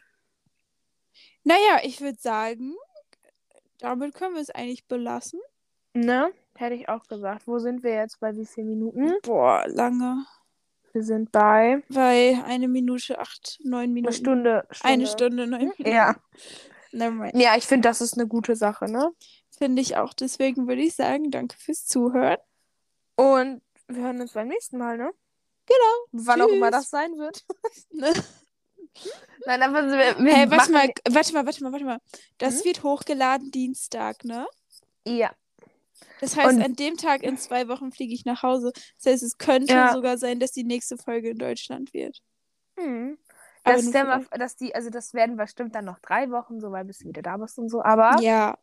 Naja, 1.45 1.80
ich 1.82 2.01
würde 2.01 2.18
sagen, 2.20 2.74
damit 3.78 4.14
können 4.14 4.34
wir 4.34 4.43
es 4.43 4.51
eigentlich 4.51 4.87
belassen. 4.87 5.41
Ne? 5.95 6.30
Hätte 6.57 6.74
ich 6.74 6.89
auch 6.89 7.07
gesagt. 7.07 7.47
Wo 7.47 7.59
sind 7.59 7.82
wir 7.82 7.95
jetzt? 7.95 8.20
Bei 8.20 8.34
wie 8.37 8.47
vielen 8.47 8.68
Minuten? 8.68 9.14
Boah, 9.22 9.64
lange. 9.66 10.24
Wir 10.93 11.03
sind 11.03 11.30
bei 11.30 11.82
Weil 11.89 12.43
eine 12.47 12.68
Minute, 12.68 13.18
acht, 13.18 13.59
neun 13.62 13.93
Minuten. 13.93 14.09
einer 14.09 14.16
Stunde, 14.16 14.66
Stunde. 14.70 14.95
Eine 14.95 15.07
Stunde, 15.07 15.47
neun 15.47 15.61
Minuten. 15.61 15.87
Ja. 15.87 16.16
Nevermind. 16.93 17.37
Ja, 17.37 17.57
ich 17.57 17.66
finde, 17.66 17.89
das 17.89 18.01
ist 18.01 18.14
eine 18.14 18.26
gute 18.26 18.57
Sache, 18.57 18.91
ne? 18.91 19.11
Finde 19.51 19.82
ich 19.82 19.97
auch. 19.97 20.14
Deswegen 20.14 20.66
würde 20.68 20.82
ich 20.82 20.95
sagen, 20.95 21.30
danke 21.30 21.57
fürs 21.59 21.87
Zuhören. 21.87 22.39
Und 23.16 23.62
wir 23.89 24.03
hören 24.03 24.20
uns 24.20 24.32
beim 24.32 24.49
nächsten 24.49 24.78
Mal, 24.78 24.97
ne? 24.97 25.11
Genau. 25.66 26.24
Wann 26.26 26.42
auch 26.42 26.48
immer 26.48 26.70
das 26.70 26.90
sein 26.90 27.16
wird. 27.18 27.44
Ne? 27.90 28.12
Nein, 29.46 29.62
aber 29.62 29.86
wir, 29.88 30.18
wir 30.24 30.34
Hey, 30.34 30.50
warte 30.50 30.72
mal, 30.72 30.88
warte 31.10 31.32
mal, 31.34 31.44
warte 31.46 31.62
mal, 31.62 31.72
warte 31.72 31.84
mal. 31.84 31.98
Das 32.38 32.58
Hm? 32.60 32.64
wird 32.64 32.82
hochgeladen 32.82 33.50
Dienstag, 33.50 34.24
ne? 34.24 34.46
Ja. 35.06 35.34
Das 36.20 36.34
heißt, 36.36 36.56
Und- 36.56 36.62
an 36.62 36.76
dem 36.76 36.96
Tag 36.96 37.22
in 37.22 37.36
zwei 37.36 37.68
Wochen 37.68 37.92
fliege 37.92 38.14
ich 38.14 38.24
nach 38.24 38.42
Hause. 38.42 38.72
Das 38.96 39.12
heißt, 39.12 39.22
es 39.22 39.36
könnte 39.38 39.74
Ja. 39.74 39.92
sogar 39.92 40.16
sein, 40.18 40.40
dass 40.40 40.52
die 40.52 40.64
nächste 40.64 40.96
Folge 40.96 41.30
in 41.30 41.38
Deutschland 41.38 41.92
wird. 41.92 42.22
Hm. 42.78 43.18
Das, 43.64 43.92
wir, 43.92 44.26
dass 44.38 44.56
die, 44.56 44.74
also 44.74 44.90
das 44.90 45.12
werden 45.12 45.36
bestimmt 45.36 45.74
dann 45.74 45.84
noch 45.86 45.98
drei 45.98 46.30
Wochen, 46.30 46.60
so 46.60 46.70
weil 46.70 46.84
bis 46.84 46.98
du 46.98 47.08
wieder 47.08 47.22
da 47.22 47.36
bist 47.36 47.58
und 47.58 47.68
so. 47.68 47.82
Aber 47.82 48.20
Ja, 48.22 48.56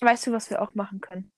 weißt 0.00 0.26
du, 0.26 0.32
was 0.32 0.50
wir 0.50 0.60
auch 0.62 0.74
machen 0.74 1.00
können? 1.00 1.30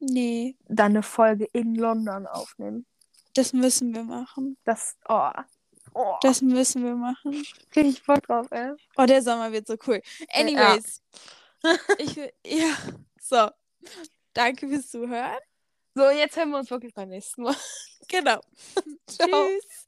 nee, 0.00 0.56
Dann 0.68 0.92
eine 0.92 1.02
Folge 1.02 1.46
in 1.52 1.74
London 1.74 2.26
aufnehmen. 2.26 2.86
Das 3.34 3.52
müssen 3.52 3.94
wir 3.94 4.02
machen. 4.04 4.56
Das, 4.64 4.96
oh, 5.08 5.30
oh, 5.94 6.16
Das 6.22 6.42
müssen 6.42 6.84
wir 6.84 6.94
machen. 6.94 7.44
krieg 7.70 7.86
ich 7.86 8.02
Bock 8.04 8.22
drauf, 8.26 8.46
ey. 8.50 8.72
Oh, 8.96 9.04
der 9.06 9.22
Sommer 9.22 9.52
wird 9.52 9.66
so 9.66 9.76
cool. 9.86 10.00
Anyways. 10.32 11.02
Ich 11.98 12.14
will, 12.14 12.32
ja, 12.46 12.72
so. 13.20 13.48
Danke 14.32 14.68
fürs 14.68 14.88
Zuhören. 14.90 15.40
So, 15.96 16.08
jetzt 16.10 16.36
hören 16.36 16.50
wir 16.50 16.58
uns 16.58 16.70
wirklich 16.70 16.94
beim 16.94 17.08
nächsten 17.08 17.42
Mal. 17.42 17.56
Genau. 18.06 18.40
Tschüss. 19.08 19.87